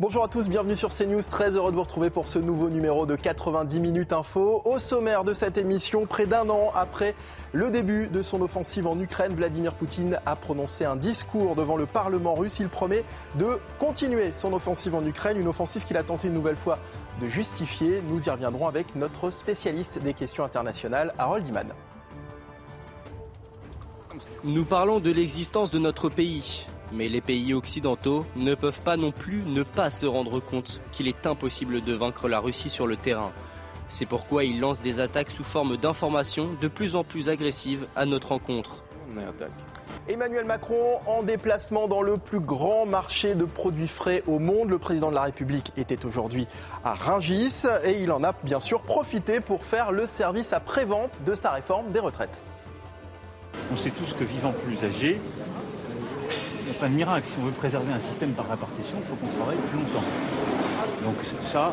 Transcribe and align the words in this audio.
Bonjour 0.00 0.24
à 0.24 0.28
tous, 0.28 0.48
bienvenue 0.48 0.74
sur 0.74 0.90
CNews. 0.92 1.22
Très 1.22 1.54
heureux 1.54 1.70
de 1.70 1.76
vous 1.76 1.84
retrouver 1.84 2.10
pour 2.10 2.26
ce 2.26 2.40
nouveau 2.40 2.68
numéro 2.68 3.06
de 3.06 3.14
90 3.14 3.78
minutes 3.78 4.12
info. 4.12 4.60
Au 4.64 4.80
sommaire 4.80 5.22
de 5.22 5.32
cette 5.32 5.56
émission, 5.56 6.04
près 6.04 6.26
d'un 6.26 6.50
an 6.50 6.72
après 6.74 7.14
le 7.52 7.70
début 7.70 8.08
de 8.08 8.20
son 8.20 8.42
offensive 8.42 8.88
en 8.88 8.98
Ukraine, 8.98 9.36
Vladimir 9.36 9.72
Poutine 9.74 10.18
a 10.26 10.34
prononcé 10.34 10.84
un 10.84 10.96
discours 10.96 11.54
devant 11.54 11.76
le 11.76 11.86
Parlement 11.86 12.34
russe. 12.34 12.58
Il 12.58 12.68
promet 12.68 13.04
de 13.36 13.60
continuer 13.78 14.32
son 14.32 14.52
offensive 14.52 14.96
en 14.96 15.06
Ukraine, 15.06 15.38
une 15.38 15.46
offensive 15.46 15.84
qu'il 15.84 15.96
a 15.96 16.02
tenté 16.02 16.26
une 16.26 16.34
nouvelle 16.34 16.56
fois 16.56 16.80
de 17.20 17.28
justifier. 17.28 18.02
Nous 18.08 18.26
y 18.26 18.30
reviendrons 18.30 18.66
avec 18.66 18.96
notre 18.96 19.30
spécialiste 19.30 20.02
des 20.02 20.12
questions 20.12 20.42
internationales, 20.42 21.14
Harold 21.18 21.46
Iman. 21.46 21.68
Nous 24.42 24.64
parlons 24.64 24.98
de 24.98 25.12
l'existence 25.12 25.70
de 25.70 25.78
notre 25.78 26.08
pays. 26.08 26.66
Mais 26.92 27.08
les 27.08 27.20
pays 27.20 27.54
occidentaux 27.54 28.26
ne 28.36 28.54
peuvent 28.54 28.80
pas 28.80 28.96
non 28.96 29.10
plus 29.10 29.42
ne 29.44 29.62
pas 29.62 29.90
se 29.90 30.06
rendre 30.06 30.40
compte 30.40 30.80
qu'il 30.92 31.08
est 31.08 31.26
impossible 31.26 31.82
de 31.82 31.92
vaincre 31.94 32.28
la 32.28 32.40
Russie 32.40 32.70
sur 32.70 32.86
le 32.86 32.96
terrain. 32.96 33.32
C'est 33.88 34.06
pourquoi 34.06 34.44
ils 34.44 34.60
lancent 34.60 34.82
des 34.82 35.00
attaques 35.00 35.30
sous 35.30 35.44
forme 35.44 35.76
d'informations 35.76 36.50
de 36.60 36.68
plus 36.68 36.96
en 36.96 37.04
plus 37.04 37.28
agressives 37.28 37.86
à 37.96 38.06
notre 38.06 38.32
encontre. 38.32 38.82
Emmanuel 40.08 40.44
Macron 40.44 41.00
en 41.06 41.22
déplacement 41.22 41.88
dans 41.88 42.02
le 42.02 42.18
plus 42.18 42.40
grand 42.40 42.84
marché 42.84 43.34
de 43.34 43.44
produits 43.44 43.88
frais 43.88 44.22
au 44.26 44.38
monde. 44.38 44.68
Le 44.68 44.78
président 44.78 45.10
de 45.10 45.14
la 45.14 45.22
République 45.22 45.72
était 45.76 46.04
aujourd'hui 46.04 46.46
à 46.84 46.94
Rungis 46.94 47.64
et 47.84 48.02
il 48.02 48.12
en 48.12 48.22
a 48.22 48.32
bien 48.42 48.60
sûr 48.60 48.82
profité 48.82 49.40
pour 49.40 49.64
faire 49.64 49.92
le 49.92 50.06
service 50.06 50.52
après-vente 50.52 51.22
de 51.24 51.34
sa 51.34 51.52
réforme 51.52 51.90
des 51.92 52.00
retraites. 52.00 52.42
On 53.72 53.76
sait 53.76 53.90
tous 53.90 54.12
que 54.12 54.24
vivant 54.24 54.52
plus 54.66 54.84
âgé, 54.84 55.20
a 56.76 56.80
pas 56.80 56.88
de 56.88 56.94
miracle. 56.94 57.26
Si 57.26 57.34
on 57.40 57.46
veut 57.46 57.52
préserver 57.52 57.92
un 57.92 58.00
système 58.00 58.30
par 58.30 58.48
répartition, 58.48 58.96
il 58.98 59.06
faut 59.06 59.16
qu'on 59.16 59.32
travaille 59.38 59.56
plus 59.70 59.78
longtemps. 59.78 60.04
Donc 61.04 61.16
ça, 61.50 61.72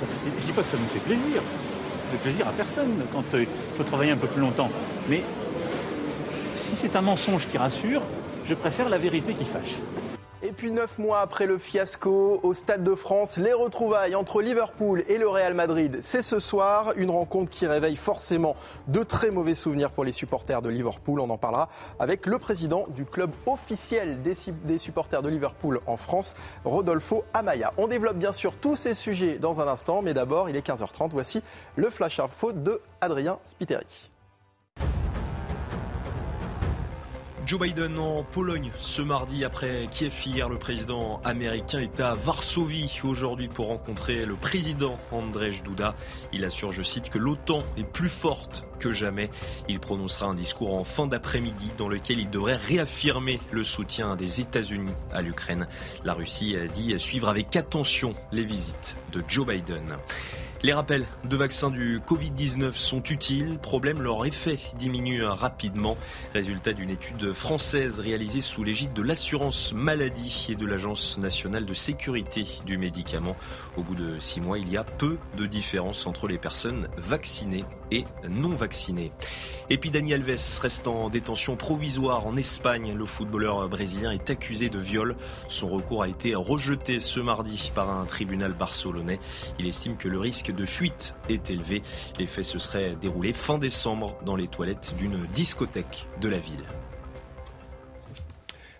je 0.00 0.28
ne 0.28 0.46
dis 0.46 0.52
pas 0.52 0.62
que 0.62 0.68
ça 0.68 0.76
nous 0.76 0.86
fait 0.86 1.00
plaisir. 1.00 1.42
Ça 1.42 2.12
fait 2.12 2.22
plaisir 2.22 2.48
à 2.48 2.52
personne 2.52 3.02
quand 3.12 3.24
euh, 3.34 3.42
il 3.42 3.76
faut 3.76 3.84
travailler 3.84 4.12
un 4.12 4.16
peu 4.16 4.28
plus 4.28 4.40
longtemps. 4.40 4.70
Mais 5.08 5.22
si 6.54 6.76
c'est 6.76 6.94
un 6.96 7.02
mensonge 7.02 7.48
qui 7.48 7.58
rassure, 7.58 8.02
je 8.44 8.54
préfère 8.54 8.88
la 8.88 8.98
vérité 8.98 9.34
qui 9.34 9.44
fâche. 9.44 9.76
Et 10.46 10.52
puis 10.52 10.70
neuf 10.70 11.00
mois 11.00 11.22
après 11.22 11.44
le 11.46 11.58
fiasco 11.58 12.38
au 12.44 12.54
Stade 12.54 12.84
de 12.84 12.94
France, 12.94 13.36
les 13.36 13.52
retrouvailles 13.52 14.14
entre 14.14 14.42
Liverpool 14.42 15.02
et 15.08 15.18
le 15.18 15.26
Real 15.26 15.54
Madrid, 15.54 15.98
c'est 16.02 16.22
ce 16.22 16.38
soir 16.38 16.92
une 16.96 17.10
rencontre 17.10 17.50
qui 17.50 17.66
réveille 17.66 17.96
forcément 17.96 18.54
de 18.86 19.02
très 19.02 19.32
mauvais 19.32 19.56
souvenirs 19.56 19.90
pour 19.90 20.04
les 20.04 20.12
supporters 20.12 20.62
de 20.62 20.68
Liverpool. 20.68 21.18
On 21.18 21.30
en 21.30 21.36
parlera 21.36 21.68
avec 21.98 22.26
le 22.26 22.38
président 22.38 22.86
du 22.94 23.04
club 23.04 23.32
officiel 23.46 24.22
des, 24.22 24.78
supporters 24.78 25.20
de 25.20 25.28
Liverpool 25.28 25.80
en 25.88 25.96
France, 25.96 26.34
Rodolfo 26.64 27.24
Amaya. 27.34 27.72
On 27.76 27.88
développe 27.88 28.16
bien 28.16 28.32
sûr 28.32 28.54
tous 28.54 28.76
ces 28.76 28.94
sujets 28.94 29.38
dans 29.40 29.60
un 29.60 29.66
instant, 29.66 30.00
mais 30.00 30.14
d'abord 30.14 30.48
il 30.48 30.54
est 30.54 30.64
15h30. 30.64 31.08
Voici 31.10 31.42
le 31.74 31.90
flash 31.90 32.20
info 32.20 32.52
de 32.52 32.80
Adrien 33.00 33.40
Spiteri. 33.44 34.10
Joe 37.46 37.60
Biden 37.60 37.96
en 38.00 38.24
Pologne 38.24 38.72
ce 38.76 39.02
mardi 39.02 39.44
après 39.44 39.86
Kiev 39.92 40.12
hier. 40.26 40.48
Le 40.48 40.58
président 40.58 41.20
américain 41.22 41.78
est 41.78 42.00
à 42.00 42.16
Varsovie 42.16 42.98
aujourd'hui 43.04 43.46
pour 43.46 43.68
rencontrer 43.68 44.26
le 44.26 44.34
président 44.34 44.98
Andrzej 45.12 45.62
Duda. 45.62 45.94
Il 46.32 46.44
assure, 46.44 46.72
je 46.72 46.82
cite, 46.82 47.08
que 47.08 47.18
l'OTAN 47.18 47.62
est 47.76 47.84
plus 47.84 48.08
forte 48.08 48.66
que 48.80 48.90
jamais. 48.90 49.30
Il 49.68 49.78
prononcera 49.78 50.26
un 50.26 50.34
discours 50.34 50.74
en 50.74 50.82
fin 50.82 51.06
d'après-midi 51.06 51.70
dans 51.78 51.88
lequel 51.88 52.18
il 52.18 52.30
devrait 52.30 52.56
réaffirmer 52.56 53.38
le 53.52 53.62
soutien 53.62 54.16
des 54.16 54.40
États-Unis 54.40 54.94
à 55.12 55.22
l'Ukraine. 55.22 55.68
La 56.02 56.14
Russie 56.14 56.56
a 56.56 56.66
dit 56.66 56.98
suivre 56.98 57.28
avec 57.28 57.54
attention 57.54 58.14
les 58.32 58.44
visites 58.44 58.96
de 59.12 59.22
Joe 59.28 59.46
Biden. 59.46 59.96
Les 60.62 60.72
rappels 60.72 61.06
de 61.24 61.36
vaccins 61.36 61.70
du 61.70 62.00
Covid-19 62.00 62.72
sont 62.72 63.02
utiles. 63.02 63.58
Problème, 63.58 64.00
leur 64.00 64.24
effet 64.24 64.58
diminue 64.78 65.22
rapidement. 65.22 65.98
Résultat 66.32 66.72
d'une 66.72 66.90
étude 66.90 67.34
française 67.34 68.00
réalisée 68.00 68.40
sous 68.40 68.64
l'égide 68.64 68.94
de 68.94 69.02
l'assurance 69.02 69.74
maladie 69.74 70.46
et 70.48 70.54
de 70.54 70.64
l'Agence 70.64 71.18
nationale 71.18 71.66
de 71.66 71.74
sécurité 71.74 72.46
du 72.64 72.78
médicament. 72.78 73.36
Au 73.76 73.82
bout 73.82 73.94
de 73.94 74.18
six 74.18 74.40
mois, 74.40 74.58
il 74.58 74.70
y 74.70 74.78
a 74.78 74.84
peu 74.84 75.18
de 75.36 75.44
différence 75.44 76.06
entre 76.06 76.26
les 76.26 76.38
personnes 76.38 76.88
vaccinées 76.96 77.64
et 77.90 78.04
non 78.28 78.50
vaccinées. 78.50 79.12
Et 79.68 79.78
puis 79.78 79.90
Dani 79.90 80.14
Alves 80.14 80.60
reste 80.62 80.86
en 80.86 81.10
détention 81.10 81.56
provisoire 81.56 82.26
en 82.26 82.36
Espagne. 82.36 82.94
Le 82.96 83.04
footballeur 83.04 83.68
brésilien 83.68 84.12
est 84.12 84.30
accusé 84.30 84.68
de 84.68 84.78
viol. 84.78 85.16
Son 85.48 85.68
recours 85.68 86.02
a 86.02 86.08
été 86.08 86.34
rejeté 86.34 87.00
ce 87.00 87.20
mardi 87.20 87.70
par 87.74 87.90
un 87.90 88.04
tribunal 88.06 88.52
barcelonais. 88.52 89.18
Il 89.58 89.66
estime 89.66 89.96
que 89.96 90.08
le 90.08 90.18
risque 90.18 90.45
de 90.52 90.64
fuite 90.64 91.14
est 91.28 91.50
élevé. 91.50 91.82
Les 92.18 92.26
faits 92.26 92.44
se 92.44 92.58
seraient 92.58 92.96
déroulés 93.00 93.32
fin 93.32 93.58
décembre 93.58 94.16
dans 94.24 94.36
les 94.36 94.48
toilettes 94.48 94.94
d'une 94.98 95.26
discothèque 95.34 96.08
de 96.20 96.28
la 96.28 96.38
ville. 96.38 96.64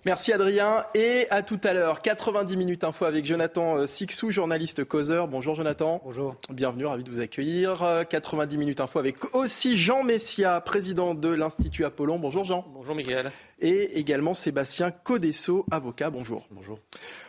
Merci 0.06 0.32
Adrien 0.32 0.84
et 0.94 1.26
à 1.30 1.42
tout 1.42 1.58
à 1.64 1.72
l'heure. 1.72 2.00
90 2.00 2.56
minutes 2.56 2.84
info 2.84 3.06
avec 3.06 3.26
Jonathan 3.26 3.78
euh, 3.78 3.86
Sixou, 3.86 4.30
journaliste 4.30 4.84
causeur. 4.84 5.26
Bonjour 5.26 5.56
Jonathan. 5.56 6.00
Bonjour. 6.04 6.36
Bienvenue, 6.48 6.86
ravi 6.86 7.02
de 7.02 7.10
vous 7.10 7.18
accueillir. 7.18 8.04
90 8.08 8.54
euh, 8.54 8.58
minutes 8.60 8.78
info 8.78 9.00
avec 9.00 9.34
aussi 9.34 9.76
Jean 9.76 10.04
Messia, 10.04 10.60
président 10.60 11.14
de 11.14 11.28
l'Institut 11.30 11.84
Apollon. 11.84 12.20
Bonjour 12.20 12.44
Jean. 12.44 12.64
Bonjour 12.72 12.94
Miguel. 12.94 13.32
Et 13.58 13.98
également 13.98 14.34
Sébastien 14.34 14.92
Codesso, 14.92 15.66
avocat. 15.72 16.10
Bonjour. 16.10 16.46
Bonjour. 16.52 16.78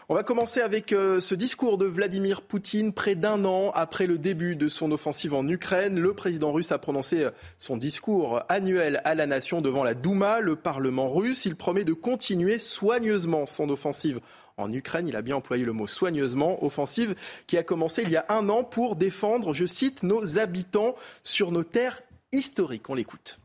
On 0.09 0.16
va 0.16 0.23
commencer 0.23 0.62
avec 0.62 0.94
euh, 0.94 1.19
ce 1.19 1.35
discours 1.35 1.78
de 1.78 1.85
Vladimir 1.85 2.41
Poutine. 2.41 2.94
Près 2.94 3.16
d'un 3.16 3.44
an 3.44 3.72
après 3.73 4.07
le 4.07 4.18
début 4.18 4.56
de 4.56 4.69
son 4.69 4.94
offensive 4.94 5.34
en 5.34 5.45
Ukraine, 5.45 6.00
le 6.00 6.13
président 6.13 6.53
russe 6.53 6.72
a 6.72 6.79
prononcé 6.79 7.25
euh, 7.25 7.31
son 7.57 7.75
discours 7.75 8.41
annuel 8.47 9.01
à 9.03 9.16
la 9.16 9.25
nation 9.25 9.59
devant 9.59 9.84
la 9.84 9.96
Douma, 9.96 10.40
le 10.40 10.56
Parlement 10.56 11.13
russe. 11.13 11.44
Il 11.44 11.57
promet 11.57 11.84
de 11.84 11.91
continuer 11.91 12.57
soigneusement 12.57 13.46
son 13.46 13.69
offensive 13.69 14.22
en 14.56 14.72
Ukraine. 14.72 15.09
Il 15.09 15.17
a 15.17 15.22
bien 15.22 15.35
employé 15.35 15.66
le 15.66 15.73
mot 15.73 15.88
soigneusement, 15.88 16.63
offensive 16.63 17.13
qui 17.46 17.57
a 17.57 17.63
commencé 17.63 18.03
il 18.03 18.09
y 18.09 18.16
a 18.16 18.25
un 18.29 18.47
an 18.47 18.63
pour 18.63 18.96
défendre, 18.96 19.53
je 19.53 19.66
cite, 19.66 20.03
nos 20.03 20.40
habitants 20.40 20.96
sur 21.22 21.51
nos 21.51 21.66
terres 21.66 22.01
historiques. 22.31 22.90
On 22.90 22.96
l'écoute. 22.96 23.41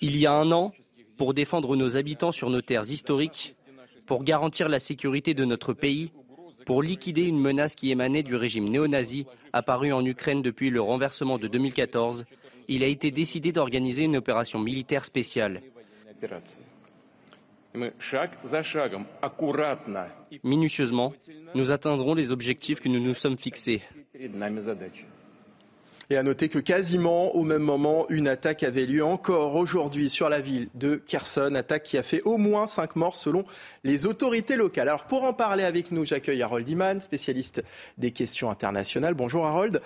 Il 0.00 0.16
y 0.16 0.26
a 0.26 0.32
un 0.32 0.50
an, 0.50 0.72
pour 1.16 1.34
défendre 1.34 1.76
nos 1.76 1.96
habitants 1.96 2.32
sur 2.32 2.50
nos 2.50 2.60
terres 2.60 2.90
historiques, 2.90 3.56
pour 4.06 4.24
garantir 4.24 4.68
la 4.68 4.78
sécurité 4.78 5.34
de 5.34 5.44
notre 5.44 5.72
pays, 5.72 6.12
pour 6.66 6.82
liquider 6.82 7.22
une 7.22 7.38
menace 7.38 7.74
qui 7.74 7.90
émanait 7.90 8.22
du 8.22 8.36
régime 8.36 8.68
néo-nazi 8.68 9.26
apparu 9.52 9.92
en 9.92 10.04
Ukraine 10.04 10.42
depuis 10.42 10.70
le 10.70 10.80
renversement 10.80 11.38
de 11.38 11.46
2014, 11.46 12.24
il 12.68 12.82
a 12.82 12.86
été 12.86 13.10
décidé 13.10 13.52
d'organiser 13.52 14.04
une 14.04 14.16
opération 14.16 14.58
militaire 14.58 15.04
spéciale. 15.04 15.60
Minutieusement, 20.42 21.12
nous 21.54 21.72
atteindrons 21.72 22.14
les 22.14 22.30
objectifs 22.30 22.80
que 22.80 22.88
nous 22.88 23.00
nous 23.00 23.14
sommes 23.14 23.36
fixés. 23.36 23.82
Et 26.10 26.16
à 26.16 26.22
noter 26.22 26.48
que 26.48 26.58
quasiment 26.58 27.34
au 27.34 27.42
même 27.44 27.62
moment, 27.62 28.06
une 28.10 28.28
attaque 28.28 28.62
avait 28.62 28.86
lieu 28.86 29.04
encore 29.04 29.54
aujourd'hui 29.54 30.10
sur 30.10 30.28
la 30.28 30.40
ville 30.40 30.68
de 30.74 30.96
Kherson, 30.96 31.54
attaque 31.54 31.84
qui 31.84 31.98
a 31.98 32.02
fait 32.02 32.22
au 32.22 32.36
moins 32.36 32.66
cinq 32.66 32.96
morts 32.96 33.16
selon 33.16 33.44
les 33.84 34.06
autorités 34.06 34.56
locales. 34.56 34.88
Alors 34.88 35.04
pour 35.04 35.24
en 35.24 35.32
parler 35.32 35.64
avec 35.64 35.90
nous, 35.90 36.04
j'accueille 36.04 36.42
Harold 36.42 36.68
Iman, 36.68 37.00
spécialiste 37.00 37.62
des 37.96 38.10
questions 38.10 38.50
internationales. 38.50 39.14
Bonjour 39.14 39.46
Harold. 39.46 39.80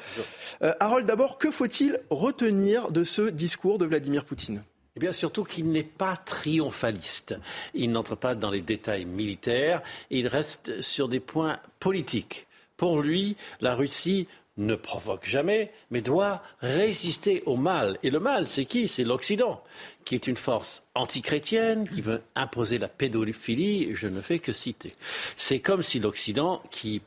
Euh, 0.62 0.72
Harold, 0.80 1.06
d'abord, 1.06 1.38
que 1.38 1.50
faut-il 1.50 1.98
retenir 2.10 2.90
de 2.90 3.04
ce 3.04 3.22
discours 3.22 3.78
de 3.78 3.86
Vladimir 3.86 4.24
Poutine? 4.24 4.62
Eh 4.96 5.00
bien, 5.00 5.12
surtout 5.12 5.44
qu'il 5.44 5.70
n'est 5.70 5.84
pas 5.84 6.16
triomphaliste. 6.16 7.36
Il 7.74 7.92
n'entre 7.92 8.16
pas 8.16 8.34
dans 8.34 8.50
les 8.50 8.62
détails 8.62 9.04
militaires, 9.04 9.80
il 10.10 10.26
reste 10.26 10.82
sur 10.82 11.08
des 11.08 11.20
points 11.20 11.60
politiques. 11.78 12.48
Pour 12.76 13.00
lui, 13.00 13.36
la 13.60 13.76
Russie 13.76 14.26
ne 14.58 14.74
provoque 14.74 15.24
jamais, 15.24 15.72
mais 15.90 16.02
doit 16.02 16.42
résister 16.60 17.42
au 17.46 17.56
mal. 17.56 17.98
Et 18.02 18.10
le 18.10 18.20
mal, 18.20 18.46
c'est 18.46 18.64
qui? 18.64 18.88
C'est 18.88 19.04
l'Occident, 19.04 19.62
qui 20.04 20.14
est 20.14 20.26
une 20.26 20.36
force 20.36 20.82
antichrétienne, 20.94 21.88
qui 21.88 22.02
veut 22.02 22.22
imposer 22.34 22.78
la 22.78 22.88
pédophilie, 22.88 23.94
je 23.94 24.08
ne 24.08 24.20
fais 24.20 24.40
que 24.40 24.52
citer. 24.52 24.92
C'est 25.36 25.60
comme 25.60 25.82
si 25.82 26.00
l'Occident, 26.00 26.60
qui 26.70 27.00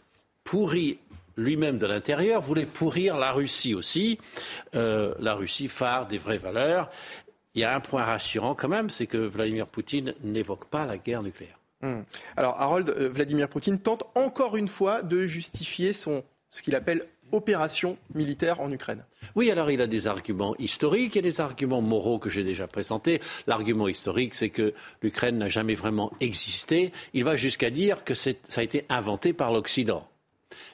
pourrit 0.44 0.98
lui-même 1.38 1.78
de 1.78 1.86
l'intérieur, 1.86 2.42
voulait 2.42 2.66
pourrir 2.66 3.18
la 3.18 3.32
Russie 3.32 3.76
aussi, 3.76 4.18
euh, 4.76 5.14
la 5.20 5.36
Russie 5.36 5.68
phare 5.68 6.08
des 6.08 6.18
vraies 6.18 6.38
valeurs. 6.38 6.90
Il 7.54 7.62
y 7.62 7.66
a 7.66 7.76
un 7.76 7.82
point 7.82 8.04
rassurant 8.04 8.56
quand 8.56 8.70
même, 8.70 8.90
c'est 8.90 9.08
que 9.08 9.18
Vladimir 9.18 9.68
Poutine 9.68 10.14
n'évoque 10.24 10.66
pas 10.66 10.86
la 10.86 10.98
guerre 10.98 11.22
nucléaire. 11.22 11.58
Hmm. 11.82 12.02
Alors 12.38 12.60
Harold, 12.62 12.90
euh, 12.90 13.10
Vladimir 13.10 13.50
Poutine 13.50 13.80
tente 13.80 14.04
encore 14.16 14.56
une 14.56 14.68
fois 14.68 15.02
de 15.02 15.26
justifier 15.26 15.94
son, 15.94 16.24
ce 16.50 16.62
qu'il 16.62 16.76
appelle 16.76 17.08
opération 17.32 17.98
militaire 18.14 18.60
en 18.60 18.72
Ukraine. 18.72 19.04
Oui, 19.36 19.52
alors 19.52 19.72
il 19.72 19.82
a 19.82 19.88
des 19.88 20.08
arguments 20.08 20.56
historiques 20.58 21.16
et 21.16 21.22
des 21.22 21.42
arguments 21.42 21.82
moraux 21.82 22.20
que 22.20 22.30
j'ai 22.30 22.44
déjà 22.44 22.68
présentés. 22.68 23.20
L'argument 23.48 23.88
historique, 23.88 24.34
c'est 24.34 24.50
que 24.50 24.74
l'Ukraine 25.02 25.38
n'a 25.38 25.50
jamais 25.50 25.76
vraiment 25.76 26.12
existé. 26.20 26.92
Il 27.14 27.24
va 27.24 27.36
jusqu'à 27.36 27.70
dire 27.70 28.04
que 28.04 28.14
ça 28.14 28.32
a 28.56 28.64
été 28.64 28.86
inventé 28.90 29.34
par 29.34 29.52
l'Occident. 29.52 30.08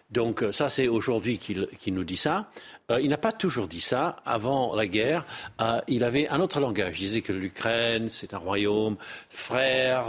Donc 0.09 0.41
euh, 0.41 0.53
ça, 0.53 0.69
c'est 0.69 0.87
aujourd'hui 0.87 1.37
qu'il 1.37 1.93
nous 1.93 2.03
dit 2.03 2.17
ça. 2.17 2.49
Euh, 2.91 3.01
il 3.01 3.09
n'a 3.09 3.17
pas 3.17 3.33
toujours 3.33 3.67
dit 3.67 3.81
ça. 3.81 4.17
Avant 4.25 4.75
la 4.75 4.87
guerre, 4.87 5.25
euh, 5.61 5.81
il 5.87 6.03
avait 6.03 6.27
un 6.29 6.39
autre 6.39 6.59
langage. 6.59 7.01
Il 7.01 7.07
disait 7.07 7.21
que 7.21 7.33
l'Ukraine, 7.33 8.09
c'est 8.09 8.33
un 8.33 8.37
royaume 8.37 8.95
frère, 9.29 10.05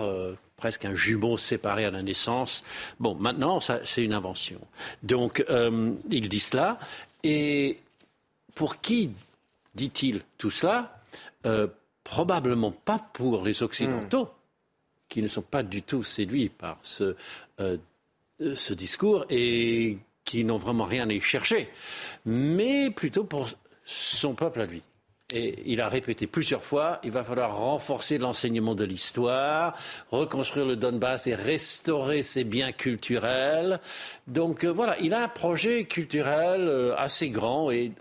presque 0.58 0.84
un 0.84 0.94
jumeau 0.94 1.38
séparé 1.38 1.86
à 1.86 1.90
la 1.90 2.02
naissance. 2.02 2.62
Bon, 3.00 3.14
maintenant, 3.14 3.60
c'est 3.60 4.04
une 4.04 4.12
invention. 4.12 4.60
Donc, 5.02 5.42
il 6.10 6.28
dit 6.28 6.40
cela. 6.40 6.78
Et 7.24 7.78
pour 8.54 8.80
qui 8.80 9.10
dit-il 9.74 10.20
tout 10.36 10.50
cela? 10.50 11.00
Probablement 12.04 12.72
pas 12.72 12.98
pour 13.12 13.44
les 13.44 13.62
Occidentaux, 13.62 14.24
hmm. 14.24 14.30
qui 15.08 15.22
ne 15.22 15.28
sont 15.28 15.42
pas 15.42 15.62
du 15.62 15.82
tout 15.82 16.02
séduits 16.02 16.50
par 16.50 16.78
ce 16.82 17.16
ce 18.40 18.72
discours 18.74 19.24
et 19.30 19.98
qui 20.24 20.44
n'ont 20.44 20.58
vraiment 20.58 20.84
rien 20.84 21.08
à 21.08 21.12
y 21.12 21.20
chercher, 21.20 21.68
mais 22.26 22.90
plutôt 22.90 23.24
pour 23.24 23.48
son 23.84 24.34
peuple 24.34 24.60
à 24.60 24.66
lui. 24.66 24.82
Et 25.30 25.56
il 25.66 25.82
a 25.82 25.90
répété 25.90 26.26
plusieurs 26.26 26.64
fois, 26.64 27.00
il 27.04 27.10
va 27.10 27.22
falloir 27.22 27.58
renforcer 27.58 28.16
l'enseignement 28.16 28.74
de 28.74 28.84
l'histoire, 28.84 29.76
reconstruire 30.10 30.64
le 30.64 30.74
Donbass 30.74 31.26
et 31.26 31.34
restaurer 31.34 32.22
ses 32.22 32.44
biens 32.44 32.72
culturels. 32.72 33.78
Donc 34.26 34.64
euh, 34.64 34.72
voilà, 34.72 34.98
il 35.00 35.12
a 35.12 35.22
un 35.22 35.28
projet 35.28 35.84
culturel 35.84 36.62
euh, 36.62 36.96
assez 36.96 37.28
grand 37.28 37.70
et, 37.70 37.92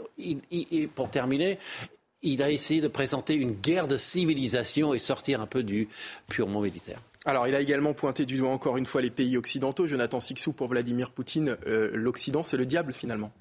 pour 0.96 1.10
terminer, 1.10 1.60
il 2.22 2.42
a 2.42 2.50
essayé 2.50 2.80
de 2.80 2.88
présenter 2.88 3.34
une 3.34 3.52
guerre 3.52 3.88
de 3.88 3.98
civilisation 3.98 4.94
et 4.94 5.00
sortir 5.00 5.42
un 5.42 5.48
peu 5.48 5.64
du 5.64 5.90
purement 6.30 6.62
militaire. 6.62 7.02
Alors, 7.26 7.46
il 7.46 7.56
a 7.56 7.60
également 7.60 7.94
pointé 7.94 8.26
du 8.26 8.38
doigt 8.38 8.52
encore 8.52 8.78
une 8.78 8.86
fois 8.86 9.02
les 9.02 9.10
pays 9.10 9.36
occidentaux. 9.36 9.86
Jonathan 9.86 10.22
Sixou 10.22 10.54
pour 10.54 10.70
Vladimir 10.70 11.12
Poutine, 11.12 11.58
euh, 11.68 11.92
l'Occident, 11.94 12.42
c'est 12.42 12.56
le 12.56 12.66
diable 12.66 12.94
finalement. 12.94 13.34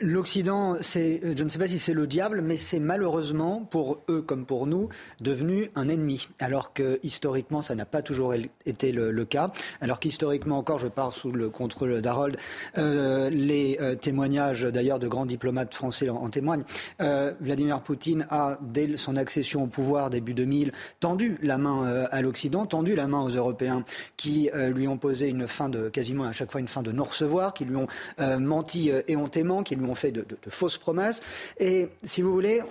L'Occident, 0.00 0.76
c'est, 0.80 1.20
euh, 1.24 1.34
je 1.36 1.42
ne 1.42 1.48
sais 1.48 1.58
pas 1.58 1.66
si 1.66 1.78
c'est 1.78 1.92
le 1.92 2.06
diable, 2.06 2.40
mais 2.40 2.56
c'est 2.56 2.78
malheureusement, 2.78 3.66
pour 3.68 3.98
eux 4.08 4.22
comme 4.22 4.46
pour 4.46 4.68
nous, 4.68 4.88
devenu 5.20 5.70
un 5.74 5.88
ennemi. 5.88 6.28
Alors 6.38 6.72
que 6.72 7.00
historiquement, 7.02 7.62
ça 7.62 7.74
n'a 7.74 7.84
pas 7.84 8.00
toujours 8.00 8.32
été 8.64 8.92
le, 8.92 9.24
cas. 9.24 9.50
Alors 9.80 9.98
qu'historiquement 9.98 10.58
encore, 10.58 10.78
je 10.78 10.86
pars 10.86 11.12
sous 11.12 11.32
le 11.32 11.50
contrôle 11.50 12.00
d'Harold, 12.00 12.36
euh, 12.78 13.28
les 13.30 13.76
euh, 13.80 13.96
témoignages 13.96 14.62
d'ailleurs 14.62 15.00
de 15.00 15.08
grands 15.08 15.26
diplomates 15.26 15.74
français 15.74 16.08
en, 16.08 16.28
témoignent. 16.30 16.64
Vladimir 17.40 17.80
Poutine 17.80 18.26
a, 18.30 18.58
dès 18.62 18.96
son 18.96 19.16
accession 19.16 19.64
au 19.64 19.66
pouvoir 19.66 20.10
début 20.10 20.34
2000, 20.34 20.72
tendu 21.00 21.38
la 21.42 21.58
main 21.58 22.06
à 22.10 22.22
l'Occident, 22.22 22.66
tendu 22.66 22.94
la 22.94 23.06
main 23.08 23.20
aux 23.20 23.30
Européens 23.30 23.84
qui 24.16 24.50
lui 24.74 24.86
ont 24.86 24.98
posé 24.98 25.28
une 25.28 25.46
fin 25.46 25.68
de, 25.68 25.88
quasiment 25.88 26.24
à 26.24 26.32
chaque 26.32 26.52
fois 26.52 26.60
une 26.60 26.68
fin 26.68 26.82
de 26.82 26.92
non-recevoir, 26.92 27.54
qui 27.54 27.64
lui 27.64 27.76
ont 27.76 27.86
menti 28.38 28.90
éhontément, 29.08 29.62
qui 29.62 29.74
lui 29.74 29.87
fait 29.94 30.12
de, 30.12 30.24
fausses 30.48 30.78
promesses. 30.78 31.20
Et 31.58 31.88
si 32.02 32.22
vous 32.22 32.32
voulez, 32.32 32.62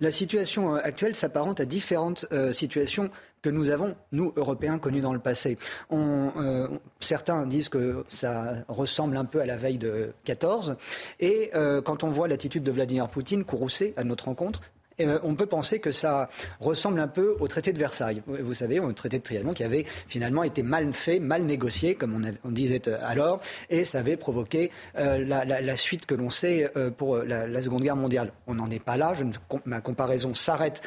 la 0.00 0.10
situation 0.10 0.74
euh, 0.74 0.80
actuelle 0.82 1.14
s'apparente 1.14 1.60
à 1.60 1.64
différentes 1.64 2.26
euh, 2.32 2.52
situations 2.52 3.10
que 3.42 3.50
nous 3.50 3.70
avons, 3.70 3.96
nous, 4.12 4.34
Européens, 4.36 4.78
connues 4.78 5.00
dans 5.00 5.14
le 5.14 5.18
passé. 5.18 5.56
Euh, 5.92 6.68
certains 7.00 7.46
disent 7.46 7.70
que 7.70 8.04
ça 8.10 8.64
ressemble 8.68 9.16
un 9.16 9.24
peu 9.24 9.40
à 9.40 9.46
la 9.46 9.56
veille 9.56 9.78
de 9.78 10.12
14. 10.24 10.76
Et 11.20 11.50
quand 11.84 12.04
on 12.04 12.08
voit 12.08 12.28
l'attitude 12.28 12.62
de 12.62 12.70
Vladimir 12.70 13.08
Poutine 13.08 13.44
courroucé 13.44 13.94
à 13.96 14.04
notre 14.04 14.26
rencontre, 14.26 14.60
euh, 15.06 15.18
on 15.22 15.34
peut 15.34 15.46
penser 15.46 15.78
que 15.78 15.90
ça 15.90 16.28
ressemble 16.60 17.00
un 17.00 17.08
peu 17.08 17.36
au 17.40 17.48
traité 17.48 17.72
de 17.72 17.78
Versailles. 17.78 18.22
Vous 18.26 18.54
savez, 18.54 18.80
au 18.80 18.92
traité 18.92 19.18
de 19.18 19.22
Trianon 19.22 19.52
qui 19.52 19.64
avait 19.64 19.84
finalement 20.08 20.42
été 20.42 20.62
mal 20.62 20.92
fait, 20.92 21.18
mal 21.18 21.42
négocié, 21.42 21.94
comme 21.94 22.24
on, 22.44 22.50
disait 22.50 22.82
euh, 22.88 22.98
alors, 23.02 23.40
et 23.68 23.84
ça 23.84 23.98
avait 23.98 24.16
provoqué 24.16 24.70
euh, 24.98 25.24
la, 25.24 25.76
suite 25.76 26.06
que 26.06 26.14
l'on 26.14 26.30
sait 26.30 26.70
pour 26.96 27.18
la, 27.18 27.62
Seconde 27.62 27.82
Guerre 27.82 27.96
mondiale. 27.96 28.32
On 28.46 28.54
n'en 28.54 28.70
est 28.70 28.82
pas 28.82 28.96
là, 28.96 29.12
ma 29.64 29.80
comparaison 29.80 30.34
s'arrête 30.34 30.82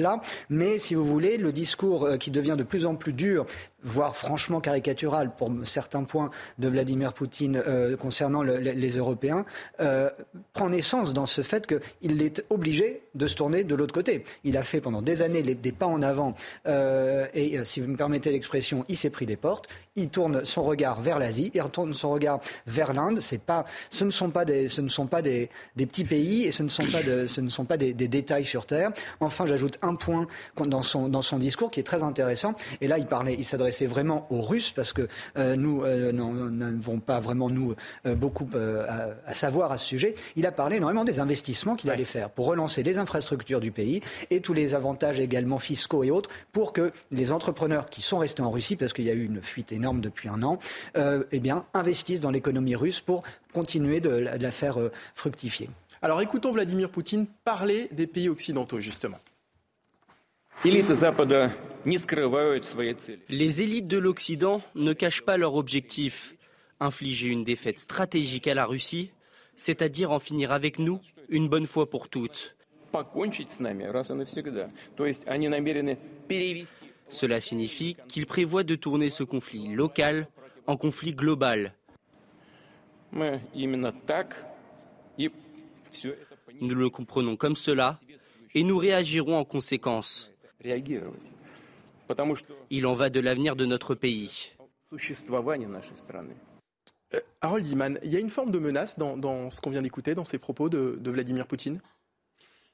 là, 0.00 0.20
mais 0.50 0.78
si 0.78 0.94
vous 0.94 1.04
voulez, 1.04 1.36
le 1.36 1.52
discours 1.52 2.18
qui 2.18 2.30
devient 2.30 2.56
de 2.58 2.62
plus 2.62 2.86
en 2.86 2.94
plus 2.94 3.12
dur 3.12 3.46
voire 3.86 4.16
franchement 4.16 4.60
caricatural 4.60 5.30
pour 5.34 5.48
certains 5.64 6.04
points 6.04 6.30
de 6.58 6.68
Vladimir 6.68 7.12
Poutine 7.12 7.62
euh, 7.66 7.96
concernant 7.96 8.42
les 8.42 8.96
Européens, 8.98 9.44
euh, 9.80 10.10
prend 10.52 10.68
naissance 10.68 11.12
dans 11.12 11.26
ce 11.26 11.42
fait 11.42 11.66
qu'il 11.66 12.22
est 12.22 12.44
obligé 12.50 13.02
de 13.14 13.26
se 13.26 13.36
tourner 13.36 13.64
de 13.64 13.74
l'autre 13.74 13.94
côté. 13.94 14.24
Il 14.44 14.56
a 14.56 14.62
fait 14.62 14.80
pendant 14.80 15.02
des 15.02 15.22
années 15.22 15.42
des 15.42 15.72
pas 15.72 15.86
en 15.86 16.02
avant 16.02 16.34
euh, 16.66 17.26
et, 17.34 17.64
si 17.64 17.80
vous 17.80 17.88
me 17.88 17.96
permettez 17.96 18.30
l'expression, 18.30 18.84
il 18.88 18.96
s'est 18.96 19.10
pris 19.10 19.26
des 19.26 19.36
portes. 19.36 19.68
Il 19.94 20.08
tourne 20.08 20.44
son 20.44 20.62
regard 20.62 21.00
vers 21.00 21.18
l'Asie, 21.18 21.50
il 21.54 21.60
retourne 21.60 21.94
son 21.94 22.10
regard 22.10 22.40
vers 22.66 22.92
l'Inde. 22.92 23.20
Pas, 23.46 23.64
ce 23.90 24.04
ne 24.04 24.10
sont 24.10 24.30
pas 24.30 24.44
des, 24.44 24.68
ce 24.68 24.80
ne 24.80 24.88
sont 24.88 25.06
pas 25.06 25.22
des, 25.22 25.50
petits 25.76 26.04
pays 26.04 26.44
et 26.44 26.52
ce 26.52 26.62
ne 26.62 26.68
sont 26.68 26.86
pas, 26.86 27.02
de, 27.02 27.26
ce 27.26 27.40
ne 27.40 27.48
sont 27.48 27.64
pas 27.64 27.76
des, 27.76 27.92
détails 27.92 28.44
sur 28.44 28.66
terre. 28.66 28.92
Enfin, 29.20 29.46
j'ajoute 29.46 29.78
un 29.82 29.94
point 29.94 30.26
dans 30.56 30.82
son, 30.82 31.08
dans 31.08 31.22
son 31.22 31.38
discours 31.38 31.70
qui 31.70 31.80
est 31.80 31.84
très 31.84 32.02
intéressant. 32.02 32.54
Et 32.80 32.88
là, 32.88 32.98
il 32.98 33.06
parlait, 33.06 33.34
il 33.38 33.44
s'adressait 33.44 33.75
c'est 33.76 33.86
vraiment 33.86 34.26
aux 34.30 34.40
Russes, 34.40 34.72
parce 34.74 34.92
que 34.92 35.06
euh, 35.36 35.54
nous 35.54 35.84
euh, 35.84 36.10
n'avons 36.12 36.98
pas 36.98 37.20
vraiment, 37.20 37.50
nous, 37.50 37.74
euh, 38.06 38.14
beaucoup 38.14 38.48
à, 38.56 39.34
savoir 39.34 39.70
à 39.70 39.76
ce 39.76 39.84
sujet. 39.84 40.14
Il 40.34 40.46
a 40.46 40.52
parlé 40.52 40.76
énormément 40.76 41.04
des 41.04 41.20
investissements 41.20 41.76
qu'il 41.76 41.90
allait 41.90 42.04
faire 42.04 42.30
pour 42.30 42.46
relancer 42.46 42.82
les 42.82 42.98
infrastructures 42.98 43.60
du 43.60 43.70
pays 43.70 44.00
et 44.30 44.40
tous 44.40 44.54
les 44.54 44.74
avantages 44.74 45.20
également 45.20 45.58
fiscaux 45.58 46.04
et 46.04 46.10
autres 46.10 46.30
pour 46.52 46.72
que 46.72 46.90
les 47.10 47.32
entrepreneurs 47.32 47.90
qui 47.90 48.00
sont 48.00 48.18
restés 48.18 48.42
en 48.42 48.50
Russie, 48.50 48.76
parce 48.76 48.92
qu'il 48.92 49.04
y 49.04 49.10
a 49.10 49.14
eu 49.14 49.24
une 49.24 49.42
fuite 49.42 49.72
énorme 49.72 50.00
depuis 50.00 50.28
un 50.28 50.42
an, 50.42 50.58
eh 50.96 51.40
bien, 51.40 51.64
investissent 51.74 52.20
dans 52.20 52.30
l'économie 52.30 52.76
russe 52.76 53.00
pour 53.00 53.22
continuer 53.52 54.00
de 54.00 54.10
la 54.10 54.50
faire 54.50 54.78
fructifier. 55.14 55.68
Alors 56.02 56.20
écoutons 56.22 56.52
Vladimir 56.52 56.90
Poutine 56.90 57.26
parler 57.44 57.88
des 57.92 58.06
pays 58.06 58.28
occidentaux, 58.28 58.80
justement. 58.80 59.18
Les 60.64 60.72
élites 63.62 63.86
de 63.86 63.98
l'Occident 63.98 64.62
ne 64.74 64.92
cachent 64.92 65.22
pas 65.22 65.36
leur 65.36 65.54
objectif, 65.54 66.34
infliger 66.80 67.28
une 67.28 67.44
défaite 67.44 67.78
stratégique 67.78 68.48
à 68.48 68.54
la 68.54 68.64
Russie, 68.64 69.10
c'est-à-dire 69.54 70.10
en 70.10 70.18
finir 70.18 70.52
avec 70.52 70.78
nous 70.78 71.00
une 71.28 71.48
bonne 71.48 71.66
fois 71.66 71.90
pour 71.90 72.08
toutes. 72.08 72.56
Cela 77.08 77.40
signifie 77.40 77.96
qu'ils 78.08 78.26
prévoient 78.26 78.64
de 78.64 78.74
tourner 78.74 79.10
ce 79.10 79.22
conflit 79.22 79.68
local 79.68 80.26
en 80.66 80.76
conflit 80.76 81.12
global. 81.12 81.72
Nous 83.12 83.38
le 86.74 86.90
comprenons 86.90 87.36
comme 87.36 87.56
cela 87.56 88.00
et 88.54 88.64
nous 88.64 88.78
réagirons 88.78 89.36
en 89.36 89.44
conséquence. 89.44 90.32
Il 92.70 92.86
en 92.86 92.94
va 92.94 93.10
de 93.10 93.20
l'avenir 93.20 93.56
de 93.56 93.66
notre 93.66 93.94
pays. 93.94 94.52
Euh, 97.14 97.20
Harold 97.40 97.66
Iman, 97.66 97.98
il 98.02 98.10
y 98.10 98.16
a 98.16 98.20
une 98.20 98.30
forme 98.30 98.50
de 98.50 98.58
menace 98.58 98.98
dans, 98.98 99.50
ce 99.50 99.60
qu'on 99.60 99.70
vient 99.70 99.82
d'écouter, 99.82 100.14
dans 100.14 100.24
ces 100.24 100.38
propos 100.38 100.68
de, 100.68 100.98
Vladimir 101.04 101.46
Poutine? 101.46 101.80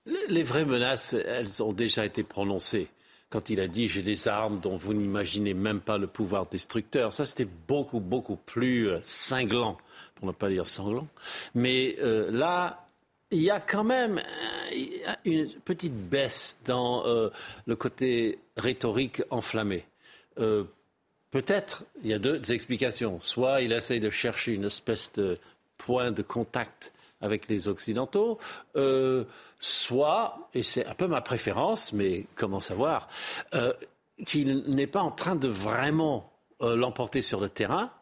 Les, 0.07 0.43
vraies 0.43 0.65
menaces, 0.65 1.15
elles 1.15 1.63
ont 1.63 1.73
déjà 1.73 2.05
été 2.05 2.23
prononcées. 2.23 2.89
Quand 3.31 3.49
il 3.49 3.61
a 3.61 3.69
dit 3.69 3.89
j'ai 3.89 4.03
des 4.03 4.29
armes 4.29 4.61
dont 4.61 4.77
vous 4.77 4.93
n'imaginez 4.93 5.55
même 5.55 5.81
pas 5.81 5.97
le 5.97 6.07
pouvoir 6.07 6.47
destructeur, 6.47 7.15
ça 7.15 7.25
c'était 7.25 7.49
beaucoup, 7.67 8.01
beaucoup 8.01 8.37
plus 8.37 8.89
euh, 8.89 8.99
cinglant, 9.03 9.79
pour 10.17 10.27
ne 10.27 10.33
pas 10.33 10.51
dire 10.51 10.69
sanglant. 10.69 11.09
Mais 11.55 11.97
euh, 12.01 12.31
là, 12.31 12.87
il 13.33 13.43
y 13.43 13.51
a 13.51 13.61
quand 13.61 13.83
même 13.83 14.19
euh, 14.19 15.15
une 15.25 15.49
petite 15.49 15.95
baisse 15.95 16.59
dans 16.65 17.05
euh, 17.07 17.31
le 17.67 17.77
côté 17.77 18.39
rhétorique 18.57 19.23
enflammé. 19.31 19.85
Euh, 20.39 20.65
peut-être, 21.31 21.85
il 22.05 22.11
y 22.11 22.15
a 22.15 22.19
deux 22.19 22.53
explications. 22.53 23.21
Soit 23.21 23.63
il 23.63 23.73
essaye 23.73 24.01
de 24.01 24.11
chercher 24.11 24.53
une 24.53 24.67
espèce 24.67 25.13
de 25.15 25.39
point 25.79 26.13
de 26.13 26.23
contact 26.23 26.93
avec 27.21 27.49
les 27.49 27.69
Occidentaux, 27.69 28.41
soit, 29.61 30.51
et 30.55 30.65
c'est 30.65 30.85
un 30.87 30.95
peu 30.95 31.07
ma 31.07 31.21
préférence, 31.21 31.93
mais 31.93 32.27
comment 32.35 32.59
savoir, 32.59 33.09
qu'il 34.27 34.65
n'est 34.67 34.89
pas 34.89 35.03
en 35.03 35.13
train 35.13 35.37
de 35.37 35.47
vraiment 35.47 36.33
l'emporter 36.61 37.23
sur 37.23 37.41
le 37.41 37.49
terrain, 37.49 37.93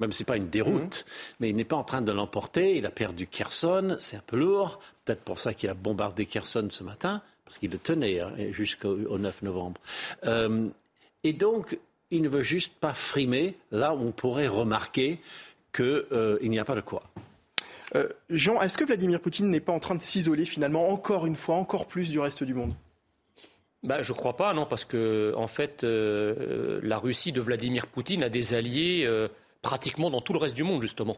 même 0.00 0.12
si 0.12 0.18
ce 0.18 0.22
n'est 0.22 0.26
pas 0.26 0.36
une 0.36 0.48
déroute, 0.48 1.04
mhm. 1.06 1.34
mais 1.40 1.50
il 1.50 1.56
n'est 1.56 1.64
pas 1.64 1.76
en 1.76 1.84
train 1.84 2.02
de 2.02 2.10
l'emporter. 2.10 2.76
Il 2.76 2.86
a 2.86 2.90
perdu 2.90 3.26
Kherson, 3.26 3.96
c'est 4.00 4.16
un 4.16 4.22
peu 4.26 4.36
lourd. 4.36 4.80
Peut-être 5.04 5.20
pour 5.20 5.38
ça 5.38 5.54
qu'il 5.54 5.68
a 5.68 5.74
bombardé 5.74 6.26
Kherson 6.26 6.66
ce 6.70 6.82
matin, 6.82 7.22
parce 7.44 7.58
qu'il 7.58 7.70
le 7.70 7.78
tenait 7.78 8.20
hein, 8.20 8.32
jusqu'au 8.50 9.18
9 9.18 9.42
novembre. 9.42 9.80
Euh, 10.24 10.66
et 11.22 11.34
donc, 11.34 11.78
il 12.10 12.22
ne 12.22 12.28
veut 12.28 12.42
juste 12.42 12.72
pas 12.80 12.94
frimer 12.94 13.56
là 13.70 13.94
où 13.94 14.00
on 14.00 14.12
pourrait 14.12 14.48
remarquer 14.48 15.20
qu'il 15.72 15.84
euh, 15.84 16.38
n'y 16.42 16.58
a 16.58 16.64
pas 16.64 16.74
de 16.74 16.80
quoi. 16.80 17.02
Jean, 18.28 18.62
est-ce 18.62 18.78
que 18.78 18.84
Vladimir 18.84 19.18
Poutine 19.20 19.50
n'est 19.50 19.58
pas 19.58 19.72
en 19.72 19.80
train 19.80 19.96
de 19.96 20.02
s'isoler 20.02 20.44
finalement 20.44 20.90
encore 20.90 21.26
une 21.26 21.34
fois, 21.34 21.56
encore 21.56 21.86
plus 21.86 22.08
du 22.08 22.20
reste 22.20 22.44
du 22.44 22.54
monde? 22.54 22.72
Bah, 23.82 24.02
je 24.02 24.12
ne 24.12 24.16
crois 24.16 24.36
pas, 24.36 24.54
non, 24.54 24.64
parce 24.64 24.84
que 24.84 25.34
en 25.36 25.48
fait, 25.48 25.82
la 25.82 26.98
Russie 26.98 27.32
de 27.32 27.40
Vladimir 27.40 27.88
Poutine 27.88 28.22
a 28.22 28.28
des 28.28 28.54
alliés 28.54 29.08
pratiquement 29.62 30.10
dans 30.10 30.20
tout 30.20 30.32
le 30.32 30.38
reste 30.38 30.56
du 30.56 30.62
monde, 30.62 30.82
justement. 30.82 31.16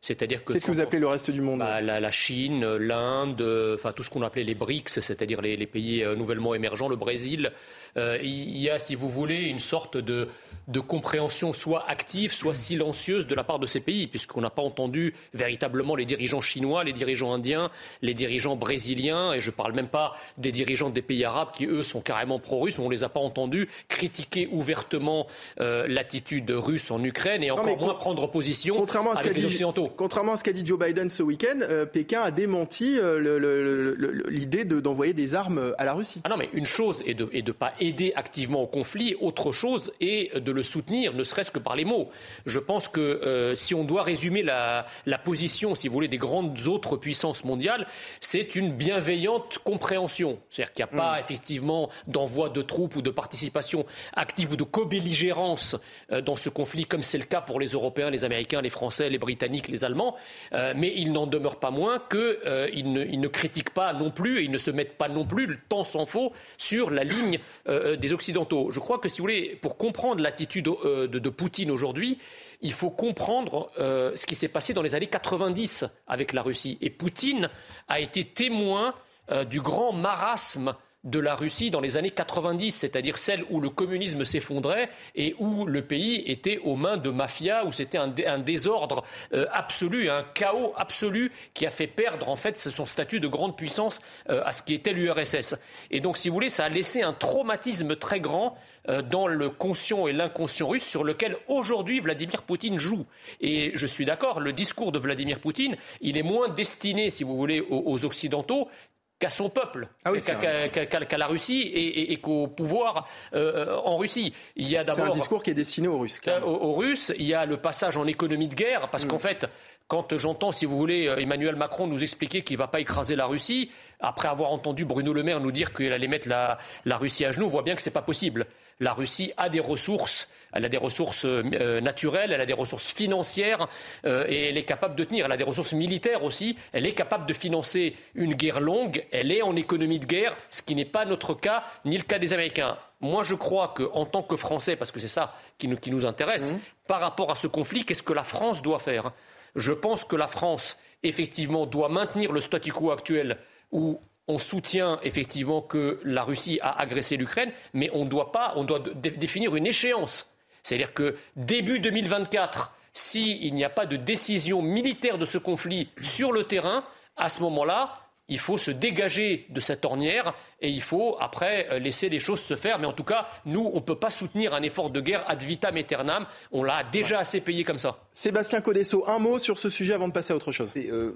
C'est-à-dire 0.00 0.44
que. 0.44 0.52
Qu'est-ce 0.52 0.66
que 0.66 0.70
vous 0.70 0.80
appelez 0.80 1.00
le 1.00 1.08
reste 1.08 1.30
du 1.30 1.40
monde 1.40 1.58
bah, 1.58 1.80
la, 1.80 2.10
Chine, 2.10 2.64
l'Inde, 2.76 3.74
enfin 3.74 3.92
tout 3.92 4.04
ce 4.04 4.10
qu'on 4.10 4.22
appelait 4.22 4.44
les 4.44 4.54
BRICS, 4.54 5.00
c'est-à-dire 5.00 5.40
les, 5.40 5.66
pays 5.66 6.04
nouvellement 6.16 6.54
émergents, 6.54 6.88
le 6.88 6.96
Brésil. 6.96 7.52
Il 7.96 8.58
y 8.58 8.70
a, 8.70 8.78
si 8.78 8.94
vous 8.94 9.08
voulez, 9.08 9.48
une 9.48 9.58
sorte 9.58 9.96
de, 9.96 10.28
de 10.68 10.80
compréhension 10.80 11.52
soit 11.52 11.88
active, 11.88 12.32
soit 12.32 12.54
silencieuse 12.54 13.26
de 13.26 13.34
la 13.34 13.42
part 13.42 13.58
de 13.58 13.66
ces 13.66 13.80
pays, 13.80 14.06
puisqu'on 14.06 14.42
n'a 14.42 14.50
pas 14.50 14.62
entendu 14.62 15.14
véritablement 15.32 15.96
les 15.96 16.04
dirigeants 16.04 16.42
chinois, 16.42 16.84
les 16.84 16.92
dirigeants 16.92 17.32
indiens, 17.32 17.70
les 18.02 18.14
dirigeants 18.14 18.56
brésiliens, 18.56 19.32
et 19.32 19.40
je 19.40 19.50
ne 19.50 19.54
parle 19.54 19.72
même 19.72 19.88
pas 19.88 20.14
des 20.36 20.52
dirigeants 20.52 20.90
des 20.90 21.02
pays 21.02 21.24
arabes 21.24 21.50
qui, 21.52 21.64
eux, 21.66 21.82
sont 21.82 22.02
carrément 22.02 22.38
pro-russes. 22.38 22.78
On 22.78 22.86
ne 22.86 22.90
les 22.90 23.02
a 23.02 23.08
pas 23.08 23.20
entendus 23.20 23.68
critiquer 23.88 24.48
ouvertement 24.52 25.26
euh, 25.60 25.86
l'attitude 25.88 26.50
russe 26.50 26.90
en 26.90 27.02
Ukraine 27.02 27.42
et 27.42 27.50
encore 27.50 27.78
moins 27.78 27.94
prendre 27.94 28.30
position 28.30 28.76
contrairement 28.76 29.12
à 29.12 29.16
ce 29.16 29.20
avec 29.20 29.36
les 29.36 29.46
Occidentaux. 29.46 29.88
Contrairement 29.96 30.34
à 30.34 30.36
ce 30.36 30.44
qu'a 30.44 30.52
dit 30.52 30.66
Joe 30.66 30.78
Biden 30.78 31.08
ce 31.08 31.22
week-end, 31.22 31.60
euh, 31.62 31.86
Pékin 31.86 32.20
a 32.20 32.30
démenti 32.30 32.98
euh, 32.98 34.26
l'idée 34.28 34.64
d'envoyer 34.64 35.14
des 35.14 35.34
armes 35.34 35.74
à 35.78 35.84
la 35.84 35.94
Russie. 35.94 36.20
Ah 36.24 36.28
non, 36.28 36.36
mais 36.36 36.50
une 36.52 36.66
chose 36.66 37.02
est 37.06 37.14
de 37.14 37.30
ne 37.32 37.52
pas 37.52 37.72
aider 37.80 38.12
activement 38.16 38.62
au 38.62 38.66
conflit, 38.66 39.14
autre 39.20 39.52
chose 39.52 39.92
est 40.00 40.38
de 40.38 40.52
le 40.52 40.62
soutenir, 40.62 41.12
ne 41.14 41.24
serait-ce 41.24 41.50
que 41.50 41.58
par 41.58 41.76
les 41.76 41.84
mots. 41.84 42.10
Je 42.46 42.58
pense 42.58 42.88
que 42.88 43.00
euh, 43.00 43.54
si 43.54 43.74
on 43.74 43.84
doit 43.84 44.02
résumer 44.02 44.42
la, 44.42 44.86
position, 45.24 45.74
si 45.74 45.88
vous 45.88 45.94
voulez, 45.94 46.08
des 46.08 46.18
grandes 46.18 46.68
autres 46.68 46.96
puissances 46.96 47.44
mondiales, 47.44 47.86
c'est 48.20 48.54
une 48.54 48.72
bienveillante 48.72 49.58
compréhension. 49.64 50.38
C'est-à-dire 50.48 50.72
qu'il 50.72 50.84
n'y 50.84 50.90
a 50.90 50.96
pas 50.96 51.16
mm. 51.16 51.20
effectivement 51.20 51.90
d'envoi 52.06 52.48
de 52.48 52.62
troupes 52.62 52.96
ou 52.96 53.02
de 53.02 53.10
participation 53.10 53.84
active 54.14 54.52
ou 54.52 54.56
de 54.56 54.64
co-belligérance 54.64 55.76
euh, 56.12 56.20
dans 56.20 56.36
ce 56.36 56.48
conflit, 56.48 56.86
comme 56.86 57.02
c'est 57.02 57.18
le 57.18 57.24
cas 57.24 57.40
pour 57.40 57.60
les 57.60 57.68
Européens, 57.68 58.10
les 58.10 58.24
Américains, 58.24 58.60
les 58.62 58.70
Français, 58.70 59.10
les 59.10 59.18
Britanniques, 59.18 59.68
les 59.68 59.84
Allemands. 59.84 60.16
Euh, 60.52 60.72
mais 60.76 60.92
il 60.96 61.12
n'en 61.12 61.26
demeure 61.26 61.56
pas 61.56 61.70
moins 61.70 61.98
qu'ils 62.10 62.92
ne, 62.92 63.04
ne, 63.04 63.28
critiquent 63.28 63.74
pas 63.74 63.92
non 63.92 64.10
plus 64.10 64.40
et 64.40 64.44
ils 64.44 64.50
ne 64.50 64.58
se 64.58 64.70
mettent 64.70 64.96
pas 64.96 65.08
non 65.08 65.24
plus, 65.24 65.46
le 65.46 65.58
temps 65.68 65.84
s'en 65.84 66.06
faut, 66.06 66.32
sur 66.56 66.90
la 66.90 67.04
ligne 67.04 67.38
des 67.68 68.12
Occidentaux. 68.12 68.70
Je 68.70 68.80
crois 68.80 68.98
que, 68.98 69.08
si 69.08 69.18
vous 69.18 69.24
voulez, 69.24 69.58
pour 69.60 69.76
comprendre 69.76 70.22
l'attitude 70.22 70.68
euh, 70.68 71.06
de, 71.06 71.28
Poutine 71.28 71.70
aujourd'hui, 71.70 72.18
il 72.60 72.72
faut 72.72 72.90
comprendre 72.90 73.70
euh, 73.78 74.12
ce 74.16 74.26
qui 74.26 74.34
s'est 74.34 74.48
passé 74.48 74.74
dans 74.74 74.82
les 74.82 74.94
années 74.94 75.06
90 75.06 75.84
avec 76.06 76.32
la 76.32 76.42
Russie. 76.42 76.78
Et 76.80 76.90
Poutine 76.90 77.50
a 77.88 78.00
été 78.00 78.24
témoin 78.24 78.94
euh, 79.30 79.44
du 79.44 79.60
grand 79.60 79.92
marasme 79.92 80.74
de 81.10 81.18
la 81.18 81.34
Russie 81.34 81.70
dans 81.70 81.80
les 81.80 81.96
années 81.96 82.10
90, 82.10 82.72
c'est-à-dire 82.72 83.18
celle 83.18 83.44
où 83.50 83.60
le 83.60 83.70
communisme 83.70 84.24
s'effondrait 84.24 84.90
et 85.14 85.34
où 85.38 85.66
le 85.66 85.82
pays 85.82 86.22
était 86.26 86.58
aux 86.58 86.76
mains 86.76 86.96
de 86.96 87.10
mafias, 87.10 87.64
où 87.64 87.72
c'était 87.72 87.98
un, 87.98 88.38
désordre 88.38 89.04
absolu, 89.52 90.10
un 90.10 90.24
chaos 90.34 90.72
absolu 90.76 91.32
qui 91.54 91.66
a 91.66 91.70
fait 91.70 91.86
perdre 91.86 92.28
en 92.28 92.36
fait 92.36 92.58
son 92.58 92.86
statut 92.86 93.20
de 93.20 93.28
grande 93.28 93.56
puissance 93.56 94.00
à 94.28 94.52
ce 94.52 94.62
qui 94.62 94.74
était 94.74 94.92
l'URSS. 94.92 95.56
Et 95.90 96.00
donc, 96.00 96.16
si 96.16 96.28
vous 96.28 96.34
voulez, 96.34 96.50
ça 96.50 96.64
a 96.64 96.68
laissé 96.68 97.02
un 97.02 97.12
traumatisme 97.12 97.96
très 97.96 98.20
grand 98.20 98.56
euh, 98.88 99.02
dans 99.02 99.26
le 99.26 99.50
conscient 99.50 100.06
et 100.06 100.12
l'inconscient 100.12 100.68
russe 100.68 100.86
sur 100.86 101.04
lequel 101.04 101.36
aujourd'hui 101.46 102.00
Vladimir 102.00 102.42
Poutine 102.42 102.78
joue. 102.78 103.04
Et 103.40 103.72
je 103.74 103.86
suis 103.86 104.04
d'accord, 104.04 104.40
le 104.40 104.52
discours 104.52 104.92
de 104.92 104.98
Vladimir 104.98 105.40
Poutine, 105.40 105.76
il 106.00 106.16
est 106.16 106.22
moins 106.22 106.48
destiné, 106.48 107.10
si 107.10 107.22
vous 107.22 107.36
voulez, 107.36 107.60
aux, 107.60 108.04
Occidentaux 108.04 108.68
qu'à 109.18 109.30
son 109.30 109.50
peuple, 109.50 109.88
ah 110.04 110.12
qu'à 110.12 111.18
la 111.18 111.26
Russie 111.26 111.62
et, 111.62 112.16
qu'au 112.18 112.46
pouvoir 112.46 113.08
euh, 113.34 113.76
en 113.84 113.96
Russie. 113.96 114.32
Il 114.56 114.68
y 114.68 114.76
a 114.76 114.84
d'abord 114.84 115.06
un 115.06 115.10
discours 115.10 115.42
qui 115.42 115.50
est 115.50 115.54
destiné 115.54 115.88
aux 115.88 115.98
Russes. 115.98 116.20
Euh, 116.28 116.40
aux, 116.40 116.74
Russes, 116.74 117.12
il 117.18 117.26
y 117.26 117.34
a 117.34 117.44
le 117.44 117.56
passage 117.56 117.96
en 117.96 118.06
économie 118.06 118.48
de 118.48 118.54
guerre, 118.54 118.88
parce 118.90 119.04
mm. 119.04 119.08
qu'en 119.08 119.18
fait, 119.18 119.46
quand 119.88 120.16
j'entends, 120.16 120.52
si 120.52 120.66
vous 120.66 120.78
voulez, 120.78 121.12
Emmanuel 121.18 121.56
Macron 121.56 121.86
nous 121.86 122.02
expliquer 122.02 122.42
qu'il 122.42 122.56
ne 122.56 122.58
va 122.58 122.68
pas 122.68 122.80
écraser 122.80 123.16
la 123.16 123.26
Russie, 123.26 123.70
après 123.98 124.28
avoir 124.28 124.50
entendu 124.50 124.84
Bruno 124.84 125.12
Le 125.12 125.22
Maire 125.22 125.40
nous 125.40 125.52
dire 125.52 125.72
qu'il 125.72 125.92
allait 125.92 126.08
mettre 126.08 126.28
la, 126.28 126.58
la 126.84 126.96
Russie 126.96 127.24
à 127.24 127.32
genoux, 127.32 127.46
on 127.46 127.50
voit 127.50 127.62
bien 127.62 127.74
que 127.74 127.82
ce 127.82 127.88
n'est 127.88 127.94
pas 127.94 128.02
possible 128.02 128.46
la 128.80 128.92
Russie 128.92 129.32
a 129.36 129.48
des 129.48 129.60
ressources. 129.60 130.30
Elle 130.52 130.64
a 130.64 130.68
des 130.68 130.78
ressources 130.78 131.24
euh, 131.24 131.80
naturelles, 131.80 132.32
elle 132.32 132.40
a 132.40 132.46
des 132.46 132.52
ressources 132.52 132.92
financières 132.92 133.68
euh, 134.04 134.24
et 134.28 134.48
elle 134.48 134.56
est 134.56 134.64
capable 134.64 134.96
de 134.96 135.04
tenir. 135.04 135.26
Elle 135.26 135.32
a 135.32 135.36
des 135.36 135.44
ressources 135.44 135.72
militaires 135.72 136.24
aussi. 136.24 136.56
Elle 136.72 136.86
est 136.86 136.92
capable 136.92 137.26
de 137.26 137.32
financer 137.32 137.96
une 138.14 138.34
guerre 138.34 138.60
longue. 138.60 139.04
Elle 139.12 139.32
est 139.32 139.42
en 139.42 139.56
économie 139.56 139.98
de 139.98 140.06
guerre, 140.06 140.36
ce 140.50 140.62
qui 140.62 140.74
n'est 140.74 140.84
pas 140.84 141.04
notre 141.04 141.34
cas 141.34 141.64
ni 141.84 141.96
le 141.96 142.04
cas 142.04 142.18
des 142.18 142.32
Américains. 142.32 142.78
Moi, 143.00 143.22
je 143.24 143.34
crois 143.34 143.74
qu'en 143.76 144.06
tant 144.06 144.22
que 144.22 144.36
Français, 144.36 144.74
parce 144.74 144.90
que 144.90 145.00
c'est 145.00 145.08
ça 145.08 145.34
qui 145.58 145.68
nous, 145.68 146.06
intéresse, 146.06 146.52
mmh. 146.52 146.58
par 146.88 147.00
rapport 147.00 147.30
à 147.30 147.34
ce 147.34 147.46
conflit, 147.46 147.84
qu'est-ce 147.84 148.02
que 148.02 148.12
la 148.12 148.24
France 148.24 148.62
doit 148.62 148.78
faire? 148.78 149.12
Je 149.54 149.72
pense 149.72 150.04
que 150.04 150.16
la 150.16 150.26
France, 150.26 150.78
effectivement, 151.02 151.66
doit 151.66 151.88
maintenir 151.88 152.32
le 152.32 152.40
statu 152.40 152.72
quo 152.72 152.90
actuel 152.90 153.38
où 153.70 154.00
on 154.26 154.38
soutient 154.38 155.00
effectivement 155.02 155.62
que 155.62 156.00
la 156.04 156.22
Russie 156.22 156.58
a 156.62 156.80
agressé 156.80 157.16
l'Ukraine, 157.16 157.50
mais 157.72 157.90
on 157.92 158.04
doit 158.04 158.30
pas, 158.30 158.52
on 158.56 158.64
doit 158.64 158.80
définir 158.80 159.56
une 159.56 159.66
échéance. 159.66 160.34
C'est-à-dire 160.68 160.92
que 160.92 161.16
début 161.34 161.80
2024, 161.80 162.74
s'il 162.92 163.54
n'y 163.54 163.64
a 163.64 163.70
pas 163.70 163.86
de 163.86 163.96
décision 163.96 164.60
militaire 164.60 165.16
de 165.16 165.24
ce 165.24 165.38
conflit 165.38 165.88
sur 166.02 166.30
le 166.30 166.44
terrain, 166.44 166.84
à 167.16 167.30
ce 167.30 167.40
moment-là, 167.40 168.07
il 168.28 168.38
faut 168.38 168.58
se 168.58 168.70
dégager 168.70 169.46
de 169.48 169.60
cette 169.60 169.84
ornière 169.84 170.34
et 170.60 170.68
il 170.68 170.82
faut 170.82 171.16
après 171.18 171.68
euh, 171.70 171.78
laisser 171.78 172.08
les 172.08 172.20
choses 172.20 172.40
se 172.40 172.56
faire. 172.56 172.78
Mais 172.78 172.86
en 172.86 172.92
tout 172.92 173.04
cas, 173.04 173.26
nous, 173.46 173.70
on 173.72 173.76
ne 173.76 173.80
peut 173.80 173.98
pas 173.98 174.10
soutenir 174.10 174.54
un 174.54 174.62
effort 174.62 174.90
de 174.90 175.00
guerre 175.00 175.24
ad 175.28 175.42
vitam 175.42 175.76
aeternam. 175.76 176.26
On 176.52 176.62
l'a 176.62 176.84
déjà 176.84 177.20
assez 177.20 177.40
payé 177.40 177.64
comme 177.64 177.78
ça. 177.78 177.98
Sébastien 178.12 178.60
Codesso, 178.60 179.04
un 179.08 179.18
mot 179.18 179.38
sur 179.38 179.58
ce 179.58 179.70
sujet 179.70 179.94
avant 179.94 180.08
de 180.08 180.12
passer 180.12 180.32
à 180.32 180.36
autre 180.36 180.52
chose. 180.52 180.74
Euh, 180.76 181.12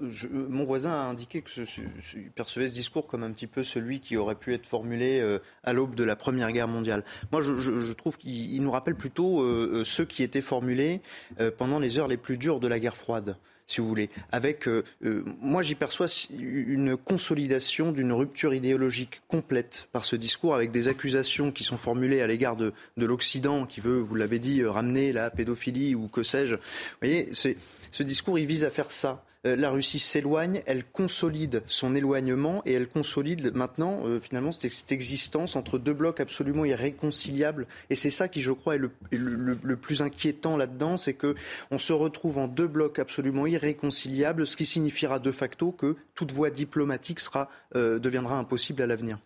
mon 0.49 0.63
voisin 0.63 0.91
a 0.91 1.03
indiqué 1.03 1.41
que 1.41 1.51
je, 1.51 2.19
percevait 2.35 2.67
ce 2.67 2.73
discours 2.73 3.05
comme 3.05 3.23
un 3.23 3.31
petit 3.31 3.47
peu 3.47 3.63
celui 3.63 3.99
qui 3.99 4.17
aurait 4.17 4.35
pu 4.35 4.53
être 4.53 4.65
formulé 4.65 5.19
euh, 5.19 5.39
à 5.63 5.73
l'aube 5.73 5.95
de 5.95 6.03
la 6.03 6.15
Première 6.15 6.51
Guerre 6.51 6.67
mondiale. 6.67 7.03
Moi, 7.31 7.41
je, 7.41 7.93
trouve 7.93 8.17
qu'il 8.17 8.61
nous 8.61 8.71
rappelle 8.71 8.95
plutôt 8.95 9.83
ceux 9.83 10.05
qui 10.05 10.23
étaient 10.23 10.41
formulés 10.41 11.01
pendant 11.57 11.79
les 11.79 11.99
heures 11.99 12.07
les 12.07 12.17
plus 12.17 12.37
dures 12.37 12.59
de 12.59 12.67
la 12.67 12.79
guerre 12.79 12.95
froide 12.95 13.37
si 13.67 13.81
vous 13.81 13.87
voulez. 13.87 14.09
Avec, 14.31 14.67
euh, 14.67 14.83
euh, 15.05 15.23
moi, 15.41 15.61
j'y 15.61 15.75
perçois 15.75 16.07
une 16.37 16.97
consolidation 16.97 17.91
d'une 17.91 18.11
rupture 18.11 18.53
idéologique 18.53 19.21
complète 19.27 19.87
par 19.91 20.05
ce 20.05 20.15
discours, 20.15 20.55
avec 20.55 20.71
des 20.71 20.87
accusations 20.87 21.51
qui 21.51 21.63
sont 21.63 21.77
formulées 21.77 22.21
à 22.21 22.27
l'égard 22.27 22.55
de, 22.55 22.73
de 22.97 23.05
l'Occident, 23.05 23.65
qui 23.65 23.79
veut, 23.79 23.99
vous 23.99 24.15
l'avez 24.15 24.39
dit, 24.39 24.63
ramener 24.63 25.11
la 25.11 25.29
pédophilie 25.29 25.95
ou 25.95 26.07
que 26.07 26.23
sais-je. 26.23 26.55
Vous 26.55 26.61
voyez, 27.01 27.29
ce 27.33 28.03
discours, 28.03 28.39
il 28.39 28.45
vise 28.45 28.63
à 28.63 28.69
faire 28.69 28.91
ça. 28.91 29.23
Euh, 29.45 29.55
la 29.55 29.69
Russie 29.69 29.99
s'éloigne, 29.99 30.63
elle 30.65 30.85
consolide 30.85 31.63
son 31.67 31.95
éloignement 31.95 32.61
et 32.65 32.73
elle 32.73 32.87
consolide 32.87 33.53
maintenant 33.53 34.05
euh, 34.05 34.19
finalement 34.19 34.51
cette, 34.51 34.91
existence 34.91 35.55
entre 35.55 35.77
deux 35.77 35.93
blocs 35.93 36.19
absolument 36.19 36.65
irréconciliables. 36.65 37.67
Et 37.89 37.95
c'est 37.95 38.11
ça 38.11 38.27
qui, 38.27 38.41
je 38.41 38.51
crois, 38.51 38.75
est 38.75 38.81
le, 39.11 39.75
plus 39.75 40.01
inquiétant 40.01 40.55
là-dedans, 40.55 40.97
c'est 40.97 41.13
que 41.13 41.35
on 41.71 41.77
se 41.77 41.93
retrouve 41.93 42.37
en 42.37 42.47
deux 42.47 42.67
blocs 42.67 42.99
absolument 42.99 43.45
irréconciliables, 43.45 44.47
ce 44.47 44.55
qui 44.55 44.65
signifiera 44.65 45.19
de 45.19 45.31
facto 45.31 45.71
que 45.71 45.97
toute 46.15 46.31
voie 46.31 46.49
diplomatique 46.49 47.19
sera, 47.19 47.49
euh, 47.75 47.99
deviendra 47.99 48.37
impossible 48.37 48.81
à 48.81 48.87
l'avenir. 48.87 49.17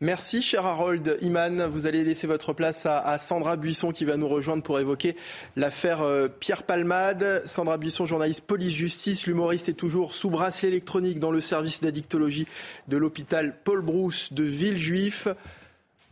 Merci, 0.00 0.42
cher 0.42 0.64
Harold 0.64 1.16
Iman. 1.22 1.66
Vous 1.66 1.86
allez 1.86 2.04
laisser 2.04 2.28
votre 2.28 2.52
place 2.52 2.86
à, 2.86 3.18
Sandra 3.18 3.56
Buisson 3.56 3.90
qui 3.90 4.04
va 4.04 4.16
nous 4.16 4.28
rejoindre 4.28 4.62
pour 4.62 4.78
évoquer 4.78 5.16
l'affaire 5.56 6.02
euh, 6.02 6.28
Pierre 6.28 6.62
Palmade. 6.62 7.42
Sandra 7.46 7.78
Buisson, 7.78 8.06
journaliste 8.06 8.42
police-justice. 8.42 9.26
L'humoriste 9.26 9.68
est 9.68 9.74
toujours 9.74 10.14
sous 10.14 10.30
bracelet 10.30 10.68
électronique 10.68 11.18
dans 11.18 11.32
le 11.32 11.40
service 11.40 11.80
d'addictologie 11.80 12.46
de 12.86 12.96
l'hôpital 12.96 13.56
Paul 13.64 13.80
Brousse 13.80 14.32
de 14.32 14.44
Villejuif. 14.44 15.26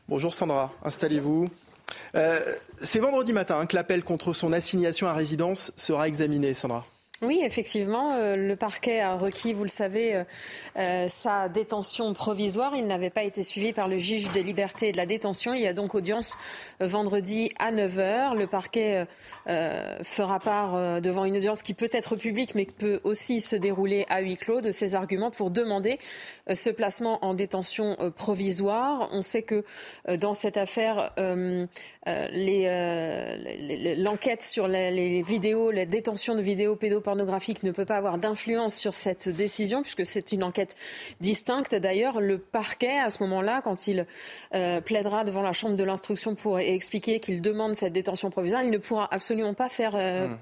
Bonjour 0.08 0.34
Sandra, 0.34 0.72
installez-vous. 0.82 1.48
Euh, 2.16 2.40
c'est 2.82 2.98
vendredi 2.98 3.32
matin 3.32 3.66
que 3.66 3.76
l'appel 3.76 4.02
contre 4.02 4.32
son 4.32 4.52
assignation 4.52 5.06
à 5.06 5.12
résidence 5.12 5.72
sera 5.76 6.08
examiné, 6.08 6.54
Sandra. 6.54 6.84
Oui, 7.22 7.40
effectivement, 7.42 8.12
euh, 8.12 8.36
le 8.36 8.56
parquet 8.56 9.00
a 9.00 9.12
requis, 9.12 9.54
vous 9.54 9.62
le 9.62 9.70
savez, 9.70 10.14
euh, 10.14 10.24
euh, 10.76 11.08
sa 11.08 11.48
détention 11.48 12.12
provisoire. 12.12 12.76
Il 12.76 12.86
n'avait 12.86 13.08
pas 13.08 13.22
été 13.22 13.42
suivi 13.42 13.72
par 13.72 13.88
le 13.88 13.96
juge 13.96 14.30
des 14.32 14.42
libertés 14.42 14.88
et 14.88 14.92
de 14.92 14.98
la 14.98 15.06
détention. 15.06 15.54
Il 15.54 15.62
y 15.62 15.66
a 15.66 15.72
donc 15.72 15.94
audience 15.94 16.36
vendredi 16.78 17.50
à 17.58 17.72
9h. 17.72 18.36
Le 18.36 18.46
parquet 18.46 19.06
fera 19.46 20.38
part 20.38 21.00
devant 21.00 21.24
une 21.24 21.38
audience 21.38 21.62
qui 21.62 21.72
peut 21.72 21.88
être 21.92 22.16
publique, 22.16 22.54
mais 22.54 22.66
qui 22.66 22.72
peut 22.72 23.00
aussi 23.04 23.40
se 23.40 23.56
dérouler 23.56 24.04
à 24.10 24.20
huis 24.20 24.36
clos 24.36 24.60
de 24.60 24.70
ses 24.70 24.94
arguments 24.94 25.30
pour 25.30 25.50
demander 25.50 25.98
ce 26.52 26.68
placement 26.68 27.24
en 27.24 27.32
détention 27.32 27.96
provisoire. 28.14 29.08
On 29.12 29.22
sait 29.22 29.42
que 29.42 29.64
dans 30.06 30.34
cette 30.34 30.58
affaire, 30.58 31.12
l'enquête 33.96 34.42
sur 34.42 34.68
les, 34.68 35.22
vidéos, 35.22 35.70
la 35.70 35.86
détention 35.86 36.34
de 36.34 36.42
vidéos 36.42 36.76
pédophiles 36.76 37.05
pédopornographique 37.06 37.62
ne 37.62 37.70
peut 37.70 37.84
pas 37.84 37.96
avoir 37.96 38.18
d'influence 38.18 38.74
sur 38.74 38.96
cette 38.96 39.28
décision, 39.28 39.82
puisque 39.82 40.04
c'est 40.04 40.32
une 40.32 40.42
enquête 40.42 40.74
distincte. 41.20 41.74
D'ailleurs, 41.74 42.20
le 42.20 42.38
parquet, 42.38 42.98
à 42.98 43.10
ce 43.10 43.22
moment-là, 43.22 43.60
quand 43.62 43.86
il 43.86 44.06
euh, 44.54 44.80
plaidera 44.80 45.24
devant 45.24 45.42
la 45.42 45.52
Chambre 45.52 45.76
de 45.76 45.84
l'instruction 45.84 46.34
pour 46.34 46.58
expliquer 46.58 47.20
qu'il 47.20 47.42
demande 47.42 47.74
cette 47.76 47.92
détention 47.92 48.30
provisoire, 48.30 48.62
il 48.62 48.70
ne 48.70 48.78
pourra 48.78 49.08
absolument 49.10 49.54
pas 49.54 49.68
faire... 49.68 49.92
Euh, 49.94 50.28
hmm 50.28 50.36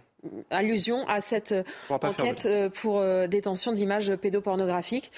allusion 0.50 1.06
à 1.06 1.20
cette 1.20 1.54
enquête 1.90 2.46
euh, 2.46 2.70
pour 2.70 3.04
détention 3.28 3.72
d'images 3.72 4.16
pédopornographiques. 4.16 5.12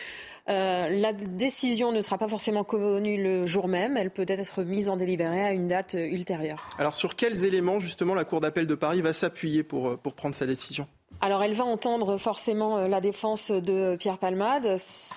Euh, 0.48 0.88
la 0.88 1.12
décision 1.12 1.92
ne 1.92 2.00
sera 2.00 2.18
pas 2.18 2.26
forcément 2.26 2.64
connue 2.64 3.22
le 3.22 3.46
jour 3.46 3.68
même, 3.68 3.96
elle 3.96 4.10
peut 4.10 4.26
être 4.26 4.64
mise 4.64 4.88
en 4.88 4.96
délibéré 4.96 5.44
à 5.44 5.52
une 5.52 5.68
date 5.68 5.94
ultérieure. 5.94 6.70
Alors 6.80 6.94
sur 6.94 7.14
quels 7.14 7.44
éléments 7.44 7.78
justement 7.78 8.16
la 8.16 8.24
Cour 8.24 8.40
d'appel 8.40 8.66
de 8.66 8.74
Paris 8.74 9.00
va 9.00 9.12
s'appuyer 9.12 9.62
pour, 9.62 9.96
pour 9.96 10.14
prendre 10.14 10.34
sa 10.34 10.46
décision? 10.46 10.88
Alors 11.22 11.42
elle 11.42 11.54
va 11.54 11.64
entendre 11.64 12.18
forcément 12.18 12.76
euh, 12.78 12.88
la 12.88 13.00
défense 13.00 13.50
de 13.50 13.96
Pierre 13.96 14.18
Palmade. 14.18 14.76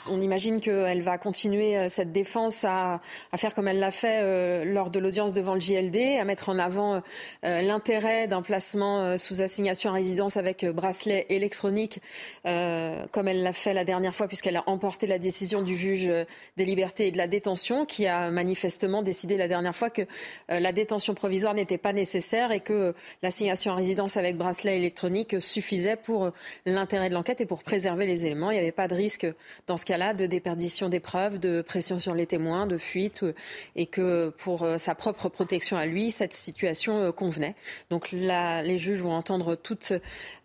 On 0.10 0.22
imagine 0.22 0.62
qu'elle 0.62 1.01
va 1.01 1.18
continuer 1.18 1.75
euh, 1.75 1.88
cette 1.89 2.13
défense 2.13 2.63
à, 2.63 3.01
faire 3.36 3.53
comme 3.53 3.68
elle 3.68 3.79
l'a 3.79 3.91
fait 3.91 4.20
euh, 4.22 4.63
lors 4.63 4.91
de 4.91 5.00
l'audience 5.00 5.34
devant 5.34 5.56
le 5.56 5.60
JLD, 5.60 6.20
à 6.20 6.24
mettre 6.24 6.50
en 6.50 6.58
avant 6.60 7.01
l'intérêt 7.44 8.27
d'un 8.27 8.41
placement 8.41 9.18
sous 9.18 9.41
assignation 9.41 9.91
à 9.91 9.94
résidence 9.94 10.38
avec 10.38 10.65
bracelet 10.65 11.25
électronique, 11.29 12.01
comme 12.44 13.27
elle 13.27 13.44
l'a 13.44 13.53
fait 13.53 13.74
la 13.74 13.84
dernière 13.84 14.13
fois 14.13 14.27
puisqu'elle 14.27 14.58
a 14.58 14.63
emporté 14.68 15.08
la 15.08 15.20
décision 15.20 15.62
du 15.62 15.75
juge 15.75 16.10
des 16.58 16.65
libertés 16.65 17.08
et 17.08 17.12
de 17.12 17.18
la 17.18 17.27
détention, 17.27 17.86
qui 17.86 18.08
a 18.08 18.29
manifestement 18.32 19.03
décidé 19.03 19.38
la 19.38 19.48
dernière 19.48 19.75
fois 19.75 19.89
que 19.89 20.03
la 20.50 20.72
détention 20.72 21.13
provisoire 21.13 21.53
n'était 21.53 21.77
pas 21.77 21.94
nécessaire 21.94 22.51
et 22.51 22.60
que 22.60 22.94
l'assignation 23.22 23.74
à 23.74 23.75
résidence 23.75 24.18
avec 24.18 24.38
bracelet 24.38 24.77
électronique 24.77 25.41
suffisait 25.41 25.88
pour 25.98 26.25
euh, 26.25 26.31
l'intérêt 26.65 27.10
de 27.10 27.13
l'enquête 27.13 27.41
et 27.41 27.46
pour 27.46 27.63
préserver 27.63 28.05
les 28.05 28.25
éléments. 28.25 28.51
Il 28.51 28.55
n'y 28.55 28.60
avait 28.60 28.72
pas 28.72 28.88
de 28.88 28.96
risque 28.96 29.27
dans 29.67 29.77
ce 29.77 29.86
cas-là 29.86 30.13
de 30.13 30.25
déperdition 30.25 30.89
des 30.89 31.00
preuves, 31.00 31.39
de 31.39 31.62
pression 31.62 32.00
sur 32.00 32.13
les 32.13 32.25
témoins, 32.25 32.67
de 32.67 32.77
fuite, 32.77 33.24
euh, 33.24 33.34
et 33.75 33.86
que 33.86 34.29
pour 34.38 34.63
euh, 34.63 34.77
sa 34.77 34.96
propre 34.96 35.29
protection 35.29 35.77
à 35.77 35.86
lui, 35.86 36.12
cette 36.12 36.34
situation 36.34 37.12
convenait. 37.12 37.55
Donc 37.89 38.12
là, 38.12 38.62
les 38.62 38.77
juges 38.77 39.00
vont 39.00 39.13
entendre 39.13 39.55
toutes 39.55 39.93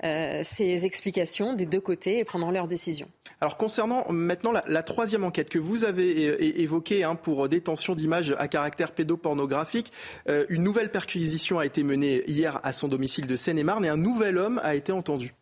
ces 0.02 0.86
explications 0.86 1.54
des 1.54 1.66
deux 1.66 1.80
côtés 1.80 2.18
et 2.18 2.24
prendront 2.24 2.50
leur 2.50 2.66
décision. 2.66 3.08
Alors 3.40 3.56
concernant 3.56 4.10
maintenant 4.10 4.52
la, 4.52 4.82
troisième 4.82 5.24
enquête 5.24 5.50
que 5.50 5.58
vous 5.58 5.84
avez 5.84 6.62
évoquée 6.62 7.04
hein, 7.04 7.14
pour 7.14 7.48
détention 7.48 7.94
d'images 7.94 8.34
à 8.38 8.48
caractère 8.48 8.92
pédopornographique, 8.92 9.92
une 10.48 10.62
nouvelle 10.62 10.90
perquisition 10.90 11.58
a 11.58 11.66
été 11.66 11.82
menée 11.82 12.22
hier 12.26 12.60
à 12.62 12.72
son 12.72 12.88
domicile 12.88 13.26
de 13.26 13.36
Seine-et-Marne 13.36 13.84
et 13.84 13.88
un 13.88 13.96
nouvel 13.96 14.38
homme 14.38 14.60
a 14.62 14.74
été 14.74 14.92
entendu. 14.92 15.34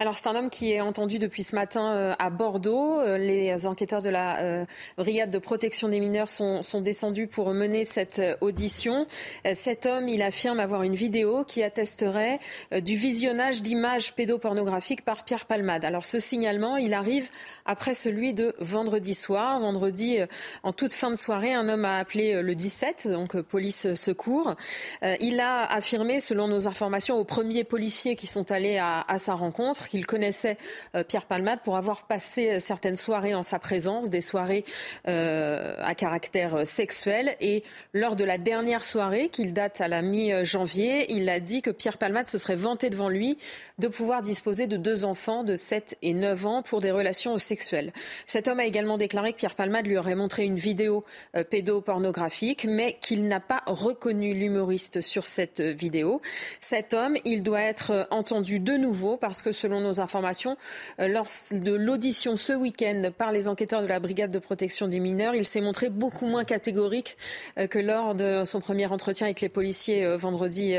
Alors 0.00 0.16
c'est 0.16 0.28
un 0.28 0.36
homme 0.36 0.48
qui 0.48 0.70
est 0.70 0.80
entendu 0.80 1.18
depuis 1.18 1.42
ce 1.42 1.56
matin 1.56 1.92
euh, 1.92 2.14
à 2.20 2.30
Bordeaux. 2.30 3.00
Euh, 3.00 3.18
les 3.18 3.66
enquêteurs 3.66 4.00
de 4.00 4.08
la 4.08 4.38
euh, 4.38 4.64
brigade 4.96 5.28
de 5.28 5.38
protection 5.38 5.88
des 5.88 5.98
mineurs 5.98 6.28
sont, 6.28 6.62
descendus 6.80 7.26
pour 7.26 7.52
mener 7.52 7.82
cette 7.82 8.22
audition. 8.40 9.08
Cet 9.54 9.86
homme, 9.86 10.08
il 10.08 10.22
affirme 10.22 10.60
avoir 10.60 10.84
une 10.84 10.94
vidéo 10.94 11.42
qui 11.42 11.64
attesterait 11.64 12.38
du 12.70 12.94
visionnage 12.94 13.62
d'images 13.62 14.14
pédopornographiques 14.14 15.04
par 15.04 15.24
Pierre 15.24 15.46
Palmade. 15.46 15.84
Alors 15.84 16.06
ce 16.06 16.20
signalement, 16.20 16.76
il 16.76 16.94
arrive 16.94 17.30
après 17.66 17.94
celui 17.94 18.34
de 18.34 18.54
vendredi 18.60 19.14
soir. 19.14 19.58
Vendredi, 19.58 20.18
en 20.62 20.72
toute 20.72 20.92
fin 20.92 21.10
de 21.10 21.16
soirée, 21.16 21.52
un 21.52 21.68
homme 21.68 21.84
a 21.84 21.98
appelé 21.98 22.40
le 22.40 22.54
17, 22.54 23.08
donc 23.08 23.40
police 23.40 23.94
secours. 23.94 24.54
Il 25.02 25.40
a 25.40 25.64
affirmé, 25.64 26.20
selon 26.20 26.46
nos 26.46 26.68
informations, 26.68 27.16
aux 27.16 27.24
premiers 27.24 27.64
policiers 27.64 28.14
qui 28.14 28.28
sont 28.28 28.52
allés 28.52 28.78
à 28.78 29.18
sa 29.18 29.34
rencontre, 29.34 29.87
qu'il 29.88 30.06
connaissait 30.06 30.56
euh, 30.94 31.02
Pierre 31.02 31.24
Palmade 31.26 31.60
pour 31.64 31.76
avoir 31.76 32.06
passé 32.06 32.50
euh, 32.50 32.60
certaines 32.60 32.96
soirées 32.96 33.34
en 33.34 33.42
sa 33.42 33.58
présence, 33.58 34.10
des 34.10 34.20
soirées 34.20 34.64
euh, 35.08 35.74
à 35.80 35.94
caractère 35.94 36.66
sexuel. 36.66 37.36
Et 37.40 37.64
lors 37.92 38.14
de 38.14 38.24
la 38.24 38.38
dernière 38.38 38.84
soirée, 38.84 39.28
qu'il 39.28 39.52
date 39.52 39.80
à 39.80 39.88
la 39.88 40.02
mi-janvier, 40.02 41.12
il 41.12 41.28
a 41.28 41.40
dit 41.40 41.62
que 41.62 41.70
Pierre 41.70 41.98
Palmade 41.98 42.28
se 42.28 42.38
serait 42.38 42.56
vanté 42.56 42.90
devant 42.90 43.08
lui 43.08 43.38
de 43.78 43.88
pouvoir 43.88 44.22
disposer 44.22 44.66
de 44.66 44.76
deux 44.76 45.04
enfants 45.04 45.44
de 45.44 45.56
7 45.56 45.96
et 46.02 46.12
9 46.12 46.46
ans 46.46 46.62
pour 46.62 46.80
des 46.80 46.90
relations 46.90 47.36
sexuelles. 47.38 47.92
Cet 48.26 48.48
homme 48.48 48.60
a 48.60 48.66
également 48.66 48.98
déclaré 48.98 49.32
que 49.32 49.38
Pierre 49.38 49.54
Palmade 49.54 49.86
lui 49.86 49.96
aurait 49.96 50.14
montré 50.14 50.44
une 50.44 50.56
vidéo 50.56 51.04
pédopornographique, 51.50 52.66
mais 52.68 52.98
qu'il 53.00 53.26
n'a 53.28 53.40
pas 53.40 53.62
reconnu 53.66 54.34
l'humoriste 54.34 55.00
sur 55.00 55.26
cette 55.26 55.60
vidéo. 55.60 56.20
Cet 56.60 56.94
homme, 56.94 57.16
il 57.24 57.42
doit 57.42 57.62
être 57.62 58.06
entendu 58.10 58.60
de 58.60 58.74
nouveau 58.74 59.16
parce 59.16 59.42
que 59.42 59.52
selon 59.52 59.77
euh, 59.86 61.08
lors 61.08 61.26
de 61.52 61.72
l'audition 61.72 62.36
ce 62.36 62.52
week-end 62.52 63.10
par 63.16 63.32
les 63.32 63.48
enquêteurs 63.48 63.82
de 63.82 63.86
la 63.86 64.00
brigade 64.00 64.32
de 64.32 64.38
protection 64.38 64.88
des 64.88 65.00
mineurs, 65.00 65.34
il 65.34 65.44
s'est 65.44 65.60
montré 65.60 65.88
beaucoup 65.90 66.26
moins 66.26 66.44
catégorique 66.44 67.16
euh, 67.58 67.66
que 67.66 67.78
lors 67.78 68.14
de 68.14 68.44
son 68.44 68.60
premier 68.60 68.86
entretien 68.86 69.26
avec 69.26 69.40
les 69.40 69.48
policiers 69.48 70.04
euh, 70.04 70.16
vendredi 70.16 70.74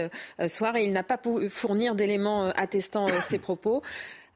soir 0.48 0.76
et 0.76 0.84
il 0.84 0.92
n'a 0.92 1.04
pas 1.04 1.18
pu 1.18 1.50
fournir 1.50 1.96
d'éléments 1.96 2.50
attestant 2.50 3.08
ses 3.22 3.40
propos. 3.40 3.82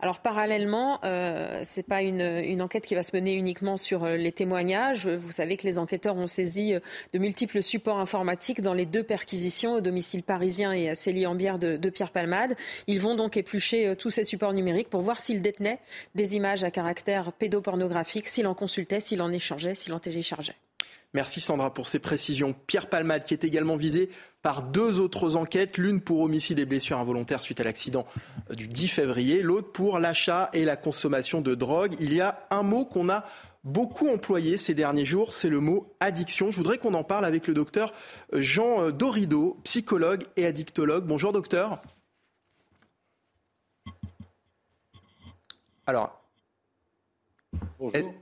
Alors 0.03 0.19
parallèlement, 0.19 0.99
euh, 1.05 1.63
ce 1.63 1.79
n'est 1.79 1.83
pas 1.83 2.01
une, 2.01 2.61
enquête 2.61 2.85
qui 2.85 2.93
va 2.93 3.03
se 3.03 3.15
mener 3.15 3.35
uniquement 3.35 3.77
sur 3.77 4.03
euh, 4.03 4.17
les 4.17 4.33
témoignages. 4.33 5.07
Vous 5.07 5.31
savez 5.31 5.55
que 5.55 5.63
les 5.63 5.79
enquêteurs 5.79 6.17
ont 6.17 6.27
saisi 6.27 6.73
euh, 6.73 6.81
de 7.13 7.19
multiples 7.19 7.63
supports 7.63 7.99
informatiques 7.99 8.59
dans 8.59 8.73
les 8.73 8.85
deux 8.85 9.03
perquisitions 9.03 9.75
au 9.75 9.79
domicile 9.79 10.21
parisien 10.21 10.73
et 10.73 10.89
à 10.89 10.95
Célie-en-Bière 10.95 11.57
de, 11.57 11.77
de, 11.77 11.89
Pierre 11.89 12.11
Palmade. 12.11 12.57
Ils 12.87 12.99
vont 12.99 13.15
donc 13.15 13.37
éplucher 13.37 13.95
tous 13.95 14.09
ces 14.09 14.25
supports 14.25 14.51
numériques 14.51 14.89
pour 14.89 14.99
voir 14.99 15.21
s'ils 15.21 15.41
détenaient 15.41 15.79
des 16.15 16.35
images 16.35 16.65
à 16.65 16.71
caractère 16.71 17.31
pédopornographique, 17.31 18.27
s'ils 18.27 18.47
en 18.47 18.55
consultaient, 18.55 18.99
s'ils 18.99 19.21
en 19.21 19.31
échangeaient, 19.31 19.73
s'ils 19.73 19.93
en 19.93 19.99
téléchargeaient. 19.99 20.57
Merci 21.13 21.41
Sandra 21.41 21.73
pour 21.73 21.87
ces 21.87 21.99
précisions. 21.99 22.55
Pierre 22.65 22.89
Palmade 22.89 23.23
qui 23.23 23.33
est 23.33 23.43
également 23.43 23.77
visé 23.77 24.09
par 24.41 24.63
deux 24.63 24.99
autres 24.99 25.35
enquêtes, 25.35 25.77
l'une 25.77 26.01
pour 26.01 26.21
homicide 26.21 26.59
et 26.59 26.65
blessures 26.65 26.97
involontaires 26.97 27.41
suite 27.41 27.59
à 27.59 27.63
l'accident 27.63 28.05
du 28.49 28.67
10 28.67 28.87
février, 28.87 29.43
l'autre 29.43 29.71
pour 29.71 29.99
l'achat 29.99 30.49
et 30.53 30.65
la 30.65 30.75
consommation 30.75 31.41
de 31.41 31.55
drogue. 31.55 31.95
Il 31.99 32.13
y 32.13 32.19
a 32.19 32.45
un 32.49 32.63
mot 32.63 32.83
qu'on 32.85 33.09
a 33.09 33.23
beaucoup 33.63 34.09
employé 34.09 34.57
ces 34.57 34.73
derniers 34.73 35.05
jours, 35.05 35.33
c'est 35.33 35.49
le 35.49 35.59
mot 35.59 35.95
addiction. 35.99 36.51
Je 36.51 36.57
voudrais 36.57 36.79
qu'on 36.79 36.95
en 36.95 37.03
parle 37.03 37.25
avec 37.25 37.47
le 37.47 37.53
docteur 37.53 37.93
Jean 38.33 38.89
Dorido, 38.89 39.59
psychologue 39.63 40.25
et 40.35 40.45
addictologue. 40.45 41.05
Bonjour 41.05 41.31
docteur. 41.31 41.81
Alors, 45.85 46.23
Bonjour. 47.79 48.13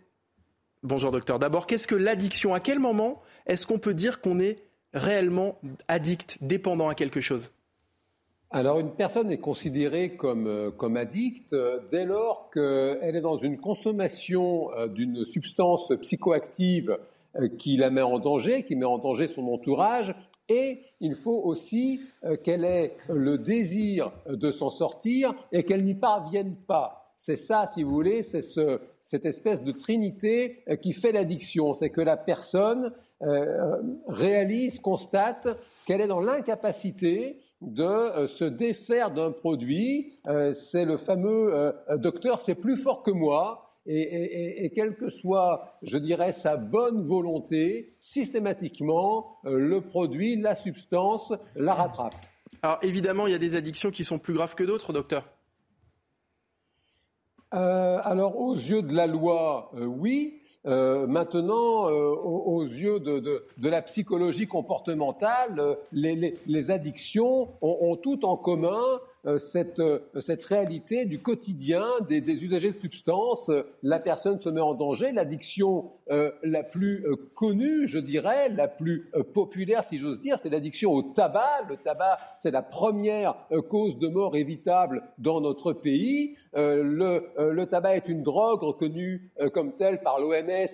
Bonjour 0.83 1.11
docteur. 1.11 1.37
D'abord, 1.37 1.67
qu'est-ce 1.67 1.87
que 1.87 1.93
l'addiction? 1.93 2.55
À 2.55 2.59
quel 2.59 2.79
moment 2.79 3.19
est-ce 3.45 3.67
qu'on 3.67 3.77
peut 3.77 3.93
dire 3.93 4.19
qu'on 4.19 4.39
est 4.39 4.63
réellement 4.95 5.59
addict, 5.87 6.39
dépendant 6.41 6.89
à 6.89 6.95
quelque 6.95 7.21
chose? 7.21 7.51
Alors 8.49 8.79
une 8.79 8.89
personne 8.89 9.31
est 9.31 9.37
considérée 9.37 10.15
comme, 10.15 10.47
euh, 10.47 10.71
comme 10.71 10.97
addict 10.97 11.53
euh, 11.53 11.79
dès 11.91 12.03
lors 12.03 12.49
qu'elle 12.49 13.15
est 13.15 13.21
dans 13.21 13.37
une 13.37 13.59
consommation 13.59 14.73
euh, 14.73 14.87
d'une 14.87 15.23
substance 15.23 15.93
psychoactive 16.01 16.97
qui 17.59 17.77
la 17.77 17.91
met 17.91 18.01
en 18.01 18.17
danger, 18.17 18.63
qui 18.63 18.75
met 18.75 18.85
en 18.85 18.97
danger 18.97 19.27
son 19.27 19.47
entourage, 19.49 20.15
et 20.49 20.81
il 20.99 21.15
faut 21.15 21.41
aussi 21.45 22.01
qu'elle 22.43 22.65
ait 22.65 22.97
le 23.07 23.37
désir 23.37 24.11
de 24.27 24.51
s'en 24.51 24.69
sortir 24.69 25.33
et 25.53 25.63
qu'elle 25.63 25.85
n'y 25.85 25.95
parvienne 25.95 26.57
pas. 26.67 27.00
C'est 27.23 27.35
ça, 27.35 27.69
si 27.71 27.83
vous 27.83 27.91
voulez, 27.91 28.23
c'est 28.23 28.41
cette 28.99 29.27
espèce 29.27 29.61
de 29.61 29.71
trinité 29.71 30.63
euh, 30.67 30.75
qui 30.75 30.91
fait 30.91 31.11
l'addiction. 31.11 31.75
C'est 31.75 31.91
que 31.91 32.01
la 32.01 32.17
personne 32.17 32.95
euh, 33.21 33.77
réalise, 34.07 34.79
constate 34.79 35.47
qu'elle 35.85 36.01
est 36.01 36.07
dans 36.07 36.19
l'incapacité 36.19 37.39
de 37.61 37.83
euh, 37.83 38.25
se 38.25 38.43
défaire 38.43 39.11
d'un 39.11 39.29
produit. 39.29 40.13
c'est 40.53 40.83
le 40.83 40.97
fameux 40.97 41.75
docteur, 41.97 42.39
c'est 42.39 42.55
plus 42.55 42.75
fort 42.75 43.03
que 43.03 43.11
moi. 43.11 43.69
Et, 43.85 44.65
et, 44.65 44.71
quelle 44.71 44.95
que 44.95 45.09
soit, 45.09 45.77
je 45.83 45.99
dirais, 45.99 46.31
sa 46.31 46.57
bonne 46.57 47.03
volonté, 47.05 47.93
systématiquement, 47.99 49.37
le 49.43 49.79
produit, 49.81 50.37
la 50.37 50.55
substance, 50.55 51.33
la 51.55 51.75
rattrape. 51.75 52.15
Alors 52.63 52.79
évidemment, 52.81 53.27
il 53.27 53.31
y 53.31 53.35
a 53.35 53.39
des 53.39 53.55
addictions 53.55 53.91
qui 53.91 54.03
sont 54.03 54.17
plus 54.17 54.33
graves 54.33 54.55
que 54.55 54.63
d'autres, 54.63 54.91
docteur. 54.91 55.23
Euh, 57.53 57.99
alors, 58.03 58.39
aux 58.39 58.55
yeux 58.55 58.81
de 58.81 58.95
la 58.95 59.07
loi, 59.07 59.71
euh, 59.75 59.85
oui. 59.85 60.37
Euh, 60.67 61.07
maintenant, 61.07 61.89
aux, 61.89 62.63
yeux 62.63 62.99
de, 62.99 63.43
la 63.67 63.81
psychologie 63.81 64.47
comportementale, 64.47 65.75
les, 65.91 66.71
addictions 66.71 67.49
ont, 67.63 67.95
tout 67.95 68.25
en 68.25 68.37
commun 68.37 68.79
cette, 69.39 69.81
réalité 70.47 71.05
du 71.05 71.19
quotidien 71.19 71.83
des, 72.07 72.19
usagers 72.43 72.73
de 72.73 72.77
substances. 72.77 73.49
La 73.81 73.97
personne 73.97 74.37
se 74.37 74.49
met 74.49 74.61
en 74.61 74.75
danger. 74.75 75.11
L'addiction 75.11 75.93
la 76.43 76.63
plus 76.63 77.05
connue, 77.35 77.87
je 77.87 77.97
dirais, 77.97 78.49
la 78.49 78.67
plus 78.67 79.09
populaire, 79.33 79.83
si 79.83 79.97
j'ose 79.97 80.19
dire, 80.19 80.37
c'est 80.41 80.49
l'addiction 80.49 80.91
au 80.91 81.01
tabac. 81.01 81.65
Le 81.69 81.77
tabac, 81.77 82.17
c'est 82.35 82.51
la 82.51 82.61
première 82.61 83.35
cause 83.69 83.97
de 83.97 84.07
mort 84.07 84.35
évitable 84.35 85.03
dans 85.17 85.41
notre 85.41 85.73
pays. 85.73 86.35
Le, 86.53 87.29
le, 87.37 87.65
tabac 87.65 87.95
est 87.95 88.09
une 88.09 88.23
drogue 88.23 88.61
reconnue 88.61 89.31
comme 89.53 89.73
telle 89.75 90.01
par 90.01 90.19
l'OMS 90.19 90.67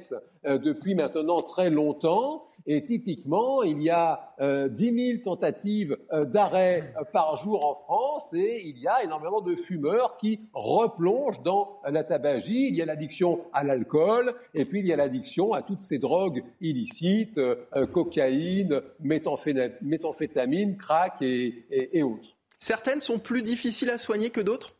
depuis 0.43 0.95
maintenant 0.95 1.41
très 1.41 1.69
longtemps. 1.69 2.45
Et 2.65 2.83
typiquement, 2.83 3.63
il 3.63 3.81
y 3.81 3.89
a 3.89 4.33
10 4.39 5.21
000 5.21 5.23
tentatives 5.23 5.97
d'arrêt 6.11 6.93
par 7.13 7.37
jour 7.37 7.65
en 7.65 7.75
France 7.75 8.33
et 8.33 8.61
il 8.65 8.77
y 8.79 8.87
a 8.87 9.03
énormément 9.03 9.41
de 9.41 9.55
fumeurs 9.55 10.17
qui 10.17 10.41
replongent 10.53 11.41
dans 11.43 11.79
la 11.85 12.03
tabagie. 12.03 12.67
Il 12.67 12.75
y 12.75 12.81
a 12.81 12.85
l'addiction 12.85 13.41
à 13.53 13.63
l'alcool 13.63 14.33
et 14.53 14.65
puis 14.65 14.79
il 14.79 14.87
y 14.87 14.93
a 14.93 14.95
l'addiction 14.95 15.26
à 15.53 15.61
toutes 15.61 15.81
ces 15.81 15.99
drogues 15.99 16.43
illicites, 16.61 17.37
euh, 17.37 17.87
cocaïne, 17.87 18.81
méthamphétamine, 18.99 20.77
crack 20.77 21.21
et, 21.21 22.03
autres. 22.03 22.37
Certaines 22.59 23.01
sont 23.01 23.19
plus 23.19 23.43
difficiles 23.43 23.89
à 23.89 23.97
soigner 23.97 24.29
que 24.29 24.41
d'autres? 24.41 24.73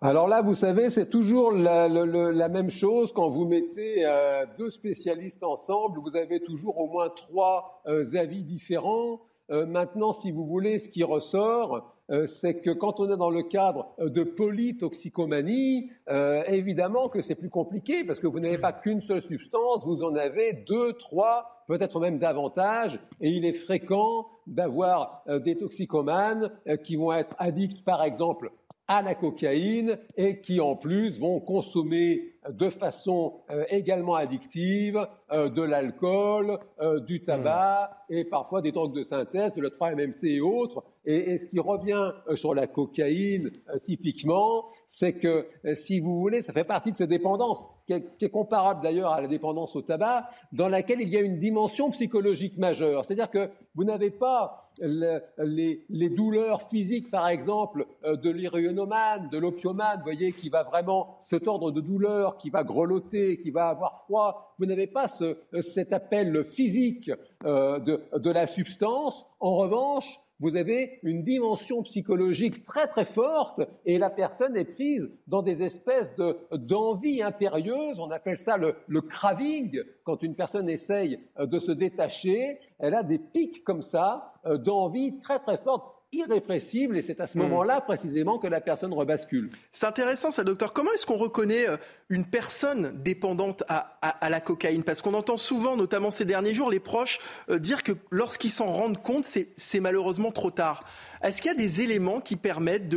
Alors 0.00 0.28
là, 0.28 0.42
vous 0.42 0.54
savez, 0.54 0.90
c'est 0.90 1.08
toujours 1.08 1.50
la, 1.50 2.48
même 2.48 2.68
chose 2.68 3.12
quand 3.12 3.30
vous 3.30 3.46
mettez 3.46 4.04
euh, 4.04 4.44
deux 4.58 4.68
spécialistes 4.68 5.42
ensemble. 5.42 5.98
Vous 6.00 6.16
avez 6.16 6.40
toujours 6.40 6.78
au 6.78 6.88
moins 6.88 7.08
trois 7.08 7.82
euh, 7.86 8.04
avis 8.14 8.42
différents. 8.42 9.22
Euh, 9.50 9.66
maintenant, 9.66 10.12
si 10.12 10.30
vous 10.30 10.46
voulez, 10.46 10.78
ce 10.78 10.88
qui 10.88 11.04
ressort, 11.04 11.74
euh, 11.74 11.80
c'est 12.26 12.60
que 12.60 12.70
quand 12.70 13.00
on 13.00 13.10
est 13.10 13.16
dans 13.16 13.30
le 13.30 13.42
cadre 13.42 13.94
de 13.98 14.22
polytoxicomanie, 14.22 15.90
euh, 16.10 16.42
évidemment 16.48 17.08
que 17.08 17.22
c'est 17.22 17.34
plus 17.34 17.50
compliqué 17.50 18.04
parce 18.04 18.20
que 18.20 18.26
vous 18.26 18.40
n'avez 18.40 18.58
pas 18.58 18.72
qu'une 18.72 19.00
seule 19.00 19.22
substance, 19.22 19.84
vous 19.84 20.02
en 20.02 20.14
avez 20.14 20.52
deux, 20.52 20.92
trois, 20.94 21.64
peut-être 21.66 22.00
même 22.00 22.18
davantage, 22.18 23.00
et 23.20 23.30
il 23.30 23.44
est 23.44 23.54
fréquent 23.54 24.26
d'avoir 24.46 25.24
des 25.44 25.56
toxicomanes 25.56 26.50
qui 26.82 26.96
vont 26.96 27.12
être 27.12 27.34
addicts, 27.38 27.82
par 27.84 28.02
exemple, 28.02 28.50
à 28.86 29.02
la 29.02 29.14
cocaïne 29.14 29.98
et 30.16 30.40
qui 30.40 30.60
en 30.60 30.76
plus 30.76 31.18
vont 31.18 31.40
consommer 31.40 32.34
de 32.48 32.68
façon 32.68 33.40
euh, 33.50 33.64
également 33.70 34.14
addictive 34.14 35.06
euh, 35.32 35.48
de 35.48 35.62
l'alcool, 35.62 36.58
euh, 36.80 37.00
du 37.00 37.22
tabac 37.22 38.04
et 38.10 38.24
parfois 38.24 38.60
des 38.60 38.72
drogues 38.72 38.94
de 38.94 39.02
synthèse, 39.02 39.54
de 39.54 39.62
la 39.62 39.70
3-MMC 39.70 40.26
et 40.26 40.40
autres. 40.40 40.84
Et, 41.06 41.38
ce 41.38 41.46
qui 41.48 41.60
revient 41.60 42.12
sur 42.34 42.54
la 42.54 42.66
cocaïne 42.66 43.50
typiquement, 43.82 44.66
c'est 44.86 45.14
que 45.14 45.46
si 45.74 46.00
vous 46.00 46.18
voulez, 46.18 46.42
ça 46.42 46.52
fait 46.52 46.64
partie 46.64 46.92
de 46.92 46.96
ces 46.96 47.06
dépendances, 47.06 47.66
qui 47.86 47.92
est, 47.92 48.30
comparable 48.30 48.82
d'ailleurs 48.82 49.12
à 49.12 49.20
la 49.20 49.28
dépendance 49.28 49.76
au 49.76 49.82
tabac, 49.82 50.28
dans 50.52 50.68
laquelle 50.68 51.00
il 51.00 51.08
y 51.08 51.16
a 51.16 51.20
une 51.20 51.38
dimension 51.38 51.90
psychologique 51.90 52.56
majeure. 52.56 53.04
C'est-à-dire 53.04 53.30
que 53.30 53.50
vous 53.74 53.84
n'avez 53.84 54.10
pas 54.10 54.70
les, 54.80 56.08
douleurs 56.10 56.62
physiques, 56.62 57.10
par 57.10 57.28
exemple, 57.28 57.86
de 58.04 58.30
l'héroïnomane, 58.30 59.28
de 59.30 59.38
l'opiomane, 59.38 60.00
voyez, 60.02 60.32
qui 60.32 60.48
va 60.48 60.62
vraiment 60.62 61.18
se 61.20 61.36
tordre 61.36 61.70
de 61.70 61.80
douleur 61.80 62.36
qui 62.38 62.50
va 62.50 62.64
grelotter, 62.64 63.40
qui 63.40 63.50
va 63.50 63.68
avoir 63.68 63.98
froid. 63.98 64.54
Vous 64.58 64.66
n'avez 64.66 64.86
pas 64.86 65.08
cet 65.08 65.92
appel 65.92 66.44
physique 66.44 67.10
euh, 67.44 67.78
de, 67.78 68.30
la 68.30 68.46
substance. 68.46 69.26
En 69.40 69.52
revanche, 69.52 70.20
vous 70.40 70.56
avez 70.56 70.98
une 71.02 71.22
dimension 71.22 71.82
psychologique 71.82 72.64
très 72.64 72.86
très 72.86 73.04
forte 73.04 73.62
et 73.84 73.98
la 73.98 74.10
personne 74.10 74.56
est 74.56 74.64
prise 74.64 75.10
dans 75.26 75.42
des 75.42 75.62
espèces 75.62 76.12
d'envie 76.52 77.22
impérieuse. 77.22 77.98
On 78.00 78.10
appelle 78.10 78.36
ça 78.38 78.56
le, 78.56 78.74
le, 78.88 79.00
craving. 79.00 79.80
Quand 80.02 80.22
une 80.22 80.34
personne 80.34 80.68
essaye 80.68 81.20
de 81.38 81.58
se 81.58 81.72
détacher, 81.72 82.58
elle 82.78 82.94
a 82.94 83.02
des 83.02 83.18
pics 83.18 83.64
comme 83.64 83.82
ça 83.82 84.34
euh, 84.46 84.58
d'envie 84.58 85.18
très 85.20 85.38
très 85.38 85.58
forte 85.58 85.93
irrépressible 86.14 86.96
et 86.96 87.02
c'est 87.02 87.20
à 87.20 87.26
ce 87.26 87.36
hmm. 87.36 87.42
moment-là 87.42 87.80
précisément 87.80 88.38
que 88.38 88.46
la 88.46 88.60
personne 88.60 88.92
rebascule. 88.92 89.50
C'est 89.72 89.86
intéressant 89.86 90.30
ça, 90.30 90.44
docteur. 90.44 90.72
Comment 90.72 90.92
est-ce 90.92 91.06
qu'on 91.06 91.16
reconnaît 91.16 91.68
euh, 91.68 91.76
une 92.08 92.24
personne 92.24 92.92
dépendante 93.02 93.62
à, 93.68 94.28
la 94.28 94.40
cocaïne? 94.40 94.82
Parce 94.82 95.02
qu'on 95.02 95.14
entend 95.14 95.36
souvent, 95.36 95.76
notamment 95.76 96.10
ces 96.10 96.24
derniers 96.24 96.54
jours, 96.54 96.70
les 96.70 96.80
proches 96.80 97.18
euh, 97.50 97.58
dire 97.58 97.82
que 97.82 97.92
lorsqu'ils 98.10 98.50
s'en 98.50 98.66
rendent 98.66 99.00
compte, 99.00 99.24
c'est 99.24 99.80
malheureusement 99.80 100.32
trop 100.32 100.50
tard. 100.50 100.84
Est-ce 101.22 101.40
qu'il 101.40 101.50
y 101.50 101.54
a 101.54 101.56
des 101.56 101.80
éléments 101.80 102.20
qui 102.20 102.36
permettent 102.36 102.88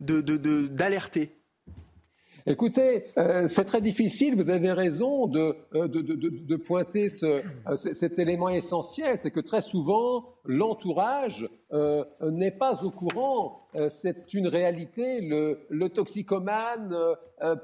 d'alerter 0.00 1.20
de, 1.20 1.26
de, 1.26 1.35
Écoutez, 2.48 3.06
euh, 3.18 3.48
c'est 3.48 3.64
très 3.64 3.80
difficile, 3.80 4.36
vous 4.36 4.50
avez 4.50 4.70
raison 4.70 5.26
de, 5.26 5.56
euh, 5.74 5.88
de, 5.88 6.00
de, 6.00 6.56
pointer 6.56 7.08
ce, 7.08 7.26
euh, 7.26 7.74
cet 7.74 8.20
élément 8.20 8.50
essentiel, 8.50 9.18
c'est 9.18 9.32
que 9.32 9.40
très 9.40 9.62
souvent, 9.62 10.36
l'entourage 10.44 11.48
n'est 12.22 12.52
pas 12.52 12.84
au 12.84 12.90
courant, 12.90 13.66
c'est 13.88 14.32
une 14.32 14.46
réalité, 14.46 15.20
le, 15.20 15.66
le 15.68 15.88
toxicomane, 15.88 16.96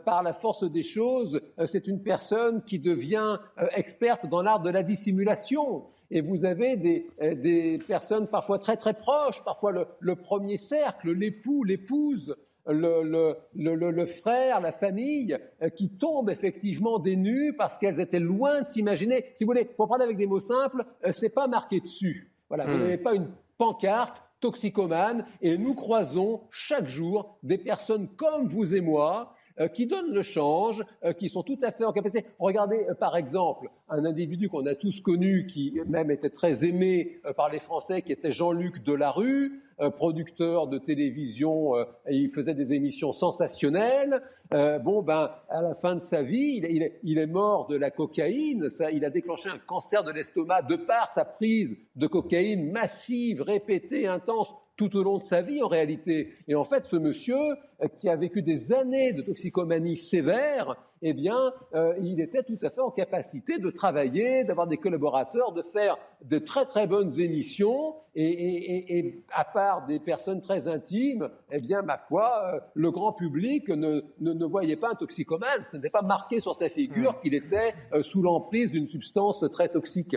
par 0.04 0.24
la 0.24 0.32
force 0.32 0.68
des 0.68 0.82
choses, 0.82 1.40
c'est 1.66 1.86
une 1.86 2.02
personne 2.02 2.64
qui 2.64 2.80
devient 2.80 3.38
experte 3.76 4.26
dans 4.26 4.42
l'art 4.42 4.60
de 4.60 4.70
la 4.70 4.82
dissimulation. 4.82 5.84
Et 6.10 6.20
vous 6.20 6.44
avez 6.44 6.76
des, 6.76 7.06
des 7.36 7.78
personnes 7.86 8.26
parfois 8.26 8.58
très 8.58 8.76
très 8.76 8.94
proches, 8.94 9.44
parfois 9.44 9.70
le, 9.70 9.86
le 10.00 10.16
premier 10.16 10.56
cercle, 10.56 11.12
l'époux, 11.12 11.62
l'épouse, 11.62 12.34
le, 12.66 13.36
le, 13.54 14.06
frère, 14.06 14.60
la 14.60 14.72
famille, 14.72 15.36
euh, 15.62 15.68
qui 15.68 15.90
tombent 15.90 16.30
effectivement 16.30 16.98
des 16.98 17.16
nues 17.16 17.54
parce 17.56 17.78
qu'elles 17.78 18.00
étaient 18.00 18.20
loin 18.20 18.62
de 18.62 18.68
s'imaginer. 18.68 19.32
Si 19.34 19.44
vous 19.44 19.48
voulez, 19.48 19.64
pour 19.64 19.88
prendre 19.88 20.04
avec 20.04 20.16
des 20.16 20.26
mots 20.26 20.40
simples, 20.40 20.84
euh, 21.04 21.12
c'est 21.12 21.30
pas 21.30 21.48
marqué 21.48 21.80
dessus. 21.80 22.30
Voilà, 22.48 22.66
vous 22.66 22.76
hmm. 22.76 22.80
n'avez 22.80 22.98
pas 22.98 23.14
une 23.14 23.30
pancarte 23.58 24.22
toxicomane 24.40 25.24
et 25.40 25.56
nous 25.56 25.74
croisons 25.74 26.42
chaque 26.50 26.88
jour 26.88 27.38
des 27.42 27.58
personnes 27.58 28.08
comme 28.16 28.46
vous 28.46 28.74
et 28.74 28.80
moi 28.80 29.34
qui 29.74 29.86
donnent 29.86 30.12
le 30.12 30.22
change, 30.22 30.82
qui 31.18 31.28
sont 31.28 31.42
tout 31.42 31.58
à 31.62 31.72
fait 31.72 31.84
en 31.84 31.92
capacité. 31.92 32.26
Regardez 32.38 32.86
par 32.98 33.16
exemple 33.16 33.68
un 33.88 34.04
individu 34.04 34.48
qu'on 34.48 34.66
a 34.66 34.74
tous 34.74 35.00
connu, 35.00 35.46
qui 35.46 35.80
même 35.86 36.10
était 36.10 36.30
très 36.30 36.64
aimé 36.64 37.20
par 37.36 37.50
les 37.50 37.58
Français, 37.58 38.02
qui 38.02 38.12
était 38.12 38.32
Jean-Luc 38.32 38.82
Delarue, 38.82 39.62
producteur 39.90 40.68
de 40.68 40.78
télévision, 40.78 41.76
euh, 41.76 41.84
il 42.10 42.30
faisait 42.30 42.54
des 42.54 42.72
émissions 42.72 43.12
sensationnelles. 43.12 44.22
Euh, 44.54 44.78
bon, 44.78 45.02
ben, 45.02 45.30
à 45.48 45.62
la 45.62 45.74
fin 45.74 45.96
de 45.96 46.02
sa 46.02 46.22
vie, 46.22 46.60
il, 47.02 47.18
est, 47.18 47.26
mort 47.26 47.66
de 47.66 47.76
la 47.76 47.90
cocaïne. 47.90 48.68
Il 48.92 49.04
a 49.04 49.10
déclenché 49.10 49.48
un 49.48 49.58
cancer 49.58 50.04
de 50.04 50.12
l'estomac 50.12 50.62
de 50.62 50.76
par 50.76 51.10
sa 51.10 51.24
prise 51.24 51.76
de 51.96 52.06
cocaïne 52.06 52.70
massive, 52.70 53.42
répétée, 53.42 54.06
intense 54.06 54.54
tout 54.88 54.96
au 54.98 55.02
long 55.04 55.18
de 55.18 55.22
sa 55.22 55.42
vie 55.42 55.62
en 55.62 55.68
réalité. 55.68 56.34
Et 56.48 56.54
en 56.54 56.64
fait, 56.64 56.86
ce 56.86 56.96
monsieur, 56.96 57.36
euh, 57.36 57.88
qui 58.00 58.08
a 58.08 58.16
vécu 58.16 58.42
des 58.42 58.72
années 58.72 59.12
de 59.12 59.22
toxicomanie 59.22 59.96
sévère, 59.96 60.76
eh 61.02 61.12
bien, 61.12 61.52
euh, 61.74 61.94
il 62.00 62.20
était 62.20 62.42
tout 62.42 62.58
à 62.62 62.70
fait 62.70 62.80
en 62.80 62.90
capacité 62.90 63.58
de 63.58 63.70
travailler, 63.70 64.44
d'avoir 64.44 64.66
des 64.66 64.76
collaborateurs, 64.76 65.52
de 65.52 65.62
faire 65.72 65.98
de 66.24 66.38
très 66.38 66.66
très 66.66 66.86
bonnes 66.86 67.18
émissions. 67.20 67.94
Et, 68.14 69.24
à 69.32 69.44
part 69.44 69.86
des 69.86 69.98
personnes 69.98 70.42
très 70.42 70.68
intimes, 70.68 71.30
eh 71.50 71.60
bien, 71.60 71.80
ma 71.82 71.96
foi, 71.96 72.54
euh, 72.54 72.60
le 72.74 72.90
grand 72.90 73.12
public 73.12 73.68
ne, 73.68 74.02
ne, 74.20 74.44
voyait 74.44 74.76
pas 74.76 74.90
un 74.90 74.94
toxicomane. 74.94 75.64
Ce 75.64 75.76
n'était 75.76 75.90
pas 75.90 76.02
marqué 76.02 76.40
sur 76.40 76.54
sa 76.54 76.68
figure 76.68 77.12
mmh. 77.12 77.22
qu'il 77.22 77.34
était 77.34 77.74
sous 78.02 78.20
l'emprise 78.20 78.70
d'une 78.70 78.86
substance 78.86 79.44
très 79.50 79.68
toxique. 79.68 80.16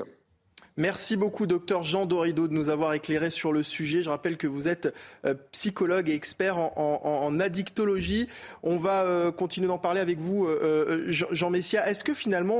Merci 0.78 1.16
beaucoup, 1.16 1.48
docteur 1.48 1.84
Jean 1.84 2.06
Dorido, 2.06 2.50
de 2.50 2.54
nous 2.54 2.68
avoir 2.68 2.92
éclairé 2.92 3.30
sur 3.30 3.54
le 3.54 3.64
sujet. 3.64 4.04
Je 4.04 4.10
rappelle 4.10 4.36
que 4.36 4.46
vous 4.46 4.68
êtes 4.68 4.94
euh, 5.26 5.34
psychologue 5.54 6.10
et 6.10 6.14
expert 6.14 6.58
en, 6.58 7.40
addictologie. 7.40 8.28
On 8.62 8.76
va 8.76 9.04
euh, 9.04 9.32
continuer 9.32 9.70
d'en 9.70 9.78
parler 9.78 10.02
avec 10.02 10.20
vous, 10.20 10.46
euh, 10.46 11.06
Jean 11.08 11.50
Messia. 11.50 11.90
Est-ce 11.90 12.04
que 12.04 12.14
finalement, 12.14 12.60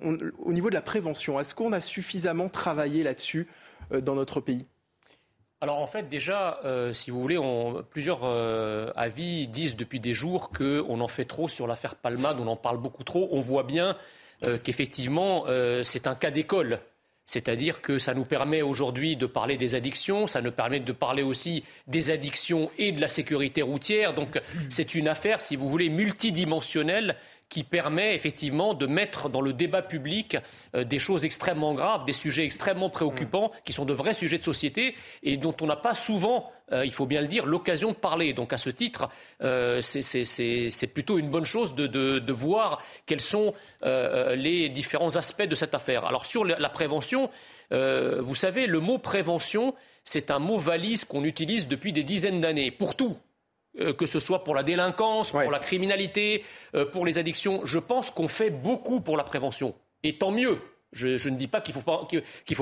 au 0.00 0.52
niveau 0.54 0.70
de 0.70 0.74
la 0.74 0.80
prévention, 0.80 1.38
est-ce 1.38 1.54
qu'on 1.54 1.74
a 1.74 1.82
suffisamment 1.82 2.48
travaillé 2.48 3.02
là-dessus 3.02 3.46
dans 3.90 4.14
notre 4.14 4.40
pays? 4.40 4.64
Alors 5.60 5.80
en 5.80 5.86
fait 5.86 6.08
déjà, 6.08 6.60
si 6.94 7.10
vous 7.10 7.20
voulez, 7.20 7.38
plusieurs 7.90 8.24
avis 8.96 9.48
disent 9.48 9.76
depuis 9.76 10.00
des 10.00 10.14
jours 10.14 10.50
qu'on 10.50 11.00
en 11.00 11.08
fait 11.08 11.26
trop 11.26 11.48
sur 11.48 11.66
l'affaire 11.66 11.94
Palmade, 11.94 12.38
on 12.40 12.46
en 12.46 12.56
parle 12.56 12.78
beaucoup 12.78 13.04
trop. 13.04 13.28
On 13.32 13.40
voit 13.40 13.64
bien 13.64 13.98
euh, 14.44 14.58
qu'effectivement, 14.62 15.44
euh, 15.48 15.82
c'est 15.84 16.06
un 16.06 16.14
cas 16.14 16.30
d'école. 16.30 16.80
C'est-à-dire 17.26 17.80
que 17.80 18.00
ça 18.00 18.12
nous 18.12 18.24
permet 18.24 18.60
aujourd'hui 18.60 19.14
de 19.14 19.26
parler 19.26 19.56
des 19.56 19.76
addictions, 19.76 20.26
ça 20.26 20.40
nous 20.40 20.50
permet 20.50 20.80
de 20.80 20.92
parler 20.92 21.22
aussi 21.22 21.62
des 21.86 22.10
addictions 22.10 22.72
et 22.76 22.90
de 22.90 23.00
la 23.00 23.06
sécurité 23.06 23.62
routière. 23.62 24.14
Donc 24.14 24.40
c'est 24.68 24.96
une 24.96 25.06
affaire, 25.06 25.40
si 25.40 25.54
vous 25.54 25.68
voulez, 25.68 25.90
multidimensionnelle 25.90 27.16
qui 27.50 27.64
permet 27.64 28.14
effectivement 28.14 28.72
de 28.74 28.86
mettre 28.86 29.28
dans 29.28 29.40
le 29.40 29.52
débat 29.52 29.82
public 29.82 30.38
euh, 30.74 30.84
des 30.84 31.00
choses 31.00 31.24
extrêmement 31.24 31.74
graves, 31.74 32.04
des 32.06 32.12
sujets 32.12 32.44
extrêmement 32.44 32.88
préoccupants, 32.88 33.50
qui 33.64 33.72
sont 33.72 33.84
de 33.84 33.92
vrais 33.92 34.14
sujets 34.14 34.38
de 34.38 34.44
société 34.44 34.94
et 35.24 35.36
dont 35.36 35.54
on 35.60 35.66
n'a 35.66 35.76
pas 35.76 35.92
souvent, 35.92 36.50
euh, 36.70 36.86
il 36.86 36.92
faut 36.92 37.06
bien 37.06 37.20
le 37.20 37.26
dire, 37.26 37.44
l'occasion 37.44 37.90
de 37.90 37.96
parler. 37.96 38.32
Donc 38.32 38.52
à 38.52 38.56
ce 38.56 38.70
titre, 38.70 39.08
euh, 39.42 39.82
c'est 39.82 40.94
plutôt 40.94 41.18
une 41.18 41.28
bonne 41.28 41.44
chose 41.44 41.74
de, 41.74 42.32
voir 42.32 42.80
quels 43.06 43.20
sont 43.20 43.52
les 43.82 44.68
différents 44.68 45.16
aspects 45.16 45.42
de 45.42 45.56
cette 45.56 45.74
affaire. 45.74 46.04
Alors 46.04 46.26
sur 46.26 46.44
la 46.44 46.68
prévention, 46.68 47.28
vous 47.72 48.34
savez, 48.36 48.66
le 48.66 48.78
mot 48.78 48.98
prévention, 48.98 49.74
c'est 50.04 50.30
un 50.30 50.38
mot 50.38 50.58
valise 50.58 51.04
qu'on 51.04 51.24
utilise 51.24 51.66
depuis 51.66 51.92
des 51.92 52.04
dizaines 52.04 52.40
d'années 52.40 52.70
pour 52.70 52.94
tout. 52.94 53.16
Euh, 53.78 53.92
que 53.92 54.04
ce 54.06 54.18
soit 54.18 54.42
pour 54.42 54.56
la 54.56 54.64
délinquance, 54.64 55.30
pour 55.30 55.50
la 55.50 55.60
criminalité, 55.60 56.44
euh, 56.74 56.84
pour 56.84 57.06
les 57.06 57.18
addictions. 57.18 57.60
Je 57.64 57.78
pense 57.78 58.10
qu'on 58.10 58.26
fait 58.26 58.50
beaucoup 58.50 59.00
pour 59.00 59.16
la 59.16 59.22
prévention. 59.22 59.76
Et 60.02 60.18
tant 60.18 60.32
mieux. 60.32 60.58
Je, 60.92 61.28
ne 61.28 61.36
dis 61.36 61.46
pas 61.46 61.60
qu'il 61.60 61.72
ne 61.72 61.80
faut, 61.80 61.84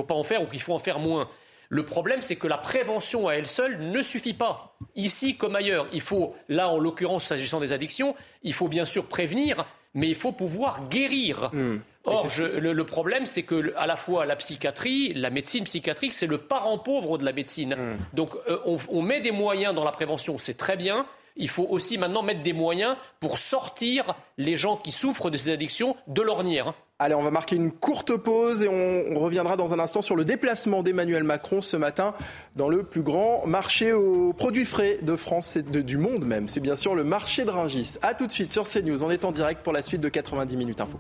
pas 0.03 0.15
en 0.15 0.23
faire 0.23 0.43
ou 0.43 0.47
qu'il 0.47 0.61
faut 0.61 0.75
en 0.75 0.79
faire 0.79 0.99
moins. 0.99 1.27
Le 1.71 1.87
problème, 1.87 2.21
c'est 2.21 2.37
que 2.37 2.47
la 2.47 2.59
prévention 2.59 3.27
à 3.27 3.35
elle 3.35 3.47
seule 3.47 3.81
ne 3.91 4.03
suffit 4.03 4.35
pas. 4.35 4.77
Ici 4.97 5.39
comme 5.39 5.57
ailleurs, 5.57 5.87
il 5.95 6.03
faut, 6.03 6.35
là 6.51 6.69
en 6.69 6.79
l'occurrence 6.79 7.25
s'agissant 7.25 7.59
des 7.59 7.73
addictions, 7.73 8.15
il 8.43 8.53
faut 8.53 8.69
bien 8.69 8.85
sûr 8.85 9.07
prévenir, 9.07 9.65
mais 9.95 10.09
il 10.09 10.15
faut 10.15 10.33
pouvoir 10.33 10.89
guérir. 10.89 11.51
Hmm. 11.53 11.79
Or, 12.05 12.27
le, 12.39 12.85
problème, 12.85 13.27
c'est 13.27 13.43
que 13.43 13.75
à 13.77 13.87
la 13.87 13.97
fois 13.97 14.25
la 14.25 14.37
psychiatrie, 14.37 15.13
la 15.15 15.29
médecine 15.29 15.65
psychiatrique, 15.65 16.15
c'est 16.15 16.27
le 16.27 16.39
parent 16.39 16.79
pauvre 16.79 17.19
de 17.19 17.25
la 17.25 17.33
médecine. 17.33 17.75
Hmm. 17.75 17.97
Donc, 18.15 18.35
euh, 18.49 18.79
on, 18.89 19.03
met 19.03 19.21
des 19.21 19.33
moyens 19.33 19.75
dans 19.75 19.85
la 19.85 19.91
prévention, 19.91 20.39
c'est 20.39 20.57
très 20.57 20.77
bien. 20.77 21.07
Il 21.39 21.49
faut 21.49 21.67
aussi 21.71 21.97
maintenant 21.99 22.23
mettre 22.23 22.43
des 22.43 22.53
moyens 22.53 22.97
pour 23.21 23.39
sortir 23.39 24.15
les 24.37 24.57
gens 24.57 24.77
qui 24.77 24.93
souffrent 24.93 25.31
de 25.31 25.37
ces 25.37 25.51
addictions 25.51 25.97
de 26.09 26.21
l'ornière. 26.21 26.75
Allez, 26.99 27.15
on 27.15 27.23
va 27.23 27.31
marquer 27.31 27.55
une 27.55 27.71
courte 27.71 28.17
pause 28.17 28.65
et 28.65 28.69
on, 28.69 29.21
reviendra 29.21 29.57
dans 29.57 29.73
un 29.73 29.79
instant 29.79 30.03
sur 30.03 30.17
le 30.17 30.25
déplacement 30.25 30.83
d'Emmanuel 30.83 31.23
Macron 31.23 31.63
ce 31.63 31.77
matin 31.77 32.13
dans 32.57 32.69
le 32.69 32.83
plus 32.83 33.03
grand 33.03 33.47
marché 33.47 33.93
aux 33.93 34.33
produits 34.33 34.65
frais 34.65 34.99
de 35.03 35.15
France 35.15 35.55
et 35.57 35.63
du 35.63 35.97
monde 35.97 36.25
même. 36.25 36.49
C'est 36.49 36.61
bien 36.61 36.75
sûr 36.75 36.97
le 36.97 37.05
marché 37.05 37.45
de 37.45 37.51
Ringis. 37.51 37.99
A 38.03 38.15
tout 38.15 38.27
de 38.27 38.33
suite 38.33 38.53
sur 38.53 38.69
CNews. 38.69 39.05
On 39.05 39.11
est 39.11 39.25
en 39.25 39.31
direct 39.31 39.63
pour 39.63 39.73
la 39.73 39.83
suite 39.83 40.01
de 40.01 40.09
90 40.09 40.57
minutes 40.57 40.81
info. 40.81 40.99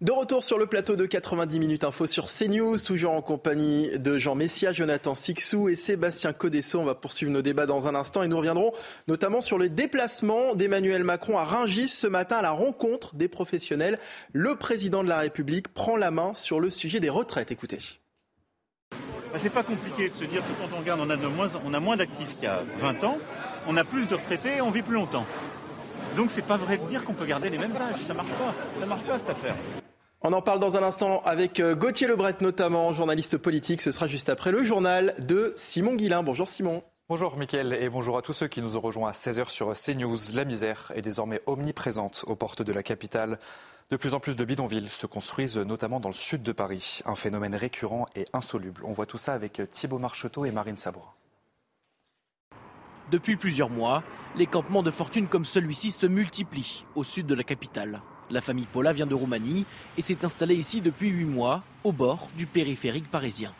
De 0.00 0.12
retour 0.12 0.42
sur 0.42 0.56
le 0.56 0.64
plateau 0.64 0.96
de 0.96 1.04
90 1.04 1.58
minutes 1.58 1.84
info 1.84 2.06
sur 2.06 2.28
CNews, 2.28 2.78
toujours 2.78 3.12
en 3.12 3.20
compagnie 3.20 3.98
de 3.98 4.16
Jean 4.16 4.34
Messia, 4.34 4.72
Jonathan 4.72 5.14
Sixou 5.14 5.68
et 5.68 5.76
Sébastien 5.76 6.32
Codesso. 6.32 6.78
On 6.78 6.84
va 6.84 6.94
poursuivre 6.94 7.30
nos 7.30 7.42
débats 7.42 7.66
dans 7.66 7.86
un 7.86 7.94
instant 7.94 8.22
et 8.22 8.28
nous 8.28 8.38
reviendrons 8.38 8.72
notamment 9.08 9.42
sur 9.42 9.58
le 9.58 9.68
déplacement 9.68 10.54
d'Emmanuel 10.54 11.04
Macron 11.04 11.36
à 11.36 11.44
Rungis 11.44 11.88
ce 11.88 12.06
matin 12.06 12.36
à 12.36 12.42
la 12.42 12.50
rencontre 12.50 13.14
des 13.14 13.28
professionnels. 13.28 13.98
Le 14.32 14.54
président 14.54 15.04
de 15.04 15.08
la 15.10 15.18
République 15.18 15.68
prend 15.68 15.98
la 15.98 16.10
main 16.10 16.32
sur 16.32 16.60
le 16.60 16.70
sujet 16.70 17.00
des 17.00 17.10
retraites. 17.10 17.50
Écoutez. 17.50 17.76
Bah, 18.92 18.96
c'est 19.36 19.50
pas 19.50 19.64
compliqué 19.64 20.08
de 20.08 20.14
se 20.14 20.24
dire 20.24 20.40
que 20.40 20.62
quand 20.62 20.74
on 20.74 20.78
regarde, 20.80 21.00
on 21.02 21.10
a, 21.10 21.16
moins, 21.16 21.48
on 21.62 21.74
a 21.74 21.80
moins 21.80 21.98
d'actifs 21.98 22.36
qu'il 22.36 22.44
y 22.44 22.46
a 22.46 22.62
20 22.78 23.04
ans, 23.04 23.18
on 23.68 23.76
a 23.76 23.84
plus 23.84 24.08
de 24.08 24.14
retraités 24.14 24.56
et 24.56 24.60
on 24.62 24.70
vit 24.70 24.80
plus 24.80 24.94
longtemps. 24.94 25.26
Donc 26.16 26.30
c'est 26.30 26.40
pas 26.40 26.56
vrai 26.56 26.78
de 26.78 26.86
dire 26.86 27.04
qu'on 27.04 27.12
peut 27.12 27.26
garder 27.26 27.50
les 27.50 27.58
mêmes 27.58 27.76
âges, 27.76 28.00
ça 28.06 28.14
marche 28.14 28.32
pas, 28.32 28.54
ça 28.80 28.86
marche 28.86 29.02
pas 29.02 29.18
cette 29.18 29.28
affaire. 29.28 29.56
On 30.22 30.34
en 30.34 30.42
parle 30.42 30.58
dans 30.58 30.76
un 30.76 30.82
instant 30.82 31.22
avec 31.24 31.60
euh, 31.60 31.74
Gauthier 31.74 32.06
Lebret 32.06 32.36
notamment, 32.42 32.92
journaliste 32.92 33.38
politique. 33.38 33.80
Ce 33.80 33.90
sera 33.90 34.06
juste 34.06 34.28
après 34.28 34.52
le 34.52 34.62
journal 34.62 35.14
de 35.26 35.54
Simon 35.56 35.94
Guillain. 35.94 36.22
Bonjour 36.22 36.46
Simon. 36.46 36.82
Bonjour 37.08 37.38
Mickaël 37.38 37.72
et 37.72 37.88
bonjour 37.88 38.18
à 38.18 38.22
tous 38.22 38.34
ceux 38.34 38.46
qui 38.46 38.60
nous 38.60 38.76
ont 38.76 38.80
rejoints 38.80 39.08
à 39.08 39.12
16h 39.12 39.48
sur 39.48 39.72
CNews. 39.72 40.18
La 40.34 40.44
misère 40.44 40.92
est 40.94 41.00
désormais 41.00 41.40
omniprésente 41.46 42.24
aux 42.26 42.36
portes 42.36 42.60
de 42.60 42.70
la 42.70 42.82
capitale. 42.82 43.38
De 43.90 43.96
plus 43.96 44.12
en 44.12 44.20
plus 44.20 44.36
de 44.36 44.44
bidonvilles 44.44 44.90
se 44.90 45.06
construisent 45.06 45.56
notamment 45.56 46.00
dans 46.00 46.10
le 46.10 46.14
sud 46.14 46.42
de 46.42 46.52
Paris. 46.52 47.00
Un 47.06 47.14
phénomène 47.14 47.54
récurrent 47.54 48.06
et 48.14 48.26
insoluble. 48.34 48.82
On 48.84 48.92
voit 48.92 49.06
tout 49.06 49.16
ça 49.16 49.32
avec 49.32 49.62
Thibault 49.70 49.98
Marcheteau 49.98 50.44
et 50.44 50.50
Marine 50.50 50.76
Sabourin. 50.76 51.14
Depuis 53.10 53.36
plusieurs 53.36 53.70
mois, 53.70 54.02
les 54.36 54.46
campements 54.46 54.82
de 54.82 54.90
fortune 54.90 55.28
comme 55.28 55.46
celui-ci 55.46 55.90
se 55.92 56.04
multiplient 56.04 56.84
au 56.94 57.04
sud 57.04 57.26
de 57.26 57.34
la 57.34 57.42
capitale. 57.42 58.02
La 58.30 58.40
famille 58.40 58.66
Paula 58.66 58.92
vient 58.92 59.08
de 59.08 59.14
Roumanie 59.14 59.66
et 59.98 60.02
s'est 60.02 60.24
installée 60.24 60.54
ici 60.54 60.80
depuis 60.80 61.08
huit 61.08 61.24
mois, 61.24 61.64
au 61.82 61.90
bord 61.90 62.28
du 62.36 62.46
périphérique 62.46 63.10
parisien. 63.10 63.52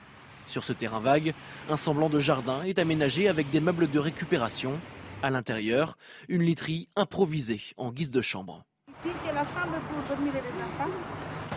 Sur 0.47 0.63
ce 0.63 0.73
terrain 0.73 1.01
vague, 1.01 1.35
un 1.69 1.77
semblant 1.77 2.09
de 2.09 2.21
jardin 2.21 2.63
est 2.63 2.79
aménagé 2.79 3.29
avec 3.29 3.51
des 3.51 3.59
meubles 3.61 3.91
de 3.91 3.99
récupération. 3.99 4.79
À 5.25 5.31
l'intérieur, 5.31 5.99
une 6.29 6.43
literie 6.43 6.89
improvisée 6.95 7.61
en 7.77 7.91
guise 7.91 8.13
de 8.13 8.23
chambre. 8.23 8.63
Ici, 8.89 9.13
c'est 9.25 9.33
la 9.33 9.43
chambre 9.43 9.81
pour 9.91 10.17
dormir 10.17 10.35
les 10.35 10.63
enfants. 10.63 10.91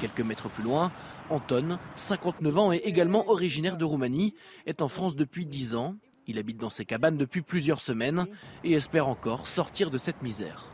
Quelques 0.02 0.22
mètres 0.22 0.50
plus 0.50 0.64
loin, 0.64 0.92
Anton, 1.30 1.78
59 1.96 2.58
ans 2.58 2.72
et 2.72 2.78
également 2.78 3.30
originaire 3.30 3.78
de 3.78 3.86
Roumanie, 3.86 4.34
est 4.66 4.82
en 4.82 4.88
France 4.88 5.16
depuis 5.16 5.46
10 5.46 5.76
ans. 5.76 5.96
Il 6.26 6.40
habite 6.40 6.58
dans 6.58 6.72
ses 6.72 6.86
cabanes 6.86 7.18
depuis 7.18 7.44
plusieurs 7.44 7.80
semaines 7.80 8.26
et 8.64 8.74
espère 8.74 9.08
encore 9.08 9.46
sortir 9.46 9.92
de 9.92 10.00
cette 10.00 10.24
misère. 10.24 10.73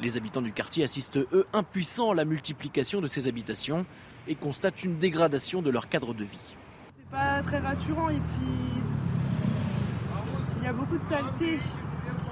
Les 0.00 0.16
habitants 0.16 0.42
du 0.42 0.52
quartier 0.52 0.84
assistent, 0.84 1.18
eux, 1.32 1.46
impuissants 1.52 2.12
à 2.12 2.14
la 2.14 2.24
multiplication 2.24 3.00
de 3.00 3.08
ces 3.08 3.26
habitations 3.26 3.84
et 4.28 4.36
constatent 4.36 4.84
une 4.84 4.98
dégradation 4.98 5.60
de 5.60 5.70
leur 5.70 5.88
cadre 5.88 6.14
de 6.14 6.22
vie. 6.22 6.56
C'est 6.96 7.10
pas 7.10 7.42
très 7.42 7.58
rassurant 7.58 8.08
et 8.08 8.20
puis 8.20 8.82
il 10.58 10.64
y 10.64 10.66
a 10.68 10.72
beaucoup 10.72 10.96
de 10.96 11.02
saleté. 11.02 11.58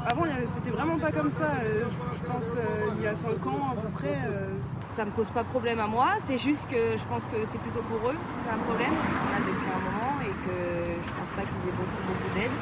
Avant, 0.04 0.22
c'était 0.54 0.70
vraiment 0.70 0.98
pas 0.98 1.10
comme 1.10 1.30
ça. 1.32 1.50
Euh, 1.64 1.84
je 2.14 2.32
pense 2.32 2.44
euh, 2.56 2.90
il 2.96 3.02
y 3.02 3.08
a 3.08 3.16
5 3.16 3.44
ans 3.46 3.72
à 3.72 3.80
peu 3.80 3.88
près. 3.88 4.16
Euh. 4.28 4.50
Ça 4.78 5.04
me 5.04 5.10
pose 5.10 5.30
pas 5.30 5.42
problème 5.42 5.80
à 5.80 5.88
moi. 5.88 6.14
C'est 6.20 6.38
juste 6.38 6.68
que 6.70 6.96
je 6.96 7.04
pense 7.06 7.24
que 7.24 7.44
c'est 7.44 7.58
plutôt 7.58 7.82
pour 7.82 8.08
eux. 8.08 8.16
C'est 8.36 8.50
un 8.50 8.58
problème. 8.58 8.92
Ils 8.92 9.16
sont 9.16 9.24
là 9.24 9.40
depuis 9.40 9.68
un 9.68 9.80
moment 9.80 10.20
et 10.22 10.46
que 10.46 11.02
je 11.04 11.12
pense 11.18 11.30
pas 11.30 11.42
qu'ils 11.42 11.68
aient 11.68 11.76
beaucoup, 11.76 12.02
beaucoup 12.06 12.38
d'aide. 12.38 12.52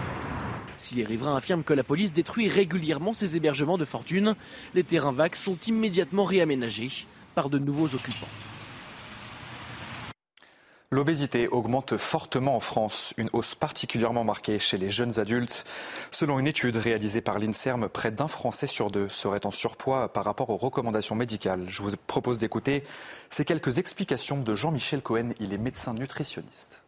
Si 0.76 0.94
les 0.94 1.04
riverains 1.04 1.36
affirment 1.36 1.64
que 1.64 1.74
la 1.74 1.84
police 1.84 2.12
détruit 2.12 2.48
régulièrement 2.48 3.12
ces 3.12 3.36
hébergements 3.36 3.78
de 3.78 3.84
fortune, 3.84 4.34
les 4.74 4.84
terrains 4.84 5.12
vagues 5.12 5.34
sont 5.34 5.58
immédiatement 5.66 6.24
réaménagés 6.24 7.06
par 7.34 7.48
de 7.48 7.58
nouveaux 7.58 7.94
occupants. 7.94 8.28
L'obésité 10.94 11.48
augmente 11.48 11.96
fortement 11.96 12.54
en 12.54 12.60
France, 12.60 13.14
une 13.16 13.28
hausse 13.32 13.56
particulièrement 13.56 14.22
marquée 14.22 14.60
chez 14.60 14.78
les 14.78 14.90
jeunes 14.90 15.18
adultes. 15.18 15.64
Selon 16.12 16.38
une 16.38 16.46
étude 16.46 16.76
réalisée 16.76 17.20
par 17.20 17.40
l'INSERM, 17.40 17.88
près 17.88 18.12
d'un 18.12 18.28
Français 18.28 18.68
sur 18.68 18.92
deux 18.92 19.08
serait 19.08 19.44
en 19.44 19.50
surpoids 19.50 20.12
par 20.12 20.24
rapport 20.24 20.50
aux 20.50 20.56
recommandations 20.56 21.16
médicales. 21.16 21.66
Je 21.68 21.82
vous 21.82 21.90
propose 22.06 22.38
d'écouter 22.38 22.84
ces 23.28 23.44
quelques 23.44 23.78
explications 23.78 24.40
de 24.40 24.54
Jean-Michel 24.54 25.02
Cohen, 25.02 25.30
il 25.40 25.52
est 25.52 25.58
médecin 25.58 25.94
nutritionniste 25.94 26.83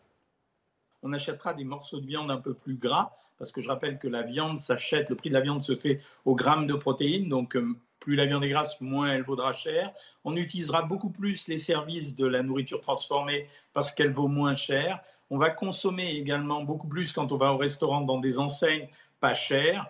on 1.03 1.13
achètera 1.13 1.55
des 1.55 1.65
morceaux 1.65 2.01
de 2.01 2.07
viande 2.07 2.31
un 2.31 2.41
peu 2.41 2.55
plus 2.55 2.77
gras, 2.77 3.13
parce 3.39 3.53
que 3.53 3.61
je 3.61 3.69
rappelle 3.69 3.99
que 3.99 4.09
la 4.09 4.23
viande 4.23 4.59
s'achète, 4.59 5.09
le 5.09 5.17
prix 5.17 5.29
de 5.31 5.35
la 5.35 5.41
viande 5.41 5.63
se 5.63 5.75
fait 5.75 6.01
au 6.25 6.35
gramme 6.35 6.67
de 6.67 6.75
protéines, 6.75 7.29
donc 7.29 7.57
euh, 7.57 7.77
plus 8.01 8.17
la 8.17 8.27
viande 8.27 8.45
est 8.45 8.49
grasse, 8.49 8.81
moins 8.81 9.13
elle 9.13 9.23
vaudra 9.23 9.53
cher. 9.53 9.93
On 10.25 10.37
utilisera 10.37 10.83
beaucoup 10.83 11.11
plus 11.11 11.49
les 11.49 11.59
services 11.59 12.15
de 12.15 12.27
la 12.27 12.43
nourriture 12.43 12.81
transformée 12.81 13.49
parce 13.73 13.91
qu'elle 13.91 14.13
vaut 14.13 14.29
moins 14.29 14.55
cher. 14.55 15.01
On 15.31 15.39
va 15.39 15.51
consommer 15.51 16.13
également 16.13 16.63
beaucoup 16.63 16.89
plus 16.89 17.13
quand 17.13 17.33
on 17.33 17.37
va 17.37 17.53
au 17.53 17.57
restaurant 17.57 18.03
dans 18.03 18.19
des 18.19 18.39
enseignes 18.39 18.89
pas 19.21 19.35
chères. 19.35 19.87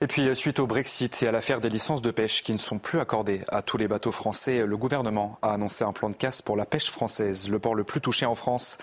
Et 0.00 0.06
puis, 0.06 0.34
suite 0.36 0.58
au 0.58 0.66
Brexit 0.66 1.22
et 1.22 1.28
à 1.28 1.32
l'affaire 1.32 1.60
des 1.60 1.70
licences 1.70 2.02
de 2.02 2.10
pêche 2.10 2.42
qui 2.42 2.52
ne 2.52 2.58
sont 2.58 2.78
plus 2.78 3.00
accordées 3.00 3.40
à 3.48 3.62
tous 3.62 3.78
les 3.78 3.88
bateaux 3.88 4.12
français, 4.12 4.66
le 4.66 4.76
gouvernement 4.76 5.38
a 5.40 5.54
annoncé 5.54 5.84
un 5.84 5.92
plan 5.92 6.10
de 6.10 6.16
casse 6.16 6.42
pour 6.42 6.56
la 6.56 6.66
pêche 6.66 6.90
française, 6.90 7.48
le 7.48 7.58
port 7.58 7.74
le 7.74 7.84
plus 7.84 8.02
touché 8.02 8.26
en 8.26 8.34
France 8.34 8.76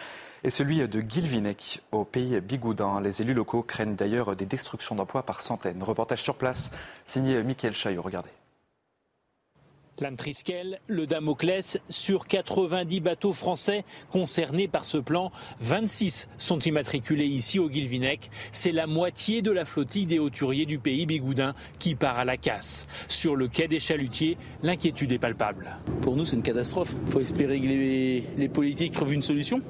et 0.44 0.50
celui 0.50 0.88
de 0.88 1.02
Guilvinec 1.02 1.82
au 1.92 2.04
pays 2.04 2.40
Bigoudin. 2.42 3.02
Les 3.02 3.22
élus 3.22 3.34
locaux 3.34 3.64
craignent 3.64 3.96
d'ailleurs 3.96 4.36
des 4.36 4.46
destructions 4.46 4.96
d'emplois 4.96 5.24
par 5.24 5.42
centaines. 5.42 5.82
Reportage 5.84 6.22
sur 6.22 6.36
place 6.36 6.72
signé 7.06 7.42
Mickaël 7.44 7.74
Chaillot. 7.74 8.02
Regardez. 8.02 8.30
L'âme 10.00 10.18
Triskel, 10.18 10.80
le 10.88 11.06
Damoclès, 11.06 11.78
sur 11.88 12.26
90 12.26 13.00
bateaux 13.00 13.32
français 13.32 13.86
concernés 14.10 14.68
par 14.68 14.86
ce 14.86 14.98
plan, 14.98 15.32
26 15.62 16.30
sont 16.40 16.58
immatriculés 16.60 17.28
ici 17.28 17.60
au 17.60 17.70
Guilvinec. 17.70 18.32
C'est 18.52 18.72
la 18.72 18.88
moitié 18.88 19.44
de 19.44 19.52
la 19.52 19.66
flottille 19.66 20.08
des 20.08 20.18
hauturiers 20.18 20.66
du 20.66 20.80
pays 20.80 21.06
Bigoudin 21.06 21.54
qui 21.78 21.94
part 21.94 22.18
à 22.18 22.26
la 22.26 22.38
casse. 22.38 22.88
Sur 23.08 23.36
le 23.36 23.48
quai 23.48 23.68
des 23.68 23.80
chalutiers, 23.80 24.36
l'inquiétude 24.64 25.12
est 25.12 25.20
palpable. 25.20 25.78
Pour 26.02 26.16
nous, 26.16 26.26
c'est 26.26 26.38
une 26.38 26.42
catastrophe. 26.42 26.94
Il 27.06 27.12
faut 27.12 27.20
espérer 27.20 27.62
que 27.62 27.68
les, 27.68 28.24
les 28.36 28.50
politiques 28.50 28.94
trouvent 28.94 29.14
une 29.14 29.22
solution 29.22 29.62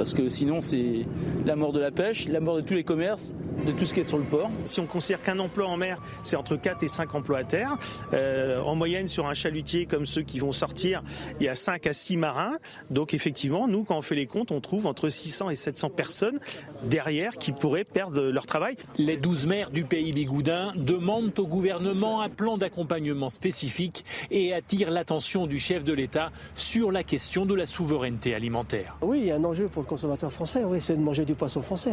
parce 0.00 0.14
que 0.14 0.30
sinon 0.30 0.62
c'est 0.62 1.04
la 1.44 1.56
mort 1.56 1.74
de 1.74 1.78
la 1.78 1.90
pêche, 1.90 2.26
la 2.28 2.40
mort 2.40 2.56
de 2.56 2.62
tous 2.62 2.72
les 2.72 2.84
commerces, 2.84 3.34
de 3.66 3.72
tout 3.72 3.84
ce 3.84 3.92
qui 3.92 4.00
est 4.00 4.04
sur 4.04 4.16
le 4.16 4.24
port. 4.24 4.50
Si 4.64 4.80
on 4.80 4.86
considère 4.86 5.20
qu'un 5.20 5.38
emploi 5.38 5.66
en 5.66 5.76
mer, 5.76 6.00
c'est 6.22 6.36
entre 6.36 6.56
4 6.56 6.82
et 6.82 6.88
5 6.88 7.14
emplois 7.14 7.40
à 7.40 7.44
terre, 7.44 7.76
euh, 8.14 8.62
en 8.62 8.74
moyenne 8.74 9.08
sur 9.08 9.26
un 9.26 9.34
chalutier 9.34 9.84
comme 9.84 10.06
ceux 10.06 10.22
qui 10.22 10.38
vont 10.38 10.52
sortir, 10.52 11.02
il 11.38 11.44
y 11.44 11.50
a 11.50 11.54
5 11.54 11.86
à 11.86 11.92
6 11.92 12.16
marins. 12.16 12.56
Donc 12.88 13.12
effectivement, 13.12 13.68
nous, 13.68 13.84
quand 13.84 13.98
on 13.98 14.00
fait 14.00 14.14
les 14.14 14.24
comptes, 14.24 14.52
on 14.52 14.62
trouve 14.62 14.86
entre 14.86 15.10
600 15.10 15.50
et 15.50 15.54
700 15.54 15.90
personnes 15.90 16.38
derrière 16.84 17.36
qui 17.36 17.52
pourraient 17.52 17.84
perdre 17.84 18.22
leur 18.22 18.46
travail. 18.46 18.76
Les 18.96 19.18
12 19.18 19.44
maires 19.44 19.70
du 19.70 19.84
pays 19.84 20.14
bigoudin 20.14 20.72
demandent 20.76 21.38
au 21.38 21.46
gouvernement 21.46 22.22
un 22.22 22.30
plan 22.30 22.56
d'accompagnement 22.56 23.28
spécifique 23.28 24.06
et 24.30 24.54
attirent 24.54 24.90
l'attention 24.90 25.46
du 25.46 25.58
chef 25.58 25.84
de 25.84 25.92
l'État 25.92 26.32
sur 26.54 26.90
la 26.90 27.02
question 27.02 27.44
de 27.44 27.54
la 27.54 27.66
souveraineté 27.66 28.34
alimentaire. 28.34 28.96
Oui, 29.02 29.18
il 29.20 29.26
y 29.26 29.30
a 29.30 29.36
un 29.36 29.44
enjeu 29.44 29.68
pour 29.68 29.82
le 29.82 29.89
consommateur 29.90 30.32
français, 30.32 30.62
oui, 30.64 30.80
c'est 30.80 30.94
de 30.94 31.02
manger 31.02 31.24
du 31.24 31.34
poisson 31.34 31.60
français. 31.60 31.90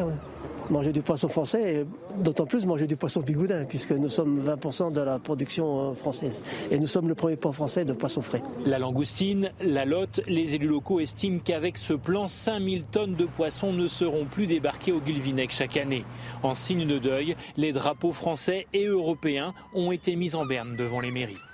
Manger 0.70 0.92
du 0.92 1.02
poisson 1.02 1.28
français, 1.28 1.74
et 1.74 1.86
d'autant 2.22 2.46
plus 2.46 2.68
manger 2.68 2.86
du 2.86 2.96
poisson 2.96 3.22
bigoudin, 3.22 3.66
puisque 3.66 3.92
nous 3.92 4.10
sommes 4.10 4.40
20% 4.46 4.94
de 4.94 5.02
la 5.02 5.18
production 5.18 5.92
euh, 5.92 5.94
française. 5.96 6.42
Et 6.70 6.78
nous 6.78 6.86
sommes 6.86 7.08
le 7.08 7.16
premier 7.16 7.38
port 7.38 7.56
français 7.56 7.86
de 7.86 7.94
poisson 7.94 8.22
frais. 8.22 8.44
La 8.66 8.78
langoustine, 8.78 9.52
la 9.62 9.86
lotte, 9.86 10.22
les 10.28 10.54
élus 10.54 10.68
locaux 10.68 11.00
estiment 11.00 11.40
qu'avec 11.44 11.76
ce 11.78 11.94
plan, 11.94 12.28
5000 12.28 12.84
tonnes 12.84 13.16
de 13.16 13.26
poissons 13.26 13.74
ne 13.74 13.88
seront 13.88 14.26
plus 14.26 14.46
débarquées 14.46 14.92
au 14.92 15.00
Guilvinec 15.00 15.50
chaque 15.52 15.78
année. 15.78 16.06
En 16.44 16.54
signe 16.54 16.86
de 16.86 17.00
deuil, 17.00 17.36
les 17.56 17.72
drapeaux 17.72 18.14
français 18.14 18.68
et 18.74 18.86
européens 18.86 19.56
ont 19.74 19.92
été 19.92 20.16
mis 20.16 20.36
en 20.36 20.46
berne 20.46 20.76
devant 20.76 21.00
les 21.00 21.12
mairies. 21.12 21.47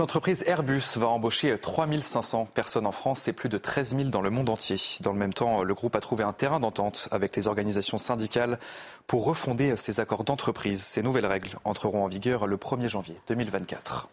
L'entreprise 0.00 0.44
Airbus 0.46 0.96
va 0.96 1.08
embaucher 1.08 1.58
3500 1.58 2.46
personnes 2.54 2.86
en 2.86 2.92
France 2.92 3.26
et 3.26 3.32
plus 3.32 3.48
de 3.48 3.58
13 3.58 3.96
000 3.96 4.08
dans 4.10 4.20
le 4.20 4.30
monde 4.30 4.48
entier. 4.48 4.76
Dans 5.00 5.12
le 5.12 5.18
même 5.18 5.34
temps, 5.34 5.64
le 5.64 5.74
groupe 5.74 5.96
a 5.96 6.00
trouvé 6.00 6.22
un 6.22 6.32
terrain 6.32 6.60
d'entente 6.60 7.08
avec 7.10 7.34
les 7.34 7.48
organisations 7.48 7.98
syndicales 7.98 8.60
pour 9.08 9.24
refonder 9.24 9.76
ses 9.76 9.98
accords 9.98 10.22
d'entreprise. 10.22 10.84
Ces 10.84 11.02
nouvelles 11.02 11.26
règles 11.26 11.50
entreront 11.64 12.04
en 12.04 12.06
vigueur 12.06 12.46
le 12.46 12.56
1er 12.56 12.86
janvier 12.86 13.16
2024. 13.26 14.08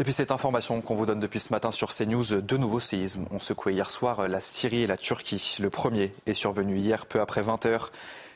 Et 0.00 0.04
puis 0.04 0.12
cette 0.12 0.32
information 0.32 0.80
qu'on 0.80 0.96
vous 0.96 1.06
donne 1.06 1.20
depuis 1.20 1.38
ce 1.38 1.52
matin 1.52 1.70
sur 1.70 1.90
CNews, 1.94 2.40
deux 2.40 2.56
nouveaux 2.56 2.80
séismes 2.80 3.26
ont 3.30 3.38
secoué 3.38 3.74
hier 3.74 3.88
soir 3.88 4.26
la 4.26 4.40
Syrie 4.40 4.82
et 4.82 4.86
la 4.88 4.96
Turquie. 4.96 5.58
Le 5.60 5.70
premier 5.70 6.12
est 6.26 6.34
survenu 6.34 6.76
hier 6.78 7.06
peu 7.06 7.20
après 7.20 7.42
20 7.42 7.66
heures 7.66 7.92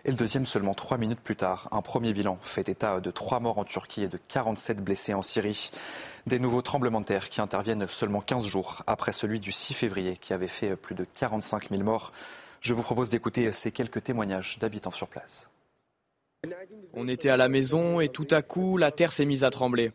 et 0.07 0.11
le 0.13 0.17
deuxième 0.17 0.47
seulement 0.47 0.73
trois 0.73 0.99
minutes 0.99 1.21
plus 1.21 1.35
tard. 1.35 1.69
Un 1.73 1.83
premier 1.83 2.13
bilan 2.13 2.39
fait 2.41 2.69
état 2.69 3.01
de 3.01 3.11
trois 3.11 3.41
morts 3.41 3.59
en 3.59 3.65
Turquie 3.65 4.05
et 4.05 4.09
de 4.09 4.19
47 4.29 4.83
blessés 4.83 5.15
en 5.15 5.23
Syrie. 5.23 5.71
Des 6.29 6.39
nouveaux 6.39 6.63
tremblements 6.63 7.01
de 7.01 7.07
terre 7.07 7.29
qui 7.29 7.41
interviennent 7.41 7.89
seulement 7.89 8.21
15 8.21 8.47
jours 8.47 8.83
après 8.87 9.13
celui 9.13 9.41
du 9.41 9.51
6 9.51 9.75
février 9.75 10.17
qui 10.17 10.33
avait 10.33 10.47
fait 10.47 10.77
plus 10.77 10.95
de 10.95 11.05
45 11.17 11.71
000 11.71 11.83
morts. 11.83 12.13
Je 12.61 12.73
vous 12.73 12.83
propose 12.83 13.11
d'écouter 13.11 13.51
ces 13.51 13.73
quelques 13.73 14.05
témoignages 14.05 14.59
d'habitants 14.61 14.93
sur 14.93 15.09
place. 15.09 15.51
On 16.95 17.09
était 17.09 17.31
à 17.31 17.37
la 17.37 17.49
maison 17.49 17.99
et 17.99 18.09
tout 18.09 18.29
à 18.31 18.43
coup, 18.43 18.77
la 18.77 18.93
terre 18.93 19.11
s'est 19.11 19.25
mise 19.25 19.43
à 19.43 19.51
trembler. 19.51 19.91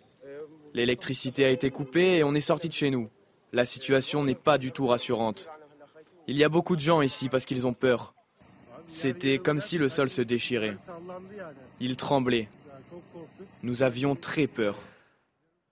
L'électricité 0.73 1.45
a 1.45 1.49
été 1.49 1.71
coupée 1.71 2.17
et 2.17 2.23
on 2.25 2.35
est 2.35 2.41
sorti 2.41 2.67
de 2.67 2.73
chez 2.73 2.89
nous. 2.89 3.09
La 3.53 3.63
situation 3.63 4.25
n'est 4.25 4.35
pas 4.35 4.57
du 4.57 4.73
tout 4.73 4.87
rassurante. 4.87 5.47
Il 6.27 6.35
y 6.37 6.43
a 6.43 6.49
beaucoup 6.49 6.75
de 6.75 6.81
gens 6.81 7.01
ici 7.01 7.29
parce 7.29 7.45
qu'ils 7.45 7.65
ont 7.65 7.73
peur. 7.73 8.13
C'était 8.91 9.37
comme 9.37 9.61
si 9.61 9.77
le 9.77 9.87
sol 9.87 10.09
se 10.09 10.21
déchirait. 10.21 10.77
Il 11.79 11.95
tremblait. 11.95 12.49
Nous 13.63 13.83
avions 13.83 14.15
très 14.15 14.47
peur. 14.47 14.77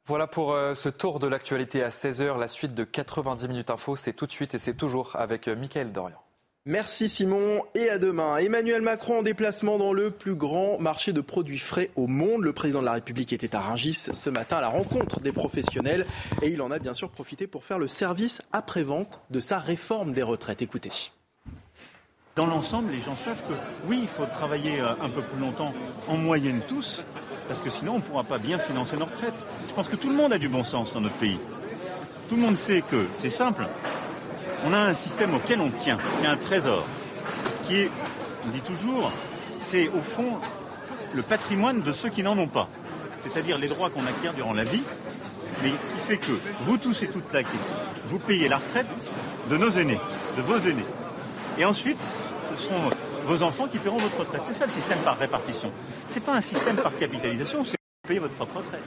Voilà 0.06 0.26
pour 0.26 0.54
euh, 0.54 0.74
ce 0.74 0.90
tour 0.90 1.20
de 1.20 1.28
l'actualité 1.28 1.84
à 1.84 1.90
16h. 1.90 2.40
La 2.40 2.48
suite 2.48 2.74
de 2.74 2.84
90 2.86 3.48
minutes 3.48 3.70
info, 3.70 3.96
c'est 3.96 4.14
tout 4.14 4.26
de 4.26 4.32
suite 4.32 4.56
et 4.56 4.60
c'est 4.60 4.74
toujours 4.74 5.12
avec 5.16 5.48
euh, 5.48 5.56
Mickaël 5.56 5.92
Dorian. 5.92 6.18
Merci 6.66 7.10
Simon 7.10 7.62
et 7.76 7.90
à 7.90 8.00
demain. 8.00 8.38
Emmanuel 8.38 8.82
Macron 8.82 9.20
en 9.20 9.24
déplacement 9.24 9.78
dans 9.78 9.92
le 9.92 10.12
plus 10.12 10.36
grand 10.36 10.80
marché 10.80 11.12
de 11.12 11.22
produits 11.22 11.60
frais 11.60 11.92
au 11.96 12.08
monde. 12.08 12.44
Le 12.44 12.54
président 12.54 12.80
de 12.80 12.86
la 12.86 12.94
République 12.94 13.34
était 13.34 13.56
à 13.56 13.60
Rungis 13.60 14.10
ce 14.14 14.30
matin 14.30 14.58
à 14.58 14.62
la 14.62 14.70
rencontre 14.70 15.20
des 15.20 15.32
professionnels 15.32 16.06
et 16.42 16.48
il 16.48 16.62
en 16.62 16.72
a 16.72 16.80
bien 16.80 16.94
sûr 16.94 17.10
profité 17.10 17.48
pour 17.48 17.66
faire 17.66 17.80
le 17.80 17.88
service 17.88 18.42
après-vente 18.54 19.22
de 19.30 19.40
sa 19.40 19.60
réforme 19.60 20.14
des 20.14 20.24
retraites. 20.24 20.62
Écoutez 20.62 21.12
dans 22.40 22.46
l'ensemble, 22.46 22.94
les 22.94 23.02
gens 23.02 23.18
savent 23.18 23.44
que 23.44 23.54
oui, 23.86 24.00
il 24.02 24.08
faut 24.08 24.24
travailler 24.24 24.80
euh, 24.80 24.94
un 25.02 25.10
peu 25.10 25.22
plus 25.22 25.42
longtemps, 25.42 25.74
en 26.08 26.16
moyenne 26.16 26.62
tous, 26.70 27.04
parce 27.50 27.60
que 27.60 27.70
sinon 27.70 27.96
on 27.96 27.98
ne 27.98 28.02
pourra 28.02 28.24
pas 28.24 28.38
bien 28.38 28.58
financer 28.60 28.96
nos 28.96 29.04
retraites. 29.04 29.44
Je 29.68 29.74
pense 29.74 29.90
que 29.90 29.98
tout 29.98 30.10
le 30.10 30.16
monde 30.16 30.32
a 30.32 30.38
du 30.38 30.48
bon 30.48 30.64
sens 30.64 30.94
dans 30.94 31.02
notre 31.02 31.18
pays. 31.18 31.38
Tout 32.30 32.38
le 32.38 32.42
monde 32.42 32.56
sait 32.56 32.82
que 32.82 33.08
c'est 33.16 33.30
simple. 33.30 33.68
On 34.66 34.72
a 34.72 34.78
un 34.78 34.94
système 34.94 35.36
auquel 35.36 35.60
on 35.60 35.70
tient, 35.70 35.98
qui 35.98 36.26
est 36.26 36.30
un 36.30 36.38
trésor, 36.38 36.86
qui 37.68 37.82
est, 37.82 37.92
on 38.46 38.52
dit 38.52 38.62
toujours, 38.62 39.12
c'est 39.60 39.90
au 39.90 40.02
fond 40.02 40.40
le 41.14 41.24
patrimoine 41.24 41.82
de 41.82 41.92
ceux 41.92 42.08
qui 42.08 42.24
n'en 42.24 42.38
ont 42.38 42.48
pas. 42.48 42.70
C'est-à-dire 43.22 43.58
les 43.58 43.68
droits 43.68 43.90
qu'on 43.90 44.06
acquiert 44.06 44.34
durant 44.34 44.54
la 44.54 44.64
vie, 44.64 44.84
mais 45.62 45.72
qui 45.72 46.00
fait 46.08 46.18
que 46.18 46.40
vous 46.62 46.78
tous 46.78 47.04
et 47.04 47.08
toutes 47.08 47.34
là, 47.34 47.42
vous 48.06 48.20
payez 48.20 48.48
la 48.48 48.60
retraite 48.60 48.88
de 49.50 49.58
nos 49.58 49.72
aînés, 49.72 50.00
de 50.38 50.42
vos 50.42 50.58
aînés. 50.58 50.86
Et 51.58 51.66
ensuite, 51.66 52.02
ce 52.50 52.64
seront 52.64 52.90
vos 53.26 53.44
enfants 53.44 53.68
qui 53.68 53.78
paieront 53.78 53.98
votre 53.98 54.20
retraite. 54.20 54.42
C'est 54.46 54.54
ça 54.54 54.66
le 54.66 54.72
système 54.72 55.00
par 55.00 55.18
répartition. 55.18 55.72
C'est 56.08 56.24
pas 56.24 56.36
un 56.36 56.42
système 56.42 56.76
par 56.78 56.96
capitalisation, 56.96 57.64
c'est 57.64 57.78
payer 58.08 58.20
votre 58.20 58.34
propre 58.34 58.58
retraite. 58.58 58.84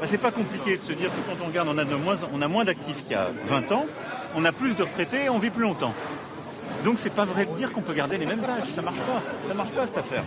Ce 0.00 0.06
c'est 0.06 0.18
pas 0.18 0.30
compliqué 0.30 0.76
de 0.76 0.82
se 0.82 0.92
dire 0.92 1.10
que 1.10 1.20
quand 1.28 1.44
on 1.44 1.48
regarde, 1.48 1.68
on 1.68 1.78
a, 1.78 1.84
moins, 1.84 2.16
on 2.32 2.42
a 2.42 2.48
moins 2.48 2.64
d'actifs 2.64 3.02
qu'il 3.02 3.12
y 3.12 3.14
a 3.14 3.30
20 3.46 3.72
ans, 3.72 3.86
on 4.34 4.44
a 4.44 4.52
plus 4.52 4.74
de 4.74 4.82
retraités 4.82 5.24
et 5.24 5.28
on 5.28 5.38
vit 5.38 5.50
plus 5.50 5.62
longtemps. 5.62 5.94
Donc 6.84 6.98
c'est 6.98 7.12
pas 7.12 7.24
vrai 7.24 7.46
de 7.46 7.54
dire 7.54 7.72
qu'on 7.72 7.82
peut 7.82 7.94
garder 7.94 8.18
les 8.18 8.26
mêmes 8.26 8.44
âges. 8.44 8.64
Ça 8.64 8.82
marche 8.82 9.00
pas. 9.00 9.22
Ça 9.48 9.54
marche 9.54 9.70
pas 9.70 9.86
cette 9.86 9.98
affaire. 9.98 10.22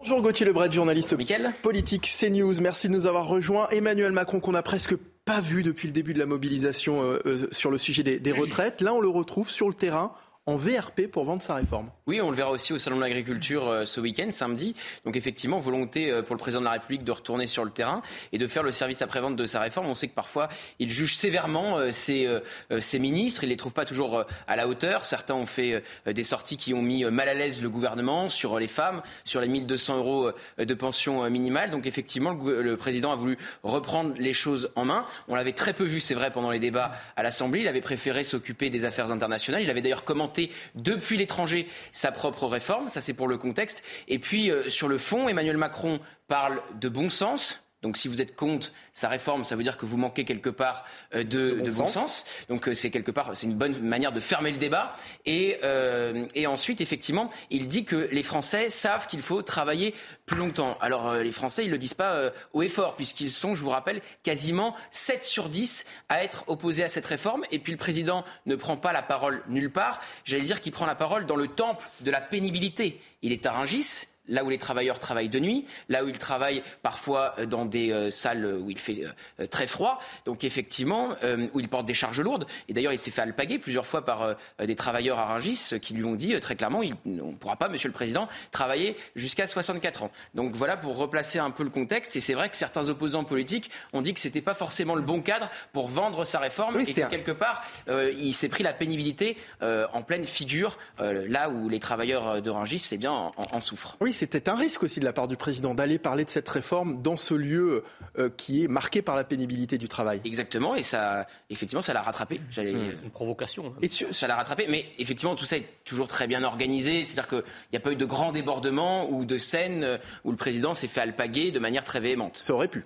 Bonjour 0.00 0.20
Gauthier 0.20 0.44
Lebret, 0.46 0.72
journaliste 0.72 1.14
politique 1.62 2.10
CNews. 2.20 2.60
Merci 2.60 2.88
de 2.88 2.92
nous 2.92 3.06
avoir 3.06 3.28
rejoints. 3.28 3.68
Emmanuel 3.70 4.10
Macron 4.10 4.40
qu'on 4.40 4.52
n'a 4.52 4.62
presque 4.62 4.96
pas 5.24 5.40
vu 5.40 5.62
depuis 5.62 5.86
le 5.86 5.92
début 5.92 6.12
de 6.12 6.18
la 6.18 6.26
mobilisation 6.26 7.02
euh, 7.02 7.20
euh, 7.24 7.46
sur 7.52 7.70
le 7.70 7.78
sujet 7.78 8.02
des 8.02 8.32
retraites. 8.32 8.80
Là, 8.80 8.92
on 8.94 9.00
le 9.00 9.08
retrouve 9.08 9.48
sur 9.48 9.68
le 9.68 9.74
terrain 9.74 10.12
en 10.46 10.56
VRP 10.56 11.08
pour 11.10 11.24
vendre 11.24 11.42
sa 11.42 11.54
réforme. 11.54 11.90
Oui, 12.08 12.20
on 12.20 12.30
le 12.30 12.36
verra 12.36 12.50
aussi 12.50 12.72
au 12.72 12.78
Salon 12.78 12.96
de 12.96 13.02
l'Agriculture 13.02 13.68
euh, 13.68 13.84
ce 13.84 14.00
week-end, 14.00 14.28
samedi. 14.32 14.74
Donc 15.04 15.14
effectivement, 15.14 15.60
volonté 15.60 16.10
euh, 16.10 16.20
pour 16.20 16.34
le 16.34 16.40
président 16.40 16.58
de 16.58 16.64
la 16.64 16.72
République 16.72 17.04
de 17.04 17.12
retourner 17.12 17.46
sur 17.46 17.64
le 17.64 17.70
terrain 17.70 18.02
et 18.32 18.38
de 18.38 18.46
faire 18.48 18.64
le 18.64 18.72
service 18.72 19.02
après-vente 19.02 19.36
de 19.36 19.44
sa 19.44 19.60
réforme. 19.60 19.86
On 19.86 19.94
sait 19.94 20.08
que 20.08 20.14
parfois, 20.14 20.48
il 20.80 20.90
juge 20.90 21.14
sévèrement 21.14 21.78
euh, 21.78 21.90
ses, 21.92 22.98
ministres, 22.98 23.44
il 23.44 23.50
les 23.50 23.56
trouve 23.56 23.72
pas 23.72 23.84
toujours 23.84 24.24
à 24.48 24.56
la 24.56 24.66
hauteur. 24.66 25.04
Certains 25.04 25.34
ont 25.34 25.46
fait 25.46 25.82
des 26.06 26.22
sorties 26.24 26.56
qui 26.56 26.74
ont 26.74 26.82
mis 26.82 27.04
mal 27.04 27.28
à 27.28 27.34
l'aise 27.34 27.62
le 27.62 27.70
gouvernement 27.70 28.28
sur 28.28 28.58
les 28.58 28.66
femmes, 28.66 29.02
sur 29.24 29.40
les 29.40 29.48
1200 29.48 29.98
euros 29.98 30.30
de 30.58 30.74
pension 30.74 31.28
minimale. 31.30 31.70
Donc 31.70 31.86
effectivement, 31.86 32.32
le 32.32 32.76
président 32.76 33.12
a 33.12 33.16
voulu 33.16 33.38
reprendre 33.62 34.14
les 34.18 34.32
choses 34.32 34.70
en 34.76 34.84
main. 34.84 35.06
On 35.28 35.34
l'avait 35.34 35.52
très 35.52 35.72
peu 35.72 35.84
vu, 35.84 36.00
c'est 36.00 36.14
vrai, 36.14 36.30
pendant 36.30 36.50
les 36.50 36.58
débats 36.58 36.92
à 37.16 37.22
l'Assemblée. 37.22 37.60
Il 37.60 37.68
avait 37.68 37.80
préféré 37.80 38.24
s'occuper 38.24 38.70
des 38.70 38.84
affaires 38.84 39.12
internationales. 39.12 39.62
Il 39.62 39.70
avait 39.70 39.82
d'ailleurs 39.82 40.04
commenté 40.04 40.50
depuis 40.74 41.16
l'étranger 41.16 41.66
sa 41.92 42.12
propre 42.12 42.46
réforme. 42.46 42.88
Ça, 42.88 43.00
c'est 43.00 43.14
pour 43.14 43.28
le 43.28 43.38
contexte. 43.38 43.82
Et 44.08 44.18
puis, 44.18 44.50
euh, 44.50 44.68
sur 44.68 44.88
le 44.88 44.98
fond, 44.98 45.28
Emmanuel 45.28 45.56
Macron 45.56 46.00
parle 46.28 46.62
de 46.80 46.88
bon 46.88 47.10
sens, 47.10 47.62
donc 47.82 47.96
si 47.96 48.06
vous 48.06 48.22
êtes 48.22 48.36
contre 48.36 48.70
sa 48.92 49.08
réforme, 49.08 49.44
ça 49.44 49.56
veut 49.56 49.64
dire 49.64 49.76
que 49.76 49.86
vous 49.86 49.96
manquez 49.96 50.24
quelque 50.24 50.50
part 50.50 50.84
euh, 51.14 51.24
de, 51.24 51.64
bon, 51.76 51.86
sens. 51.88 52.24
Donc 52.48 52.68
euh, 52.68 52.74
c'est 52.74 52.90
quelque 52.90 53.10
part, 53.10 53.30
c'est 53.34 53.46
une 53.46 53.56
bonne 53.56 53.80
manière 53.80 54.12
de 54.12 54.20
fermer 54.20 54.52
le 54.52 54.56
débat. 54.56 54.94
Et, 55.26 55.58
euh, 55.64 56.26
et, 56.34 56.46
ensuite, 56.46 56.80
effectivement, 56.80 57.28
il 57.50 57.66
dit 57.66 57.84
que 57.84 58.08
les 58.12 58.22
Français 58.22 58.68
savent 58.68 59.06
qu'il 59.08 59.20
faut 59.20 59.42
travailler 59.42 59.94
plus 60.26 60.36
longtemps. 60.36 60.78
Alors 60.80 61.14
les 61.14 61.32
Français, 61.32 61.64
ils 61.64 61.70
le 61.70 61.78
disent 61.78 61.94
pas 61.94 62.32
haut 62.52 62.62
et 62.62 62.68
fort, 62.68 62.94
puisqu'ils 62.94 63.32
sont, 63.32 63.54
je 63.54 63.62
vous 63.62 63.70
rappelle, 63.70 64.00
quasiment 64.22 64.76
7 64.92 65.24
sur 65.24 65.48
10 65.48 65.84
à 66.08 66.22
être 66.22 66.44
opposés 66.46 66.84
à 66.84 66.88
cette 66.88 67.06
réforme. 67.06 67.42
Et 67.50 67.58
puis 67.58 67.72
le 67.72 67.78
président 67.78 68.24
ne 68.46 68.54
prend 68.54 68.76
pas 68.76 68.92
la 68.92 69.02
parole 69.02 69.42
nulle 69.48 69.72
part. 69.72 70.00
J'allais 70.24 70.44
dire 70.44 70.60
qu'il 70.60 70.72
prend 70.72 70.86
la 70.86 70.94
parole 70.94 71.26
dans 71.26 71.36
le 71.36 71.48
temple 71.48 71.88
de 72.00 72.10
la 72.10 72.20
pénibilité. 72.20 73.00
Il 73.22 73.32
est 73.32 73.46
à 73.46 73.52
Rungis, 73.52 74.06
là 74.32 74.44
où 74.44 74.50
les 74.50 74.58
travailleurs 74.58 74.98
travaillent 74.98 75.28
de 75.28 75.38
nuit, 75.38 75.66
là 75.88 76.04
où 76.04 76.08
ils 76.08 76.18
travaillent 76.18 76.62
parfois 76.82 77.34
euh, 77.38 77.46
dans 77.46 77.66
des 77.66 77.92
euh, 77.92 78.10
salles 78.10 78.46
où 78.46 78.70
il 78.70 78.78
fait 78.78 79.04
euh, 79.38 79.46
très 79.46 79.66
froid, 79.66 80.00
donc 80.24 80.42
effectivement, 80.42 81.10
où 81.52 81.60
ils 81.60 81.68
portent 81.68 81.86
des 81.86 81.94
charges 81.94 82.20
lourdes. 82.20 82.46
Et 82.68 82.72
d'ailleurs, 82.72 82.92
il 82.92 82.98
s'est 82.98 83.10
fait 83.10 83.20
alpaguer 83.20 83.58
plusieurs 83.58 83.84
fois 83.84 84.04
par 84.04 84.34
des 84.64 84.74
travailleurs 84.74 85.18
à 85.18 85.26
Rungis 85.26 85.72
qui 85.82 85.92
lui 85.94 86.04
ont 86.04 86.14
dit 86.14 86.38
très 86.40 86.56
clairement, 86.56 86.80
on 87.04 87.10
ne 87.10 87.32
pourra 87.32 87.56
pas, 87.56 87.68
Monsieur 87.68 87.88
le 87.88 87.92
Président, 87.92 88.28
travailler 88.50 88.96
jusqu'à 89.14 89.46
64 89.46 90.04
ans. 90.04 90.10
Donc 90.34 90.54
voilà 90.54 90.76
pour 90.76 90.96
replacer 90.96 91.38
un 91.38 91.50
peu 91.50 91.64
le 91.64 91.70
contexte. 91.70 92.16
Et 92.16 92.20
c'est 92.20 92.34
vrai 92.34 92.48
que 92.48 92.56
certains 92.56 92.88
opposants 92.88 93.24
politiques 93.24 93.70
ont 93.92 94.00
dit 94.00 94.14
que 94.14 94.20
c'était 94.20 94.40
pas 94.40 94.54
forcément 94.54 94.94
le 94.94 95.02
bon 95.02 95.20
cadre 95.20 95.50
pour 95.72 95.88
vendre 95.88 96.24
sa 96.24 96.38
réforme 96.38 96.80
et 96.80 96.84
que 96.84 97.08
quelque 97.08 97.32
part, 97.32 97.62
il 97.88 98.32
s'est 98.32 98.48
pris 98.48 98.64
la 98.64 98.72
pénibilité 98.72 99.36
en 99.60 100.02
pleine 100.02 100.24
figure, 100.24 100.78
là 100.98 101.50
où 101.50 101.68
les 101.68 101.80
travailleurs 101.80 102.40
de 102.40 102.50
Rungis, 102.50 102.78
c'est 102.78 102.98
bien, 102.98 103.12
en, 103.12 103.32
en 103.36 103.60
souffrent. 103.60 103.96
Oui, 104.00 104.12
c'était 104.22 104.48
un 104.48 104.54
risque 104.54 104.84
aussi 104.84 105.00
de 105.00 105.04
la 105.04 105.12
part 105.12 105.26
du 105.26 105.36
président 105.36 105.74
d'aller 105.74 105.98
parler 105.98 106.24
de 106.24 106.30
cette 106.30 106.48
réforme 106.48 106.96
dans 106.98 107.16
ce 107.16 107.34
lieu 107.34 107.82
euh, 108.18 108.30
qui 108.36 108.62
est 108.62 108.68
marqué 108.68 109.02
par 109.02 109.16
la 109.16 109.24
pénibilité 109.24 109.78
du 109.78 109.88
travail. 109.88 110.20
Exactement, 110.24 110.76
et 110.76 110.82
ça, 110.82 111.26
effectivement, 111.50 111.82
ça 111.82 111.92
l'a 111.92 112.02
rattrapé. 112.02 112.40
J'allais 112.48 112.72
mmh. 112.72 112.98
une 113.02 113.10
provocation. 113.10 113.74
Hein. 113.82 113.86
Ça 114.12 114.28
l'a 114.28 114.36
rattrapé, 114.36 114.66
mais 114.68 114.84
effectivement, 115.00 115.34
tout 115.34 115.44
ça 115.44 115.56
est 115.56 115.66
toujours 115.84 116.06
très 116.06 116.28
bien 116.28 116.44
organisé. 116.44 117.02
C'est-à-dire 117.02 117.26
qu'il 117.26 117.42
n'y 117.72 117.76
a 117.76 117.80
pas 117.80 117.90
eu 117.90 117.96
de 117.96 118.04
grands 118.04 118.30
débordements 118.30 119.10
ou 119.10 119.24
de 119.24 119.38
scènes 119.38 119.82
euh, 119.82 119.98
où 120.22 120.30
le 120.30 120.36
président 120.36 120.74
s'est 120.74 120.86
fait 120.86 121.00
alpaguer 121.00 121.50
de 121.50 121.58
manière 121.58 121.82
très 121.82 121.98
véhémente. 121.98 122.38
Ça 122.44 122.54
aurait 122.54 122.68
pu. 122.68 122.84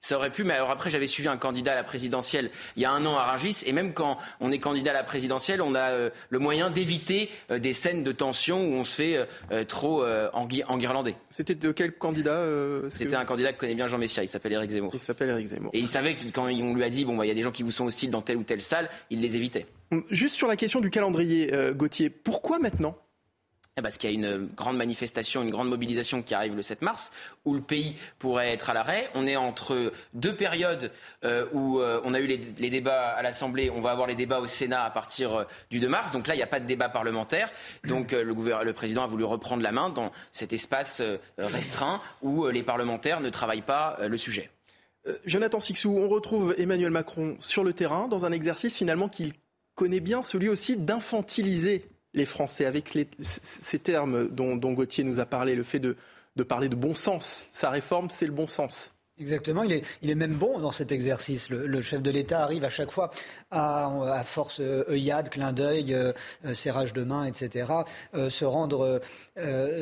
Ça 0.00 0.16
aurait 0.16 0.30
pu, 0.30 0.44
mais 0.44 0.54
alors 0.54 0.70
après, 0.70 0.90
j'avais 0.90 1.08
suivi 1.08 1.28
un 1.28 1.36
candidat 1.36 1.72
à 1.72 1.74
la 1.74 1.84
présidentielle 1.84 2.50
il 2.76 2.82
y 2.82 2.84
a 2.84 2.92
un 2.92 3.04
an 3.04 3.16
à 3.16 3.24
Rungis, 3.24 3.64
et 3.66 3.72
même 3.72 3.92
quand 3.92 4.18
on 4.40 4.52
est 4.52 4.58
candidat 4.58 4.90
à 4.90 4.94
la 4.94 5.04
présidentielle, 5.04 5.60
on 5.62 5.74
a 5.74 5.90
euh, 5.90 6.10
le 6.30 6.38
moyen 6.38 6.70
d'éviter 6.70 7.30
euh, 7.50 7.58
des 7.58 7.72
scènes 7.72 8.04
de 8.04 8.12
tension 8.12 8.60
où 8.60 8.74
on 8.74 8.84
se 8.84 8.94
fait 8.94 9.26
euh, 9.50 9.64
trop 9.64 10.04
enguirlander. 10.32 11.16
C'était 11.30 11.54
de 11.54 11.72
quel 11.72 11.92
candidat 11.92 12.42
C'était 12.88 13.16
un 13.16 13.24
candidat 13.24 13.52
que 13.52 13.58
connaît 13.58 13.74
bien 13.74 13.86
Jean 13.86 13.98
Messia, 13.98 14.22
il 14.22 14.28
s'appelle 14.28 14.52
Éric 14.52 14.70
Zemmour. 14.70 14.90
Il 14.94 15.00
s'appelle 15.00 15.30
Éric 15.30 15.46
Zemmour. 15.46 15.70
Et 15.72 15.78
il 15.78 15.88
savait 15.88 16.14
que 16.14 16.22
quand 16.32 16.44
on 16.44 16.74
lui 16.74 16.84
a 16.84 16.90
dit, 16.90 17.04
bon, 17.04 17.16
bah, 17.16 17.24
il 17.26 17.28
y 17.28 17.32
a 17.32 17.34
des 17.34 17.42
gens 17.42 17.52
qui 17.52 17.62
vous 17.62 17.70
sont 17.70 17.86
hostiles 17.86 18.10
dans 18.10 18.22
telle 18.22 18.36
ou 18.36 18.44
telle 18.44 18.62
salle, 18.62 18.88
il 19.10 19.20
les 19.20 19.36
évitait. 19.36 19.66
Juste 20.10 20.34
sur 20.34 20.48
la 20.48 20.56
question 20.56 20.80
du 20.80 20.90
calendrier, 20.90 21.50
Gauthier, 21.74 22.10
pourquoi 22.10 22.58
maintenant? 22.58 22.96
Parce 23.82 23.98
qu'il 23.98 24.10
y 24.10 24.12
a 24.12 24.16
une 24.16 24.46
grande 24.46 24.76
manifestation, 24.76 25.42
une 25.42 25.50
grande 25.50 25.68
mobilisation 25.68 26.22
qui 26.22 26.34
arrive 26.34 26.54
le 26.54 26.62
7 26.62 26.82
mars, 26.82 27.12
où 27.44 27.54
le 27.54 27.60
pays 27.60 27.96
pourrait 28.18 28.52
être 28.52 28.70
à 28.70 28.74
l'arrêt. 28.74 29.08
On 29.14 29.26
est 29.26 29.36
entre 29.36 29.92
deux 30.14 30.34
périodes 30.34 30.90
euh, 31.24 31.46
où 31.52 31.80
euh, 31.80 32.00
on 32.04 32.14
a 32.14 32.20
eu 32.20 32.26
les, 32.26 32.70
débats 32.70 33.10
à 33.10 33.22
l'Assemblée, 33.22 33.70
on 33.70 33.80
va 33.80 33.90
avoir 33.90 34.06
les 34.06 34.14
débats 34.14 34.40
au 34.40 34.46
Sénat 34.46 34.84
à 34.84 34.90
partir 34.90 35.34
euh, 35.34 35.44
du 35.70 35.80
2 35.80 35.88
mars. 35.88 36.12
Donc 36.12 36.26
là, 36.26 36.34
il 36.34 36.38
n'y 36.38 36.42
a 36.42 36.48
pas 36.48 36.60
de 36.60 36.66
débat 36.66 36.88
parlementaire. 36.88 37.50
Donc 37.84 38.12
le, 38.12 38.22
le, 38.22 38.72
président 38.72 39.04
a 39.04 39.06
voulu 39.06 39.24
reprendre 39.24 39.62
la 39.62 39.72
main 39.72 39.90
dans 39.90 40.12
cet 40.32 40.52
espace 40.52 41.02
restreint 41.38 42.00
où 42.22 42.46
les 42.48 42.62
parlementaires 42.62 43.20
ne 43.20 43.28
travaillent 43.28 43.62
pas 43.62 43.98
le 44.06 44.16
sujet. 44.16 44.50
Jonathan 45.24 45.60
Sixou, 45.60 45.96
on 45.98 46.08
retrouve 46.08 46.54
Emmanuel 46.58 46.90
Macron 46.90 47.36
sur 47.40 47.64
le 47.64 47.72
terrain 47.72 48.08
dans 48.08 48.24
un 48.24 48.32
exercice 48.32 48.76
finalement 48.76 49.08
qu'il 49.08 49.32
connaît 49.74 50.00
bien, 50.00 50.22
celui 50.22 50.48
aussi 50.48 50.76
d'infantiliser 50.76 51.86
les 52.14 52.26
Français, 52.26 52.64
avec 52.64 52.96
ces 53.20 53.78
termes 53.78 54.28
dont, 54.28 54.56
Gauthier 54.56 55.04
nous 55.04 55.20
a 55.20 55.26
parlé, 55.26 55.54
le 55.54 55.62
fait 55.62 55.80
de, 55.80 55.96
parler 56.44 56.68
de 56.68 56.76
bon 56.76 56.94
sens. 56.94 57.46
Sa 57.50 57.70
réforme, 57.70 58.10
c'est 58.10 58.26
le 58.26 58.32
bon 58.32 58.46
sens. 58.46 58.92
Exactement, 59.20 59.64
il 59.64 59.72
est, 59.72 60.14
même 60.14 60.36
bon 60.36 60.60
dans 60.60 60.70
cet 60.70 60.92
exercice. 60.92 61.50
Le, 61.50 61.80
chef 61.80 62.02
de 62.02 62.10
l'État 62.10 62.44
arrive 62.44 62.62
à 62.62 62.68
chaque 62.68 62.92
fois, 62.92 63.10
à, 63.50 64.22
force 64.24 64.60
euh, 64.60 64.84
œillade, 64.88 65.28
clin 65.28 65.52
d'œil, 65.52 65.92
euh, 65.92 66.12
euh, 66.44 66.54
serrage 66.54 66.92
de 66.92 67.02
main, 67.02 67.24
etc., 67.24 67.66
se 68.14 68.44
rendre 68.44 69.00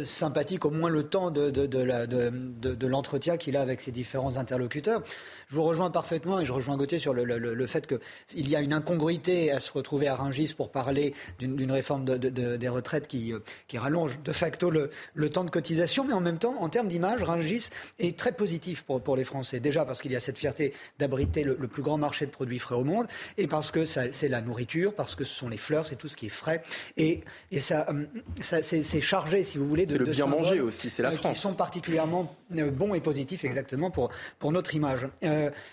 sympathique 0.05 0.65
au 0.65 0.71
moins 0.71 0.89
le 0.89 1.07
temps 1.07 1.31
de 1.31 2.87
l'entretien 2.87 3.37
qu'il 3.37 3.57
a 3.59 3.61
avec 3.61 3.83
ses 3.83 3.93
différents 3.93 4.39
interlocuteurs. 4.39 5.03
Je 5.49 5.55
vous 5.55 5.63
rejoins 5.63 5.91
parfaitement 5.91 6.41
et 6.41 6.45
je 6.45 6.53
rejoins 6.53 6.77
Gauthier 6.77 6.99
sur 6.99 7.15
le, 7.15 7.25
le, 7.25 7.39
le 7.39 7.67
fait 7.67 7.87
qu'il 7.87 8.49
y 8.49 8.57
a 8.57 8.61
une 8.61 8.73
incongruité 8.73 9.53
à 9.53 9.61
se 9.61 9.71
retrouver 9.71 10.09
à 10.09 10.17
Rungis 10.17 10.55
pour 10.57 10.71
parler 10.71 11.15
d'une 11.39 11.71
réforme 11.71 12.05
des 12.05 12.69
retraites 12.69 13.07
qui, 13.07 13.33
qui 13.69 13.79
rallonge 13.79 14.19
de 14.25 14.33
facto 14.33 14.71
le, 14.71 14.91
temps 15.31 15.45
de 15.45 15.51
cotisation, 15.51 16.05
mais 16.05 16.15
en 16.15 16.21
même 16.21 16.39
temps, 16.39 16.57
en 16.61 16.69
termes 16.69 16.89
d'image, 16.89 17.23
Rungis 17.23 17.69
est 17.99 18.19
très 18.19 18.33
positif 18.33 18.83
pour, 18.83 19.01
pour 19.01 19.17
les 19.17 19.25
Français. 19.25 19.61
Déjà 19.61 19.85
parce 19.85 20.03
qu'il 20.03 20.13
y 20.13 20.17
a 20.17 20.21
cette 20.21 20.39
fierté 20.39 20.73
d'abriter 20.99 21.45
le, 21.45 21.57
plus 21.69 21.83
grand 21.83 21.99
marché 21.99 22.27
de 22.27 22.31
produits 22.31 22.59
frais 22.59 22.75
au 22.75 22.85
monde, 22.85 23.07
et 23.39 23.47
parce 23.47 23.71
que 23.71 23.85
c'est 23.85 24.29
la 24.29 24.41
nourriture, 24.41 24.95
parce 24.95 25.15
que 25.15 25.25
ce 25.25 25.35
sont 25.35 25.49
les 25.49 25.57
fleurs, 25.57 25.87
c'est 25.87 25.97
tout 25.97 26.09
ce 26.09 26.17
qui 26.17 26.27
est 26.27 26.31
frais, 26.31 26.63
et, 26.97 27.23
et 27.53 27.61
ça, 27.61 27.87
euh, 27.91 28.05
ça 28.41 28.63
c'est 28.63 29.01
chargé, 29.01 29.45
si 29.45 29.59
vous 29.59 29.67
voulez, 29.67 29.87
de, 29.87 29.99
le 29.99 30.07
bien 30.07 30.27
manger 30.27 30.61
aussi, 30.61 30.91
c'est 30.91 31.03
la 31.03 31.11
euh, 31.11 31.17
France. 31.17 31.35
Qui 31.35 31.41
sont 31.41 31.55
particulièrement 31.55 32.35
euh, 32.57 32.71
bons 32.71 32.95
et 32.95 33.01
positifs 33.01 33.45
exactement 33.45 33.91
pour, 33.91 34.11
pour 34.39 34.53
notre 34.53 34.75
image. 34.75 35.07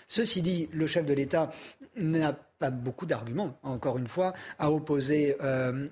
Ceci 0.08 0.42
dit, 0.42 0.68
le 0.72 0.86
chef 0.86 1.04
de 1.04 1.14
l'État 1.14 1.50
n'a 1.96 2.32
pas 2.58 2.70
beaucoup 2.70 3.06
d'arguments, 3.06 3.58
encore 3.62 3.98
une 3.98 4.06
fois, 4.06 4.32
à 4.58 4.70
opposer 4.70 5.36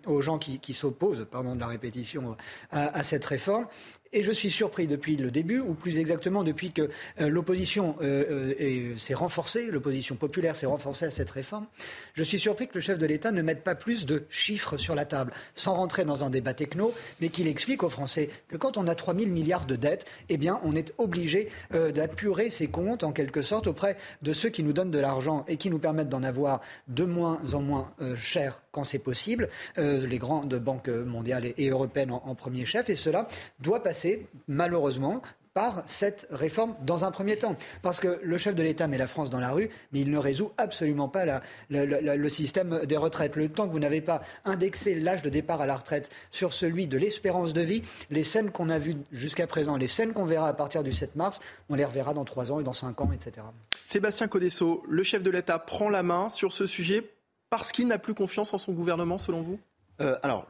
aux 0.06 0.22
gens 0.22 0.38
qui, 0.38 0.72
s'opposent, 0.72 1.26
pardon 1.30 1.54
de 1.54 1.60
la 1.60 1.66
répétition, 1.66 2.36
à, 2.70 3.02
cette 3.02 3.24
réforme. 3.24 3.66
Et 4.14 4.22
je 4.22 4.30
suis 4.30 4.50
surpris 4.50 4.86
depuis 4.86 5.16
le 5.16 5.30
début, 5.30 5.58
ou 5.58 5.72
plus 5.72 5.98
exactement 5.98 6.44
depuis 6.44 6.70
que 6.70 6.90
euh, 7.20 7.30
l'opposition 7.30 7.96
euh, 8.02 8.52
euh, 8.60 8.96
s'est 8.98 9.14
renforcée, 9.14 9.70
l'opposition 9.70 10.16
populaire 10.16 10.54
s'est 10.54 10.66
renforcée 10.66 11.06
à 11.06 11.10
cette 11.10 11.30
réforme, 11.30 11.64
je 12.12 12.22
suis 12.22 12.38
surpris 12.38 12.68
que 12.68 12.74
le 12.74 12.80
chef 12.80 12.98
de 12.98 13.06
l'État 13.06 13.32
ne 13.32 13.40
mette 13.40 13.64
pas 13.64 13.74
plus 13.74 14.04
de 14.04 14.24
chiffres 14.28 14.76
sur 14.76 14.94
la 14.94 15.06
table, 15.06 15.32
sans 15.54 15.74
rentrer 15.74 16.04
dans 16.04 16.24
un 16.24 16.28
débat 16.30 16.52
techno, 16.52 16.92
mais 17.22 17.30
qu'il 17.30 17.48
explique 17.48 17.82
aux 17.82 17.88
Français 17.88 18.28
que 18.48 18.58
quand 18.58 18.76
on 18.76 18.86
a 18.86 18.94
3 18.94 19.14
000 19.14 19.30
milliards 19.30 19.64
de 19.64 19.76
dettes, 19.76 20.04
eh 20.28 20.36
bien, 20.36 20.60
on 20.62 20.76
est 20.76 20.92
obligé 20.98 21.48
d'apurer 21.70 22.50
ses 22.50 22.66
comptes, 22.66 23.04
en 23.04 23.12
quelque 23.12 23.40
sorte, 23.40 23.66
auprès 23.66 23.96
de 24.20 24.32
ceux 24.34 24.50
qui 24.50 24.62
nous 24.62 24.74
donnent 24.74 24.90
de 24.90 24.98
l'argent 24.98 25.44
et 25.48 25.56
qui 25.56 25.70
nous 25.70 25.78
permettent 25.78 26.10
d'en 26.10 26.22
avoir 26.22 26.60
de 26.88 27.04
moins 27.04 27.40
en 27.54 27.62
moins 27.62 27.92
cher 28.14 28.62
quand 28.72 28.84
c'est 28.84 28.98
possible, 28.98 29.48
les 29.76 30.18
grandes 30.18 30.54
banques 30.56 30.88
mondiales 30.88 31.52
et, 31.56 31.70
européennes 31.70 32.12
en 32.12 32.34
premier 32.34 32.64
chef, 32.64 32.90
et 32.90 32.94
cela 32.94 33.26
doit 33.60 33.82
passer 33.82 34.01
malheureusement, 34.48 35.22
par 35.54 35.82
cette 35.86 36.26
réforme 36.30 36.74
dans 36.84 37.04
un 37.04 37.10
premier 37.10 37.36
temps. 37.36 37.56
Parce 37.82 38.00
que 38.00 38.18
le 38.22 38.38
chef 38.38 38.54
de 38.54 38.62
l'État 38.62 38.86
met 38.86 38.96
la 38.96 39.06
France 39.06 39.28
dans 39.28 39.40
la 39.40 39.50
rue, 39.50 39.68
mais 39.92 40.00
il 40.00 40.10
ne 40.10 40.18
résout 40.18 40.50
absolument 40.56 41.08
pas 41.08 41.42
le 41.68 42.28
système 42.28 42.86
des 42.86 42.96
retraites. 42.96 43.36
Le 43.36 43.50
temps 43.50 43.66
que 43.66 43.72
vous 43.72 43.78
n'avez 43.78 44.00
pas 44.00 44.22
indexé 44.44 44.94
l'âge 44.94 45.22
de 45.22 45.28
départ 45.28 45.60
à 45.60 45.66
la 45.66 45.76
retraite 45.76 46.10
sur 46.30 46.52
celui 46.52 46.86
de 46.86 46.96
l'espérance 46.96 47.52
de 47.52 47.60
vie, 47.60 47.82
les 48.10 48.22
scènes 48.22 48.50
qu'on 48.50 48.70
a 48.70 48.78
vues 48.78 48.96
jusqu'à 49.12 49.46
présent, 49.46 49.76
les 49.76 49.88
scènes 49.88 50.12
qu'on 50.12 50.24
verra 50.24 50.48
à 50.48 50.54
partir 50.54 50.82
du 50.82 50.92
7 50.92 51.16
mars, 51.16 51.40
on 51.68 51.74
les 51.74 51.84
reverra 51.84 52.14
dans 52.14 52.24
3 52.24 52.50
ans 52.50 52.60
et 52.60 52.64
dans 52.64 52.72
5 52.72 53.00
ans, 53.00 53.10
etc. 53.12 53.46
Sébastien 53.84 54.28
Codesso, 54.28 54.82
le 54.88 55.02
chef 55.02 55.22
de 55.22 55.30
l'État 55.30 55.58
prend 55.58 55.90
la 55.90 56.02
main 56.02 56.30
sur 56.30 56.52
ce 56.52 56.66
sujet 56.66 57.10
parce 57.50 57.72
qu'il 57.72 57.88
n'a 57.88 57.98
plus 57.98 58.14
confiance 58.14 58.54
en 58.54 58.58
son 58.58 58.72
gouvernement, 58.72 59.18
selon 59.18 59.42
vous? 59.42 59.60
Euh, 60.02 60.18
alors, 60.22 60.46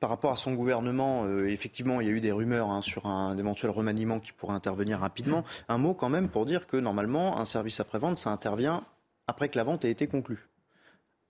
par 0.00 0.10
rapport 0.10 0.32
à 0.32 0.36
son 0.36 0.52
gouvernement, 0.54 1.24
euh, 1.24 1.48
effectivement, 1.48 2.00
il 2.00 2.06
y 2.06 2.10
a 2.10 2.12
eu 2.12 2.20
des 2.20 2.32
rumeurs 2.32 2.70
hein, 2.70 2.82
sur 2.82 3.06
un 3.06 3.36
éventuel 3.38 3.70
remaniement 3.70 4.20
qui 4.20 4.32
pourrait 4.32 4.54
intervenir 4.54 4.98
rapidement. 4.98 5.44
Un 5.68 5.78
mot 5.78 5.94
quand 5.94 6.08
même 6.08 6.28
pour 6.28 6.44
dire 6.44 6.66
que 6.66 6.76
normalement, 6.76 7.38
un 7.38 7.44
service 7.44 7.80
après-vente, 7.80 8.18
ça 8.18 8.30
intervient 8.30 8.84
après 9.26 9.48
que 9.48 9.56
la 9.56 9.64
vente 9.64 9.84
ait 9.84 9.90
été 9.90 10.06
conclue. 10.06 10.48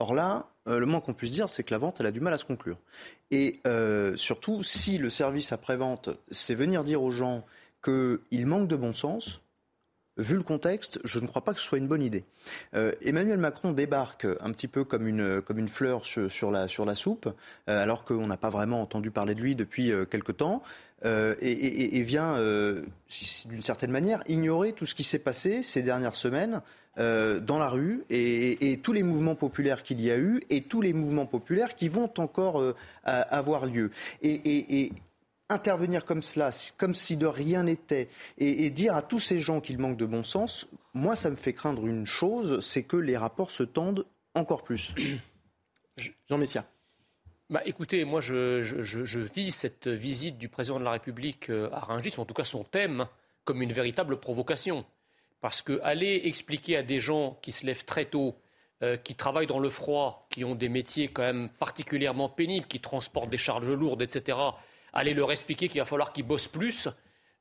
Or 0.01 0.15
là, 0.15 0.49
euh, 0.67 0.81
le 0.81 0.87
moins 0.87 1.01
qu'on 1.01 1.15
puisse 1.15 1.33
dire, 1.33 1.49
c'est 1.49 1.63
que 1.63 1.73
la 1.73 1.79
vente, 1.79 2.01
elle 2.01 2.07
a 2.07 2.11
du 2.11 2.21
mal 2.21 2.35
à 2.35 2.39
se 2.39 2.45
conclure. 2.45 2.79
Et 3.31 3.61
surtout, 4.17 4.63
si 4.63 4.99
le 4.99 5.09
service 5.09 5.53
après-vente, 5.53 6.11
c'est 6.31 6.55
venir 6.55 6.85
dire 6.85 7.03
aux 7.03 7.13
gens 7.13 7.45
qu'il 7.83 8.47
manque 8.47 8.69
de 8.69 8.77
bon 8.77 8.93
sens, 8.93 9.41
vu 10.17 10.37
le 10.37 10.43
contexte, 10.43 11.01
je 11.05 11.19
ne 11.19 11.27
crois 11.27 11.43
pas 11.43 11.55
que 11.55 11.61
ce 11.61 11.67
soit 11.67 11.79
une 11.79 11.89
bonne 11.89 12.03
idée. 12.03 12.25
Euh, 12.75 12.93
Emmanuel 13.03 13.39
Macron 13.39 13.73
débarque 13.73 14.27
un 14.41 14.53
petit 14.53 14.69
peu 14.69 14.85
comme 14.85 15.07
une, 15.07 15.41
comme 15.41 15.59
une 15.59 15.69
fleur 15.69 16.05
sur, 16.05 16.51
la, 16.51 16.69
sur 16.69 16.85
la 16.85 16.95
soupe, 16.95 17.29
euh, 17.69 17.83
alors 17.83 18.05
qu'on 18.05 18.27
n'a 18.27 18.37
pas 18.37 18.51
vraiment 18.51 18.83
entendu 18.83 19.11
parler 19.11 19.35
de 19.35 19.41
lui 19.41 19.55
depuis 19.55 19.91
euh, 19.91 20.05
quelque 20.05 20.33
temps, 20.33 20.63
et, 21.05 22.03
vient, 22.05 22.39
d'une 22.39 23.63
certaine 23.63 23.91
manière, 23.91 24.23
ignorer 24.29 24.73
tout 24.73 24.87
ce 24.87 24.95
qui 24.95 25.03
s'est 25.03 25.19
passé 25.19 25.65
ces 25.65 25.83
dernières 25.83 26.15
semaines. 26.15 26.61
dans 26.97 27.59
la 27.59 27.69
rue 27.69 28.05
et, 28.09 28.79
tous 28.85 28.93
les 28.93 29.03
mouvements 29.03 29.35
populaires 29.35 29.83
qu'il 29.83 30.01
y 30.01 30.13
a 30.13 30.17
eu 30.17 30.43
et 30.49 30.61
tous 30.61 30.81
les 30.81 30.93
mouvements 30.93 31.27
populaires 31.27 31.75
qui 31.75 31.89
vont 31.89 32.09
encore 32.19 32.63
avoir 33.03 33.67
lieu. 33.67 33.91
Et, 34.23 34.93
intervenir 35.49 36.05
comme 36.05 36.23
cela, 36.23 36.51
comme 36.77 36.95
si 36.95 37.17
de 37.17 37.27
rien 37.27 37.65
n'était, 37.65 38.09
et, 38.39 38.71
dire 38.71 38.97
à 38.97 39.03
tous 39.03 39.21
ces 39.21 39.39
gens 39.39 39.61
qu'ils 39.61 39.79
manquent 39.79 39.97
de 39.97 40.07
bon 40.07 40.25
sens, 40.25 40.67
moi, 40.95 41.17
ça 41.17 41.31
me 41.31 41.37
fait 41.37 41.53
craindre 41.53 41.87
une 41.87 42.07
chose, 42.07 42.65
c'est 42.65 42.83
que 42.83 42.97
les 42.97 43.17
rapports 43.17 43.51
se 43.51 43.63
tendent 43.63 44.07
encore 44.35 44.63
plus. 44.63 44.95
Jean 46.29 46.39
Messia. 46.39 46.65
Bah, 47.51 47.61
écoutez, 47.67 48.05
moi, 48.05 48.21
je, 48.21 49.19
vis 49.19 49.53
cette 49.53 49.89
visite 49.89 50.39
du 50.39 50.49
président 50.49 50.79
de 50.79 50.85
la 50.85 50.93
République 50.93 51.51
euh, 51.51 51.69
à 51.73 51.81
Rungis, 51.81 52.15
en 52.17 52.25
tout 52.25 52.35
cas 52.35 52.45
son 52.45 52.65
thème, 52.65 53.07
comme 53.45 53.61
une 53.61 53.73
véritable 53.73 54.19
provocation. 54.19 54.87
Parce 55.43 55.61
que 55.61 55.81
aller 55.83 56.23
expliquer 56.25 56.79
à 56.79 56.83
des 56.83 57.01
gens 57.01 57.39
qui 57.43 57.53
se 57.53 57.67
lèvent 57.67 57.85
très 57.85 58.07
tôt, 58.07 58.37
euh, 58.83 58.97
qui 58.97 59.17
travaillent 59.17 59.47
dans 59.47 59.59
le 59.59 59.69
froid, 59.69 60.27
qui 60.31 60.45
ont 60.45 60.55
des 60.55 60.69
métiers 60.69 61.09
quand 61.09 61.23
même 61.23 61.51
particulièrement 61.51 62.29
pénibles, 62.29 62.67
qui 62.67 62.81
transportent 62.81 63.31
des 63.31 63.37
charges 63.37 63.69
lourdes, 63.69 64.03
etc., 64.03 64.39
aller 64.93 65.15
leur 65.15 65.31
expliquer 65.33 65.69
qu'il 65.69 65.81
va 65.81 65.85
falloir 65.85 66.13
qu'ils 66.13 66.27
bossent 66.27 66.49
plus, 66.49 66.89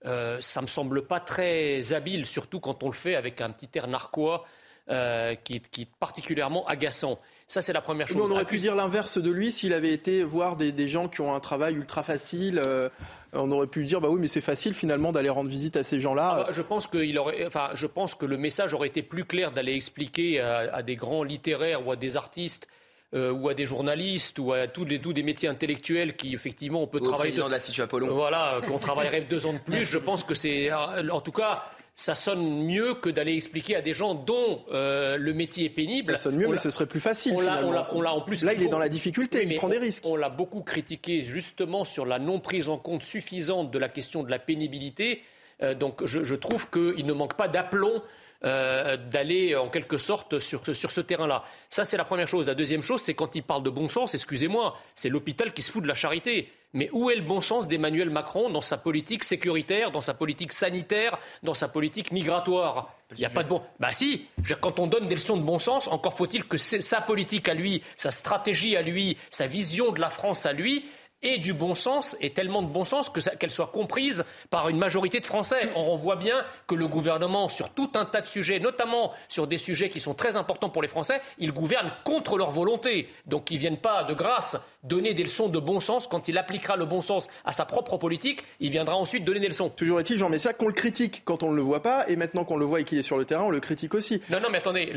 euh, 0.05 0.37
ça 0.39 0.61
ne 0.61 0.65
me 0.65 0.67
semble 0.67 1.03
pas 1.03 1.19
très 1.19 1.93
habile, 1.93 2.25
surtout 2.25 2.59
quand 2.59 2.83
on 2.83 2.87
le 2.87 2.93
fait 2.93 3.15
avec 3.15 3.41
un 3.41 3.51
petit 3.51 3.69
air 3.75 3.87
narquois 3.87 4.45
euh, 4.89 5.35
qui, 5.35 5.55
est 5.57 5.89
particulièrement 5.99 6.65
agaçant. 6.65 7.17
Ça, 7.47 7.61
c'est 7.61 7.71
la 7.71 7.81
première 7.81 8.07
chose. 8.07 8.31
on 8.31 8.33
aurait 8.33 8.45
pu 8.45 8.57
dire 8.57 8.75
l'inverse 8.75 9.19
de 9.19 9.29
lui 9.29 9.51
s'il 9.51 9.73
avait 9.73 9.93
été 9.93 10.23
voir 10.23 10.55
des, 10.55 10.87
gens 10.87 11.07
qui 11.07 11.21
ont 11.21 11.35
un 11.35 11.39
travail 11.39 11.75
ultra 11.75 12.01
facile. 12.01 12.61
Euh, 12.65 12.89
on 13.31 13.51
aurait 13.51 13.67
pu 13.67 13.85
dire, 13.85 14.01
bah 14.01 14.09
oui, 14.09 14.19
mais 14.19 14.27
c'est 14.27 14.41
facile 14.41 14.73
finalement 14.73 15.11
d'aller 15.11 15.29
rendre 15.29 15.49
visite 15.49 15.75
à 15.75 15.83
ces 15.83 15.99
gens-là. 15.99 16.31
Ah 16.33 16.43
bah, 16.45 16.49
je, 16.51 16.61
pense 16.61 16.89
aurait, 16.93 17.45
enfin, 17.45 17.69
je 17.73 17.85
pense 17.85 18.15
que 18.15 18.25
le 18.25 18.37
message 18.37 18.73
aurait 18.73 18.87
été 18.87 19.03
plus 19.03 19.25
clair 19.25 19.51
d'aller 19.51 19.75
expliquer 19.75 20.39
à, 20.39 20.81
des 20.81 20.95
grands 20.95 21.23
littéraires 21.23 21.85
ou 21.85 21.91
à 21.91 21.95
des 21.95 22.17
artistes 22.17 22.67
euh, 23.13 23.31
ou 23.31 23.49
à 23.49 23.53
des 23.53 23.65
journalistes 23.65 24.39
ou 24.39 24.53
à 24.53 24.67
tous 24.67 24.85
les 24.85 24.99
tous 24.99 25.13
des 25.13 25.23
métiers 25.23 25.49
intellectuels 25.49 26.15
qui 26.15 26.33
effectivement 26.33 26.81
on 26.81 26.87
peut 26.87 27.01
travailler 27.01 27.35
de 27.35 27.43
l'Institut 27.43 27.81
Apollon. 27.81 28.13
Voilà, 28.13 28.61
qu'on 28.67 28.77
travaillerait 28.77 29.21
deux 29.21 29.45
ans 29.45 29.53
de 29.53 29.59
plus. 29.59 29.85
Je 29.85 29.97
pense 29.97 30.23
que 30.23 30.33
c'est 30.33 30.71
en 30.71 31.21
tout 31.21 31.31
cas 31.31 31.63
ça 31.95 32.15
sonne 32.15 32.65
mieux 32.65 32.95
que 32.95 33.09
d'aller 33.09 33.35
expliquer 33.35 33.75
à 33.75 33.81
des 33.81 33.93
gens 33.93 34.15
dont 34.15 34.61
euh, 34.71 35.17
le 35.17 35.33
métier 35.33 35.65
est 35.65 35.69
pénible. 35.69 36.15
Ça 36.17 36.23
sonne 36.23 36.37
mieux, 36.37 36.47
mais 36.47 36.57
ce 36.57 36.69
serait 36.69 36.85
plus 36.87 36.99
facile. 36.99 37.35
On 37.35 38.01
l'a 38.01 38.13
en 38.13 38.21
plus. 38.21 38.43
Là, 38.43 38.53
il 38.53 38.63
est 38.63 38.69
dans 38.69 38.79
la 38.79 38.89
difficulté, 38.89 39.43
il 39.43 39.55
prend 39.55 39.69
des 39.69 39.77
risques. 39.77 40.05
On 40.05 40.15
l'a 40.15 40.29
beaucoup 40.29 40.61
critiqué 40.61 41.21
justement 41.21 41.85
sur 41.85 42.05
la 42.05 42.19
non 42.19 42.39
prise 42.39 42.69
en 42.69 42.77
compte 42.77 43.03
suffisante 43.03 43.71
de 43.71 43.79
la 43.79 43.89
question 43.89 44.23
de 44.23 44.31
la 44.31 44.39
pénibilité. 44.39 45.21
Euh, 45.61 45.75
donc, 45.75 46.05
je, 46.05 46.23
je 46.23 46.35
trouve 46.35 46.69
qu'il 46.69 47.05
ne 47.05 47.13
manque 47.13 47.35
pas 47.35 47.47
d'aplomb 47.47 48.01
euh, 48.43 48.97
d'aller 48.97 49.55
en 49.55 49.69
quelque 49.69 49.97
sorte 49.97 50.39
sur, 50.39 50.63
sur 50.75 50.91
ce 50.91 51.01
terrain-là. 51.01 51.43
Ça, 51.69 51.83
c'est 51.83 51.97
la 51.97 52.05
première 52.05 52.27
chose. 52.27 52.47
La 52.47 52.55
deuxième 52.55 52.81
chose, 52.81 53.01
c'est 53.01 53.13
quand 53.13 53.35
il 53.35 53.43
parle 53.43 53.63
de 53.63 53.69
bon 53.69 53.87
sens, 53.87 54.15
excusez-moi, 54.15 54.75
c'est 54.95 55.09
l'hôpital 55.09 55.53
qui 55.53 55.61
se 55.61 55.71
fout 55.71 55.83
de 55.83 55.87
la 55.87 55.93
charité. 55.93 56.51
Mais 56.73 56.89
où 56.93 57.09
est 57.09 57.15
le 57.15 57.21
bon 57.21 57.41
sens 57.41 57.67
d'Emmanuel 57.67 58.09
Macron 58.09 58.49
dans 58.49 58.61
sa 58.61 58.77
politique 58.77 59.25
sécuritaire, 59.25 59.91
dans 59.91 60.01
sa 60.01 60.13
politique 60.13 60.53
sanitaire, 60.53 61.19
dans 61.43 61.53
sa 61.53 61.67
politique 61.67 62.11
migratoire? 62.11 62.95
Il 63.11 63.19
n'y 63.19 63.25
a 63.25 63.29
pas 63.29 63.43
de 63.43 63.49
bon. 63.49 63.61
Bah 63.79 63.91
si, 63.91 64.25
quand 64.61 64.79
on 64.79 64.87
donne 64.87 65.09
des 65.09 65.15
leçons 65.15 65.35
de 65.35 65.43
bon 65.43 65.59
sens, 65.59 65.89
encore 65.89 66.15
faut-il 66.15 66.45
que 66.45 66.57
sa 66.57 67.01
politique 67.01 67.49
à 67.49 67.53
lui, 67.53 67.83
sa 67.97 68.09
stratégie 68.09 68.77
à 68.77 68.81
lui, 68.81 69.17
sa 69.29 69.47
vision 69.47 69.91
de 69.91 69.99
la 69.99 70.09
France 70.09 70.45
à 70.45 70.53
lui, 70.53 70.85
et 71.23 71.37
du 71.37 71.53
bon 71.53 71.75
sens, 71.75 72.17
et 72.19 72.31
tellement 72.31 72.61
de 72.61 72.67
bon 72.67 72.85
sens 72.85 73.09
qu'elle 73.09 73.51
soit 73.51 73.67
comprise 73.67 74.25
par 74.49 74.69
une 74.69 74.77
majorité 74.77 75.19
de 75.19 75.25
Français. 75.25 75.69
On 75.75 75.95
voit 75.95 76.15
bien 76.15 76.43
que 76.67 76.75
le 76.75 76.87
gouvernement, 76.87 77.49
sur 77.49 77.73
tout 77.73 77.91
un 77.95 78.05
tas 78.05 78.21
de 78.21 78.27
sujets, 78.27 78.59
notamment 78.59 79.11
sur 79.29 79.47
des 79.47 79.57
sujets 79.57 79.89
qui 79.89 79.99
sont 79.99 80.13
très 80.13 80.37
importants 80.37 80.69
pour 80.69 80.81
les 80.81 80.87
Français, 80.87 81.21
il 81.37 81.51
gouverne 81.51 81.91
contre 82.03 82.37
leur 82.37 82.51
volonté. 82.51 83.09
Donc 83.25 83.51
ils 83.51 83.55
ne 83.55 83.59
viennent 83.59 83.77
pas 83.77 84.03
de 84.03 84.13
grâce 84.13 84.57
donner 84.83 85.13
des 85.13 85.23
leçons 85.23 85.47
de 85.47 85.59
bon 85.59 85.79
sens. 85.79 86.07
Quand 86.07 86.27
il 86.27 86.37
appliquera 86.37 86.75
le 86.75 86.85
bon 86.85 87.01
sens 87.01 87.27
à 87.45 87.51
sa 87.51 87.65
propre 87.65 87.97
politique, 87.97 88.43
il 88.59 88.71
viendra 88.71 88.95
ensuite 88.95 89.23
donner 89.23 89.39
des 89.39 89.47
leçons. 89.47 89.69
Toujours 89.69 89.99
est-il, 89.99 90.17
Jean 90.17 90.29
Messia, 90.29 90.53
qu'on 90.53 90.67
le 90.67 90.73
critique 90.73 91.21
quand 91.25 91.43
on 91.43 91.51
ne 91.51 91.55
le 91.55 91.61
voit 91.61 91.81
pas, 91.81 92.07
et 92.07 92.15
maintenant 92.15 92.43
qu'on 92.43 92.57
le 92.57 92.65
voit 92.65 92.81
et 92.81 92.83
qu'il 92.83 92.97
est 92.97 93.03
sur 93.03 93.17
le 93.17 93.25
terrain, 93.25 93.43
on 93.43 93.49
le 93.49 93.59
critique 93.59 93.93
aussi. 93.93 94.21
Non, 94.29 94.39
non, 94.39 94.49
mais 94.51 94.59
attendez, 94.59 94.93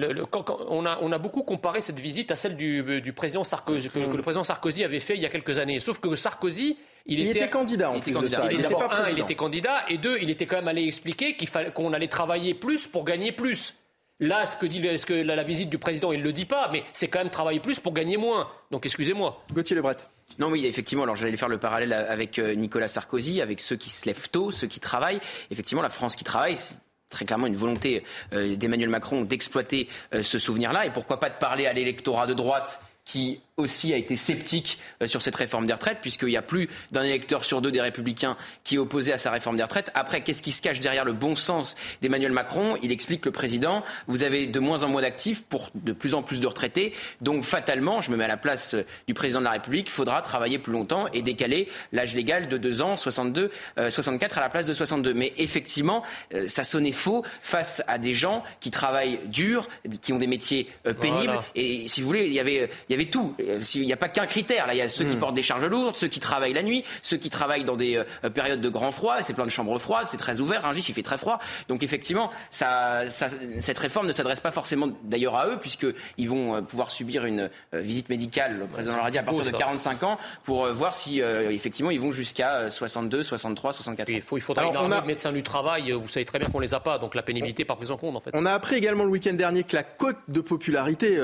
on, 0.68 0.86
a, 0.86 0.98
on, 1.00 1.12
a, 1.12 1.18
beaucoup 1.18 1.42
comparé 1.42 1.80
cette 1.80 2.00
visite 2.00 2.30
à 2.30 2.36
celle 2.36 2.56
du, 2.56 3.12
président 3.14 3.44
Sarkozy, 3.44 3.90
que, 3.90 3.98
le 3.98 4.22
président 4.22 4.44
Sarkozy 4.44 4.84
avait 4.84 5.00
fait 5.00 5.14
il 5.16 5.22
y 5.22 5.26
a 5.26 5.30
quelques 5.30 5.58
années. 5.58 5.80
Sauf 5.80 5.98
que 5.98 6.16
Sarkozy, 6.16 6.76
il, 7.06 7.20
était, 7.28 7.50
candidat 7.50 7.90
en 7.90 8.00
plus 8.00 8.18
de 8.18 8.28
ça. 8.28 8.48
Il, 8.50 8.60
était 8.60 8.74
un, 8.74 9.10
il 9.10 9.20
était 9.20 9.34
candidat, 9.34 9.84
et 9.88 9.98
deux, 9.98 10.18
il 10.20 10.30
était 10.30 10.46
quand 10.46 10.56
même 10.56 10.68
allé 10.68 10.84
expliquer 10.84 11.36
qu'on 11.74 11.92
allait 11.92 12.08
travailler 12.08 12.54
plus 12.54 12.86
pour 12.86 13.04
gagner 13.04 13.32
plus. 13.32 13.74
Là, 14.20 14.46
ce 14.46 14.56
que 14.56 14.66
dit 14.66 14.80
ce 14.96 15.06
que 15.06 15.14
la, 15.14 15.42
visite 15.42 15.70
du 15.70 15.78
président, 15.78 16.12
il 16.12 16.20
ne 16.20 16.24
le 16.24 16.32
dit 16.32 16.44
pas, 16.44 16.68
mais 16.72 16.84
c'est 16.92 17.08
quand 17.08 17.18
même 17.18 17.30
travailler 17.30 17.58
plus 17.58 17.80
pour 17.80 17.92
gagner 17.92 18.16
moins. 18.16 18.48
Donc 18.70 18.86
excusez-moi. 18.86 19.42
Gauthier 19.52 19.74
Lebret. 19.74 19.96
Non, 20.38 20.50
oui, 20.50 20.66
effectivement. 20.66 21.04
Alors, 21.04 21.16
j'allais 21.16 21.36
faire 21.36 21.48
le 21.48 21.58
parallèle 21.58 21.92
avec 21.92 22.38
euh, 22.38 22.54
Nicolas 22.54 22.88
Sarkozy, 22.88 23.40
avec 23.40 23.60
ceux 23.60 23.76
qui 23.76 23.90
se 23.90 24.06
lèvent 24.06 24.28
tôt, 24.30 24.50
ceux 24.50 24.66
qui 24.66 24.80
travaillent. 24.80 25.20
Effectivement, 25.50 25.82
la 25.82 25.90
France 25.90 26.16
qui 26.16 26.24
travaille, 26.24 26.56
c'est 26.56 26.76
très 27.10 27.24
clairement 27.24 27.46
une 27.46 27.56
volonté 27.56 28.04
euh, 28.32 28.56
d'Emmanuel 28.56 28.88
Macron 28.88 29.22
d'exploiter 29.22 29.88
euh, 30.12 30.22
ce 30.22 30.38
souvenir-là. 30.38 30.86
Et 30.86 30.90
pourquoi 30.90 31.20
pas 31.20 31.28
de 31.28 31.38
parler 31.38 31.66
à 31.66 31.72
l'électorat 31.72 32.26
de 32.26 32.34
droite 32.34 32.80
qui 33.04 33.40
aussi 33.56 33.94
a 33.94 33.96
été 33.96 34.16
sceptique 34.16 34.78
euh, 35.00 35.06
sur 35.06 35.22
cette 35.22 35.36
réforme 35.36 35.66
des 35.66 35.72
retraites, 35.72 35.98
puisqu'il 36.00 36.30
y 36.30 36.36
a 36.36 36.42
plus 36.42 36.68
d'un 36.90 37.04
électeur 37.04 37.44
sur 37.44 37.60
deux 37.62 37.70
des 37.70 37.80
républicains 37.80 38.36
qui 38.64 38.74
est 38.74 38.78
opposé 38.78 39.12
à 39.12 39.16
sa 39.16 39.30
réforme 39.30 39.56
des 39.56 39.62
retraites. 39.62 39.92
Après, 39.94 40.22
qu'est-ce 40.22 40.42
qui 40.42 40.50
se 40.50 40.60
cache 40.60 40.80
derrière 40.80 41.04
le 41.04 41.12
bon 41.12 41.36
sens 41.36 41.76
d'Emmanuel 42.02 42.32
Macron? 42.32 42.76
Il 42.82 42.90
explique 42.90 43.24
le 43.24 43.30
président, 43.30 43.84
vous 44.08 44.24
avez 44.24 44.46
de 44.46 44.58
moins 44.58 44.82
en 44.82 44.88
moins 44.88 45.02
d'actifs 45.02 45.44
pour 45.44 45.70
de 45.74 45.92
plus 45.92 46.14
en 46.14 46.22
plus 46.22 46.40
de 46.40 46.46
retraités, 46.48 46.94
donc 47.20 47.44
fatalement, 47.44 48.00
je 48.00 48.10
me 48.10 48.16
mets 48.16 48.24
à 48.24 48.28
la 48.28 48.36
place 48.36 48.74
euh, 48.74 48.84
du 49.06 49.14
président 49.14 49.38
de 49.38 49.44
la 49.44 49.52
République, 49.52 49.86
il 49.86 49.92
faudra 49.92 50.20
travailler 50.20 50.58
plus 50.58 50.72
longtemps 50.72 51.06
et 51.12 51.22
décaler 51.22 51.68
l'âge 51.92 52.14
légal 52.14 52.48
de 52.48 52.58
2 52.58 52.82
ans, 52.82 52.96
62, 52.96 53.52
64 53.88 54.36
euh, 54.36 54.40
à 54.40 54.42
la 54.42 54.50
place 54.50 54.66
de 54.66 54.72
62. 54.72 55.14
Mais 55.14 55.32
effectivement, 55.36 56.02
ça 56.46 56.64
sonnait 56.64 56.92
faux 56.92 57.24
face 57.42 57.82
à 57.86 57.98
des 57.98 58.12
gens 58.12 58.42
qui 58.60 58.70
travaillent 58.70 59.20
dur, 59.26 59.68
qui 60.02 60.12
ont 60.12 60.18
des 60.18 60.26
métiers 60.26 60.68
pénibles. 61.00 61.40
Et 61.54 61.86
si 61.88 62.00
vous 62.00 62.06
voulez, 62.06 62.26
il 62.26 62.32
y 62.32 62.40
avait, 62.40 62.68
il 62.88 62.92
y 62.92 62.94
avait 62.94 63.10
tout 63.10 63.34
il 63.74 63.86
n'y 63.86 63.92
a 63.92 63.96
pas 63.96 64.08
qu'un 64.08 64.26
critère. 64.26 64.66
Là, 64.66 64.74
il 64.74 64.78
y 64.78 64.82
a 64.82 64.88
ceux 64.88 65.04
qui 65.04 65.16
hmm. 65.16 65.20
portent 65.20 65.34
des 65.34 65.42
charges 65.42 65.64
lourdes, 65.64 65.96
ceux 65.96 66.08
qui 66.08 66.20
travaillent 66.20 66.52
la 66.52 66.62
nuit, 66.62 66.84
ceux 67.02 67.16
qui 67.16 67.30
travaillent 67.30 67.64
dans 67.64 67.76
des 67.76 67.96
euh, 67.96 68.30
périodes 68.30 68.60
de 68.60 68.68
grand 68.68 68.92
froid. 68.92 69.16
C'est 69.22 69.34
plein 69.34 69.44
de 69.44 69.50
chambres 69.50 69.78
froides, 69.78 70.06
c'est 70.06 70.16
très 70.16 70.40
ouvert. 70.40 70.62
Rungis, 70.62 70.84
il 70.88 70.94
fait 70.94 71.02
très 71.02 71.18
froid. 71.18 71.38
Donc 71.68 71.82
effectivement, 71.82 72.30
ça, 72.50 73.08
cette 73.08 73.78
réforme 73.78 74.06
ne 74.06 74.12
s'adresse 74.12 74.40
pas 74.40 74.50
forcément 74.50 74.88
d'ailleurs 75.02 75.36
à 75.36 75.48
eux, 75.48 75.58
puisqu'ils 75.60 76.28
vont 76.28 76.56
euh, 76.56 76.60
pouvoir 76.62 76.90
subir 76.90 77.24
une 77.24 77.50
euh, 77.74 77.80
visite 77.80 78.08
médicale, 78.08 78.58
le 78.58 78.66
président 78.66 78.96
l'a 78.96 79.10
dit, 79.10 79.18
à 79.18 79.22
partir 79.22 79.44
de 79.44 79.50
45 79.50 80.02
ans, 80.02 80.18
pour 80.44 80.66
voir 80.72 80.94
si 80.94 81.20
effectivement 81.20 81.90
ils 81.90 82.00
vont 82.00 82.12
jusqu'à 82.12 82.70
62, 82.70 83.22
63, 83.22 83.72
64 83.72 84.08
ans. 84.08 84.12
Il, 84.14 84.22
faut, 84.22 84.36
il 84.36 84.40
faudra 84.40 84.62
Alors, 84.62 84.84
une 84.84 84.92
on 84.92 84.92
a... 84.92 85.00
de 85.00 85.06
médecins 85.06 85.32
du 85.32 85.42
travail. 85.42 85.92
Vous 85.92 86.08
savez 86.08 86.24
très 86.24 86.38
bien 86.38 86.48
qu'on 86.48 86.60
les 86.60 86.74
a 86.74 86.80
pas, 86.80 86.98
donc 86.98 87.14
la 87.14 87.22
pénibilité 87.22 87.64
par 87.64 87.76
prise 87.76 87.90
en 87.90 87.96
compte 87.96 88.16
en 88.16 88.20
fait. 88.20 88.30
On 88.34 88.46
a 88.46 88.52
appris 88.52 88.76
également 88.76 89.04
le 89.04 89.10
week-end 89.10 89.34
dernier 89.34 89.64
que 89.64 89.76
la 89.76 89.82
cote 89.82 90.18
de 90.28 90.40
popularité 90.40 91.18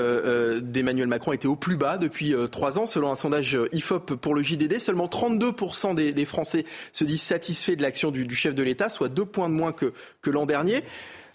d'Emmanuel 0.63 1.09
Macron 1.09 1.33
était 1.33 1.49
au 1.49 1.57
plus 1.57 1.77
bas 1.77 1.99
depuis 1.99 2.10
trois 2.51 2.79
ans. 2.79 2.87
Selon 2.87 3.11
un 3.11 3.15
sondage 3.15 3.59
IFOP 3.73 4.15
pour 4.17 4.35
le 4.35 4.43
JDD, 4.43 4.79
seulement 4.79 5.07
32% 5.07 5.95
des, 5.95 6.25
Français 6.25 6.65
se 6.93 7.05
disent 7.05 7.23
satisfaits 7.23 7.77
de 7.77 7.83
l'action 7.83 8.11
du, 8.11 8.35
chef 8.35 8.55
de 8.55 8.63
l'État, 8.63 8.91
soit 8.91 9.09
deux 9.09 9.25
points 9.25 9.49
de 9.49 9.55
moins 9.55 9.73
que, 9.73 9.93
que 10.21 10.31
l'an 10.31 10.47
dernier. 10.47 10.83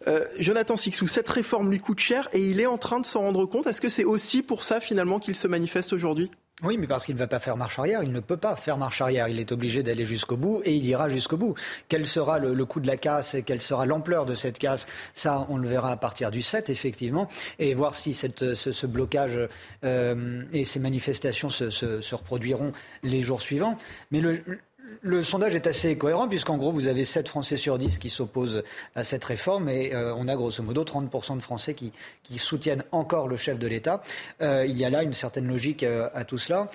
Euh, 0.07 0.23
Jonathan 0.37 0.77
Sixou, 0.77 1.07
cette 1.07 1.29
réforme 1.29 1.71
lui 1.71 1.79
coûte 1.79 1.99
cher 1.99 2.29
et 2.33 2.39
il 2.39 2.59
est 2.59 2.65
en 2.65 2.77
train 2.77 2.99
de 2.99 3.05
s'en 3.05 3.21
rendre 3.21 3.45
compte. 3.45 3.67
Est-ce 3.67 3.81
que 3.81 3.89
c'est 3.89 4.03
aussi 4.03 4.43
pour 4.43 4.63
ça 4.63 4.79
finalement 4.79 5.19
qu'il 5.19 5.35
se 5.35 5.47
manifeste 5.47 5.93
aujourd'hui? 5.93 6.29
Oui, 6.63 6.77
mais 6.77 6.87
parce 6.87 7.05
qu'il 7.05 7.15
ne 7.15 7.19
va 7.19 7.27
pas 7.27 7.39
faire 7.39 7.57
marche 7.57 7.79
arrière, 7.79 8.01
il 8.01 8.13
ne 8.13 8.19
peut 8.21 8.37
pas 8.37 8.55
faire 8.55 8.77
marche 8.77 9.01
arrière. 9.01 9.27
Il 9.27 9.39
est 9.39 9.51
obligé 9.51 9.83
d'aller 9.83 10.05
jusqu'au 10.05 10.37
bout 10.37 10.61
et 10.63 10.73
il 10.73 10.85
ira 10.85 11.09
jusqu'au 11.09 11.35
bout. 11.35 11.53
Quel 11.89 12.05
sera 12.05 12.39
le, 12.39 12.65
coût 12.65 12.79
de 12.79 12.87
la 12.87 12.95
casse 12.95 13.35
et 13.35 13.43
quelle 13.43 13.61
sera 13.61 13.85
l'ampleur 13.85 14.25
de 14.25 14.35
cette 14.35 14.57
casse? 14.57 14.85
Ça, 15.13 15.45
on 15.49 15.57
le 15.57 15.67
verra 15.67 15.91
à 15.91 15.97
partir 15.97 16.31
du 16.31 16.41
7, 16.41 16.69
effectivement, 16.69 17.27
et 17.59 17.73
voir 17.73 17.93
si 17.93 18.13
ce, 18.13 18.85
blocage 18.85 19.37
euh, 19.83 20.43
et 20.53 20.63
ces 20.63 20.79
manifestations 20.79 21.49
se, 21.49 21.69
se, 21.69 22.15
reproduiront 22.15 22.71
les 23.03 23.21
jours 23.21 23.41
suivants. 23.41 23.77
Mais 24.11 24.21
le, 24.21 24.41
le 25.01 25.23
sondage 25.23 25.55
est 25.55 25.67
assez 25.67 25.97
cohérent 25.97 26.27
puisqu'en 26.27 26.57
gros 26.57 26.71
vous 26.71 26.87
avez 26.87 27.05
7 27.05 27.27
Français 27.27 27.57
sur 27.57 27.77
10 27.77 27.99
qui 27.99 28.09
s'opposent 28.09 28.63
à 28.95 29.03
cette 29.03 29.23
réforme 29.23 29.69
et 29.69 29.93
euh, 29.93 30.13
on 30.15 30.27
a 30.27 30.35
grosso 30.35 30.61
modo 30.63 30.83
30% 30.83 31.37
de 31.37 31.41
Français 31.41 31.73
qui, 31.73 31.91
soutiennent 32.37 32.83
encore 32.91 33.27
le 33.27 33.37
chef 33.37 33.57
de 33.57 33.67
l'État. 33.67 34.01
Euh, 34.41 34.65
il 34.67 34.77
y 34.77 34.85
a 34.85 34.89
là 34.89 35.03
une 35.03 35.13
certaine 35.13 35.47
logique 35.47 35.83
euh, 35.83 36.09
à 36.13 36.25
tout 36.25 36.37
cela. 36.37 36.69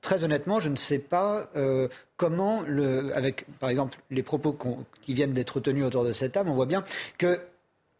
très 0.00 0.24
honnêtement, 0.24 0.60
je 0.60 0.68
ne 0.68 0.76
sais 0.76 0.98
pas 0.98 1.50
comment, 2.16 2.62
le, 2.66 3.14
avec 3.16 3.46
par 3.58 3.68
exemple 3.68 3.98
les 4.10 4.22
propos 4.22 4.56
qui 5.02 5.14
viennent 5.14 5.32
d'être 5.32 5.60
tenus 5.60 5.84
autour 5.84 6.04
de 6.04 6.12
cette 6.12 6.32
table, 6.32 6.48
on 6.50 6.54
voit 6.54 6.66
bien 6.66 6.84
que 7.18 7.40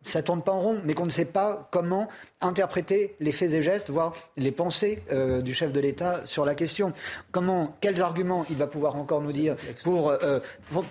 ça 0.03 0.23
tourne 0.23 0.43
pas 0.43 0.53
en 0.53 0.61
rond, 0.61 0.81
mais 0.85 0.95
qu'on 0.95 1.05
ne 1.05 1.11
sait 1.11 1.25
pas 1.25 1.69
comment 1.71 2.09
interpréter 2.41 3.17
les 3.21 3.33
faits 3.33 3.53
et 3.53 3.63
gestes, 3.63 3.91
voire 3.91 4.15
les 4.37 4.53
pensées 4.53 5.03
euh, 5.13 5.43
du 5.43 5.55
chef 5.55 5.73
de 5.73 5.81
l'État 5.81 6.23
sur 6.25 6.45
la 6.45 6.55
question. 6.55 6.93
Comment, 7.33 7.77
quels 7.81 8.01
arguments 8.01 8.45
il 8.49 8.57
va 8.57 8.67
pouvoir 8.67 8.97
encore 8.97 9.21
nous 9.21 9.33
dire 9.33 9.57
pour, 9.83 10.11
euh, 10.11 10.41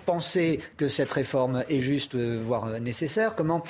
penser 0.04 0.60
que 0.76 0.86
cette 0.86 1.10
réforme 1.10 1.64
est 1.68 1.80
juste, 1.80 2.14
euh, 2.14 2.38
voire 2.40 2.80
nécessaire? 2.80 3.34
Comment 3.34 3.62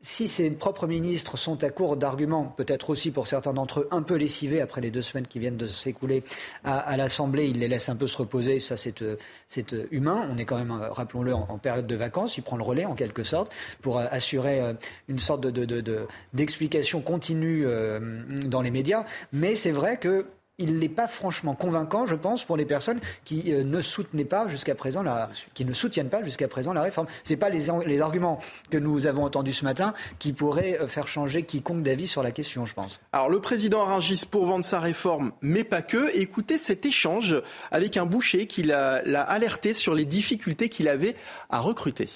si 0.00 0.28
ses 0.28 0.50
propres 0.50 0.86
ministres 0.86 1.36
sont 1.36 1.64
à 1.64 1.70
court 1.70 1.96
d'arguments, 1.96 2.54
peut-être 2.56 2.90
aussi 2.90 3.10
pour 3.10 3.26
certains 3.26 3.52
d'entre 3.52 3.80
eux 3.80 3.88
un 3.90 4.02
peu 4.02 4.14
lessivés 4.14 4.60
après 4.60 4.80
les 4.80 4.90
deux 4.90 5.02
semaines 5.02 5.26
qui 5.26 5.40
viennent 5.40 5.56
de 5.56 5.66
s'écouler 5.66 6.22
à, 6.62 6.96
l'Assemblée, 6.96 7.46
il 7.46 7.58
les 7.58 7.66
laisse 7.66 7.88
un 7.88 7.96
peu 7.96 8.06
se 8.06 8.16
reposer, 8.16 8.60
ça 8.60 8.76
c'est 8.76 9.02
euh, 9.02 9.16
euh, 9.72 9.86
humain. 9.90 10.28
On 10.30 10.38
est 10.38 10.44
quand 10.44 10.56
même, 10.56 10.70
euh, 10.70 10.90
rappelons-le, 10.90 11.34
en, 11.34 11.58
période 11.58 11.86
de 11.86 11.96
vacances, 11.96 12.36
il 12.36 12.42
prend 12.42 12.56
le 12.56 12.62
relais 12.62 12.84
en 12.84 12.94
quelque 12.94 13.24
sorte 13.24 13.52
pour 13.82 13.98
assurer 13.98 14.62
une 15.08 15.18
sorte 15.18 15.44
d'explication 16.32 17.00
continue 17.00 17.66
dans 18.46 18.62
les 18.62 18.70
médias. 18.70 19.04
Mais 19.32 19.56
c'est 19.56 19.72
vrai 19.72 19.98
que 19.98 20.26
il 20.58 20.78
n'est 20.80 20.88
pas 20.88 21.06
franchement 21.06 21.54
convaincant, 21.54 22.04
je 22.06 22.16
pense, 22.16 22.44
pour 22.44 22.56
les 22.56 22.66
personnes 22.66 22.98
qui 23.24 23.52
euh, 23.52 23.62
ne 23.62 23.80
soutenaient 23.80 24.24
pas 24.24 24.48
jusqu'à 24.48 24.74
présent 24.74 25.04
la, 25.04 25.30
qui 25.54 25.64
ne 25.64 25.72
soutiennent 25.72 26.08
pas 26.08 26.22
jusqu'à 26.24 26.48
présent 26.48 26.72
la 26.72 26.82
réforme. 26.82 27.06
Ce 27.22 27.34
pas 27.34 27.48
les, 27.48 27.66
les, 27.86 28.00
arguments 28.00 28.38
que 28.70 28.76
nous 28.76 29.06
avons 29.06 29.24
entendus 29.24 29.52
ce 29.52 29.64
matin 29.64 29.94
qui 30.18 30.32
pourraient 30.32 30.78
euh, 30.80 30.88
faire 30.88 31.06
changer 31.06 31.44
quiconque 31.44 31.82
d'avis 31.82 32.08
sur 32.08 32.24
la 32.24 32.32
question, 32.32 32.66
je 32.66 32.74
pense. 32.74 33.00
Alors 33.12 33.30
le 33.30 33.40
président 33.40 33.84
Rungis 33.84 34.24
pour 34.28 34.46
vendre 34.46 34.64
sa 34.64 34.80
réforme, 34.80 35.30
mais 35.42 35.62
pas 35.62 35.82
que. 35.82 36.16
Écoutez 36.18 36.58
cet 36.58 36.84
échange 36.84 37.40
avec 37.70 37.96
un 37.96 38.06
boucher 38.06 38.46
qui 38.46 38.64
l'a 38.64 38.96
alerté 39.22 39.74
sur 39.74 39.94
les 39.94 40.04
difficultés 40.04 40.68
qu'il 40.68 40.88
avait 40.88 41.14
à 41.50 41.60
recruter. 41.60 42.08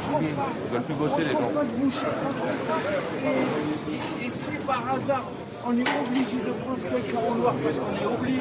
Ils 0.00 0.72
veulent 0.72 0.82
plus 0.82 0.94
bosser 0.94 1.24
les 1.24 1.32
gens. 1.32 1.52
Et 4.22 4.30
si 4.30 4.50
par 4.66 4.94
hasard 4.94 5.24
on 5.68 5.72
est 5.72 5.82
obligé 5.82 6.36
de 6.38 6.52
prendre 6.62 6.80
quelqu'un 6.80 7.18
en 7.18 7.34
noir 7.34 7.54
parce 7.62 7.76
qu'on 7.76 7.94
est 7.94 8.06
obligé, 8.06 8.40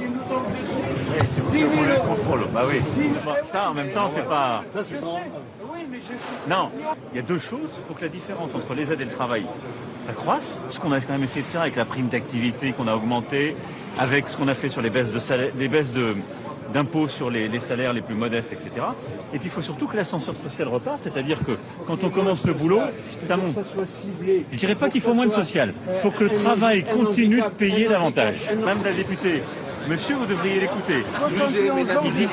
il 0.00 0.08
nous 0.08 0.22
tombe 0.28 0.44
dessus. 0.58 0.74
Oui, 1.52 1.60
c'est 1.60 1.64
pour 1.64 1.82
le 1.82 2.16
contrôle. 2.16 2.48
Bah 2.52 2.64
oui. 2.68 2.82
ça, 3.44 3.70
en 3.70 3.74
même 3.74 3.92
temps, 3.92 4.10
c'est 4.12 4.26
pas. 4.28 4.64
Ça, 4.74 4.82
c'est 4.82 5.00
pas. 5.00 5.06
Oui, 5.72 5.80
mais 5.88 5.98
je 5.98 6.50
Non, 6.50 6.70
il 7.12 7.16
y 7.16 7.20
a 7.20 7.22
deux 7.22 7.38
choses. 7.38 7.70
Il 7.78 7.86
faut 7.86 7.94
que 7.94 8.02
la 8.02 8.08
différence 8.08 8.50
entre 8.54 8.74
les 8.74 8.90
aides 8.92 9.00
et 9.00 9.04
le 9.04 9.12
travail, 9.12 9.46
ça 10.04 10.12
croisse, 10.12 10.60
ce 10.70 10.80
qu'on 10.80 10.90
a 10.90 11.00
quand 11.00 11.12
même 11.12 11.22
essayé 11.22 11.42
de 11.42 11.46
faire 11.46 11.60
avec 11.60 11.76
la 11.76 11.84
prime 11.84 12.08
d'activité 12.08 12.72
qu'on 12.72 12.88
a 12.88 12.94
augmentée, 12.94 13.54
avec 13.98 14.28
ce 14.28 14.36
qu'on 14.36 14.48
a 14.48 14.54
fait 14.54 14.68
sur 14.68 14.82
les 14.82 14.90
baisses 14.90 15.12
de 15.12 15.20
salaire, 15.20 15.52
les 15.56 15.68
baisses 15.68 15.92
de 15.92 16.16
d'impôts 16.72 17.08
sur 17.08 17.30
les, 17.30 17.48
salaires 17.60 17.92
les 17.92 18.02
plus 18.02 18.14
modestes, 18.14 18.52
etc. 18.52 18.70
Et 19.32 19.38
puis 19.38 19.48
il 19.48 19.50
faut 19.50 19.62
surtout 19.62 19.86
que 19.86 19.96
l'ascenseur 19.96 20.34
social 20.42 20.68
reparte, 20.68 21.00
c'est-à-dire 21.02 21.38
que 21.44 21.52
quand 21.86 22.02
on 22.04 22.10
commence 22.10 22.44
le 22.46 22.54
boulot, 22.54 22.80
ça 23.26 23.36
monte. 23.36 23.56
Je 24.52 24.56
dirais 24.56 24.74
pas 24.74 24.88
qu'il 24.88 25.00
faut 25.00 25.14
moins 25.14 25.26
de 25.26 25.32
social. 25.32 25.74
Il 25.88 25.96
faut 25.96 26.10
que 26.10 26.24
le 26.24 26.30
travail 26.30 26.84
continue 26.84 27.40
de 27.40 27.48
payer 27.48 27.88
davantage. 27.88 28.50
Même 28.64 28.78
la 28.84 28.92
députée, 28.92 29.42
monsieur, 29.88 30.14
vous 30.16 30.26
devriez 30.26 30.60
l'écouter. 30.60 31.04
Il 32.06 32.12
dit, 32.12 32.28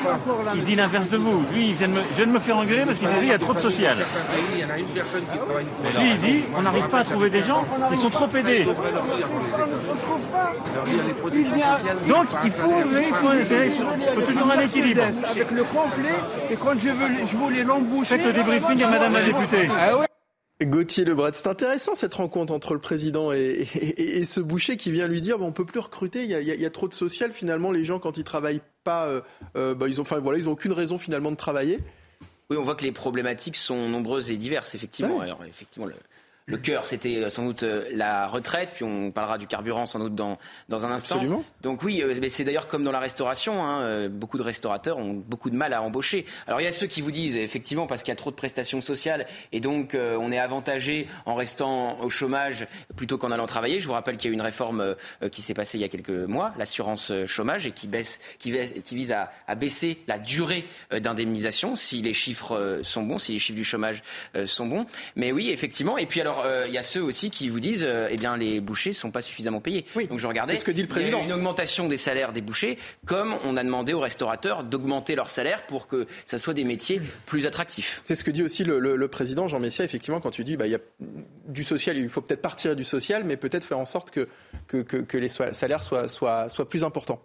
il 0.54 0.64
dit 0.64 0.76
l'inverse 0.76 1.08
de 1.08 1.16
vous. 1.16 1.44
Lui, 1.52 1.68
il 1.70 1.74
vient 1.74 1.88
de 1.88 1.94
me, 1.94 2.00
je 2.10 2.16
viens 2.16 2.26
de 2.26 2.32
me 2.32 2.38
faire 2.38 2.56
engueuler 2.58 2.84
parce 2.84 2.98
qu'il 2.98 3.08
disait 3.08 3.22
il 3.22 3.28
y 3.28 3.32
a 3.32 3.38
trop 3.38 3.54
de 3.54 3.60
social. 3.60 3.96
Lui, 5.98 6.10
il 6.10 6.18
dit 6.18 6.44
on 6.56 6.62
n'arrive 6.62 6.88
pas 6.88 6.98
à 6.98 7.04
trouver 7.04 7.30
des 7.30 7.42
gens, 7.42 7.64
ils 7.90 7.98
sont 7.98 8.10
trop 8.10 8.28
aidés. 8.36 8.66
Donc 12.08 12.26
il 12.44 12.52
faut, 12.52 12.72
il 12.84 13.14
faut, 13.14 13.32
il 13.32 14.14
faut 14.14 14.32
toujours 14.32 14.50
un 14.52 14.60
équilibre. 14.60 15.02
Avec 15.30 15.50
le 15.50 15.64
complet, 15.64 16.16
et 16.50 16.56
quand 16.56 16.74
je, 16.78 16.88
veux, 16.88 17.26
je 17.30 17.36
voulais 17.36 17.64
l'emboucher... 17.64 18.16
Faites 18.16 18.26
le 18.26 18.32
débriefing 18.32 18.82
à 18.84 18.88
madame 18.88 19.12
la 19.14 19.22
députée. 19.22 19.68
Gauthier 20.62 21.04
Lebret, 21.04 21.32
c'est 21.34 21.48
intéressant 21.48 21.94
cette 21.94 22.14
rencontre 22.14 22.52
entre 22.52 22.72
le 22.72 22.80
président 22.80 23.30
et, 23.30 23.66
et, 23.74 24.18
et 24.18 24.24
ce 24.24 24.40
boucher 24.40 24.78
qui 24.78 24.90
vient 24.90 25.06
lui 25.06 25.20
dire 25.20 25.38
bon, 25.38 25.48
on 25.48 25.52
peut 25.52 25.66
plus 25.66 25.80
recruter, 25.80 26.22
il 26.22 26.30
y, 26.30 26.34
a, 26.34 26.40
il 26.40 26.48
y, 26.48 26.64
a, 26.64 26.70
trop 26.70 26.88
de 26.88 26.94
social. 26.94 27.32
Finalement, 27.32 27.72
les 27.72 27.84
gens 27.84 27.98
quand 27.98 28.16
ils 28.16 28.24
travaillent 28.24 28.62
pas, 28.82 29.06
euh, 29.06 29.20
euh, 29.56 29.74
bah, 29.74 29.86
ils 29.88 30.00
ont, 30.00 30.02
enfin 30.02 30.18
voilà, 30.18 30.38
ils 30.38 30.48
ont 30.48 30.52
aucune 30.52 30.72
raison 30.72 30.96
finalement 30.96 31.30
de 31.30 31.36
travailler. 31.36 31.78
Oui, 32.48 32.56
on 32.56 32.62
voit 32.62 32.74
que 32.74 32.84
les 32.84 32.92
problématiques 32.92 33.56
sont 33.56 33.88
nombreuses 33.88 34.30
et 34.30 34.36
diverses, 34.36 34.74
effectivement. 34.74 35.18
Ouais. 35.18 35.24
Alors, 35.24 35.44
effectivement, 35.44 35.86
le, 35.86 35.94
le 36.48 36.58
cœur, 36.58 36.86
c'était 36.86 37.28
sans 37.28 37.44
doute 37.44 37.64
la 37.92 38.28
retraite, 38.28 38.70
puis 38.72 38.84
on 38.84 39.10
parlera 39.10 39.36
du 39.36 39.48
carburant 39.48 39.84
sans 39.84 39.98
doute 39.98 40.14
dans, 40.14 40.38
dans 40.68 40.86
un 40.86 40.92
instant. 40.92 41.16
Absolument. 41.16 41.44
Donc 41.62 41.82
oui, 41.82 42.04
mais 42.20 42.28
c'est 42.28 42.44
d'ailleurs 42.44 42.68
comme 42.68 42.84
dans 42.84 42.92
la 42.92 43.00
restauration, 43.00 43.64
hein, 43.64 44.08
beaucoup 44.08 44.38
de 44.38 44.44
restaurateurs 44.44 44.98
ont 44.98 45.12
beaucoup 45.12 45.50
de 45.50 45.56
mal 45.56 45.72
à 45.72 45.82
embaucher. 45.82 46.24
Alors 46.46 46.60
il 46.60 46.64
y 46.64 46.68
a 46.68 46.72
ceux 46.72 46.86
qui 46.86 47.00
vous 47.00 47.10
disent 47.10 47.36
effectivement 47.36 47.88
parce 47.88 48.04
qu'il 48.04 48.12
y 48.12 48.12
a 48.12 48.16
trop 48.16 48.30
de 48.30 48.36
prestations 48.36 48.80
sociales 48.80 49.26
et 49.50 49.58
donc 49.58 49.96
euh, 49.96 50.16
on 50.20 50.30
est 50.30 50.38
avantagé 50.38 51.08
en 51.24 51.34
restant 51.34 51.98
au 52.00 52.08
chômage 52.10 52.68
plutôt 52.94 53.18
qu'en 53.18 53.32
allant 53.32 53.46
travailler. 53.46 53.80
Je 53.80 53.88
vous 53.88 53.94
rappelle 53.94 54.16
qu'il 54.16 54.26
y 54.26 54.30
a 54.30 54.32
eu 54.32 54.34
une 54.34 54.42
réforme 54.42 54.80
euh, 54.80 55.28
qui 55.28 55.42
s'est 55.42 55.54
passée 55.54 55.78
il 55.78 55.80
y 55.80 55.84
a 55.84 55.88
quelques 55.88 56.10
mois, 56.10 56.54
l'assurance 56.58 57.12
chômage, 57.26 57.66
et 57.66 57.72
qui, 57.72 57.88
baisse, 57.88 58.20
qui, 58.38 58.54
qui 58.84 58.94
vise 58.94 59.10
à, 59.10 59.32
à, 59.48 59.56
baisser 59.56 59.98
la 60.06 60.18
durée 60.18 60.64
d'indemnisation 60.92 61.74
si 61.74 62.02
les 62.02 62.14
chiffres 62.14 62.80
sont 62.84 63.02
bons, 63.02 63.18
si 63.18 63.32
les 63.32 63.38
chiffres 63.40 63.56
du 63.56 63.64
chômage 63.64 64.02
sont 64.44 64.66
bons. 64.66 64.86
Mais 65.16 65.32
oui, 65.32 65.50
effectivement. 65.50 65.98
Et 65.98 66.06
puis 66.06 66.20
alors 66.20 66.35
il 66.44 66.46
euh, 66.46 66.68
y 66.68 66.78
a 66.78 66.82
ceux 66.82 67.02
aussi 67.02 67.30
qui 67.30 67.48
vous 67.48 67.60
disent, 67.60 67.84
euh, 67.86 68.08
eh 68.10 68.16
bien, 68.16 68.36
les 68.36 68.60
bouchers 68.60 68.92
sont 68.92 69.10
pas 69.10 69.20
suffisamment 69.20 69.60
payés. 69.60 69.84
Oui, 69.94 70.06
Donc 70.06 70.18
je 70.18 70.26
regardais. 70.26 70.54
C'est 70.54 70.60
ce 70.60 70.64
que 70.64 70.70
dit 70.70 70.82
le 70.82 70.88
président. 70.88 71.18
Il 71.18 71.20
y 71.20 71.22
a 71.22 71.24
une 71.26 71.32
augmentation 71.32 71.88
des 71.88 71.96
salaires 71.96 72.32
des 72.32 72.40
bouchers, 72.40 72.78
comme 73.06 73.36
on 73.44 73.56
a 73.56 73.64
demandé 73.64 73.92
aux 73.92 74.00
restaurateurs 74.00 74.64
d'augmenter 74.64 75.14
leurs 75.14 75.30
salaires 75.30 75.66
pour 75.66 75.86
que 75.86 76.06
ça 76.26 76.38
soit 76.38 76.54
des 76.54 76.64
métiers 76.64 77.00
plus 77.26 77.46
attractifs. 77.46 78.00
C'est 78.04 78.14
ce 78.14 78.24
que 78.24 78.30
dit 78.30 78.42
aussi 78.42 78.64
le, 78.64 78.78
le, 78.78 78.96
le 78.96 79.08
président 79.08 79.48
Jean 79.48 79.60
Messia. 79.60 79.84
Effectivement, 79.84 80.20
quand 80.20 80.30
tu 80.30 80.44
dis, 80.44 80.56
bah, 80.56 80.66
il 80.66 80.72
y 80.72 80.76
a 80.76 80.80
du 81.48 81.64
social, 81.64 81.96
il 81.96 82.08
faut 82.08 82.20
peut-être 82.20 82.42
partir 82.42 82.76
du 82.76 82.84
social, 82.84 83.24
mais 83.24 83.36
peut-être 83.36 83.64
faire 83.64 83.78
en 83.78 83.86
sorte 83.86 84.10
que, 84.10 84.28
que, 84.66 84.78
que, 84.78 84.96
que 84.98 85.18
les 85.18 85.28
salaires 85.28 85.82
soient, 85.82 86.08
soient, 86.08 86.48
soient 86.48 86.68
plus 86.68 86.84
importants. 86.84 87.20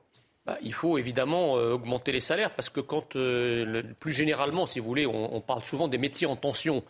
Bah, 0.46 0.58
il 0.64 0.74
faut 0.74 0.98
évidemment 0.98 1.58
euh, 1.58 1.74
augmenter 1.74 2.12
les 2.12 2.20
salaires 2.20 2.56
parce 2.56 2.70
que 2.70 2.80
quand, 2.80 3.16
euh, 3.16 3.64
le, 3.64 3.84
plus 3.84 4.12
généralement, 4.12 4.66
si 4.66 4.80
vous 4.80 4.86
voulez, 4.86 5.06
on, 5.06 5.36
on 5.36 5.42
parle 5.42 5.64
souvent 5.64 5.88
des 5.88 6.00
métiers 6.00 6.26
en 6.26 6.36
tension 6.36 6.84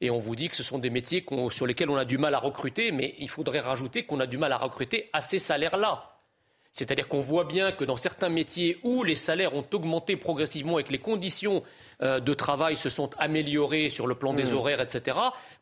et 0.00 0.10
on 0.10 0.18
vous 0.18 0.36
dit 0.36 0.48
que 0.48 0.56
ce 0.56 0.62
sont 0.62 0.78
des 0.78 0.90
métiers 0.90 1.24
sur 1.50 1.66
lesquels 1.66 1.90
on 1.90 1.96
a 1.96 2.04
du 2.04 2.18
mal 2.18 2.34
à 2.34 2.38
recruter, 2.38 2.92
mais 2.92 3.14
il 3.18 3.28
faudrait 3.28 3.60
rajouter 3.60 4.04
qu'on 4.04 4.20
a 4.20 4.26
du 4.26 4.38
mal 4.38 4.52
à 4.52 4.58
recruter 4.58 5.10
à 5.12 5.20
ces 5.20 5.38
salaires-là. 5.38 6.14
C'est-à-dire 6.72 7.08
qu'on 7.08 7.20
voit 7.20 7.44
bien 7.44 7.72
que 7.72 7.84
dans 7.84 7.96
certains 7.96 8.28
métiers 8.28 8.78
où 8.84 9.02
les 9.02 9.16
salaires 9.16 9.54
ont 9.54 9.64
augmenté 9.72 10.16
progressivement 10.16 10.78
et 10.78 10.84
que 10.84 10.92
les 10.92 10.98
conditions 10.98 11.64
de 12.00 12.34
travail 12.34 12.76
se 12.76 12.88
sont 12.88 13.10
améliorées 13.18 13.90
sur 13.90 14.06
le 14.06 14.14
plan 14.14 14.32
des 14.32 14.52
horaires, 14.52 14.80
etc., 14.80 15.16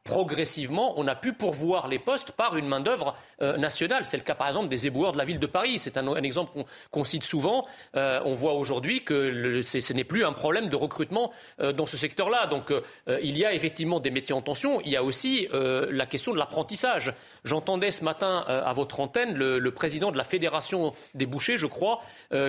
progressivement, 0.07 0.95
on 0.97 1.07
a 1.07 1.15
pu 1.15 1.35
pourvoir 1.35 1.89
les 1.89 1.99
postes 1.99 2.33
par 2.33 2.57
une 2.57 2.67
main-d'œuvre 2.67 3.15
euh, 3.43 3.59
nationale. 3.59 4.07
C'est 4.07 4.17
le 4.17 4.23
cas, 4.23 4.35
par 4.35 4.47
exemple, 4.47 4.69
des 4.69 4.87
éboueurs 4.87 5.13
de 5.13 5.19
la 5.19 5.27
ville 5.27 5.41
de 5.41 5.47
Paris. 5.47 5.79
C'est 5.79 5.99
un, 5.99 6.15
exemple 6.23 6.65
qu'on 6.91 7.03
qu 7.03 7.09
cite 7.09 7.25
souvent. 7.25 7.67
Euh, 7.97 8.21
on 8.25 8.33
voit 8.33 8.55
aujourd'hui 8.55 9.05
que 9.05 9.61
ce 9.63 9.93
n'est 9.93 10.05
plus 10.05 10.25
un 10.25 10.33
problème 10.33 10.69
de 10.69 10.77
recrutement 10.77 11.31
euh, 11.61 11.73
dans 11.73 11.85
ce 11.85 11.97
secteur-là. 11.97 12.47
Donc, 12.47 12.73
il 13.09 13.37
y 13.37 13.45
a 13.45 13.53
effectivement 13.53 14.01
des 14.01 14.11
métiers 14.11 14.35
en 14.35 14.43
tension. 14.43 14.81
Il 14.83 14.91
y 14.91 14.97
a 14.97 15.03
aussi 15.03 15.49
la 15.53 16.07
question 16.07 16.33
de 16.33 16.39
l'apprentissage. 16.39 17.13
J'entendais 17.45 17.91
ce 17.91 18.05
matin 18.05 18.45
à 18.47 18.73
votre 18.73 19.01
antenne 19.01 19.35
le, 19.35 19.59
le, 19.59 19.71
président 19.73 20.13
de 20.13 20.17
la 20.17 20.25
Fédération 20.25 20.93
des 21.15 21.27
bouchers, 21.27 21.59
je 21.59 21.67
crois, 21.67 22.01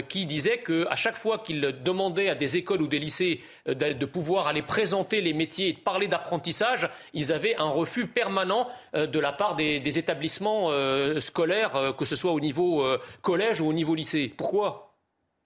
qui 0.08 0.26
disait 0.26 0.60
qu'à 0.60 0.96
chaque 0.96 1.16
fois 1.16 1.40
qu'il 1.40 1.62
demandait 1.84 2.30
à 2.30 2.36
des 2.36 2.58
écoles 2.58 2.82
ou 2.82 2.88
des 2.88 3.00
lycées 3.00 3.42
de, 3.66 3.94
de 3.94 4.06
pouvoir 4.06 4.48
aller 4.48 4.62
présenter 4.62 5.22
les 5.22 5.34
métiers 5.34 5.70
et 5.70 5.74
de 5.74 5.80
parler 5.80 6.08
d'apprentissage, 6.08 6.90
ils 7.14 7.32
avaient 7.34 7.47
un 7.58 7.70
refus 7.70 8.08
permanent 8.08 8.68
euh, 8.96 9.08
de 9.08 9.20
la 9.20 9.32
part 9.32 9.56
des, 9.56 9.80
des 9.80 10.00
établissements 10.00 10.68
euh, 10.70 11.20
scolaires, 11.20 11.76
euh, 11.76 11.94
que 11.94 12.06
ce 12.06 12.16
soit 12.16 12.32
au 12.32 12.40
niveau 12.40 12.86
collège 13.22 13.62
ou 13.62 13.68
au 13.68 13.74
niveau 13.74 13.96
lycée. 13.96 14.34
Pourquoi? 14.36 14.96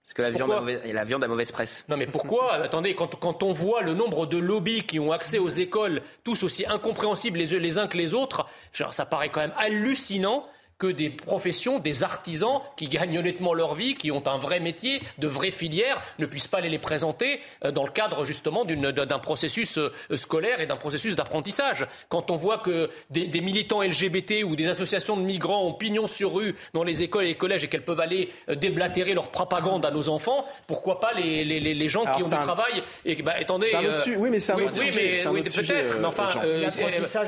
Parce 0.02 0.14
que 0.14 0.22
la 0.22 0.30
viande, 0.30 0.48
mauvaise, 0.48 0.80
la 0.92 1.04
viande, 1.04 1.22
a 1.22 1.28
mauvaise 1.28 1.52
presse. 1.52 1.84
Non 1.88 1.96
mais 1.96 2.06
pourquoi? 2.06 2.54
Attendez, 2.64 2.94
quand, 2.96 3.14
quand, 3.20 3.42
on 3.44 3.52
voit 3.52 3.82
le 3.82 3.94
nombre 3.94 4.26
de 4.26 4.36
lobbies 4.36 4.82
qui 4.82 4.98
ont 4.98 5.12
accès 5.12 5.38
aux 5.38 5.48
écoles, 5.48 6.02
tous 6.24 6.42
aussi 6.42 6.66
incompréhensibles 6.66 7.38
les, 7.38 7.58
les 7.58 7.78
uns 7.78 7.86
que 7.86 7.96
les 7.96 8.12
autres, 8.12 8.46
genre, 8.72 8.92
ça 8.92 9.06
paraît 9.06 9.28
quand 9.28 9.40
même 9.40 9.54
hallucinant 9.56 10.44
que 10.82 10.88
des 10.88 11.10
professions, 11.10 11.78
des 11.78 12.02
artisans 12.02 12.60
qui 12.76 12.88
gagnent 12.88 13.16
honnêtement 13.16 13.54
leur 13.54 13.76
vie, 13.76 13.94
qui 13.94 14.10
ont 14.10 14.26
un 14.26 14.36
vrai 14.36 14.58
métier, 14.58 15.00
de 15.18 15.28
vraies 15.28 15.52
filières, 15.52 16.02
ne 16.18 16.26
puissent 16.26 16.48
pas 16.48 16.58
aller 16.58 16.68
les 16.68 16.80
présenter 16.80 17.40
dans 17.72 17.84
le 17.84 17.92
cadre 17.92 18.24
justement 18.24 18.64
d'un 18.64 19.18
processus 19.20 19.78
scolaire 20.16 20.60
et 20.60 20.66
d'un 20.66 20.76
processus 20.76 21.14
d'apprentissage. 21.14 21.86
Quand 22.08 22.32
on 22.32 22.36
voit 22.36 22.58
que 22.58 22.90
des, 23.10 23.28
des, 23.28 23.40
militants 23.40 23.80
LGBT 23.80 24.42
ou 24.44 24.56
des 24.56 24.66
associations 24.66 25.16
de 25.16 25.22
migrants 25.22 25.64
ont 25.64 25.72
pignon 25.72 26.08
sur 26.08 26.34
rue 26.34 26.56
dans 26.74 26.82
les 26.82 27.04
écoles 27.04 27.24
et 27.24 27.28
les 27.28 27.36
collèges 27.36 27.62
et 27.62 27.68
qu'elles 27.68 27.84
peuvent 27.84 28.00
aller 28.00 28.30
déblatérer 28.48 29.14
leur 29.14 29.28
propagande 29.28 29.86
à 29.86 29.92
nos 29.92 30.08
enfants, 30.08 30.44
pourquoi 30.66 30.98
pas 30.98 31.12
les, 31.12 31.44
les, 31.44 31.60
les 31.60 31.88
gens 31.88 32.02
Alors 32.02 32.16
qui 32.16 32.24
ont 32.24 32.28
du 32.28 32.34
un... 32.34 32.38
travail 32.38 32.82
et 33.04 33.14
bah, 33.22 33.34
attendez, 33.38 33.70
euh... 33.72 33.96
oui 34.18 34.30
mais 34.30 34.40
c'est 34.40 34.52
un 34.52 34.56
oui, 34.56 34.64
autre 34.64 34.78
oui, 34.80 34.90
sujet. 34.90 35.24
oui, 35.30 35.42
peut-être, 35.42 35.98
mais 36.00 36.04
enfin, 36.06 36.26
euh, 36.44 36.68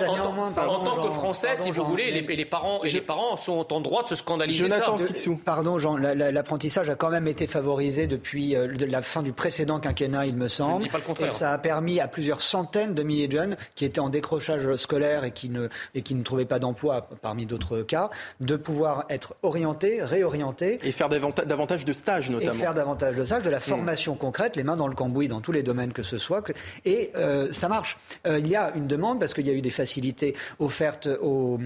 en, 0.09 0.61
en, 0.61 0.69
en, 0.69 0.85
tant 0.85 1.03
que 1.05 1.11
Français, 1.11 1.49
pardon, 1.55 1.63
si 1.63 1.71
vous 1.71 1.85
voulez, 1.85 2.11
les, 2.11 2.23
les, 2.23 2.45
parents 2.45 2.83
et 2.83 2.91
les 2.91 3.01
parents 3.01 3.37
sont 3.45 3.73
en 3.73 3.81
droit 3.81 4.03
de 4.03 4.09
se 4.09 4.15
scandaliser 4.15 4.61
Jonathan 4.61 4.97
de 4.97 5.01
ça. 5.01 5.07
Sixou. 5.09 5.37
Pardon, 5.37 5.79
Jean, 5.79 5.97
l'apprentissage 5.97 6.89
a 6.89 6.95
quand 6.95 7.11
même 7.11 7.27
été 7.27 7.47
favorisé 7.47 8.07
depuis 8.07 8.57
euh, 8.57 8.69
la 8.89 9.03
fin 9.03 9.23
du 9.23 9.33
précédent 9.33 9.81
quinquennat, 9.81 10.27
il 10.27 10.35
me 10.35 10.49
semble. 10.49 10.73
Je 10.73 10.79
ne 10.79 10.83
dis 10.85 10.89
pas 10.91 10.99
le 10.99 11.05
contraire. 11.05 11.29
Et 11.29 11.33
ça 11.33 11.53
a 11.53 11.59
permis 11.59 12.01
à 12.01 12.09
plusieurs 12.09 12.41
centaines 12.41 12.95
de 12.95 13.03
milliers 13.03 13.29
de 13.29 13.33
jeunes 13.33 13.57
qui 13.75 13.85
étaient 13.85 14.01
en 14.01 14.09
décrochage 14.09 14.75
scolaire 14.77 15.25
et 15.25 15.31
qui 15.31 15.51
ne, 15.51 15.69
et 15.95 16.03
qui 16.03 16.15
ne 16.15 16.23
trouvaient 16.23 16.45
pas 16.45 16.59
d'emploi, 16.59 17.09
parmi 17.23 17.47
d'autres 17.47 17.83
cas, 17.83 18.11
de 18.41 18.57
pouvoir 18.57 19.05
être 19.11 19.35
orientés, 19.43 20.03
réorientés. 20.03 20.79
Et 20.83 20.93
faire 20.93 21.09
davantage 21.09 21.85
de 21.85 21.93
stages, 21.93 22.31
notamment. 22.31 22.53
Et 22.53 22.57
faire 22.57 22.75
davantage 22.75 23.17
de 23.17 23.25
stages, 23.25 23.43
de 23.43 23.51
la 23.51 23.61
formation 23.61 24.15
mmh. 24.15 24.19
concrète, 24.19 24.57
les 24.57 24.63
mains 24.63 24.77
dans 24.77 24.89
le 24.89 24.95
cambouis, 24.95 25.29
dans 25.29 25.41
tous 25.41 25.53
les 25.53 25.63
domaines 25.63 25.93
que 25.93 26.03
ce 26.03 26.19
soit. 26.19 26.51
Et 26.85 27.11
euh, 27.17 27.53
ça 27.53 27.69
marche. 27.69 27.97
Euh, 28.27 28.39
il 28.39 28.49
y 28.49 28.57
a 28.57 28.73
une 28.75 28.87
demande, 28.87 29.21
parce 29.21 29.35
qu'il 29.35 29.47
y 29.47 29.51
a 29.51 29.55
eu 29.55 29.61
des 29.61 29.71
facilités 29.71 30.35
offertes 30.59 31.09
aux, 31.21 31.59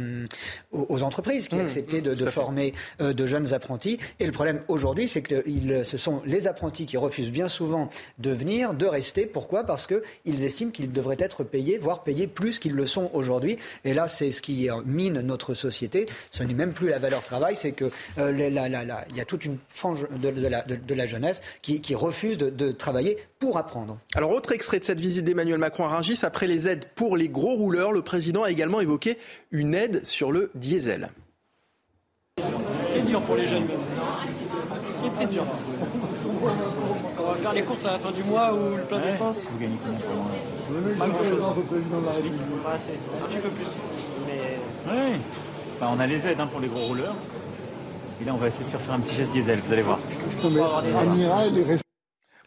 aux 0.73 1.03
entreprises 1.03 1.49
qui 1.49 1.58
mmh. 1.59 1.65
acceptaient 1.65 2.01
de, 2.01 2.15
de 2.15 2.25
former 2.27 2.75
euh, 3.01 3.13
de 3.13 3.27
jeunes 3.27 3.53
apprentis. 3.55 3.99
Et 4.21 4.27
le 4.27 4.33
problème 4.33 4.61
aujourd'hui, 4.69 5.09
c'est 5.09 5.23
que 5.23 5.43
il, 5.47 5.85
ce 5.85 5.97
sont 5.97 6.23
les 6.25 6.47
apprentis 6.47 6.87
qui 6.87 6.97
refusent 6.97 7.33
bien 7.33 7.49
souvent 7.49 7.89
de 8.19 8.31
venir, 8.31 8.75
de 8.75 8.87
rester. 8.87 9.27
Pourquoi? 9.27 9.65
Parce 9.65 9.87
qu'ils 9.87 10.45
estiment 10.45 10.71
qu'ils 10.71 10.93
devraient 10.93 11.17
être 11.19 11.45
payés, 11.45 11.79
voire 11.79 12.03
payés 12.03 12.27
plus 12.27 12.59
qu'ils 12.59 12.75
le 12.75 12.87
sont 12.87 13.11
aujourd'hui. 13.13 13.59
Et 13.85 13.95
là, 13.95 14.09
c'est 14.09 14.33
ce 14.33 14.43
qui 14.43 14.69
mine 14.85 15.21
notre 15.21 15.55
société. 15.55 16.07
Ce 16.31 16.43
n'est 16.43 16.55
même 16.55 16.73
plus 16.73 16.89
la 16.89 16.99
valeur 16.99 17.23
travail, 17.23 17.57
c'est 17.57 17.73
qu'il 17.73 17.91
euh, 18.19 19.07
y 19.15 19.21
a 19.21 19.25
toute 19.25 19.45
une 19.45 19.59
frange 19.69 20.07
de, 20.11 20.31
de, 20.31 20.47
la, 20.47 20.63
de, 20.63 20.77
de 20.77 20.95
la, 20.95 21.07
jeunesse 21.07 21.41
qui, 21.63 21.81
qui 21.81 21.95
refuse 21.95 22.39
de, 22.39 22.73
travailler 22.73 23.19
pour 23.39 23.57
apprendre. 23.57 23.99
Alors, 24.15 24.31
autre 24.33 24.53
extrait 24.53 24.79
de 24.79 24.85
cette 24.85 25.01
visite 25.01 25.25
d'Emmanuel 25.25 25.59
Macron 25.59 25.85
à 25.85 25.89
Rungis, 25.89 26.21
après 26.23 26.47
les 26.47 26.69
aides 26.69 26.87
pour 26.95 27.17
les 27.17 27.29
gros 27.29 27.55
rouleurs, 27.55 27.93
le 27.93 28.03
président 28.03 28.43
a 28.43 28.51
également 28.51 28.81
évoqué 28.81 29.19
une 29.51 29.75
aide 29.75 30.05
sur 30.05 30.33
le 30.33 30.51
diesel. 30.55 31.11
Très 32.91 33.01
dur 33.03 33.21
pour 33.23 33.37
les 33.37 33.47
jeunes 33.47 33.67
même. 33.67 33.79
Très 35.01 35.11
très 35.11 35.27
dur. 35.27 35.45
On 37.19 37.31
va 37.31 37.35
faire 37.37 37.53
les 37.53 37.63
courses 37.63 37.87
à 37.87 37.93
la 37.93 37.99
fin 37.99 38.11
du 38.11 38.23
mois 38.25 38.53
ou 38.53 38.77
le 38.77 38.83
plein 38.83 39.01
d'essence. 39.01 39.47
Vous 39.51 39.59
gagnez 39.59 39.77
combien 39.83 40.97
Pas 40.99 41.09
grand 41.09 41.19
chose. 41.19 41.65
président 41.69 42.01
de 42.01 42.07
la 42.07 42.13
République. 42.13 42.63
Pas 42.65 42.73
assez. 42.73 42.93
Un 42.93 43.27
petit 43.27 43.39
peu 43.39 43.49
plus. 43.49 43.67
Mais. 44.27 44.59
Oui. 44.89 45.19
Bah, 45.81 45.91
on 45.93 46.01
a 46.01 46.07
les 46.07 46.27
aides 46.27 46.41
hein, 46.41 46.49
pour 46.51 46.61
les 46.61 46.69
gros 46.69 46.87
rouleurs. 46.87 47.15
Et 48.21 48.25
là, 48.25 48.33
on 48.35 48.39
va 48.39 48.49
essayer 48.49 48.65
de 48.65 48.71
faire 48.71 48.81
faire 48.81 48.95
un 48.95 49.01
petit 49.01 49.15
geste 49.15 49.31
diesel, 49.31 49.61
vous 49.65 49.73
allez 49.73 49.83
voir. 49.83 49.99
Je, 50.11 50.43
je 50.43 50.49
et 51.71 51.88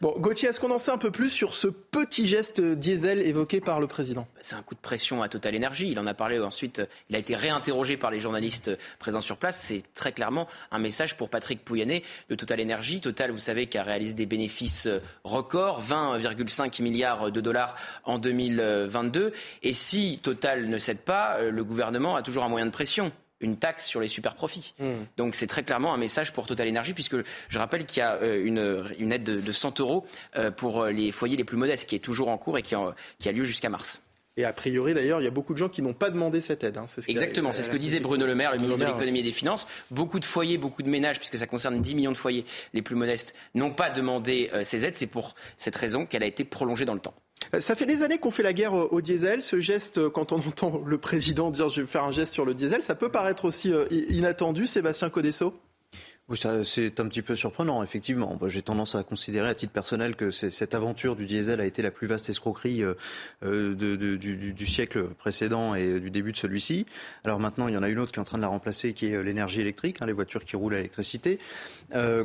Bon, 0.02 0.16
Gauthier, 0.18 0.50
est-ce 0.50 0.60
qu'on 0.60 0.72
en 0.72 0.80
sait 0.80 0.90
un 0.90 0.98
peu 0.98 1.12
plus 1.12 1.30
sur 1.30 1.54
ce 1.54 1.68
petit 1.68 2.28
geste 2.28 2.60
diesel 2.60 3.22
évoqué 3.22 3.62
par 3.62 3.80
le 3.80 3.86
président? 3.86 4.28
C'est 4.40 4.56
un 4.56 4.64
coup 4.64 4.74
de 4.74 4.80
pression 4.80 5.22
à 5.22 5.30
Total 5.30 5.56
Energy. 5.56 5.92
Il 5.92 6.00
en 6.00 6.08
a 6.08 6.16
parlé 6.16 6.40
ensuite. 6.40 6.82
Il 7.12 7.16
a 7.16 7.20
été 7.20 7.36
réinterrogé 7.36 7.98
par 7.98 8.10
les 8.10 8.20
journalistes 8.20 8.72
présents 8.98 9.22
sur 9.22 9.38
place. 9.38 9.62
C'est 9.62 9.84
très 9.94 10.12
clairement 10.12 10.48
un 10.72 10.80
message 10.80 11.18
pour 11.18 11.30
Patrick 11.30 11.64
Pouyanné 11.64 12.04
de 12.32 12.34
Total 12.34 12.60
Energy. 12.60 13.00
Total, 13.00 13.30
vous 13.30 13.38
savez, 13.38 13.68
qui 13.68 13.78
a 13.78 13.84
réalisé 13.84 14.14
des 14.14 14.26
bénéfices 14.26 14.90
records, 15.24 15.84
20,5 15.84 16.82
milliards 16.82 17.32
de 17.32 17.40
dollars 17.40 17.76
en 18.04 18.18
2022. 18.18 19.34
Et 19.62 19.74
si 19.74 20.20
Total 20.24 20.68
ne 20.68 20.80
cède 20.80 21.02
pas, 21.02 21.44
le 21.44 21.64
gouvernement 21.64 22.16
a 22.16 22.24
toujours 22.24 22.44
un 22.44 22.50
moyen 22.50 22.66
de 22.66 22.72
pression 22.72 23.12
une 23.42 23.58
taxe 23.58 23.86
sur 23.86 24.00
les 24.00 24.08
super 24.08 24.36
profits. 24.36 24.74
Hmm. 24.80 25.04
Donc 25.18 25.36
c'est 25.36 25.48
très 25.48 25.64
clairement 25.64 25.94
un 25.94 25.98
message 25.98 26.34
pour 26.34 26.48
Total 26.48 26.68
Energy, 26.68 26.94
puisque 26.94 27.18
je 27.50 27.60
rappelle 27.60 27.86
qu'il 27.86 28.00
y 28.00 28.04
a 28.04 28.16
euh, 28.16 28.94
une, 28.98 29.12
aide 29.12 29.24
de, 29.24 29.52
100 29.52 29.80
euros 29.80 30.06
euh, 30.36 30.52
pour 30.52 30.86
les 30.86 31.12
foyers 31.12 31.38
les 31.38 31.44
plus 31.44 31.58
modestes, 31.58 31.90
qui 31.90 31.96
est 31.96 32.00
toujours 32.00 32.30
en 32.30 32.38
cours 32.38 32.58
et 32.58 32.62
qui, 32.62 32.76
a 32.76 33.32
lieu 33.32 33.44
jusqu'à 33.44 33.70
mars. 33.70 34.02
Et 34.38 34.46
a 34.46 34.54
priori, 34.54 34.94
d'ailleurs, 34.94 35.20
il 35.20 35.26
y 35.26 35.28
a 35.28 35.32
beaucoup 35.32 35.54
de 35.54 35.58
gens 35.58 35.68
qui 35.68 35.82
n'ont 35.82 35.94
pas 35.94 36.10
demandé 36.10 36.40
cette 36.40 36.64
aide. 36.64 36.78
Hein. 36.78 36.86
Exactement, 37.08 37.52
c'est 37.52 37.64
ce 37.64 37.70
que 37.70 37.76
disait 37.76 38.00
Bruno 38.00 38.26
Le 38.26 38.34
Maire, 38.34 38.52
le 38.52 38.60
ministre 38.60 38.80
de 38.80 38.86
l'économie 38.86 39.20
et 39.20 39.24
des 39.24 39.34
finances. 39.34 39.68
Beaucoup 39.92 40.20
de 40.20 40.26
foyers, 40.26 40.58
beaucoup 40.58 40.84
de 40.84 40.90
ménages, 40.90 41.18
puisque 41.18 41.38
ça 41.38 41.48
concerne 41.48 41.82
10 41.82 41.96
millions 41.96 42.12
de 42.14 42.18
foyers 42.18 42.46
les 42.74 42.82
plus 42.82 42.96
modestes, 42.96 43.34
n'ont 43.56 43.72
pas 43.72 43.90
demandé 43.90 44.50
euh, 44.54 44.64
ces 44.64 44.86
aides. 44.86 44.96
C'est 44.96 45.08
pour 45.08 45.36
cette 45.58 45.76
raison 45.76 46.06
qu'elle 46.06 46.24
a 46.24 46.28
été 46.28 46.46
prolongée 46.46 46.86
dans 46.86 46.94
le 46.94 47.02
temps. 47.02 47.14
Euh, 47.54 47.60
ça 47.60 47.76
fait 47.76 47.86
des 47.86 48.04
années 48.04 48.18
qu'on 48.18 48.32
fait 48.32 48.44
la 48.44 48.54
guerre 48.54 48.74
au 48.74 49.02
diesel. 49.02 49.42
Ce 49.42 49.60
geste, 49.60 49.98
euh, 49.98 50.10
quand 50.10 50.32
on 50.32 50.38
entend 50.48 50.82
le 50.86 50.98
président 50.98 51.52
dire 51.52 51.70
je 51.70 51.82
vais 51.82 51.88
faire 51.88 52.04
un 52.04 52.12
geste 52.12 52.34
sur 52.34 52.46
le 52.46 52.54
diesel, 52.54 52.84
ça 52.84 52.96
peut 52.96 53.10
paraître 53.10 53.46
aussi 53.46 53.74
euh, 53.74 53.86
inattendu, 53.90 54.68
Sébastien 54.68 55.10
Codesso? 55.10 55.54
C'est 56.36 57.00
un 57.00 57.08
petit 57.08 57.22
peu 57.22 57.36
surprenant, 57.36 57.84
effectivement. 57.84 58.38
J'ai 58.48 58.62
tendance 58.62 58.96
à 58.96 59.04
considérer 59.04 59.50
à 59.50 59.56
titre 59.56 59.74
personnel 59.74 60.16
que 60.16 60.32
cette 60.32 60.74
aventure 60.74 61.16
du 61.16 61.26
diesel 61.26 61.62
a 61.62 61.66
été 61.66 61.82
la 61.82 61.92
plus 61.92 62.08
vaste 62.08 62.30
escroquerie 62.30 62.84
euh, 62.84 62.94
euh, 63.44 63.76
du, 63.76 64.66
siècle 64.66 65.06
précédent 65.18 65.76
et 65.76 66.00
du 66.00 66.12
début 66.12 66.32
de 66.32 66.38
celui-ci. 66.38 66.86
Alors 67.24 67.40
maintenant, 67.40 67.68
il 67.68 67.74
y 67.74 67.78
en 67.78 67.84
a 67.84 67.90
une 67.90 68.00
autre 68.00 68.12
qui 68.12 68.20
est 68.20 68.22
en 68.22 68.26
train 68.26 68.38
de 68.38 68.44
la 68.44 68.48
remplacer, 68.48 68.94
qui 68.94 69.08
est 69.08 69.16
euh, 69.16 69.22
l'énergie 69.22 69.62
électrique, 69.62 69.98
hein, 70.02 70.06
les 70.06 70.14
voitures 70.14 70.46
qui 70.46 70.56
roulent 70.56 70.74
à 70.74 70.78
l'électricité. 70.78 71.40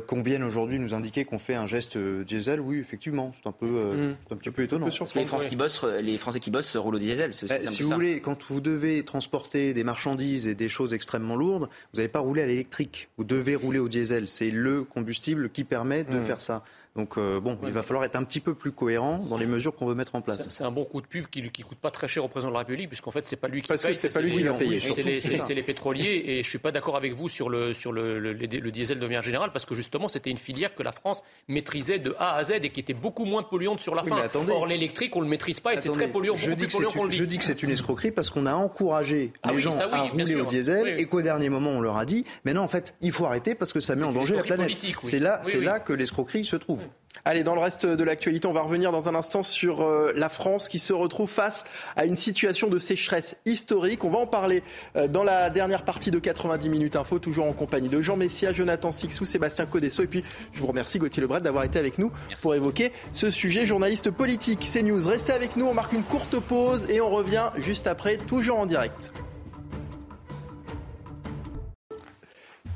qu'on 0.07 0.21
vienne 0.21 0.43
aujourd'hui 0.43 0.79
nous 0.79 0.93
indiquer 0.93 1.25
qu'on 1.25 1.39
fait 1.39 1.55
un 1.55 1.65
geste 1.65 1.97
diesel, 1.97 2.59
oui, 2.59 2.79
effectivement, 2.79 3.31
c'est 3.35 3.47
un 3.47 3.51
peu, 3.51 3.65
mmh. 3.65 4.15
un 4.31 4.35
petit 4.35 4.51
peu 4.51 4.63
étonnant. 4.63 4.87
les, 5.15 5.25
Français 5.25 5.49
qui 5.49 5.55
bossent, 5.55 5.83
les 5.83 6.17
Français 6.17 6.39
qui 6.39 6.51
bossent 6.51 6.75
roulent 6.75 6.95
au 6.95 6.99
diesel. 6.99 7.31
Bah, 7.47 7.59
si 7.59 7.83
vous 7.83 7.89
voulez, 7.89 8.21
quand 8.21 8.49
vous 8.49 8.61
devez 8.61 9.03
transporter 9.03 9.73
des 9.73 9.83
marchandises 9.83 10.47
et 10.47 10.55
des 10.55 10.69
choses 10.69 10.93
extrêmement 10.93 11.35
lourdes, 11.35 11.69
vous 11.93 11.97
n'avez 11.97 12.07
pas 12.07 12.19
roulé 12.19 12.41
à 12.41 12.45
l'électrique. 12.45 13.09
Vous 13.17 13.23
devez 13.23 13.55
rouler 13.55 13.79
au 13.79 13.89
diesel 13.89 13.96
c'est 14.05 14.51
le 14.51 14.83
combustible 14.83 15.49
qui 15.49 15.63
permet 15.63 16.03
de 16.03 16.17
mmh. 16.17 16.25
faire 16.25 16.41
ça. 16.41 16.63
Donc 16.97 17.17
euh, 17.17 17.39
bon, 17.39 17.59
il 17.63 17.71
va 17.71 17.83
falloir 17.83 18.03
être 18.03 18.15
un 18.15 18.23
petit 18.23 18.39
peu 18.39 18.55
plus 18.55 18.71
cohérent 18.71 19.19
dans 19.29 19.37
les 19.37 19.45
mesures 19.45 19.75
qu'on 19.75 19.85
veut 19.85 19.93
mettre 19.93 20.15
en 20.15 20.21
place. 20.21 20.47
C'est 20.49 20.63
un 20.63 20.71
bon 20.71 20.83
coup 20.83 20.99
de 20.99 21.05
pub 21.05 21.27
qui 21.27 21.43
ne 21.43 21.49
coûte 21.49 21.77
pas 21.77 21.91
très 21.91 22.07
cher 22.07 22.25
au 22.25 22.27
président 22.27 22.49
de 22.49 22.53
la 22.53 22.59
République, 22.59 22.89
puisqu'en 22.89 23.11
fait, 23.11 23.23
c'est 23.25 23.35
pas 23.35 23.47
lui 23.47 23.61
qui 23.61 23.67
Parce 23.67 23.83
que 23.83 23.93
c'est 23.93 24.09
pas 24.09 24.19
lui 24.19 24.31
qui 24.31 24.43
va 24.43 24.53
payer. 24.53 24.79
C'est 24.79 25.53
les, 25.53 25.63
pétroliers, 25.63 26.23
et 26.25 26.43
je 26.43 26.49
suis 26.49 26.57
pas 26.57 26.71
d'accord 26.71 26.97
avec 26.97 27.13
vous 27.13 27.29
sur 27.29 27.49
le 27.49 27.73
sur 27.73 27.91
le, 27.91 28.19
le, 28.19 28.71
diesel 28.71 28.99
de 28.99 29.05
manière 29.05 29.21
générale, 29.21 29.51
parce 29.51 29.65
que 29.65 29.75
justement, 29.75 30.07
c'était 30.07 30.31
une 30.31 30.39
filière 30.39 30.73
que 30.73 30.81
la 30.81 30.91
France 30.91 31.21
maîtrisait 31.47 31.99
de 31.99 32.15
A 32.17 32.35
à 32.35 32.43
Z 32.43 32.53
et 32.63 32.69
qui 32.69 32.79
était 32.79 32.95
beaucoup 32.95 33.25
moins 33.25 33.43
polluante 33.43 33.79
sur 33.79 33.93
la 33.93 34.03
fin. 34.03 34.17
Or, 34.49 34.65
l'électrique, 34.65 35.15
on 35.15 35.21
le 35.21 35.27
maîtrise 35.27 35.59
pas 35.59 35.73
et 35.73 35.77
c'est 35.77 35.91
très 35.91 36.07
polluant, 36.07 36.35
je 36.35 36.51
dis 36.53 36.65
polluant 36.65 36.89
qu'on 36.91 37.03
le 37.03 37.09
dit. 37.09 37.15
Je 37.15 37.23
dis 37.25 37.37
que 37.37 37.43
c'est 37.43 37.61
une 37.61 37.69
escroquerie 37.69 38.11
parce 38.11 38.31
qu'on 38.31 38.47
a 38.47 38.55
encouragé 38.55 39.33
ah 39.43 39.51
les 39.51 39.59
gens 39.59 39.77
à 39.91 40.03
rouler 40.03 40.35
au 40.35 40.45
diesel 40.45 40.99
et 40.99 41.05
qu'au 41.05 41.21
dernier 41.21 41.49
moment, 41.49 41.71
on 41.71 41.81
leur 41.81 41.97
a 41.97 42.05
dit, 42.05 42.25
mais 42.43 42.53
non, 42.53 42.61
en 42.61 42.67
fait, 42.67 42.95
il 43.01 43.11
faut 43.11 43.25
arrêter 43.25 43.53
parce 43.53 43.71
que 43.71 43.79
ça 43.79 43.95
met 43.95 44.03
en 44.03 44.11
danger 44.11 44.35
la 44.35 44.43
planète. 44.43 44.71
C'est 45.01 45.19
là, 45.19 45.41
c'est 45.43 45.61
là 45.61 45.79
que 45.79 45.93
l'escroquerie 45.93 46.43
se 46.43 46.55
trouve. 46.55 46.86
Allez, 47.25 47.43
dans 47.43 47.55
le 47.55 47.61
reste 47.61 47.85
de 47.85 48.03
l'actualité, 48.03 48.47
on 48.47 48.53
va 48.53 48.61
revenir 48.61 48.91
dans 48.91 49.09
un 49.09 49.15
instant 49.15 49.43
sur 49.43 49.81
euh, 49.81 50.11
la 50.15 50.29
France 50.29 50.69
qui 50.69 50.79
se 50.79 50.93
retrouve 50.93 51.29
face 51.29 51.63
à 51.95 52.05
une 52.05 52.15
situation 52.15 52.67
de 52.67 52.79
sécheresse 52.79 53.35
historique. 53.45 54.03
On 54.03 54.09
va 54.09 54.19
en 54.19 54.27
parler 54.27 54.63
euh, 54.95 55.07
dans 55.07 55.23
la 55.23 55.49
dernière 55.49 55.83
partie 55.83 56.11
de 56.11 56.19
90 56.19 56.69
minutes 56.69 56.95
info, 56.95 57.19
toujours 57.19 57.45
en 57.45 57.53
compagnie 57.53 57.89
de 57.89 58.01
Jean 58.01 58.17
Messia, 58.17 58.53
Jonathan 58.53 58.91
Sixou, 58.91 59.25
Sébastien 59.25 59.65
Codesso. 59.65 60.03
Et 60.03 60.07
puis, 60.07 60.23
je 60.53 60.59
vous 60.59 60.67
remercie, 60.67 60.99
Gauthier 60.99 61.21
Lebret, 61.21 61.41
d'avoir 61.41 61.63
été 61.63 61.79
avec 61.79 61.97
nous 61.97 62.11
pour 62.41 62.55
évoquer 62.55 62.91
ce 63.13 63.29
sujet. 63.29 63.65
Journaliste 63.65 64.11
politique, 64.11 64.59
CNews, 64.59 65.07
restez 65.07 65.33
avec 65.33 65.55
nous. 65.55 65.65
On 65.65 65.73
marque 65.73 65.93
une 65.93 66.03
courte 66.03 66.39
pause 66.39 66.89
et 66.89 67.01
on 67.01 67.09
revient 67.09 67.51
juste 67.57 67.87
après, 67.87 68.17
toujours 68.17 68.59
en 68.59 68.65
direct. 68.65 69.11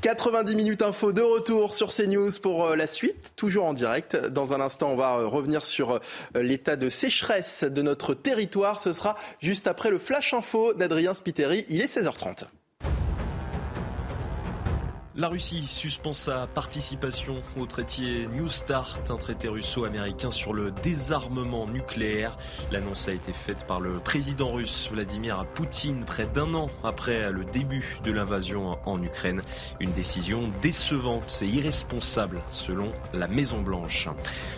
90 0.02 0.56
minutes 0.56 0.82
info 0.82 1.12
de 1.12 1.22
retour 1.22 1.74
sur 1.74 1.94
CNews 1.94 2.32
pour 2.42 2.64
euh, 2.64 2.74
la 2.74 2.88
suite, 2.88 3.34
toujours 3.36 3.66
en 3.66 3.72
direct. 3.72 4.16
Dans 4.16 4.52
un 4.52 4.60
instant, 4.60 4.90
on 4.90 4.96
va 4.96 5.18
euh, 5.18 5.26
revenir 5.28 5.64
sur 5.64 5.92
euh, 5.92 5.98
l'état 6.34 6.74
de 6.74 6.88
sécheresse 6.88 7.62
de 7.62 7.82
notre 7.82 8.12
territoire. 8.12 8.80
Ce 8.80 8.92
sera 8.92 9.16
juste 9.40 9.68
après 9.68 9.90
le 9.90 10.00
flash 10.00 10.34
info 10.34 10.74
d'Adrien 10.74 11.14
Spiteri. 11.14 11.64
Il 11.68 11.80
est 11.80 11.86
16h30. 11.86 12.46
La 15.14 15.28
Russie 15.28 15.66
suspend 15.66 16.14
sa 16.14 16.46
participation 16.46 17.42
au 17.58 17.66
traité 17.66 18.26
New 18.32 18.48
Start, 18.48 19.10
un 19.10 19.18
traité 19.18 19.46
russo-américain 19.46 20.30
sur 20.30 20.54
le 20.54 20.70
désarmement 20.70 21.66
nucléaire. 21.66 22.38
L'annonce 22.70 23.08
a 23.08 23.12
été 23.12 23.34
faite 23.34 23.66
par 23.66 23.78
le 23.78 23.92
président 24.00 24.52
russe 24.52 24.88
Vladimir 24.90 25.44
Poutine 25.52 26.06
près 26.06 26.24
d'un 26.24 26.54
an 26.54 26.70
après 26.82 27.30
le 27.30 27.44
début 27.44 27.98
de 28.04 28.10
l'invasion 28.10 28.78
en 28.86 29.02
Ukraine. 29.02 29.42
Une 29.80 29.92
décision 29.92 30.50
décevante 30.62 31.40
et 31.42 31.46
irresponsable 31.46 32.40
selon 32.48 32.90
la 33.12 33.28
Maison 33.28 33.60
Blanche. 33.60 34.08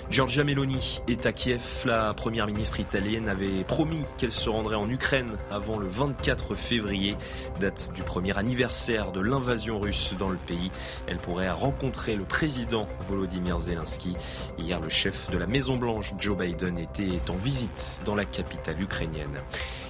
Giorgia 0.08 0.44
Meloni 0.44 1.00
est 1.08 1.26
à 1.26 1.32
Kiev. 1.32 1.82
La 1.84 2.14
première 2.14 2.46
ministre 2.46 2.78
italienne 2.78 3.28
avait 3.28 3.64
promis 3.64 4.04
qu'elle 4.18 4.30
se 4.30 4.48
rendrait 4.48 4.76
en 4.76 4.88
Ukraine 4.88 5.32
avant 5.50 5.78
le 5.78 5.88
24 5.88 6.54
février, 6.54 7.16
date 7.58 7.90
du 7.92 8.04
premier 8.04 8.38
anniversaire 8.38 9.10
de 9.10 9.20
l'invasion 9.20 9.80
russe 9.80 10.14
dans 10.16 10.28
le 10.28 10.38
pays. 10.44 10.70
Elle 11.06 11.18
pourrait 11.18 11.50
rencontrer 11.50 12.16
le 12.16 12.24
président 12.24 12.86
Volodymyr 13.08 13.58
Zelensky. 13.58 14.16
Hier, 14.58 14.80
le 14.80 14.88
chef 14.88 15.30
de 15.30 15.38
la 15.38 15.46
Maison-Blanche, 15.46 16.14
Joe 16.18 16.36
Biden, 16.36 16.78
était 16.78 17.20
en 17.28 17.36
visite 17.36 18.00
dans 18.04 18.14
la 18.14 18.24
capitale 18.24 18.80
ukrainienne. 18.80 19.38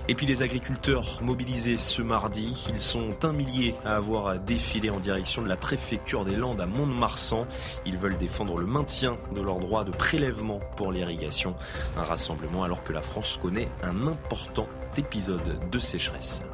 Et 0.07 0.15
puis 0.15 0.27
les 0.27 0.43
agriculteurs 0.43 1.21
mobilisés 1.23 1.79
ce 1.79 2.03
mardi, 2.03 2.67
ils 2.69 2.79
sont 2.79 3.25
un 3.25 3.33
millier 3.33 3.75
à 3.87 3.97
avoir 3.97 4.39
défilé 4.39 4.91
en 4.91 5.01
direction 5.01 5.41
de 5.41 5.49
la 5.49 5.57
préfecture 5.57 6.27
des 6.27 6.37
Landes 6.37 6.61
à 6.61 6.67
Mont-de-Marsan. 6.67 7.47
Ils 7.87 7.97
veulent 7.97 8.19
défendre 8.19 8.59
le 8.59 8.67
maintien 8.67 9.17
de 9.35 9.41
leur 9.41 9.59
droit 9.61 9.83
de 9.85 9.93
prélèvement 9.93 10.61
pour 10.77 10.93
l'irrigation. 10.93 11.55
Un 11.97 12.03
rassemblement 12.03 12.65
alors 12.65 12.85
que 12.85 12.93
la 12.93 13.01
France 13.01 13.39
connaît 13.41 13.69
un 13.83 14.07
important 14.07 14.69
épisode 14.99 15.59
de 15.71 15.79
sécheresse. 15.79 16.45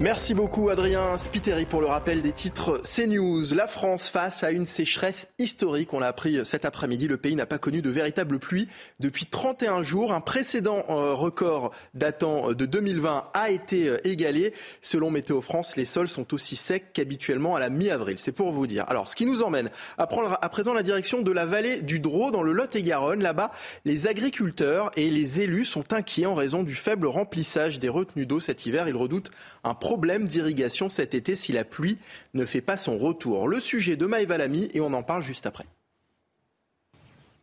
Merci 0.00 0.34
beaucoup 0.34 0.68
Adrien 0.68 1.16
Spiteri 1.16 1.64
pour 1.64 1.80
le 1.80 1.86
rappel 1.86 2.22
des 2.22 2.32
titres 2.32 2.80
CNews. 2.82 3.54
La 3.54 3.68
France 3.68 4.08
face 4.08 4.42
à 4.42 4.50
une 4.50 4.66
sécheresse 4.66 5.28
historique. 5.38 5.92
On 5.92 6.00
l'a 6.00 6.08
appris 6.08 6.44
cet 6.44 6.64
après-midi. 6.64 7.06
Le 7.06 7.16
pays 7.16 7.36
n'a 7.36 7.46
pas 7.46 7.58
connu 7.58 7.82
de 7.82 7.90
véritable 7.90 8.40
pluie 8.40 8.68
depuis 8.98 9.26
31 9.26 9.82
jours. 9.82 10.12
Un 10.12 10.20
précédent 10.20 10.84
euh, 10.88 11.14
record 11.14 11.72
datant 11.94 12.52
de 12.52 12.66
2020 12.66 13.28
a 13.32 13.50
été 13.50 13.88
euh, 13.88 13.98
égalé. 14.06 14.52
Selon 14.80 15.10
Météo 15.10 15.40
France, 15.40 15.76
les 15.76 15.84
sols 15.84 16.08
sont 16.08 16.34
aussi 16.34 16.56
secs 16.56 16.92
qu'habituellement 16.92 17.54
à 17.54 17.60
la 17.60 17.70
mi-avril. 17.70 18.18
C'est 18.18 18.32
pour 18.32 18.50
vous 18.50 18.66
dire. 18.66 18.84
Alors, 18.88 19.08
ce 19.08 19.14
qui 19.14 19.26
nous 19.26 19.42
emmène 19.42 19.68
à 19.98 20.06
prendre 20.08 20.36
à 20.40 20.48
présent 20.48 20.72
la 20.72 20.82
direction 20.82 21.22
de 21.22 21.30
la 21.30 21.46
vallée 21.46 21.80
du 21.80 22.00
Drô 22.00 22.30
dans 22.30 22.42
le 22.42 22.52
Lot-et-Garonne. 22.52 23.22
Là-bas, 23.22 23.52
les 23.84 24.08
agriculteurs 24.08 24.90
et 24.96 25.10
les 25.10 25.42
élus 25.42 25.64
sont 25.64 25.92
inquiets 25.92 26.26
en 26.26 26.34
raison 26.34 26.64
du 26.64 26.74
faible 26.74 27.06
remplissage 27.06 27.78
des 27.78 27.88
retenues 27.88 28.26
d'eau 28.26 28.40
cet 28.40 28.66
hiver. 28.66 28.88
Ils 28.88 28.96
redoutent 28.96 29.30
un 29.62 29.74
problème 29.82 30.26
d'irrigation 30.26 30.88
cet 30.88 31.12
été 31.12 31.34
si 31.34 31.50
la 31.52 31.64
pluie 31.64 31.98
ne 32.34 32.44
fait 32.44 32.60
pas 32.60 32.76
son 32.76 32.96
retour. 32.96 33.48
Le 33.48 33.58
sujet 33.58 33.96
de 33.96 34.06
Maëva 34.06 34.38
Lamy 34.38 34.70
et 34.74 34.80
on 34.80 34.92
en 34.92 35.02
parle 35.02 35.22
juste 35.24 35.44
après. 35.44 35.66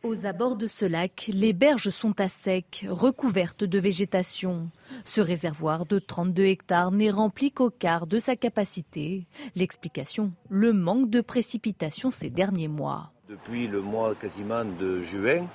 Aux 0.02 0.24
abords 0.24 0.56
de 0.56 0.66
ce 0.66 0.86
lac, 0.86 1.28
les 1.30 1.52
berges 1.52 1.90
sont 1.90 2.18
à 2.18 2.30
sec, 2.30 2.86
recouvertes 2.88 3.64
de 3.64 3.78
végétation. 3.78 4.70
Ce 5.04 5.20
réservoir 5.20 5.84
de 5.84 5.98
32 5.98 6.44
hectares 6.44 6.92
n'est 6.92 7.10
rempli 7.10 7.52
qu'au 7.52 7.68
quart 7.68 8.06
de 8.06 8.18
sa 8.18 8.36
capacité. 8.36 9.26
L'explication, 9.54 10.32
le 10.48 10.72
manque 10.72 11.10
de 11.10 11.20
précipitations 11.20 12.10
ces 12.10 12.30
derniers 12.30 12.68
mois. 12.68 13.12
Depuis 13.28 13.68
le 13.68 13.82
mois 13.82 14.14
quasiment 14.14 14.64
de 14.64 15.00
juin, 15.02 15.46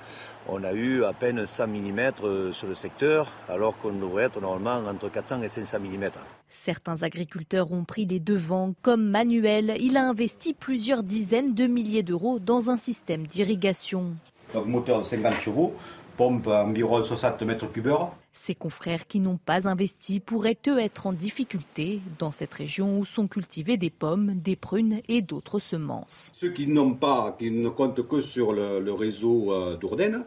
on 0.48 0.62
a 0.64 0.72
eu 0.72 1.04
à 1.04 1.12
peine 1.12 1.46
100 1.46 1.66
mm 1.66 2.00
euh, 2.22 2.52
sur 2.52 2.66
le 2.68 2.74
secteur, 2.74 3.30
alors 3.48 3.76
qu'on 3.78 3.92
devrait 3.92 4.24
être 4.24 4.40
normalement 4.40 4.88
entre 4.88 5.10
400 5.10 5.42
et 5.42 5.48
500 5.48 5.78
mm. 5.80 6.10
Certains 6.48 7.02
agriculteurs 7.02 7.72
ont 7.72 7.84
pris 7.84 8.06
les 8.06 8.20
devants, 8.20 8.74
comme 8.82 9.08
Manuel. 9.08 9.74
Il 9.80 9.96
a 9.96 10.08
investi 10.08 10.54
plusieurs 10.54 11.02
dizaines 11.02 11.54
de 11.54 11.66
milliers 11.66 12.02
d'euros 12.02 12.38
dans 12.38 12.70
un 12.70 12.76
système 12.76 13.26
d'irrigation. 13.26 14.12
moteur 14.54 15.00
de 15.00 15.04
50 15.04 15.34
chevaux, 15.40 15.74
pompe 16.16 16.46
environ 16.46 17.02
60 17.02 17.42
mètres 17.42 17.70
cubeurs. 17.70 18.12
Ses 18.38 18.54
confrères 18.54 19.06
qui 19.08 19.18
n'ont 19.18 19.38
pas 19.38 19.66
investi 19.66 20.20
pourraient 20.20 20.58
eux 20.68 20.78
être 20.78 21.06
en 21.06 21.14
difficulté 21.14 22.00
dans 22.18 22.32
cette 22.32 22.52
région 22.52 22.98
où 22.98 23.04
sont 23.04 23.26
cultivées 23.28 23.78
des 23.78 23.88
pommes, 23.88 24.34
des 24.34 24.56
prunes 24.56 25.00
et 25.08 25.22
d'autres 25.22 25.58
semences. 25.58 26.30
Ceux 26.34 26.50
qui 26.50 26.66
n'ont 26.66 26.92
pas, 26.94 27.34
qui 27.38 27.50
ne 27.50 27.70
comptent 27.70 28.06
que 28.06 28.20
sur 28.20 28.52
le, 28.52 28.92
réseau 28.92 29.52
euh, 29.52 29.76
d'Ourdaine, 29.76 30.24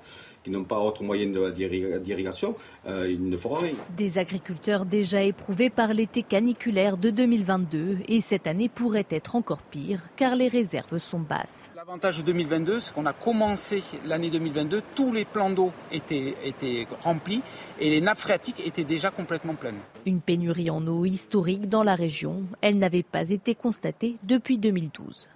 qui 0.49 0.55
n'ont 0.55 0.63
pas 0.63 0.79
autre 0.79 1.03
moyen 1.03 1.27
d'irrigation, 1.27 2.55
euh, 2.87 3.09
ils 3.09 3.29
ne 3.29 3.37
feront 3.37 3.57
rien. 3.57 3.73
Des 3.95 4.17
agriculteurs 4.17 4.85
déjà 4.85 5.21
éprouvés 5.23 5.69
par 5.69 5.93
l'été 5.93 6.23
caniculaire 6.23 6.97
de 6.97 7.11
2022 7.11 7.99
et 8.07 8.21
cette 8.21 8.47
année 8.47 8.69
pourrait 8.69 9.07
être 9.09 9.35
encore 9.35 9.61
pire 9.61 10.01
car 10.15 10.35
les 10.35 10.47
réserves 10.47 10.97
sont 10.97 11.19
basses. 11.19 11.69
L'avantage 11.75 12.17
de 12.17 12.23
2022, 12.23 12.79
c'est 12.79 12.93
qu'on 12.93 13.05
a 13.05 13.13
commencé 13.13 13.83
l'année 14.05 14.29
2022, 14.31 14.81
tous 14.95 15.13
les 15.13 15.25
plans 15.25 15.51
d'eau 15.51 15.71
étaient, 15.91 16.35
étaient 16.43 16.87
remplis 17.01 17.41
et 17.79 17.89
les 17.89 18.01
nappes 18.01 18.19
phréatiques 18.19 18.65
étaient 18.65 18.83
déjà 18.83 19.11
complètement 19.11 19.53
pleines. 19.53 19.79
Une 20.05 20.21
pénurie 20.21 20.69
en 20.69 20.85
eau 20.87 21.05
historique 21.05 21.69
dans 21.69 21.83
la 21.83 21.95
région, 21.95 22.43
elle 22.61 22.79
n'avait 22.79 23.03
pas 23.03 23.29
été 23.29 23.53
constatée 23.53 24.17
depuis 24.23 24.57
2012. 24.57 25.29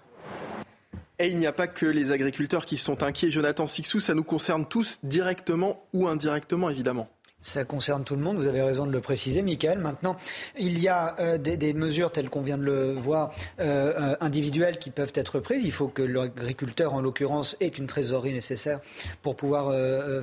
Et 1.19 1.27
il 1.27 1.37
n'y 1.37 1.47
a 1.47 1.53
pas 1.53 1.67
que 1.67 1.85
les 1.85 2.11
agriculteurs 2.11 2.65
qui 2.65 2.77
sont 2.77 3.03
inquiets. 3.03 3.29
Jonathan 3.29 3.67
Sixou, 3.67 3.99
ça 3.99 4.13
nous 4.13 4.23
concerne 4.23 4.65
tous 4.67 4.99
directement 5.03 5.87
ou 5.93 6.07
indirectement, 6.07 6.69
évidemment. 6.69 7.09
Ça 7.43 7.65
concerne 7.65 8.05
tout 8.05 8.15
le 8.15 8.21
monde, 8.21 8.37
vous 8.37 8.47
avez 8.47 8.61
raison 8.61 8.87
de 8.87 8.91
le 8.93 9.01
préciser, 9.01 9.41
Michael. 9.41 9.77
Maintenant, 9.77 10.15
il 10.57 10.79
y 10.79 10.87
a 10.87 11.13
euh, 11.19 11.37
des, 11.37 11.73
mesures 11.73 12.09
telles 12.09 12.29
qu'on 12.29 12.41
vient 12.41 12.57
de 12.57 12.63
le 12.63 12.93
voir, 12.93 13.33
euh, 13.59 13.91
euh, 13.99 14.15
individuelles 14.21 14.77
qui 14.77 14.91
peuvent 14.91 15.11
être 15.13 15.41
prises. 15.41 15.61
Il 15.65 15.73
faut 15.73 15.89
que 15.89 16.01
l'agriculteur, 16.01 16.93
en 16.93 17.01
l'occurrence, 17.01 17.57
ait 17.59 17.67
une 17.67 17.85
trésorerie 17.85 18.31
nécessaire 18.31 18.79
pour 19.21 19.35
pouvoir 19.35 19.73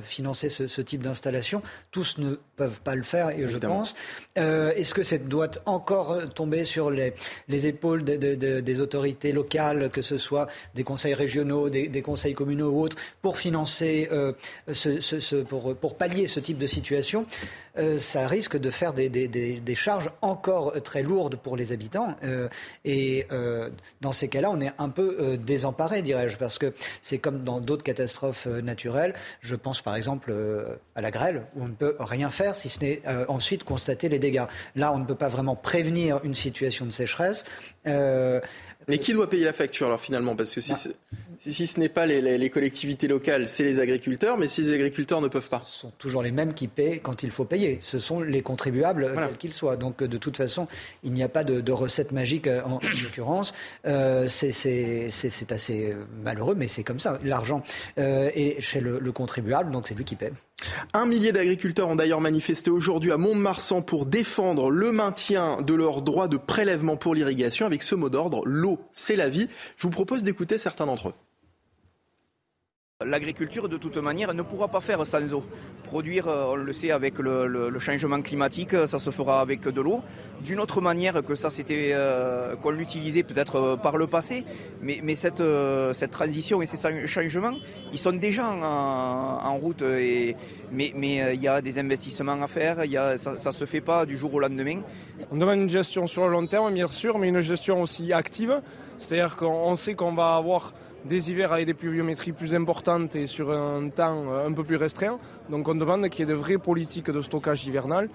financer 0.01 0.49
ce, 0.49 0.81
type 0.81 1.03
d'installation. 1.03 1.61
Tous 1.91 2.17
ne 2.17 2.39
peuvent 2.55 2.81
pas 2.81 2.95
le 2.95 3.03
faire, 3.03 3.29
et 3.29 3.47
je 3.47 3.57
pense. 3.57 3.93
Est-ce 4.35 4.93
que 4.95 5.03
ça 5.03 5.19
doit 5.19 5.51
encore 5.67 6.33
tomber 6.33 6.65
sur 6.65 6.89
les, 6.89 7.13
épaules 7.67 8.03
des 8.03 8.81
autorités 8.81 9.31
locales, 9.31 9.91
que 9.91 10.01
ce 10.01 10.17
soit 10.17 10.47
des 10.73 10.83
conseils 10.83 11.13
régionaux, 11.13 11.69
des, 11.69 12.01
conseils 12.01 12.33
communaux 12.33 12.71
ou 12.71 12.81
autres, 12.81 12.97
pour 13.21 13.37
financer, 13.37 14.09
pour, 15.47 15.75
pour 15.75 15.95
pallier 15.97 16.27
ce 16.27 16.39
type 16.39 16.57
de 16.57 16.67
situation 16.67 17.10
euh, 17.77 17.97
ça 17.97 18.27
risque 18.27 18.57
de 18.57 18.69
faire 18.69 18.93
des, 18.93 19.75
charges 19.75 20.09
encore 20.21 20.73
très 20.83 21.03
lourdes 21.03 21.35
pour 21.37 21.55
les 21.55 21.71
habitants. 21.71 22.15
Euh, 22.23 22.49
et 22.83 23.25
euh, 23.31 23.69
dans 24.01 24.11
ces 24.11 24.27
cas-là, 24.27 24.49
on 24.51 24.59
est 24.59 24.71
un 24.77 24.89
peu 24.89 25.37
désemparé, 25.37 26.01
dirais-je, 26.01 26.37
parce 26.37 26.57
que 26.57 26.73
c'est 27.01 27.17
comme 27.17 27.43
dans 27.43 27.59
d'autres 27.59 27.83
catastrophes 27.83 28.45
naturelles. 28.47 29.13
Je 29.41 29.55
pense 29.55 29.81
par 29.81 29.95
exemple 29.95 30.33
à 30.95 31.01
la 31.01 31.11
grêle, 31.11 31.43
où 31.55 31.63
on 31.63 31.67
ne 31.67 31.73
peut 31.73 31.95
rien 31.99 32.29
faire 32.29 32.55
si 32.55 32.69
ce 32.69 32.81
n'est 32.81 33.01
ensuite 33.27 33.63
constater 33.63 34.09
les 34.09 34.19
dégâts. 34.19 34.45
Là, 34.75 34.93
on 34.93 34.99
ne 34.99 35.05
peut 35.05 35.15
pas 35.15 35.29
vraiment 35.29 35.55
prévenir 35.55 36.19
une 36.23 36.35
situation 36.35 36.85
de 36.85 36.91
sécheresse. 36.91 37.45
Mais 38.91 38.99
qui 38.99 39.13
doit 39.13 39.29
payer 39.29 39.45
la 39.45 39.53
facture 39.53 39.87
alors 39.87 40.01
finalement? 40.01 40.35
Parce 40.35 40.53
que 40.53 40.59
si, 40.59 40.73
bah. 40.73 40.77
si, 41.39 41.65
ce 41.65 41.79
n'est 41.79 41.87
pas 41.87 42.05
les, 42.05 42.49
collectivités 42.49 43.07
locales, 43.07 43.47
c'est 43.47 43.63
les 43.63 43.79
agriculteurs, 43.79 44.37
mais 44.37 44.49
si 44.49 44.61
les 44.63 44.73
agriculteurs 44.73 45.21
ne 45.21 45.29
peuvent 45.29 45.47
pas. 45.47 45.63
Ce 45.65 45.79
sont 45.79 45.91
toujours 45.91 46.21
les 46.21 46.31
mêmes 46.31 46.53
qui 46.53 46.67
paient 46.67 46.99
quand 46.99 47.23
il 47.23 47.31
faut 47.31 47.45
payer. 47.45 47.79
Ce 47.81 47.99
sont 47.99 48.19
les 48.19 48.41
contribuables, 48.41 49.13
quels 49.15 49.37
qu'ils 49.37 49.53
soient. 49.53 49.77
Donc 49.77 50.03
de 50.03 50.17
toute 50.17 50.35
façon, 50.35 50.67
il 51.03 51.13
n'y 51.13 51.23
a 51.23 51.29
pas 51.29 51.45
de, 51.45 51.71
recette 51.71 52.11
magique 52.11 52.47
euh, 52.47 52.61
en, 52.63 52.79
l'occurrence. 53.01 53.53
Euh, 53.87 54.27
c'est 54.27 55.51
assez 55.51 55.95
malheureux, 56.21 56.55
mais 56.55 56.67
c'est 56.67 56.83
comme 56.83 56.99
ça. 56.99 57.17
L'argent 57.23 57.63
euh, 57.97 58.29
est 58.35 58.59
chez 58.59 58.81
le, 58.81 58.99
le 58.99 59.11
contribuable, 59.13 59.71
donc 59.71 59.87
c'est 59.87 59.95
lui 59.95 60.03
qui 60.03 60.17
paie. 60.17 60.33
Un 60.93 61.05
millier 61.05 61.31
d'agriculteurs 61.31 61.89
ont 61.89 61.95
d'ailleurs 61.95 62.21
manifesté 62.21 62.69
aujourd'hui 62.69 63.11
à 63.11 63.17
Mont-de-Marsan 63.17 63.81
pour 63.81 64.05
défendre 64.05 64.69
le 64.69 64.91
maintien 64.91 65.61
de 65.61 65.73
leurs 65.73 66.01
droits 66.01 66.27
de 66.27 66.37
prélèvement 66.37 66.97
pour 66.97 67.15
l'irrigation 67.15 67.65
avec 67.65 67.83
ce 67.83 67.95
mot 67.95 68.09
d'ordre, 68.09 68.41
l'eau, 68.45 68.79
c'est 68.93 69.15
la 69.15 69.29
vie. 69.29 69.47
Je 69.77 69.83
vous 69.83 69.89
propose 69.89 70.23
d'écouter 70.23 70.57
certains 70.57 70.85
d'entre 70.85 71.09
eux. 71.09 71.13
L'agriculture, 73.05 73.69
de 73.69 73.77
toute 73.77 73.97
manière, 73.97 74.33
ne 74.33 74.41
pourra 74.41 74.67
pas 74.67 74.81
faire 74.81 75.05
sans 75.05 75.33
eau. 75.33 75.43
Produire, 75.83 76.27
euh, 76.27 76.45
on 76.49 76.55
le 76.55 76.73
sait, 76.73 76.91
avec 76.91 77.17
le, 77.19 77.79
changement 77.79 78.21
climatique, 78.21 78.75
ça 78.85 78.99
se 78.99 79.09
fera 79.09 79.41
avec 79.41 79.67
de 79.67 79.81
l'eau. 79.81 80.01
D'une 80.43 80.59
autre 80.59 80.81
manière 80.81 81.23
que 81.23 81.35
ça, 81.35 81.49
c'était 81.49 81.91
euh, 81.93 82.55
qu'on 82.55 82.71
l'utilisait 82.71 83.23
peut-être 83.23 83.55
euh, 83.55 83.75
par 83.75 83.97
le 83.97 84.07
passé, 84.07 84.45
mais, 84.81 85.15
cette, 85.15 85.43
cette 85.93 86.11
transition 86.11 86.61
et 86.61 86.65
ces 86.65 86.77
changements, 87.07 87.57
ils 87.91 87.97
sont 87.97 88.13
déjà 88.13 88.47
en, 88.49 89.57
route. 89.57 89.83
Mais 90.71 90.93
il 91.33 91.41
y 91.41 91.47
a 91.47 91.61
des 91.61 91.79
investissements 91.79 92.41
à 92.41 92.47
faire, 92.47 92.85
y 92.85 92.97
a, 92.97 93.17
ça 93.17 93.49
ne 93.49 93.53
se 93.53 93.65
fait 93.65 93.81
pas 93.81 94.05
du 94.05 94.17
jour 94.17 94.33
au 94.33 94.39
lendemain. 94.39 94.81
On 95.31 95.37
demande 95.37 95.59
une 95.59 95.69
gestion 95.69 96.07
sur 96.07 96.25
le 96.25 96.31
long 96.31 96.47
terme, 96.47 96.73
bien 96.73 96.87
sûr, 96.87 97.17
mais 97.19 97.29
une 97.29 97.41
gestion 97.41 97.81
aussi 97.81 98.13
active. 98.13 98.61
C'est-à-dire 98.97 99.35
qu'on 99.35 99.75
sait 99.75 99.95
qu'on 99.95 100.13
va 100.13 100.35
avoir 100.35 100.73
des 101.05 101.31
hivers 101.31 101.51
avec 101.53 101.65
des 101.65 101.73
pluviométries 101.73 102.31
plus 102.31 102.55
importantes 102.55 103.15
et 103.15 103.27
sur 103.27 103.51
un 103.51 103.89
temps 103.89 104.31
euh, 104.31 104.47
un 104.47 104.53
peu 104.53 104.63
plus 104.63 104.75
restreint. 104.75 105.19
Donc 105.49 105.67
on 105.67 105.75
demande 105.75 106.07
qu'il 106.09 106.21
y 106.21 106.23
ait 106.23 106.31
de 106.31 106.37
vraies 106.37 106.57
politiques 106.57 107.09
de 107.09 107.21
stockage 107.21 107.65
hivernal. 107.65 108.09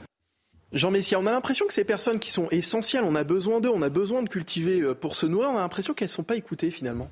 Jean 0.73 0.91
Messia, 0.91 1.19
on 1.19 1.27
a 1.27 1.31
l'impression 1.31 1.67
que 1.67 1.73
ces 1.73 1.85
personnes 1.85 2.19
qui 2.19 2.31
sont 2.31 2.49
essentielles, 2.51 3.05
on 3.05 3.15
a 3.15 3.25
besoin 3.25 3.61
d'eux, 3.61 3.71
on 3.73 3.83
a 3.83 3.89
besoin 3.89 4.23
de 4.23 4.29
cultiver 4.29 4.81
euh, 4.81 4.95
pour 4.95 5.17
se 5.17 5.27
nourrir, 5.27 5.51
on 5.51 5.57
a 5.57 5.61
l'impression 5.61 5.95
qu'elles 5.95 6.07
ne 6.07 6.13
sont 6.13 6.25
pas 6.25 6.37
écoutées 6.37 6.71
finalement. 6.71 7.09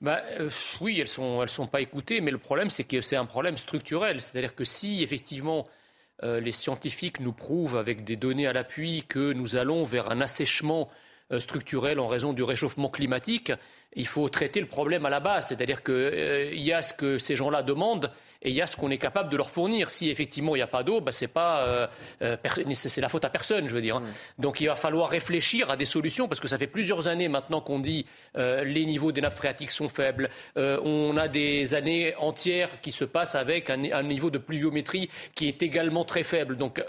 Bah, 0.00 0.20
euh, 0.38 0.50
oui, 0.80 0.96
elles 0.96 1.04
ne 1.04 1.08
sont, 1.08 1.42
elles 1.42 1.48
sont 1.48 1.66
pas 1.66 1.80
écoutées, 1.80 2.20
mais 2.20 2.30
le 2.30 2.38
problème, 2.38 2.68
c'est 2.68 2.84
que 2.84 3.00
c'est 3.00 3.16
un 3.16 3.24
problème 3.24 3.56
structurel. 3.56 4.20
C'est-à-dire 4.20 4.54
que 4.54 4.64
si, 4.64 5.02
effectivement, 5.02 5.66
les 6.22 6.52
scientifiques 6.52 7.20
nous 7.20 7.32
prouvent, 7.32 7.76
avec 7.76 8.02
des 8.02 8.16
données 8.16 8.46
à 8.46 8.54
l'appui, 8.54 9.04
que 9.06 9.34
nous 9.34 9.56
allons 9.56 9.84
vers 9.84 10.10
un 10.10 10.22
assèchement 10.22 10.88
structurel 11.38 12.00
en 12.00 12.08
raison 12.08 12.32
du 12.32 12.42
réchauffement 12.42 12.88
climatique, 12.88 13.52
il 13.94 14.06
faut 14.06 14.28
traiter 14.28 14.60
le 14.60 14.66
problème 14.66 15.06
à 15.06 15.10
la 15.10 15.20
base. 15.20 15.48
C'est-à-dire 15.48 15.82
qu'il 15.82 15.94
euh, 15.94 16.54
y 16.54 16.72
a 16.72 16.82
ce 16.82 16.94
que 16.94 17.18
ces 17.18 17.36
gens-là 17.36 17.62
demandent 17.62 18.10
et 18.42 18.50
il 18.50 18.54
y 18.54 18.62
a 18.62 18.66
ce 18.66 18.76
qu'on 18.76 18.90
est 18.90 18.98
capable 18.98 19.28
de 19.30 19.36
leur 19.36 19.50
fournir. 19.50 19.90
Si 19.90 20.10
effectivement 20.10 20.54
il 20.54 20.58
n'y 20.58 20.62
a 20.62 20.68
pas 20.68 20.82
d'eau, 20.82 21.00
bah, 21.00 21.12
c'est 21.12 21.28
pas 21.28 21.66
euh, 21.66 21.86
euh, 22.22 22.36
c'est 22.74 23.00
la 23.00 23.08
faute 23.08 23.24
à 23.24 23.30
personne, 23.30 23.68
je 23.68 23.74
veux 23.74 23.82
dire. 23.82 23.96
Hein. 23.96 24.04
Donc 24.38 24.60
il 24.60 24.66
va 24.66 24.76
falloir 24.76 25.10
réfléchir 25.10 25.70
à 25.70 25.76
des 25.76 25.84
solutions 25.84 26.28
parce 26.28 26.40
que 26.40 26.48
ça 26.48 26.58
fait 26.58 26.66
plusieurs 26.66 27.08
années 27.08 27.28
maintenant 27.28 27.60
qu'on 27.60 27.78
dit 27.78 28.06
euh, 28.36 28.64
les 28.64 28.84
niveaux 28.84 29.12
des 29.12 29.20
nappes 29.20 29.36
phréatiques 29.36 29.70
sont 29.70 29.88
faibles. 29.88 30.30
on 30.56 31.16
a 31.16 31.28
des 31.28 31.74
années 31.74 32.14
entières 32.16 32.80
qui 32.80 32.92
se 32.92 33.04
passent 33.04 33.34
avec 33.34 33.70
un, 33.70 34.02
niveau 34.02 34.30
de 34.30 34.38
pluviométrie 34.38 35.10
qui 35.34 35.48
est 35.48 35.62
également 35.62 36.04
très 36.04 36.22
faible. 36.22 36.56
Donc 36.56 36.82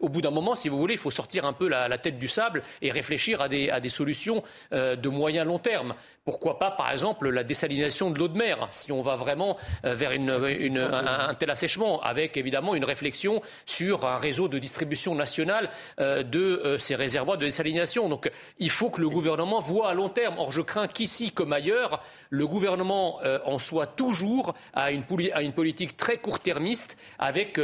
au 0.00 0.08
bout 0.08 0.20
d'un 0.20 0.30
moment, 0.30 0.54
si 0.54 0.68
vous 0.68 0.78
voulez, 0.78 0.94
il 0.94 1.00
faut 1.00 1.10
sortir 1.10 1.44
un 1.44 1.52
peu 1.52 1.68
la, 1.68 1.98
tête 1.98 2.18
du 2.18 2.28
sable 2.28 2.62
et 2.82 2.90
réfléchir 2.90 3.40
à 3.40 3.48
des, 3.48 3.70
à 3.70 3.80
des 3.80 3.88
solutions 3.88 4.42
de 4.72 5.08
moyen 5.08 5.44
long 5.44 5.58
terme. 5.58 5.94
Pourquoi 6.26 6.58
pas, 6.58 6.72
par 6.72 6.90
exemple, 6.90 7.30
la 7.30 7.44
désalination 7.44 8.10
de 8.10 8.18
l'eau 8.18 8.28
de 8.28 8.36
mer, 8.36 8.68
si 8.72 8.90
on 8.92 9.00
va 9.00 9.16
vraiment 9.16 9.56
vers 9.84 10.10
une 10.10 10.28
un, 10.28 11.34
tel 11.34 11.50
assèchement, 11.50 12.00
avec 12.02 12.36
évidemment 12.36 12.74
une 12.74 12.84
réflexion 12.84 13.42
sur 13.64 14.04
un 14.04 14.18
réseau 14.18 14.48
de 14.48 14.58
distribution 14.58 15.14
nationale 15.14 15.70
euh, 16.00 16.22
de 16.22 16.38
euh, 16.40 16.78
ces 16.78 16.94
réservoirs 16.94 17.38
de 17.38 17.44
désalination. 17.44 18.08
Donc 18.08 18.30
il 18.58 18.70
faut 18.70 18.90
que 18.90 19.00
le 19.00 19.08
gouvernement 19.08 19.60
voit 19.60 19.90
à 19.90 19.94
long 19.94 20.08
terme. 20.08 20.36
Or, 20.38 20.52
je 20.52 20.60
crains 20.60 20.88
qu'ici, 20.88 21.32
comme 21.32 21.52
ailleurs, 21.52 22.02
le 22.30 22.46
gouvernement 22.46 23.20
euh, 23.24 23.38
en 23.44 23.58
soit 23.58 23.86
toujours 23.86 24.54
à 24.74 24.92
une, 24.92 25.04
à 25.32 25.42
une, 25.42 25.52
politique 25.52 25.96
très 25.96 26.18
court-termiste, 26.18 26.98
avec, 27.18 27.58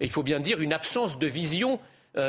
il 0.00 0.10
faut 0.10 0.22
bien 0.22 0.40
dire, 0.40 0.60
une 0.60 0.72
absence 0.72 1.18
de 1.18 1.26
vision 1.26 1.80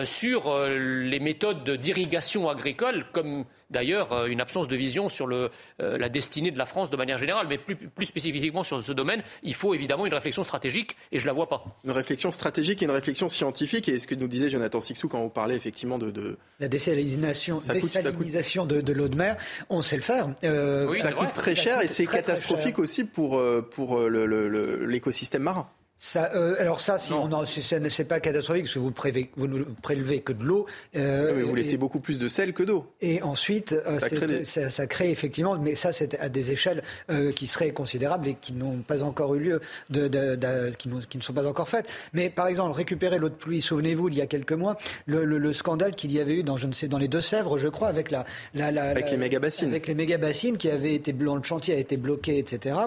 sur 0.06 0.58
les 0.70 1.20
méthodes 1.20 1.70
d'irrigation 1.70 2.50
agricole, 2.50 3.06
comme 3.12 3.44
d'ailleurs 3.74 4.14
euh, 4.14 4.28
une 4.28 4.40
absence 4.40 4.70
de 4.70 4.76
vision 4.78 5.10
sur 5.10 5.28
le, 5.28 5.50
euh, 5.82 5.98
la 5.98 6.08
destinée 6.08 6.52
de 6.52 6.58
la 6.58 6.66
France 6.66 6.90
de 6.90 6.96
manière 6.96 7.18
générale. 7.18 7.48
Mais 7.50 7.58
plus, 7.58 7.76
plus, 7.76 8.06
spécifiquement 8.06 8.64
sur 8.64 8.82
ce 8.82 8.94
domaine, 8.94 9.22
il 9.44 9.54
faut 9.54 9.74
évidemment 9.74 10.06
une 10.06 10.14
réflexion 10.14 10.44
stratégique 10.44 10.96
et 11.12 11.20
je 11.20 11.24
ne 11.26 11.28
la 11.28 11.34
vois 11.34 11.50
pas. 11.50 11.66
Une 11.84 11.92
réflexion 11.92 12.32
stratégique 12.32 12.82
et 12.82 12.86
une 12.86 12.92
réflexion 12.92 13.28
scientifique. 13.28 13.90
Et 13.90 14.00
ce 14.00 14.08
que 14.08 14.16
nous 14.16 14.30
disait 14.30 14.50
Jonathan 14.50 14.80
Sixou 14.80 15.10
quand 15.10 15.20
on 15.20 15.30
parlait 15.30 15.56
effectivement 15.56 15.98
de. 15.98 16.38
La 16.60 16.70
désalinisation, 16.70 17.60
de, 17.60 18.94
l'eau 18.94 19.10
de 19.10 19.16
mer, 19.16 19.36
on 19.70 19.82
sait 19.82 19.98
le 19.98 20.02
faire. 20.02 20.30
Euh, 20.44 20.94
ça 20.96 21.12
coûte 21.12 21.34
très 21.34 21.56
cher 21.56 21.82
et 21.82 21.88
c'est 21.88 22.06
catastrophique 22.06 22.80
aussi 22.80 23.04
pour, 23.04 23.42
pour 23.72 24.00
l'écosystème 24.00 25.44
marin. 25.44 25.68
Ça, 25.96 26.32
euh, 26.34 26.56
alors 26.58 26.80
ça, 26.80 26.98
si 26.98 27.14
on 27.14 27.30
c'est 27.46 28.04
pas 28.06 28.20
catastrophique 28.20 28.64
parce 28.64 28.74
que 28.74 28.80
vous, 28.80 29.48
ne 29.48 29.64
prélevez 29.82 30.20
que 30.22 30.34
de 30.34 30.44
l'eau. 30.44 30.66
Euh, 30.96 31.34
mais 31.36 31.44
vous 31.44 31.54
laissez 31.54 31.78
beaucoup 31.78 32.00
plus 32.00 32.18
de 32.18 32.28
sel 32.28 32.52
que 32.54 32.64
d'eau. 32.64 32.88
Et 33.00 33.22
ensuite, 33.22 33.74
euh, 33.74 34.00
ça, 34.00 34.10
crée 34.10 34.44
ça, 34.44 34.88
crée 34.88 35.12
effectivement, 35.12 35.58
mais 35.60 35.76
ça 35.76 35.92
c'est 35.92 36.20
à 36.20 36.30
des 36.30 36.52
échelles 36.52 36.82
euh, 37.12 37.32
qui 37.32 37.46
seraient 37.46 37.72
considérables 37.72 38.28
et 38.28 38.38
qui 38.42 38.54
n'ont 38.54 38.78
pas 38.78 39.04
encore 39.04 39.36
eu 39.36 39.40
lieu, 39.40 39.62
de, 39.92 40.08
de, 40.08 40.36
de, 40.36 40.72
qui, 40.76 40.90
qui, 41.10 41.18
ne 41.18 41.22
sont 41.24 41.32
pas 41.32 41.46
encore 41.46 41.70
faites. 41.70 41.88
Mais 42.14 42.32
par 42.32 42.48
exemple, 42.48 42.76
récupérer 42.76 43.20
l'eau 43.20 43.30
de 43.30 43.36
pluie, 43.36 43.62
souvenez-vous, 43.62 44.10
il 44.10 44.16
y 44.16 44.22
a 44.22 44.28
quelques 44.28 44.54
mois, 44.54 44.78
le, 45.06 45.26
le, 45.26 45.38
le 45.38 45.54
scandale 45.54 45.94
qu'il 45.96 46.12
y 46.12 46.20
avait 46.20 46.34
eu 46.34 46.44
dans, 46.44 46.58
je 46.58 46.66
ne 46.66 46.74
sais, 46.74 46.88
dans 46.88 46.98
les 46.98 47.08
Deux-Sèvres, 47.08 47.60
je 47.60 47.68
crois, 47.68 47.88
avec 47.88 48.10
la, 48.10 48.26
la, 48.56 48.72
la 48.72 48.86
avec 48.90 49.12
les 49.12 49.18
méga 49.18 49.40
bassines, 49.40 49.70
avec 49.70 49.86
les 49.88 49.94
méga 49.94 50.18
bassines 50.18 50.58
qui 50.58 50.70
avaient 50.70 50.96
été, 50.96 51.14
le 51.14 51.44
chantier 51.44 51.76
a 51.76 51.78
été 51.78 51.98
bloqué, 51.98 52.40
etc. 52.40 52.78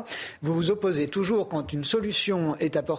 Vous 0.42 0.54
vous 0.54 0.70
opposez 0.70 1.06
toujours 1.06 1.48
quand 1.48 1.72
une 1.72 1.84
solution 1.84 2.56
est 2.56 2.76
apportée 2.76 2.95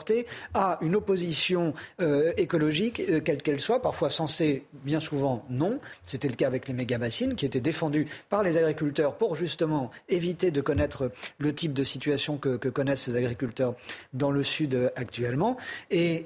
à 0.53 0.77
une 0.81 0.95
opposition 0.95 1.73
euh, 2.01 2.33
écologique, 2.37 3.01
euh, 3.09 3.19
quelle 3.19 3.41
qu'elle 3.41 3.59
soit, 3.59 3.81
parfois 3.81 4.09
censée, 4.09 4.63
bien 4.83 4.99
souvent 4.99 5.45
non. 5.49 5.79
C'était 6.05 6.27
le 6.27 6.35
cas 6.35 6.47
avec 6.47 6.67
les 6.67 6.73
méga-bassines, 6.73 7.35
qui 7.35 7.45
étaient 7.45 7.61
défendues 7.61 8.07
par 8.29 8.43
les 8.43 8.57
agriculteurs 8.57 9.15
pour 9.15 9.35
justement 9.35 9.91
éviter 10.09 10.51
de 10.51 10.61
connaître 10.61 11.09
le 11.39 11.53
type 11.53 11.73
de 11.73 11.83
situation 11.83 12.37
que, 12.37 12.57
connaissent 12.67 13.03
ces 13.03 13.15
agriculteurs 13.15 13.75
dans 14.13 14.29
le 14.29 14.43
Sud 14.43 14.91
actuellement. 14.95 15.55
Et 15.89 16.25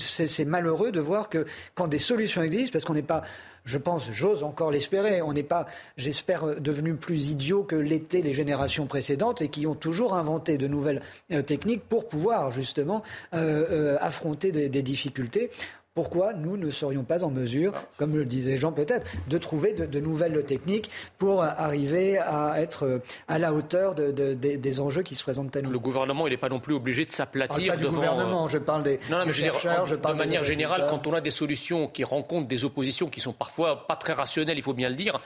c'est 0.00 0.44
malheureux 0.44 0.90
de 0.90 1.00
voir 1.00 1.28
que 1.28 1.46
quand 1.74 1.86
des 1.86 1.98
solutions 1.98 2.42
existent, 2.42 2.72
parce 2.72 2.84
qu'on 2.84 2.94
n'est 2.94 3.02
pas 3.02 3.22
je 3.66 3.78
pense, 3.78 4.10
j'ose 4.12 4.42
encore 4.44 4.70
l'espérer. 4.70 5.20
On 5.20 5.32
n'est 5.32 5.42
pas, 5.42 5.66
j'espère, 5.96 6.60
devenu 6.60 6.94
plus 6.94 7.30
idiot 7.30 7.64
que 7.64 7.76
l'étaient 7.76 8.22
les 8.22 8.32
générations 8.32 8.86
précédentes 8.86 9.42
et 9.42 9.48
qui 9.48 9.66
ont 9.66 9.74
toujours 9.74 10.14
inventé 10.14 10.56
de 10.56 10.68
nouvelles 10.68 11.02
euh, 11.32 11.42
techniques 11.42 11.82
pour 11.82 12.08
pouvoir 12.08 12.52
justement 12.52 13.02
euh, 13.34 13.66
euh, 13.70 13.96
affronter 14.00 14.52
des, 14.52 14.82
difficultés 14.86 15.50
pourquoi 15.96 16.34
nous 16.34 16.58
ne 16.58 16.70
serions 16.70 17.04
pas 17.04 17.24
en 17.24 17.30
mesure, 17.30 17.72
comme 17.96 18.14
le 18.14 18.26
disait 18.26 18.58
Jean 18.58 18.70
peut-être, 18.70 19.10
de 19.28 19.38
trouver 19.38 19.72
de, 19.72 19.98
nouvelles 19.98 20.44
techniques 20.44 20.90
pour 21.16 21.42
arriver 21.42 22.18
à 22.18 22.60
être 22.60 22.84
euh, 22.84 22.98
à 23.28 23.38
la 23.38 23.54
hauteur 23.54 23.94
des 23.94 24.80
enjeux 24.80 25.02
qui 25.02 25.14
se 25.14 25.22
présentent 25.22 25.56
à 25.56 25.62
nous 25.62 25.70
Le 25.70 25.78
gouvernement, 25.78 26.26
il 26.26 26.30
n'est 26.30 26.36
pas 26.36 26.50
non 26.50 26.60
plus 26.60 26.74
obligé 26.74 27.06
de 27.06 27.10
s'aplatir 27.10 27.72
pas 27.72 27.76
du 27.78 27.88
gouvernement, 27.88 28.44
euh, 28.44 28.48
je 28.48 28.58
parle 28.58 28.82
des, 28.82 29.00
chercheurs, 29.32 29.86
je 29.86 29.94
parle 29.94 30.14
de 30.16 30.18
manière 30.18 30.44
générale, 30.44 30.86
quand 30.90 31.06
on 31.06 31.14
a 31.14 31.22
des 31.22 31.30
solutions 31.30 31.88
qui 31.88 32.04
rencontrent 32.04 32.46
des 32.46 32.66
oppositions 32.66 33.08
qui 33.08 33.22
sont 33.22 33.32
parfois 33.32 33.86
pas 33.86 33.96
très 33.96 34.12
rationnelles, 34.12 34.58
il 34.58 34.62
faut 34.62 34.74
bien 34.74 34.90
le 34.90 34.96
dire, 34.96 35.16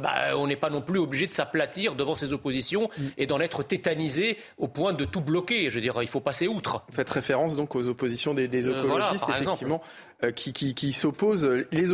bah, 0.00 0.36
on 0.36 0.46
n'est 0.46 0.56
pas 0.56 0.70
non 0.70 0.82
plus 0.82 1.00
obligé 1.00 1.26
de 1.26 1.32
s'aplatir 1.32 1.96
devant 1.96 2.14
ces 2.14 2.32
oppositions 2.32 2.88
mm. 2.96 3.02
et 3.18 3.26
d'en 3.26 3.40
être 3.40 3.64
tétanisé 3.64 4.38
au 4.56 4.68
point 4.68 4.92
de 4.92 5.04
tout 5.04 5.20
bloquer. 5.20 5.68
Je 5.68 5.74
veux 5.74 5.80
dire, 5.80 6.00
il 6.00 6.08
faut 6.08 6.20
passer 6.20 6.46
outre. 6.46 6.82
Vous 6.88 6.94
faites 6.94 7.10
référence 7.10 7.56
donc 7.56 7.74
aux 7.74 7.88
oppositions 7.88 8.34
des, 8.34 8.46
des 8.46 8.68
euh, 8.68 8.78
écologistes, 8.78 9.28
effectivement. 9.28 9.80
Euh, 9.82 10.11
qui, 10.30 10.52
qui, 10.52 10.74
qui 10.74 10.92
s'opposent, 10.92 11.44
les, 11.72 11.86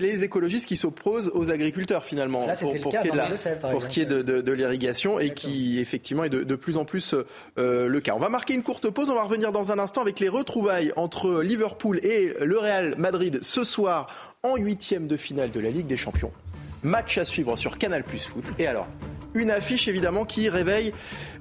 les, 0.00 0.24
écologistes 0.24 0.66
qui 0.66 0.76
s'opposent 0.76 1.30
aux 1.34 1.50
agriculteurs 1.50 2.04
finalement, 2.04 2.46
pour, 2.60 2.78
pour, 2.80 2.92
ce 2.92 3.00
qui 3.00 3.08
est 3.08 3.12
de, 3.12 3.70
pour 3.70 3.82
ce 3.82 3.90
qui 3.90 4.00
est 4.00 4.06
de, 4.06 4.22
de, 4.22 4.52
l'irrigation 4.52 5.18
et 5.20 5.32
qui 5.32 5.78
effectivement 5.78 6.24
est 6.24 6.30
de, 6.30 6.54
plus 6.56 6.76
en 6.76 6.84
plus 6.84 7.14
euh, 7.58 7.86
le 7.88 8.00
cas. 8.00 8.14
On 8.14 8.18
va 8.18 8.28
marquer 8.28 8.54
une 8.54 8.62
courte 8.62 8.90
pause, 8.90 9.10
on 9.10 9.14
va 9.14 9.22
revenir 9.22 9.52
dans 9.52 9.70
un 9.70 9.78
instant 9.78 10.00
avec 10.00 10.20
les 10.20 10.28
retrouvailles 10.28 10.92
entre 10.96 11.42
Liverpool 11.42 12.00
et 12.02 12.34
le 12.40 12.58
Real 12.58 12.94
Madrid 12.98 13.38
ce 13.42 13.64
soir 13.64 14.08
en 14.42 14.56
huitième 14.56 15.06
de 15.06 15.16
finale 15.16 15.50
de 15.50 15.60
la 15.60 15.70
Ligue 15.70 15.86
des 15.86 15.96
Champions. 15.96 16.32
Match 16.82 17.18
à 17.18 17.24
suivre 17.24 17.56
sur 17.56 17.78
Canal 17.78 18.04
Plus 18.04 18.24
Foot. 18.24 18.44
Et 18.58 18.66
alors, 18.66 18.86
une 19.38 19.50
affiche 19.50 19.88
évidemment 19.88 20.24
qui 20.24 20.48
réveille 20.48 20.92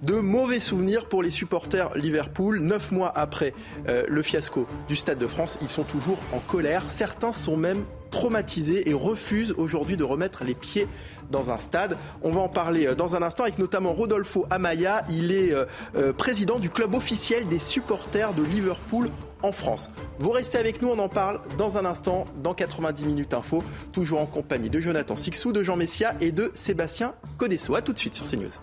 de 0.04 0.16
mauvais 0.16 0.60
souvenirs 0.60 1.08
pour 1.08 1.24
les 1.24 1.30
supporters 1.30 1.96
Liverpool. 1.98 2.60
Neuf 2.60 2.92
mois 2.92 3.12
après 3.16 3.54
euh, 3.88 4.06
le 4.08 4.22
fiasco 4.22 4.68
du 4.88 4.96
Stade 4.96 5.18
de 5.18 5.28
France, 5.28 5.58
ils 5.62 5.70
sont 5.70 5.84
toujours 5.84 6.18
en 6.34 6.40
colère. 6.40 6.90
Certains 6.90 7.34
sont 7.34 7.58
même 7.58 7.84
traumatisés 8.12 8.90
et 8.90 8.94
refusent 8.94 9.54
aujourd'hui 9.58 9.98
de 9.98 10.04
remettre 10.04 10.44
les 10.44 10.54
pieds 10.54 10.88
dans 11.32 11.52
un 11.52 11.58
stade. 11.58 11.98
On 12.22 12.32
va 12.32 12.42
en 12.42 12.50
parler 12.50 12.88
euh, 12.88 12.96
dans 12.96 13.16
un 13.16 13.22
instant 13.22 13.44
avec 13.44 13.60
notamment 13.60 13.92
Rodolfo 13.92 14.46
Amaya. 14.50 15.04
Il 15.10 15.32
est 15.32 15.52
euh, 15.54 16.14
président 16.14 16.60
du 16.60 16.70
club 16.70 16.94
officiel 16.94 17.48
des 17.48 17.60
supporters 17.60 18.34
de 18.34 18.44
Liverpool 18.44 19.10
en 19.44 19.52
France. 19.52 19.90
Vous 20.20 20.32
restez 20.32 20.58
avec 20.58 20.82
nous, 20.82 20.90
on 20.90 21.00
en 21.00 21.10
parle 21.10 21.42
dans 21.58 21.78
un 21.78 21.86
instant, 21.86 22.26
dans 22.44 22.54
90 22.54 23.06
minutes 23.06 23.34
info, 23.34 23.64
toujours 23.92 24.22
en 24.22 24.26
compagnie 24.26 24.70
de 24.70 24.80
Jonathan 24.80 25.16
Sixou, 25.16 25.52
de 25.52 25.64
Jean 25.64 25.76
Messia 25.76 26.16
et 26.22 26.32
de 26.32 26.52
Sébastien 26.54 27.14
Codesso. 27.38 27.76
A 27.76 27.82
tout 27.82 27.94
de 27.94 28.00
suite 28.00 28.16
sur 28.16 28.26
CNews. 28.26 28.60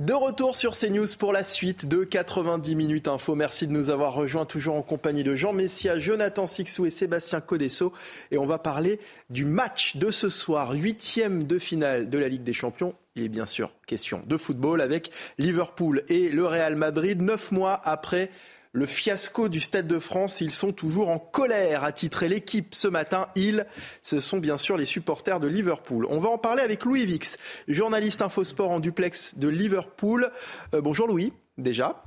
De 0.00 0.14
retour 0.14 0.56
sur 0.56 0.72
CNews 0.72 1.14
pour 1.18 1.30
la 1.30 1.44
suite 1.44 1.86
de 1.86 2.04
90 2.04 2.74
minutes 2.74 3.06
info. 3.06 3.34
Merci 3.34 3.66
de 3.66 3.72
nous 3.72 3.90
avoir 3.90 4.14
rejoints 4.14 4.46
toujours 4.46 4.76
en 4.76 4.80
compagnie 4.80 5.24
de 5.24 5.34
Jean 5.34 5.52
Messia, 5.52 5.98
Jonathan 5.98 6.46
Sixou 6.46 6.86
et 6.86 6.90
Sébastien 6.90 7.42
Codesso. 7.42 7.92
Et 8.30 8.38
on 8.38 8.46
va 8.46 8.56
parler 8.56 8.98
du 9.28 9.44
match 9.44 9.98
de 9.98 10.10
ce 10.10 10.30
soir, 10.30 10.72
huitième 10.72 11.46
de 11.46 11.58
finale 11.58 12.08
de 12.08 12.18
la 12.18 12.28
Ligue 12.28 12.44
des 12.44 12.54
Champions. 12.54 12.94
Il 13.16 13.24
est 13.24 13.28
bien 13.28 13.46
sûr 13.46 13.72
question 13.86 14.22
de 14.26 14.36
football 14.36 14.80
avec 14.80 15.10
Liverpool 15.38 16.04
et 16.08 16.28
le 16.28 16.46
Real 16.46 16.76
Madrid, 16.76 17.20
neuf 17.20 17.50
mois 17.50 17.74
après 17.74 18.30
le 18.72 18.86
fiasco 18.86 19.48
du 19.48 19.58
Stade 19.58 19.88
de 19.88 19.98
France. 19.98 20.40
Ils 20.40 20.52
sont 20.52 20.72
toujours 20.72 21.10
en 21.10 21.18
colère, 21.18 21.82
a 21.82 21.90
titré 21.90 22.28
l'équipe 22.28 22.72
ce 22.72 22.86
matin. 22.86 23.28
Ils, 23.34 23.66
ce 24.02 24.20
sont 24.20 24.38
bien 24.38 24.56
sûr 24.56 24.76
les 24.76 24.84
supporters 24.84 25.40
de 25.40 25.48
Liverpool. 25.48 26.06
On 26.08 26.18
va 26.18 26.28
en 26.28 26.38
parler 26.38 26.62
avec 26.62 26.84
Louis 26.84 27.04
Vix, 27.04 27.36
journaliste 27.66 28.22
infosport 28.22 28.70
en 28.70 28.78
duplex 28.78 29.36
de 29.38 29.48
Liverpool. 29.48 30.30
Euh, 30.74 30.80
bonjour 30.80 31.08
Louis, 31.08 31.32
déjà. 31.58 32.02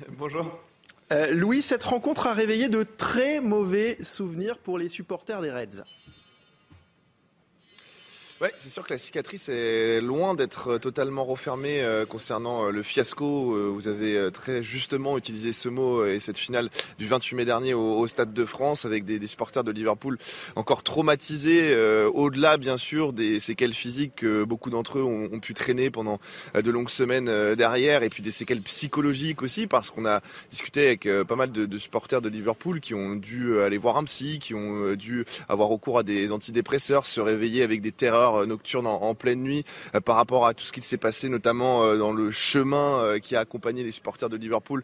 Bonjour. 0.18 0.60
Euh, 1.10 1.32
Louis, 1.32 1.62
cette 1.62 1.84
rencontre 1.84 2.26
a 2.26 2.34
réveillé 2.34 2.68
de 2.68 2.82
très 2.82 3.40
mauvais 3.40 3.96
souvenirs 4.02 4.58
pour 4.58 4.78
les 4.78 4.88
supporters 4.88 5.40
des 5.40 5.50
Reds. 5.50 5.84
Oui, 8.42 8.48
c'est 8.58 8.68
sûr 8.68 8.84
que 8.84 8.92
la 8.92 8.98
cicatrice 8.98 9.48
est 9.48 9.98
loin 10.02 10.34
d'être 10.34 10.72
euh, 10.72 10.78
totalement 10.78 11.24
refermée 11.24 11.80
euh, 11.80 12.04
concernant 12.04 12.66
euh, 12.66 12.70
le 12.70 12.82
fiasco. 12.82 13.72
vous 13.72 13.88
avez 13.88 14.30
très 14.30 14.62
justement 14.62 15.16
utilisé 15.16 15.52
ce 15.52 15.70
mot 15.70 16.04
et 16.04 16.20
cette 16.20 16.36
finale 16.36 16.68
du 16.98 17.06
28 17.06 17.34
mai 17.34 17.44
dernier 17.46 17.72
au, 17.72 18.06
Stade 18.06 18.34
de 18.34 18.44
France 18.44 18.84
avec 18.84 19.06
des, 19.06 19.26
supporters 19.26 19.64
de 19.64 19.70
Liverpool 19.70 20.18
encore 20.54 20.82
traumatisés, 20.82 21.74
au-delà 22.14 22.56
bien 22.56 22.76
sûr 22.76 23.12
des 23.12 23.40
séquelles 23.40 23.74
physiques 23.74 24.16
que 24.16 24.44
beaucoup 24.44 24.70
d'entre 24.70 24.98
eux 24.98 25.02
ont, 25.02 25.40
pu 25.40 25.54
traîner 25.54 25.90
pendant 25.90 26.20
de 26.54 26.70
longues 26.70 26.90
semaines 26.90 27.54
derrière, 27.54 28.02
et 28.02 28.08
puis 28.08 28.22
des 28.22 28.30
séquelles 28.30 28.60
psychologiques 28.60 29.42
aussi, 29.42 29.66
parce 29.66 29.90
qu'on 29.90 30.06
a 30.06 30.20
discuté 30.50 30.86
avec 30.86 31.08
pas 31.26 31.36
mal 31.36 31.52
de, 31.52 31.66
de, 31.66 31.78
supporters 31.78 32.20
de 32.20 32.28
Liverpool 32.28 32.80
qui 32.80 32.94
ont 32.94 33.16
dû 33.16 33.58
aller 33.60 33.78
voir 33.78 33.96
un 33.96 34.04
psy, 34.04 34.38
qui 34.38 34.54
ont 34.54 34.94
dû 34.94 35.24
avoir 35.48 35.68
recours 35.68 35.98
à 35.98 36.02
des 36.02 36.32
antidépresseurs, 36.32 37.06
se 37.06 37.20
réveiller 37.20 37.62
avec 37.62 37.80
des 37.80 37.92
terreurs 37.92 38.25
euh, 38.34 38.46
nocturne 38.46 38.86
en, 38.86 39.14
pleine 39.14 39.40
nuit 39.40 39.64
euh, 39.94 40.00
par 40.00 40.16
rapport 40.16 40.46
à 40.46 40.54
tout 40.54 40.64
ce 40.64 40.72
qui 40.72 40.82
s'est 40.82 40.96
passé 40.96 41.28
notamment 41.28 41.84
euh, 41.84 41.96
dans 41.96 42.12
le 42.12 42.30
chemin 42.30 43.18
qui 43.22 43.36
a 43.36 43.40
accompagné 43.40 43.82
les 43.82 43.92
supporters 43.92 44.28
de 44.28 44.36
Liverpool 44.36 44.82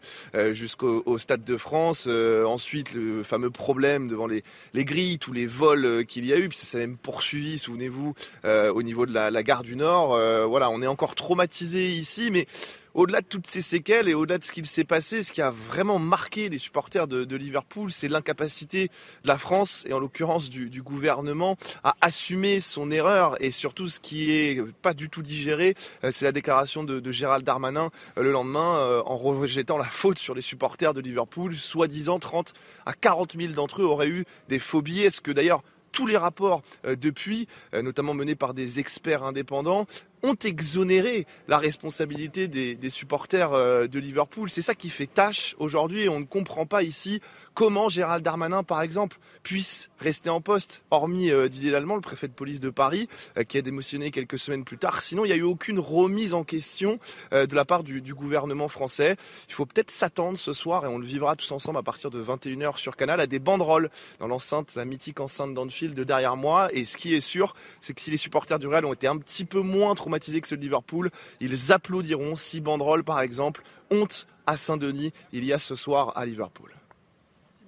jusqu'au 0.51 1.17
Stade 1.17 1.43
de 1.43 1.57
France. 1.57 2.07
ensuite, 2.07 2.93
le 2.93 3.23
fameux 3.23 3.49
problème 3.49 4.07
devant 4.07 4.27
les, 4.27 4.43
les 4.73 4.85
grilles, 4.85 5.19
tous 5.19 5.33
les 5.33 5.47
vols 5.47 6.05
qu'il 6.05 6.25
y 6.25 6.33
a 6.33 6.37
eu, 6.37 6.49
puis 6.49 6.57
ça 6.57 6.65
s'est 6.65 6.77
même 6.79 6.97
poursuivi, 6.97 7.59
souvenez-vous, 7.59 8.13
au 8.45 8.83
niveau 8.83 9.05
de 9.05 9.13
la, 9.13 9.31
la 9.31 9.43
gare 9.43 9.63
du 9.63 9.75
Nord. 9.75 10.17
voilà, 10.47 10.69
on 10.69 10.81
est 10.81 10.87
encore 10.87 11.15
traumatisé 11.15 11.89
ici, 11.89 12.29
mais 12.31 12.47
au-delà 12.93 13.21
de 13.21 13.27
toutes 13.27 13.47
ces 13.47 13.61
séquelles 13.61 14.07
et 14.07 14.13
au-delà 14.13 14.37
de 14.37 14.43
ce 14.43 14.51
qu'il 14.51 14.65
s'est 14.65 14.83
passé, 14.83 15.23
ce 15.23 15.31
qui 15.31 15.41
a 15.41 15.49
vraiment 15.49 15.99
marqué 15.99 16.49
les 16.49 16.57
supporters 16.57 17.07
de, 17.07 17.35
Liverpool, 17.35 17.91
c'est 17.91 18.07
l'incapacité 18.07 18.89
de 19.23 19.27
la 19.27 19.37
France 19.37 19.85
et 19.87 19.93
en 19.93 19.99
l'occurrence 19.99 20.49
du, 20.49 20.81
gouvernement 20.83 21.57
à 21.83 21.95
assumer 22.01 22.59
son 22.59 22.91
erreur 22.91 23.41
et 23.41 23.51
surtout 23.51 23.87
ce 23.87 23.99
qui 23.99 24.31
est 24.31 24.61
pas 24.81 24.93
du 24.93 25.09
tout 25.09 25.21
digéré, 25.21 25.75
euh, 26.03 26.11
c'est 26.11 26.25
la 26.25 26.31
déclaration 26.31 26.83
de, 26.83 27.11
Gérald 27.11 27.45
Darmanin 27.45 27.89
euh, 28.17 28.23
le 28.23 28.31
lendemain 28.31 28.77
euh, 28.77 29.01
en 29.05 29.15
rejetant 29.15 29.77
la 29.77 29.85
faute 29.85 30.19
sur 30.19 30.35
les 30.35 30.41
supporters 30.41 30.93
de 30.93 31.01
Liverpool, 31.01 31.55
soi-disant 31.55 32.19
30 32.19 32.53
à 32.85 32.93
40 32.93 33.35
000 33.39 33.53
d'entre 33.53 33.81
eux 33.81 33.85
auraient 33.85 34.09
eu 34.09 34.25
des 34.49 34.59
phobies. 34.59 35.01
Est-ce 35.01 35.21
que 35.21 35.31
d'ailleurs 35.31 35.63
tous 35.91 36.07
les 36.07 36.17
rapports 36.17 36.63
depuis, 36.83 37.47
notamment 37.71 38.15
menés 38.15 38.33
par 38.33 38.55
des 38.55 38.79
experts 38.79 39.23
indépendants, 39.23 39.85
ont 40.23 40.35
exonéré 40.35 41.27
la 41.49 41.57
responsabilité 41.57 42.47
des, 42.47 42.89
supporters 42.89 43.53
euh, 43.53 43.87
de 43.87 43.99
Liverpool. 43.99 44.49
C'est 44.49 44.61
ça 44.61 44.73
qui 44.73 44.89
fait 44.89 45.05
tâche 45.05 45.55
aujourd'hui 45.59 46.03
et 46.03 46.09
on 46.09 46.21
ne 46.21 46.25
comprend 46.25 46.65
pas 46.65 46.81
ici 46.83 47.21
comment 47.53 47.89
Gérald 47.89 48.23
Darmanin, 48.23 48.63
par 48.63 48.81
exemple, 48.81 49.19
puisse 49.43 49.89
rester 49.99 50.29
en 50.29 50.39
poste, 50.39 50.81
hormis 50.91 51.29
euh, 51.29 51.49
Didier 51.49 51.71
Lallemand, 51.71 51.95
le 51.95 52.01
préfet 52.01 52.27
de 52.27 52.33
police 52.33 52.61
de 52.61 52.69
Paris, 52.69 53.09
euh, 53.37 53.43
qui 53.43 53.57
a 53.57 53.61
démotionné 53.61 54.11
quelques 54.11 54.39
semaines 54.39 54.63
plus 54.63 54.77
tard. 54.77 55.01
Sinon, 55.01 55.25
il 55.25 55.27
n'y 55.27 55.33
a 55.33 55.37
eu 55.37 55.43
aucune 55.43 55.79
remise 55.79 56.33
en 56.33 56.43
question 56.43 56.99
de 57.31 57.55
la 57.55 57.65
part 57.65 57.83
du, 57.83 58.01
gouvernement 58.13 58.69
français. 58.69 59.17
Il 59.49 59.53
faut 59.53 59.65
peut-être 59.65 59.91
s'attendre 59.91 60.37
ce 60.37 60.53
soir, 60.53 60.85
et 60.85 60.87
on 60.87 60.97
le 60.97 61.05
vivra 61.05 61.35
tous 61.35 61.51
ensemble 61.51 61.79
à 61.79 61.83
partir 61.83 62.11
de 62.11 62.23
21h 62.23 62.77
sur 62.77 62.95
Canal, 62.95 63.19
à 63.19 63.27
des 63.27 63.39
banderoles 63.39 63.89
dans 64.19 64.27
l'enceinte, 64.27 64.75
la 64.75 64.85
mythique 64.85 65.19
enceinte 65.19 65.53
d'Anfield 65.53 65.99
derrière 65.99 66.37
moi. 66.37 66.69
Et 66.71 66.85
ce 66.85 66.95
qui 66.95 67.13
est 67.13 67.21
sûr, 67.21 67.55
c'est 67.81 67.93
que 67.93 68.01
si 68.01 68.11
les 68.11 68.17
supporters 68.17 68.59
du 68.59 68.67
Real 68.67 68.85
ont 68.85 68.93
été 68.93 69.07
un 69.07 69.17
petit 69.17 69.45
peu 69.45 69.61
moins 69.61 69.95
traumatisés, 69.95 70.12
que 70.19 70.55
de 70.55 70.61
Liverpool. 70.61 71.09
Ils 71.39 71.71
applaudiront 71.71 72.35
si 72.35 72.61
banderoles, 72.61 73.03
par 73.03 73.21
exemple. 73.21 73.63
Honte 73.91 74.27
à 74.45 74.57
Saint-Denis, 74.57 75.13
il 75.31 75.45
y 75.45 75.53
a 75.53 75.59
ce 75.59 75.75
soir 75.75 76.13
à 76.15 76.25
Liverpool 76.25 76.73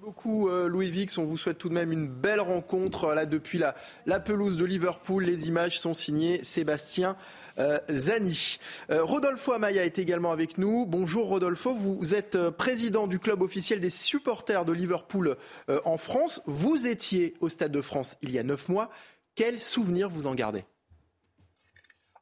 beaucoup 0.06 0.48
euh, 0.48 0.68
Louis 0.68 0.88
Vix. 0.88 1.18
On 1.18 1.24
vous 1.24 1.36
souhaite 1.36 1.58
tout 1.58 1.68
de 1.68 1.74
même 1.74 1.90
une 1.90 2.06
belle 2.06 2.40
rencontre 2.40 3.06
euh, 3.06 3.14
là 3.16 3.26
depuis 3.26 3.58
la, 3.58 4.20
pelouse 4.20 4.56
de 4.56 4.64
Liverpool. 4.64 5.24
Les 5.24 5.48
images 5.48 5.80
sont 5.80 5.94
signées 5.94 6.44
Sébastien 6.44 7.16
euh, 7.58 7.80
Zani. 7.90 8.58
Rodolfo 8.88 9.52
Amaya 9.52 9.84
est 9.84 9.98
également 9.98 10.30
avec 10.30 10.58
nous. 10.58 10.86
Bonjour 10.86 11.26
Rodolfo, 11.26 11.74
vous 11.74 12.14
êtes 12.14 12.38
président 12.50 13.08
du 13.08 13.18
club 13.18 13.42
officiel 13.42 13.80
des 13.80 13.90
supporters 13.90 14.64
de 14.64 14.72
Liverpool 14.72 15.36
en 15.84 15.98
France. 15.98 16.40
Vous 16.46 16.86
étiez 16.86 17.34
au 17.40 17.48
Stade 17.48 17.72
de 17.72 17.80
France 17.80 18.16
il 18.22 18.30
y 18.30 18.38
a 18.38 18.44
neuf 18.44 18.68
mois. 18.68 18.90
Quels 19.34 19.58
souvenirs 19.58 20.08
vous 20.08 20.28
en 20.28 20.34
gardez? 20.34 20.64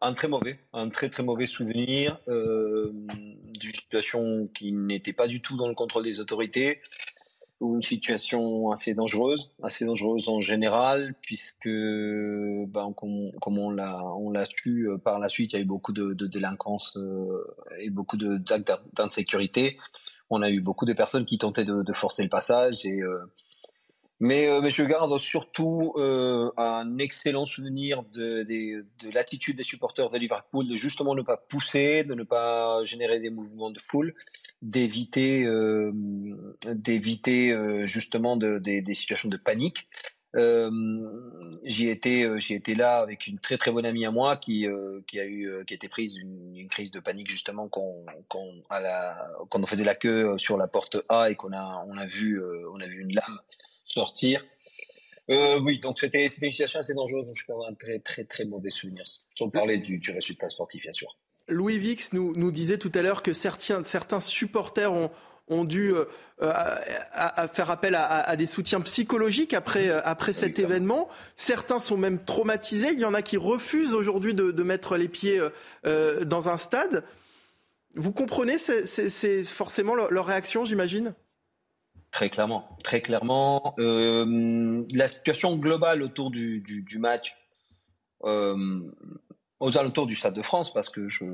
Un 0.05 0.12
très 0.12 0.28
mauvais, 0.28 0.59
un 0.72 0.90
très 0.90 1.09
très 1.09 1.22
mauvais 1.22 1.46
souvenir 1.46 2.20
euh, 2.28 2.92
d'une 2.92 3.74
situation 3.74 4.48
qui 4.55 4.72
n'était 4.72 5.14
pas 5.14 5.26
du 5.26 5.40
tout 5.40 5.57
dans 5.57 5.68
le 5.68 5.74
contrôle 5.74 6.05
des 6.05 6.20
autorités, 6.20 6.80
ou 7.61 7.76
une 7.76 7.82
situation 7.82 8.70
assez 8.70 8.92
dangereuse, 8.94 9.50
assez 9.62 9.86
dangereuse 9.86 10.28
en 10.28 10.40
général, 10.40 11.14
puisque, 11.22 11.68
ben, 11.68 12.92
comme, 12.94 13.59
on 13.59 13.70
l'a 13.70 14.44
su 14.44 14.88
euh, 14.90 14.98
par 14.98 15.18
la 15.18 15.28
suite, 15.28 15.52
il 15.52 15.57
y 15.57 15.59
a 15.61 15.62
eu 15.62 15.66
beaucoup 15.66 15.92
de, 15.92 16.12
de 16.12 16.26
délinquance 16.26 16.94
euh, 16.96 17.42
et 17.78 17.90
beaucoup 17.90 18.18
d'actes 18.18 18.72
d'insécurité. 18.92 19.78
On 20.28 20.42
a 20.42 20.50
eu 20.50 20.61
beaucoup 20.61 20.84
de 20.84 20.92
personnes 20.92 21.24
qui 21.24 21.38
tentaient 21.38 21.64
de, 21.64 21.92
forcer 21.92 22.22
le 22.22 22.28
passage 22.28 22.84
et 22.84 23.00
mais, 24.21 24.49
euh, 24.49 24.61
mais, 24.61 24.71
je 24.71 24.85
garde 24.85 25.19
surtout 25.19 25.93
euh, 25.97 26.51
un 26.57 26.99
excellent 26.99 27.45
souvenir 27.45 28.05
de, 28.05 28.45
de, 28.45 28.87
de 29.05 29.11
l'attitude 29.12 29.57
des 29.57 29.65
supporters 29.65 30.09
de 30.09 30.19
Liverpool 30.19 30.69
de 30.69 30.77
justement 30.77 31.15
ne 31.15 31.23
pas 31.23 31.37
pousser, 31.37 32.05
de 32.05 32.15
ne 32.15 32.23
pas 32.23 32.85
générer 32.85 33.19
des 33.19 33.31
mouvements 33.31 33.71
de 33.71 33.81
foule, 33.81 34.15
d'éviter 34.62 35.45
euh, 35.45 35.93
d'éviter 36.65 37.57
justement 37.87 38.37
de, 38.37 38.59
des 38.59 38.95
situations 38.95 39.29
de 39.29 39.37
panique. 39.37 39.89
J'y 41.65 41.89
étais, 41.89 42.29
j'y 42.41 42.55
étais 42.55 42.75
là 42.75 42.99
avec 42.99 43.27
une 43.27 43.39
très 43.39 43.59
très 43.59 43.73
bonne 43.73 43.87
amie 43.87 44.07
à 44.07 44.11
moi 44.11 44.37
qui 44.37 44.67
a 44.67 44.71
eu 45.27 45.65
qui 45.67 45.75
a 45.75 45.77
été 45.77 45.89
prise 45.89 46.17
une, 46.17 46.69
crise 46.69 46.93
de 46.93 47.01
panique 47.01 47.31
justement 47.31 47.69
quand 47.69 48.05
quand 48.29 49.61
on 49.61 49.67
faisait 49.67 49.85
la 49.85 49.95
queue 49.97 50.39
sur 50.39 50.57
la 50.57 50.69
porte 50.69 50.97
A 51.09 51.31
et 51.31 51.35
qu'on 51.35 51.53
a 51.53 51.85
on 51.89 51.99
a 51.99 52.07
vu 52.07 52.41
on 52.73 52.81
a 52.81 52.87
vu 52.87 53.03
une 53.03 53.12
lame 53.12 53.39
sortir. 53.85 54.45
Euh, 55.30 55.59
oui, 55.61 55.78
donc 55.78 55.99
c'était 55.99 56.22
une 56.22 56.28
situation 56.28 56.80
assez 56.80 56.95
dangereuse. 56.95 57.24
Donc 57.24 57.37
je 57.37 57.47
peux 57.47 57.53
avoir 57.53 57.70
un 57.70 57.74
très 57.74 57.99
très 57.99 58.24
très 58.24 58.45
mauvais 58.45 58.70
souvenir. 58.70 59.05
Sans 59.35 59.49
parler 59.49 59.78
du, 59.78 59.99
du 59.99 60.11
résultat 60.11 60.51
sportif, 60.51 60.82
bien 60.82 60.93
sûr. 60.93 61.16
Louis 61.49 61.78
Vix 61.78 62.12
nous, 62.12 62.35
nous 62.37 62.51
disait 62.51 62.78
tout 62.78 62.93
à 62.95 63.03
l'heure 63.03 63.22
que 63.22 63.32
certains, 63.32 63.85
certains 63.85 64.20
supporters 64.20 64.93
ont, 64.93 65.11
ont 65.49 65.64
dû 65.64 65.93
euh, 65.95 66.07
à, 66.41 67.43
à 67.43 67.49
faire 67.49 67.70
appel 67.70 67.95
à, 67.95 68.05
à, 68.05 68.37
des 68.37 68.47
soutiens 68.47 68.80
psychologiques 68.80 69.53
après, 69.53 69.89
euh, 69.89 70.01
après 70.05 70.32
cet 70.32 70.59
événement. 70.59 71.09
Certains 71.37 71.78
sont 71.78 71.97
même 71.99 72.24
traumatisés. 72.24 72.93
Il 72.93 73.01
y 73.01 73.05
en 73.05 73.14
a 73.14 73.22
qui 73.22 73.37
refusent 73.37 73.95
aujourd'hui 73.95 74.35
de, 74.35 74.51
de, 74.51 74.62
mettre 74.62 74.97
les 74.97 75.09
pieds 75.09 75.41
euh, 75.85 76.24
dans 76.24 76.49
un 76.49 76.57
stade. 76.57 77.05
Vous 77.95 78.12
comprenez, 78.12 78.59
c'est 78.59 79.45
forcément 79.45 79.95
leur, 79.95 80.11
leur 80.11 80.26
réaction, 80.26 80.64
j'imagine? 80.64 81.14
Très 82.15 82.31
clairement, 82.31 82.79
très 82.85 83.01
clairement. 83.01 83.75
Euh, 83.81 84.85
la 84.93 85.09
situation 85.09 85.57
globale 85.57 86.01
autour 86.01 86.31
du, 86.31 86.61
du, 86.61 86.83
du 86.83 86.99
match, 87.01 87.37
euh, 88.23 88.83
aux 89.59 89.79
alentours 89.79 90.07
du 90.07 90.15
Stade 90.15 90.35
de 90.35 90.43
France, 90.43 90.73
parce 90.73 90.91
que 90.91 91.09
je, 91.09 91.25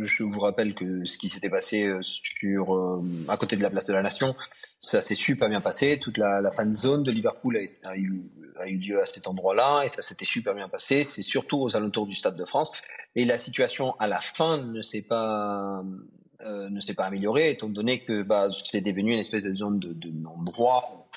je 0.00 0.22
vous 0.22 0.40
rappelle 0.40 0.74
que 0.74 1.04
ce 1.04 1.18
qui 1.18 1.28
s'était 1.28 1.50
passé 1.50 1.84
euh, 1.84 2.00
sur 2.02 2.74
euh, 2.74 3.04
à 3.28 3.36
côté 3.36 3.58
de 3.58 3.62
la 3.62 3.68
place 3.68 3.84
de 3.84 3.92
la 3.92 4.00
Nation, 4.00 4.34
ça 4.80 5.02
s'est 5.02 5.14
super 5.14 5.50
bien 5.50 5.60
passé. 5.60 6.00
Toute 6.00 6.16
la, 6.16 6.40
la 6.40 6.50
fan 6.50 6.72
zone 6.72 7.02
de 7.02 7.10
Liverpool 7.10 7.58
a, 7.82 7.98
eu, 7.98 8.22
a 8.58 8.66
eu 8.66 8.78
lieu 8.78 9.02
à 9.02 9.04
cet 9.04 9.26
endroit-là 9.26 9.82
et 9.84 9.90
ça 9.90 10.00
s'était 10.00 10.24
super 10.24 10.54
bien 10.54 10.70
passé. 10.70 11.04
C'est 11.04 11.22
surtout 11.22 11.58
aux 11.58 11.76
alentours 11.76 12.06
du 12.06 12.16
Stade 12.16 12.36
de 12.36 12.46
France. 12.46 12.72
Et 13.14 13.26
la 13.26 13.36
situation 13.36 13.94
à 13.98 14.06
la 14.06 14.22
fin 14.22 14.56
ne 14.56 14.80
s'est 14.80 15.02
pas 15.02 15.84
euh, 16.46 16.68
ne 16.70 16.80
s'est 16.80 16.94
pas 16.94 17.04
améliorée, 17.04 17.50
étant 17.50 17.68
donné 17.68 18.00
que 18.00 18.22
bah, 18.22 18.48
c'est 18.64 18.80
devenu 18.80 19.12
une 19.12 19.18
espèce 19.18 19.42
de 19.42 19.54
zone 19.54 19.78
de, 19.78 19.92
de 19.92 20.10
non-droit 20.10 21.08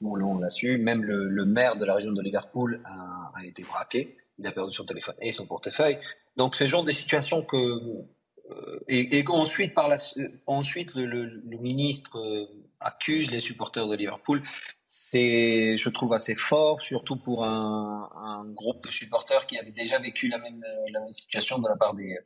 où 0.00 0.16
l'on 0.16 0.38
l'a 0.38 0.50
su. 0.50 0.78
Même 0.78 1.04
le, 1.04 1.28
le, 1.28 1.44
maire 1.44 1.76
de 1.76 1.84
la 1.84 1.94
région 1.94 2.12
de 2.12 2.22
Liverpool 2.22 2.82
a, 2.84 3.44
été 3.44 3.62
braqué. 3.62 4.16
Il 4.38 4.46
a 4.46 4.52
perdu 4.52 4.72
son 4.72 4.84
téléphone 4.84 5.14
et 5.20 5.32
son 5.32 5.46
portefeuille. 5.46 5.98
Donc, 6.36 6.56
ce 6.56 6.66
genre 6.66 6.84
de 6.84 6.92
situation 6.92 7.42
que. 7.42 7.56
Euh, 7.56 8.80
et, 8.88 9.18
et, 9.18 9.24
ensuite, 9.28 9.72
par 9.74 9.88
la, 9.88 9.98
ensuite 10.46 10.94
le, 10.94 11.42
ministre 11.60 12.18
euh, 12.18 12.46
accuse 12.80 13.30
les 13.30 13.40
supporters 13.40 13.86
de 13.86 13.94
Liverpool. 13.94 14.42
C'est, 14.84 15.76
je 15.76 15.88
trouve, 15.90 16.14
assez 16.14 16.34
fort, 16.34 16.82
surtout 16.82 17.16
pour 17.16 17.44
un, 17.44 18.10
un, 18.16 18.44
groupe 18.46 18.84
de 18.84 18.90
supporters 18.90 19.46
qui 19.46 19.58
avait 19.58 19.70
déjà 19.70 19.98
vécu 19.98 20.28
la 20.28 20.38
même, 20.38 20.64
la 20.90 21.00
même 21.00 21.12
situation 21.12 21.58
de 21.58 21.68
la 21.68 21.76
part 21.76 21.94
des, 21.94 22.16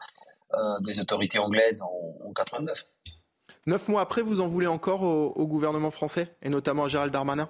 des 0.80 1.01
autorités 1.01 1.38
anglaises 1.38 1.82
en, 1.82 2.28
en 2.28 2.32
89. 2.32 2.86
Neuf 3.66 3.88
mois 3.88 4.01
après, 4.01 4.22
vous 4.22 4.40
en 4.40 4.47
voulez 4.47 4.66
encore 4.66 5.03
au, 5.03 5.32
au, 5.34 5.47
gouvernement 5.47 5.90
français, 5.90 6.36
et 6.42 6.49
notamment 6.49 6.84
à 6.84 6.88
Gérald 6.88 7.12
Darmanin? 7.12 7.49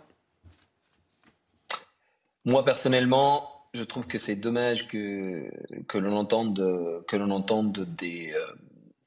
Moi, 2.45 2.65
personnellement, 2.65 3.57
je 3.75 3.85
trouve 3.85 4.07
que 4.07 4.19
c'est 4.19 4.37
dommage 4.37 4.89
que, 4.89 5.51
que 5.87 5.99
l'on 5.99 6.17
entende, 6.17 7.05
que 7.07 7.17
l'on 7.17 7.31
entende 7.31 7.87
des, 7.97 8.33
euh, 8.35 8.47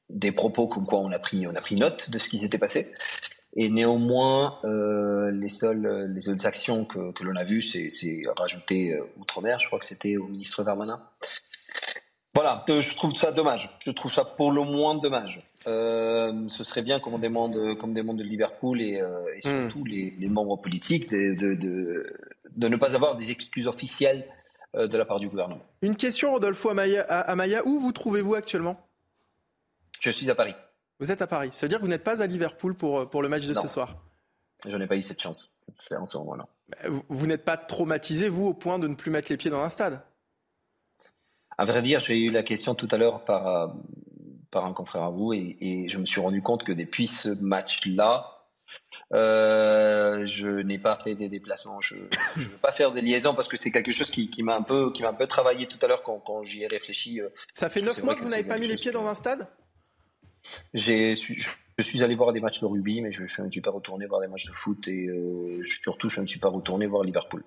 des 0.08 0.32
propos 0.32 0.68
comme 0.68 0.86
quoi 0.86 1.00
on 1.00 1.10
a, 1.10 1.18
pris, 1.18 1.46
on 1.46 1.54
a 1.54 1.60
pris 1.60 1.76
note 1.76 2.10
de 2.10 2.18
ce 2.18 2.28
qui 2.28 2.38
s'était 2.38 2.58
passé. 2.58 2.92
Et 3.56 3.68
néanmoins, 3.68 4.58
euh, 4.64 5.30
les 5.32 5.48
seules, 5.48 6.12
les 6.14 6.20
seules 6.20 6.46
actions 6.46 6.84
que, 6.84 7.12
que 7.12 7.24
l'on 7.24 7.34
a 7.34 7.44
vues, 7.44 7.62
c'est 7.62 8.22
rajouter 8.36 8.94
euh, 8.94 9.02
outre-mer, 9.18 9.58
je 9.58 9.66
crois 9.66 9.80
que 9.80 9.86
c'était 9.86 10.16
au 10.16 10.26
ministre 10.28 10.62
Darmanin. 10.62 11.02
Voilà, 12.34 12.64
je 12.68 12.94
trouve 12.94 13.14
ça 13.16 13.32
dommage. 13.32 13.70
Je 13.84 13.90
trouve 13.90 14.12
ça 14.12 14.24
pour 14.24 14.52
le 14.52 14.62
moins 14.62 14.94
dommage. 14.94 15.42
Euh, 15.66 16.48
ce 16.48 16.64
serait 16.64 16.82
bien 16.82 17.00
qu'on 17.00 17.18
demande, 17.18 17.76
comme 17.78 17.92
demande 17.92 18.16
de 18.18 18.22
Liverpool 18.22 18.80
et, 18.80 19.00
euh, 19.00 19.36
et 19.36 19.42
surtout 19.42 19.80
mm. 19.80 19.88
les, 19.88 20.14
les, 20.18 20.28
membres 20.28 20.56
politiques 20.56 21.10
de, 21.10 21.34
de, 21.34 21.54
de, 21.54 22.16
de, 22.56 22.68
ne 22.68 22.76
pas 22.76 22.94
avoir 22.94 23.16
des 23.16 23.30
excuses 23.30 23.68
officielles 23.68 24.26
euh, 24.74 24.86
de 24.86 24.96
la 24.96 25.04
part 25.04 25.20
du 25.20 25.28
gouvernement. 25.28 25.60
Une 25.82 25.96
question, 25.96 26.32
Rodolfo 26.32 26.70
Amaya. 26.70 27.02
Amaya 27.02 27.66
où 27.66 27.78
vous 27.78 27.92
trouvez-vous 27.92 28.34
actuellement? 28.34 28.80
Je 30.00 30.10
suis 30.10 30.30
à 30.30 30.34
Paris. 30.34 30.54
Vous 30.98 31.12
êtes 31.12 31.20
à 31.20 31.26
Paris. 31.26 31.50
Ça 31.52 31.66
veut 31.66 31.68
dire 31.68 31.78
que 31.78 31.84
vous 31.84 31.90
n'êtes 31.90 32.04
pas 32.04 32.22
à 32.22 32.26
Liverpool 32.26 32.74
pour, 32.74 33.10
pour 33.10 33.20
le 33.20 33.28
match 33.28 33.44
de 33.46 33.52
non. 33.52 33.60
ce 33.60 33.68
soir? 33.68 33.96
Je 34.66 34.76
n'ai 34.76 34.86
pas 34.86 34.96
eu 34.96 35.02
cette 35.02 35.20
chance 35.20 35.52
en 35.94 36.06
ce 36.06 36.16
moment-là. 36.18 36.46
Vous, 36.86 37.02
vous 37.08 37.26
n'êtes 37.26 37.44
pas 37.44 37.56
traumatisé, 37.56 38.28
vous, 38.28 38.46
au 38.46 38.54
point 38.54 38.78
de 38.78 38.88
ne 38.88 38.94
plus 38.94 39.10
mettre 39.10 39.30
les 39.30 39.36
pieds 39.36 39.50
dans 39.50 39.60
un 39.60 39.68
stade? 39.68 40.00
À 41.60 41.66
vrai 41.66 41.82
dire, 41.82 42.00
j'ai 42.00 42.16
eu 42.16 42.30
la 42.30 42.42
question 42.42 42.74
tout 42.74 42.88
à 42.90 42.96
l'heure 42.96 43.22
par, 43.22 43.76
par 44.50 44.64
un 44.64 44.72
confrère 44.72 45.02
à 45.02 45.10
vous 45.10 45.34
et, 45.34 45.58
et, 45.60 45.88
je 45.90 45.98
me 45.98 46.06
suis 46.06 46.18
rendu 46.18 46.40
compte 46.40 46.64
que 46.64 46.72
depuis 46.72 47.06
ce 47.06 47.28
match-là, 47.28 48.46
euh, 49.12 50.24
je 50.24 50.48
n'ai 50.48 50.78
pas 50.78 50.96
fait 50.96 51.16
des 51.16 51.28
déplacements. 51.28 51.82
Je 51.82 51.96
ne 51.96 52.42
veux 52.44 52.58
pas 52.62 52.72
faire 52.72 52.92
des 52.92 53.02
liaisons 53.02 53.34
parce 53.34 53.46
que 53.46 53.58
c'est 53.58 53.70
quelque 53.70 53.92
chose 53.92 54.10
qui, 54.10 54.30
qui 54.30 54.42
m'a 54.42 54.56
un 54.56 54.62
peu 54.62 54.90
qui 54.90 55.02
m'a 55.02 55.10
un 55.10 55.14
peu 55.14 55.26
travaillé 55.26 55.66
tout 55.66 55.76
à 55.82 55.86
l'heure 55.86 56.02
quand, 56.02 56.18
quand 56.20 56.42
j'y 56.42 56.62
ai 56.62 56.66
réfléchi. 56.66 57.20
Ça 57.52 57.68
fait 57.68 57.82
neuf 57.82 58.02
mois 58.02 58.14
que 58.14 58.22
vous 58.22 58.30
n'avez 58.30 58.44
pas 58.44 58.56
mis 58.56 58.66
les 58.66 58.76
pieds 58.76 58.92
dans 58.92 59.06
un 59.06 59.14
stade? 59.14 59.46
J'ai 60.72 61.14
je 61.14 61.82
suis 61.82 62.02
allé 62.02 62.14
voir 62.14 62.32
des 62.32 62.40
matchs 62.40 62.60
de 62.60 62.66
rugby, 62.66 63.02
mais 63.02 63.12
je, 63.12 63.26
je, 63.26 63.42
ne 63.42 63.50
suis 63.50 63.60
pas 63.60 63.70
retourné 63.70 64.06
voir 64.06 64.22
des 64.22 64.28
matchs 64.28 64.46
de 64.46 64.52
foot 64.52 64.88
et 64.88 65.08
euh, 65.08 65.62
surtout 65.64 66.08
je 66.08 66.22
ne 66.22 66.26
suis 66.26 66.40
pas 66.40 66.48
retourné 66.48 66.86
voir 66.86 67.02
Liverpool. 67.02 67.44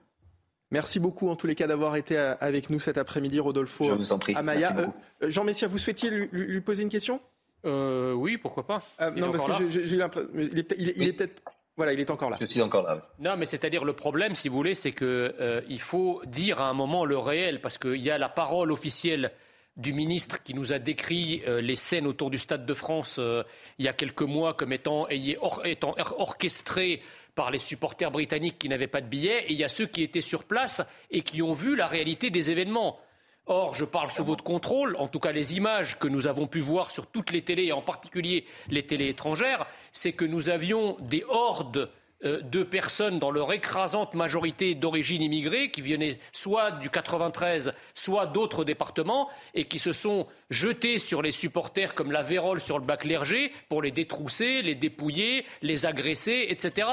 Merci 0.73 0.99
beaucoup 0.99 1.29
en 1.29 1.35
tous 1.35 1.45
les 1.45 1.53
cas 1.53 1.67
d'avoir 1.67 1.95
été 1.95 2.17
avec 2.17 2.71
nous 2.71 2.79
cet 2.79 2.97
après-midi, 2.97 3.39
Rodolfo. 3.39 3.85
Je 3.89 3.93
vous 3.93 4.11
en 4.11 4.17
prie. 4.17 4.33
Amaya. 4.33 4.75
Euh, 4.75 5.29
Jean 5.29 5.43
Messia, 5.43 5.67
vous 5.67 5.77
souhaitiez 5.77 6.09
lui, 6.09 6.29
lui, 6.31 6.61
poser 6.61 6.81
une 6.81 6.89
question? 6.89 7.21
Euh, 7.63 8.13
Oui, 8.13 8.37
pourquoi 8.37 8.65
pas. 8.65 8.81
Euh, 8.99 9.11
non, 9.11 9.31
parce 9.31 9.45
que 9.59 9.69
j'ai 9.69 9.95
l'impression. 9.95 10.31
Il 10.33 10.57
est, 10.57 10.73
il 10.79 10.89
est, 10.89 10.93
il 10.97 11.07
est 11.07 11.13
peut-être. 11.13 11.43
Voilà, 11.77 11.93
il 11.93 11.99
est 11.99 12.09
encore 12.09 12.31
là. 12.31 12.37
Je 12.41 12.47
suis 12.47 12.61
encore 12.61 12.83
là. 12.83 13.07
Non, 13.19 13.37
mais 13.37 13.45
c'est-à-dire 13.45 13.85
le 13.85 13.93
problème, 13.93 14.33
si 14.33 14.49
vous 14.49 14.55
voulez, 14.55 14.73
c'est 14.73 14.91
que 14.91 15.35
euh, 15.39 15.61
il 15.69 15.79
faut 15.79 16.23
dire 16.25 16.59
à 16.59 16.69
un 16.69 16.73
moment 16.73 17.05
le 17.05 17.19
réel, 17.19 17.61
parce 17.61 17.77
qu'il 17.77 18.01
y 18.01 18.09
a 18.09 18.17
la 18.17 18.29
parole 18.29 18.71
officielle 18.71 19.31
du 19.75 19.93
ministre 19.93 20.43
qui 20.43 20.53
nous 20.53 20.71
a 20.71 20.79
décrit 20.79 21.41
euh, 21.47 21.59
les 21.61 21.75
scènes 21.75 22.05
autour 22.05 22.29
du 22.29 22.37
Stade 22.37 22.65
de 22.65 22.73
France 22.73 23.17
euh, 23.19 23.43
il 23.79 23.85
y 23.85 23.87
a 23.87 23.93
quelques 23.93 24.21
mois 24.21 24.53
comme 24.53 24.71
étant, 24.71 25.07
étant 25.09 25.95
orchestrées 26.17 27.01
par 27.35 27.49
les 27.49 27.59
supporters 27.59 28.11
britanniques 28.11 28.59
qui 28.59 28.69
n'avaient 28.69 28.87
pas 28.87 29.01
de 29.01 29.07
billets, 29.07 29.45
et 29.45 29.53
il 29.53 29.57
y 29.57 29.63
a 29.63 29.69
ceux 29.69 29.87
qui 29.87 30.03
étaient 30.03 30.21
sur 30.21 30.43
place 30.43 30.83
et 31.09 31.21
qui 31.21 31.41
ont 31.41 31.53
vu 31.53 31.75
la 31.75 31.87
réalité 31.87 32.29
des 32.29 32.51
événements. 32.51 32.99
Or, 33.47 33.73
je 33.73 33.83
parle 33.83 34.11
sous 34.11 34.23
votre 34.23 34.43
contrôle, 34.43 34.95
en 34.97 35.07
tout 35.07 35.19
cas 35.19 35.31
les 35.31 35.57
images 35.57 35.97
que 35.99 36.07
nous 36.07 36.27
avons 36.27 36.47
pu 36.47 36.59
voir 36.59 36.91
sur 36.91 37.07
toutes 37.07 37.31
les 37.31 37.41
télés, 37.41 37.65
et 37.65 37.71
en 37.73 37.81
particulier 37.81 38.45
les 38.69 38.85
télés 38.85 39.09
étrangères, 39.09 39.65
c'est 39.91 40.13
que 40.13 40.25
nous 40.25 40.49
avions 40.49 40.97
des 41.01 41.23
hordes 41.27 41.89
euh, 42.25 42.41
de 42.41 42.63
personnes 42.63 43.19
dans 43.19 43.31
leur 43.31 43.51
écrasante 43.53 44.13
majorité 44.13 44.75
d'origine 44.75 45.21
immigrée 45.21 45.71
qui 45.71 45.81
venaient 45.81 46.19
soit 46.31 46.71
du 46.71 46.89
93, 46.89 47.71
soit 47.93 48.25
d'autres 48.25 48.63
départements 48.63 49.29
et 49.53 49.65
qui 49.65 49.79
se 49.79 49.91
sont 49.91 50.27
jetés 50.49 50.97
sur 50.97 51.21
les 51.21 51.31
supporters 51.31 51.93
comme 51.95 52.11
la 52.11 52.21
vérole 52.21 52.61
sur 52.61 52.79
le 52.79 52.85
bac 52.85 53.01
Clergé 53.03 53.51
pour 53.67 53.81
les 53.81 53.91
détrousser, 53.91 54.61
les 54.61 54.75
dépouiller, 54.75 55.45
les 55.61 55.85
agresser, 55.85 56.45
etc. 56.49 56.87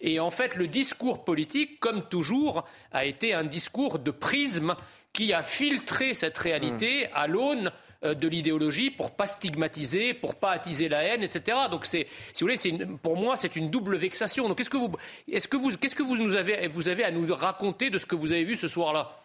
Et 0.00 0.18
en 0.18 0.30
fait, 0.30 0.54
le 0.54 0.66
discours 0.66 1.24
politique, 1.24 1.78
comme 1.80 2.08
toujours, 2.08 2.64
a 2.92 3.04
été 3.04 3.34
un 3.34 3.44
discours 3.44 3.98
de 3.98 4.10
prisme 4.10 4.74
qui 5.12 5.32
a 5.34 5.42
filtré 5.42 6.14
cette 6.14 6.38
réalité 6.38 7.08
à 7.12 7.26
l'aune 7.26 7.70
de 8.02 8.28
l'idéologie 8.28 8.90
pour 8.90 9.10
pas 9.10 9.26
stigmatiser, 9.26 10.14
pour 10.14 10.34
pas 10.34 10.52
attiser 10.52 10.88
la 10.88 11.02
haine, 11.02 11.22
etc. 11.22 11.58
Donc 11.70 11.84
c'est, 11.84 12.06
si 12.32 12.44
vous 12.44 12.50
voulez, 12.50 12.86
pour 13.02 13.16
moi, 13.16 13.36
c'est 13.36 13.56
une 13.56 13.70
double 13.70 13.96
vexation. 13.96 14.48
Donc 14.48 14.58
qu'est-ce 14.58 14.70
que 14.70 14.76
vous, 14.76 14.92
est-ce 15.30 15.48
que 15.48 15.56
vous, 15.56 15.70
qu'est-ce 15.76 15.94
que 15.94 16.02
vous 16.02 16.16
nous 16.16 16.36
avez, 16.36 16.68
vous 16.68 16.88
avez 16.88 17.04
à 17.04 17.10
nous 17.10 17.34
raconter 17.34 17.90
de 17.90 17.98
ce 17.98 18.06
que 18.06 18.16
vous 18.16 18.32
avez 18.32 18.44
vu 18.44 18.56
ce 18.56 18.68
soir-là? 18.68 19.20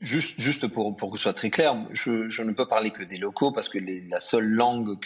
Juste, 0.00 0.66
pour, 0.68 0.96
que 0.96 1.18
ce 1.18 1.24
soit 1.24 1.34
très 1.34 1.50
clair, 1.50 1.76
je, 1.90 2.42
ne 2.42 2.52
peux 2.52 2.66
parler 2.66 2.90
que 2.90 3.04
des 3.04 3.18
locaux 3.18 3.52
parce 3.52 3.68
que 3.68 3.76
les, 3.76 4.00
la 4.08 4.18
seule 4.18 4.48
langue 4.48 4.96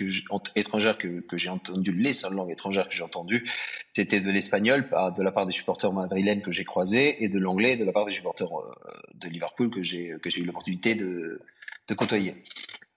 étrangère 0.55 0.97
que, 0.97 1.19
que 1.19 1.37
j'ai 1.37 1.49
entendue, 1.49 1.91
les 1.91 2.13
seules 2.13 2.35
langues 2.35 2.53
étrangères 2.53 2.89
que 2.89 2.95
j'ai 2.95 3.03
entendues, 3.03 3.43
c'était 3.91 4.21
de 4.21 4.31
l'espagnol 4.31 4.83
de 4.83 5.23
la 5.25 5.33
part 5.33 5.47
des 5.47 5.53
supporters 5.53 5.93
madrilènes 5.93 6.43
que 6.43 6.53
j'ai 6.53 6.63
croisés 6.63 7.25
et 7.25 7.29
de 7.29 7.41
l'anglais 7.41 7.77
de 7.77 7.85
la 7.85 7.91
part 7.91 8.05
des 8.05 8.13
supporters 8.13 8.47
euh, 8.47 8.73
de 9.17 9.29
Liverpool 9.29 9.69
que 9.69 9.83
j'ai 9.83 10.13
eu 10.13 10.45
l'opportunité 10.45 10.95
de, 10.95 11.41
de 11.89 11.95
côtoyer. 11.95 12.45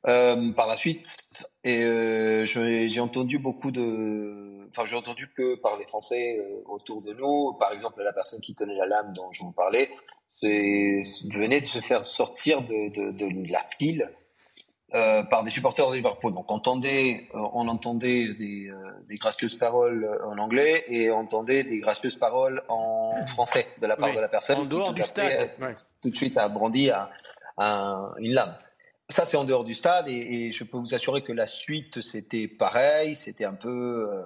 Euh, 0.08 0.54
par 0.54 0.68
la 0.68 0.78
suite, 0.78 1.18
et 1.66 1.84
euh, 1.84 2.46
j'ai 2.46 3.00
entendu 3.02 3.40
beaucoup 3.40 3.72
de, 3.72 4.70
enfin 4.70 4.86
j'ai 4.86 4.96
entendu 4.96 5.28
que 5.36 5.56
par 5.56 5.76
les 5.76 5.86
Français 5.86 6.38
euh, 6.40 6.62
autour 6.66 7.02
de 7.02 7.12
nous, 7.14 7.58
par 7.60 7.74
exemple 7.74 8.02
la 8.04 8.14
personne 8.14 8.40
qui 8.40 8.56
tenait 8.56 8.76
la 8.76 8.86
lame 8.86 9.12
dont 9.14 9.30
je 9.32 9.44
vous 9.44 9.52
parlais, 9.52 9.90
venait 10.42 11.60
de 11.60 11.66
se 11.66 11.82
faire 11.82 12.04
sortir 12.04 12.62
de, 12.62 12.90
de, 12.90 13.12
de 13.12 13.52
la 13.52 13.66
file 13.78 14.10
par 14.92 15.44
des 15.44 15.50
supporters 15.50 15.90
de 15.90 15.96
Liverpool. 15.96 16.34
Donc 16.34 16.50
on 16.50 16.56
entendait, 16.56 17.28
on 17.34 17.68
entendait 17.68 18.34
des, 18.36 18.72
des, 19.08 19.18
gracieuses 19.18 19.56
paroles 19.56 20.08
en 20.24 20.38
anglais 20.38 20.86
et 20.88 21.12
on 21.12 21.22
entendait 21.22 21.64
des 21.64 21.80
gracieuses 21.80 22.16
paroles 22.16 22.64
en 22.70 23.26
français 23.28 23.68
de 23.82 23.88
la 23.88 23.98
part 23.98 24.14
de 24.14 24.22
la 24.22 24.30
personne. 24.30 24.60
En 24.60 24.66
dehors 24.66 24.94
du 24.94 25.02
stade. 25.02 25.50
Tout 26.02 26.12
de 26.12 26.16
suite 26.16 26.38
a 26.38 26.48
brandi 26.48 26.92
à, 26.92 27.10
une 28.20 28.34
lame. 28.34 28.56
Ça 29.10 29.26
c'est 29.26 29.38
en 29.38 29.46
dehors 29.46 29.64
du 29.64 29.74
stade 29.74 30.10
et, 30.10 30.52
je 30.52 30.64
peux 30.64 30.78
vous 30.78 30.94
assurer 30.94 31.24
que 31.24 31.32
la 31.32 31.48
suite 31.48 32.02
c'était 32.02 32.48
pareil, 32.48 33.16
c'était 33.16 33.46
un 33.46 33.54
peu 33.54 34.24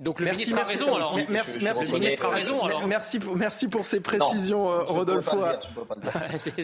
donc 0.00 0.18
le 0.18 0.26
ministre 0.26 0.58
a 0.58 0.64
raison 0.64 0.92
alors. 0.92 1.16
Merci, 1.28 1.60
merci, 1.62 1.92
ministre 1.92 2.24
a 2.24 2.28
raison 2.28 2.60
alors. 2.62 2.84
Merci 2.88 3.20
pour, 3.20 3.36
merci 3.36 3.68
pour 3.68 3.86
ces 3.86 4.00
précisions, 4.00 4.66
Rodolfo. 4.86 5.36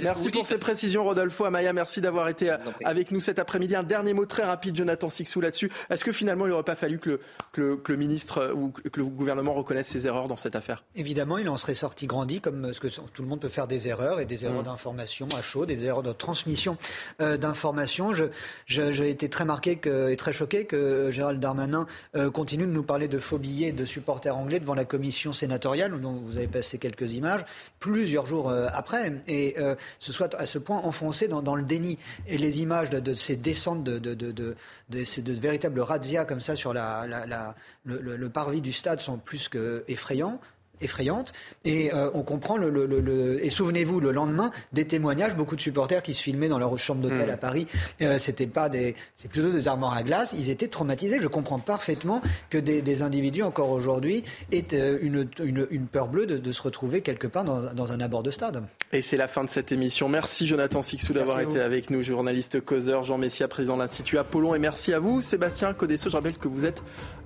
merci 0.03 0.31
pour 0.31 0.47
ces 0.47 0.59
précisions, 0.59 1.05
Rodolfo 1.05 1.45
Amaya. 1.45 1.73
Merci 1.73 2.01
d'avoir 2.01 2.29
été 2.29 2.53
avec 2.85 3.13
nous 3.13 3.21
cet 3.21 3.39
après-midi. 3.39 3.77
Un 3.77 3.85
dernier 3.85 4.15
mot 4.15 4.27
très 4.27 4.43
rapide, 4.43 4.75
Jonathan 4.75 5.09
Sixou, 5.09 5.41
là-dessus. 5.41 5.71
Est-ce 5.91 6.05
que 6.05 6.11
finalement, 6.11 6.47
il 6.47 6.49
n'aurait 6.49 6.65
pas 6.65 6.75
fallu 6.75 6.99
que 6.99 7.21
le, 7.55 7.77
que, 7.77 7.93
le, 7.93 7.99
ministre 7.99 8.53
ou 8.53 8.71
que 8.71 8.99
le 8.99 9.07
gouvernement 9.07 9.53
reconnaisse 9.53 9.87
ses 9.87 10.09
erreurs 10.09 10.27
dans 10.27 10.37
cette 10.37 10.57
affaire? 10.57 10.83
Évidemment, 10.97 11.39
il 11.39 11.49
en 11.49 11.57
serait 11.57 11.75
sorti 11.75 12.09
grandi, 12.09 12.41
comme 12.41 12.73
ce 12.73 12.81
que 12.81 12.89
tout 12.89 13.23
le 13.23 13.29
monde 13.29 13.41
peut 13.41 13.49
faire 13.49 13.69
des 13.69 13.87
erreurs 13.87 14.19
et 14.19 14.27
des 14.27 14.45
erreurs 14.45 14.63
mmh. 14.63 14.65
d'information 14.65 15.29
à 15.39 15.43
chaud, 15.43 15.67
des 15.67 15.87
erreurs 15.87 16.03
de 16.03 16.13
transmission 16.13 16.77
euh, 17.21 17.37
d'informations. 17.37 18.13
J'ai 18.13 18.31
je, 18.67 19.05
été 19.05 19.29
très 19.29 19.45
marqué 19.45 19.77
que, 19.77 20.11
et 20.11 20.17
très 20.17 20.33
choqué 20.33 20.65
que 20.65 21.13
Gérald 21.13 21.39
Darmanin 21.39 21.87
euh, 22.17 22.29
continue 22.33 22.67
de 22.67 22.73
nous 22.73 22.83
parler 22.83 23.07
de 23.07 23.20
faux 23.21 23.39
billets 23.39 23.73
de 23.73 23.85
supporters 23.85 24.37
anglais 24.37 24.61
devant 24.61 24.75
la 24.75 24.85
commission 24.85 25.33
sénatoriale, 25.33 26.01
dont 26.01 26.13
vous 26.13 26.37
avez 26.37 26.47
passé 26.49 26.79
quelques 26.79 27.13
images, 27.13 27.45
plusieurs 27.79 28.27
jours 28.27 28.49
euh, 28.49 28.69
après, 28.73 29.13
et 29.29 29.55
euh, 29.59 29.75
ce 29.99 30.13
soit 30.13 30.35
à 30.35 30.47
ce 30.47 30.59
point 30.59 30.79
enfoncé 30.79 31.29
dans, 31.29 31.55
le 31.55 31.63
déni. 31.63 31.99
Et 32.27 32.39
les 32.39 32.61
images 32.61 32.91
de, 32.91 33.15
ces 33.15 33.37
descentes 33.37 33.85
de, 33.85 33.99
de, 33.99 34.15
de, 34.33 35.33
véritables 35.33 35.81
razzias 35.81 36.25
comme 36.25 36.41
ça 36.41 36.57
sur 36.57 36.73
le, 36.75 38.29
parvis 38.29 38.61
du 38.61 38.73
stade 38.73 39.01
sont 39.01 39.19
plus 39.19 39.49
que 39.49 39.85
effrayants 39.89 40.41
effrayante. 40.81 41.33
Et 41.65 41.93
euh, 41.93 42.11
on 42.15 42.23
comprend 42.23 42.57
le, 42.57 42.71
le, 42.71 42.87
le, 42.87 43.45
et 43.45 43.51
souvenez-vous 43.51 44.01
le 44.01 44.13
lendemain 44.13 44.51
des 44.73 44.87
témoignages, 44.87 45.37
beaucoup 45.37 45.57
de 45.57 45.61
supporters 45.61 46.03
qui 46.03 46.15
se 46.15 46.23
filmaient 46.23 46.49
dans 46.49 46.59
leur 46.59 46.77
chambre 46.79 47.01
d'hôtel 47.03 47.29
mm. 47.29 47.33
à 47.33 47.37
Paris. 47.37 47.67
Euh, 48.03 48.19
c'était 48.19 48.47
pas 48.47 48.69
des, 48.69 48.95
c'est 49.15 49.29
plutôt 49.29 49.51
des 49.51 49.69
armoires 49.69 49.95
à 49.95 50.03
glace. 50.03 50.35
Ils 50.37 50.51
étaient 50.51 50.69
traumatisés. 50.69 51.19
Je 51.21 51.29
comprends 51.29 51.59
parfaitement 51.59 52.23
que 52.49 52.59
des, 52.59 52.83
des 52.83 53.03
individus 53.03 53.43
encore 53.43 53.71
aujourd'hui 53.71 54.25
aient 54.53 54.65
euh, 54.73 54.99
une, 55.03 55.29
une, 55.43 55.67
une, 55.71 55.87
peur 55.87 56.09
bleue 56.09 56.27
de, 56.27 56.39
de, 56.39 56.53
se 56.53 56.63
retrouver 56.63 57.01
quelque 57.01 57.27
part 57.27 57.45
dans, 57.45 57.73
dans, 57.73 57.93
un 57.93 58.01
abord 58.01 58.23
de 58.23 58.31
stade. 58.31 58.63
Et 58.93 59.01
c'est 59.01 59.17
la 59.17 59.29
fin 59.29 59.45
de 59.45 59.49
cette 59.49 59.73
émission. 59.73 60.09
Merci 60.09 60.47
Jonathan 60.47 60.83
Sixou 60.83 61.13
d'avoir 61.13 61.41
été 61.41 61.61
avec 61.61 61.91
nous, 61.91 62.03
journaliste 62.03 62.61
causeur, 62.61 63.03
Jean 63.03 63.19
Messia, 63.19 63.49
président 63.49 63.77
de 63.77 63.83
l'Institut 63.83 64.19
Apollon, 64.19 64.55
et 64.55 64.59
merci 64.59 64.93
à 64.93 64.99
vous, 64.99 65.23
Sébastien 65.23 65.73
Codesso. 65.73 66.11
Je 66.11 66.17
rappelle 66.17 66.39
que 66.39 66.49
vous 66.49 66.67
êtes 66.67 66.83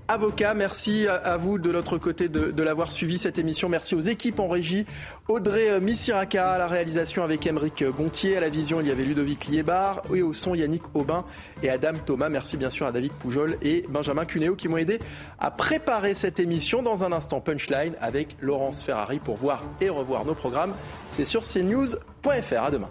avocat. 0.08 0.54
Merci 0.54 1.06
à 1.08 1.36
vous 1.36 1.58
de 1.58 1.70
l'autre 1.70 1.98
côté 1.98 2.28
de, 2.28 2.50
de 2.50 2.62
l'avoir 2.62 2.92
suivi 2.92 3.18
cette 3.18 3.38
émission. 3.38 3.68
Merci 3.68 3.94
aux 3.94 4.00
équipes 4.00 4.40
en 4.40 4.48
régie. 4.48 4.86
Audrey 5.28 5.80
Missiraka 5.80 6.52
à 6.52 6.58
la 6.58 6.68
réalisation 6.68 7.22
avec 7.22 7.46
Emeric 7.46 7.84
Gontier. 7.84 8.36
À 8.36 8.40
la 8.40 8.48
vision, 8.48 8.80
il 8.80 8.86
y 8.86 8.90
avait 8.90 9.04
Ludovic 9.04 9.46
Liébar. 9.46 10.02
Et 10.14 10.22
au 10.22 10.32
son, 10.32 10.54
Yannick 10.54 10.82
Aubin 10.94 11.24
et 11.62 11.70
Adam 11.70 11.94
Thomas. 12.04 12.28
Merci 12.28 12.56
bien 12.56 12.70
sûr 12.70 12.86
à 12.86 12.92
David 12.92 13.12
Poujol 13.12 13.56
et 13.62 13.84
Benjamin 13.88 14.24
Cuneo 14.24 14.56
qui 14.56 14.68
m'ont 14.68 14.76
aidé 14.76 14.98
à 15.38 15.50
préparer 15.50 16.14
cette 16.14 16.40
émission. 16.40 16.82
Dans 16.82 17.04
un 17.04 17.12
instant, 17.12 17.40
Punchline 17.40 17.94
avec 18.00 18.36
Laurence 18.40 18.82
Ferrari 18.82 19.18
pour 19.18 19.36
voir 19.36 19.62
et 19.80 19.88
revoir 19.88 20.24
nos 20.24 20.34
programmes. 20.34 20.74
C'est 21.10 21.24
sur 21.24 21.42
cnews.fr. 21.42 22.62
À 22.62 22.70
demain. 22.70 22.90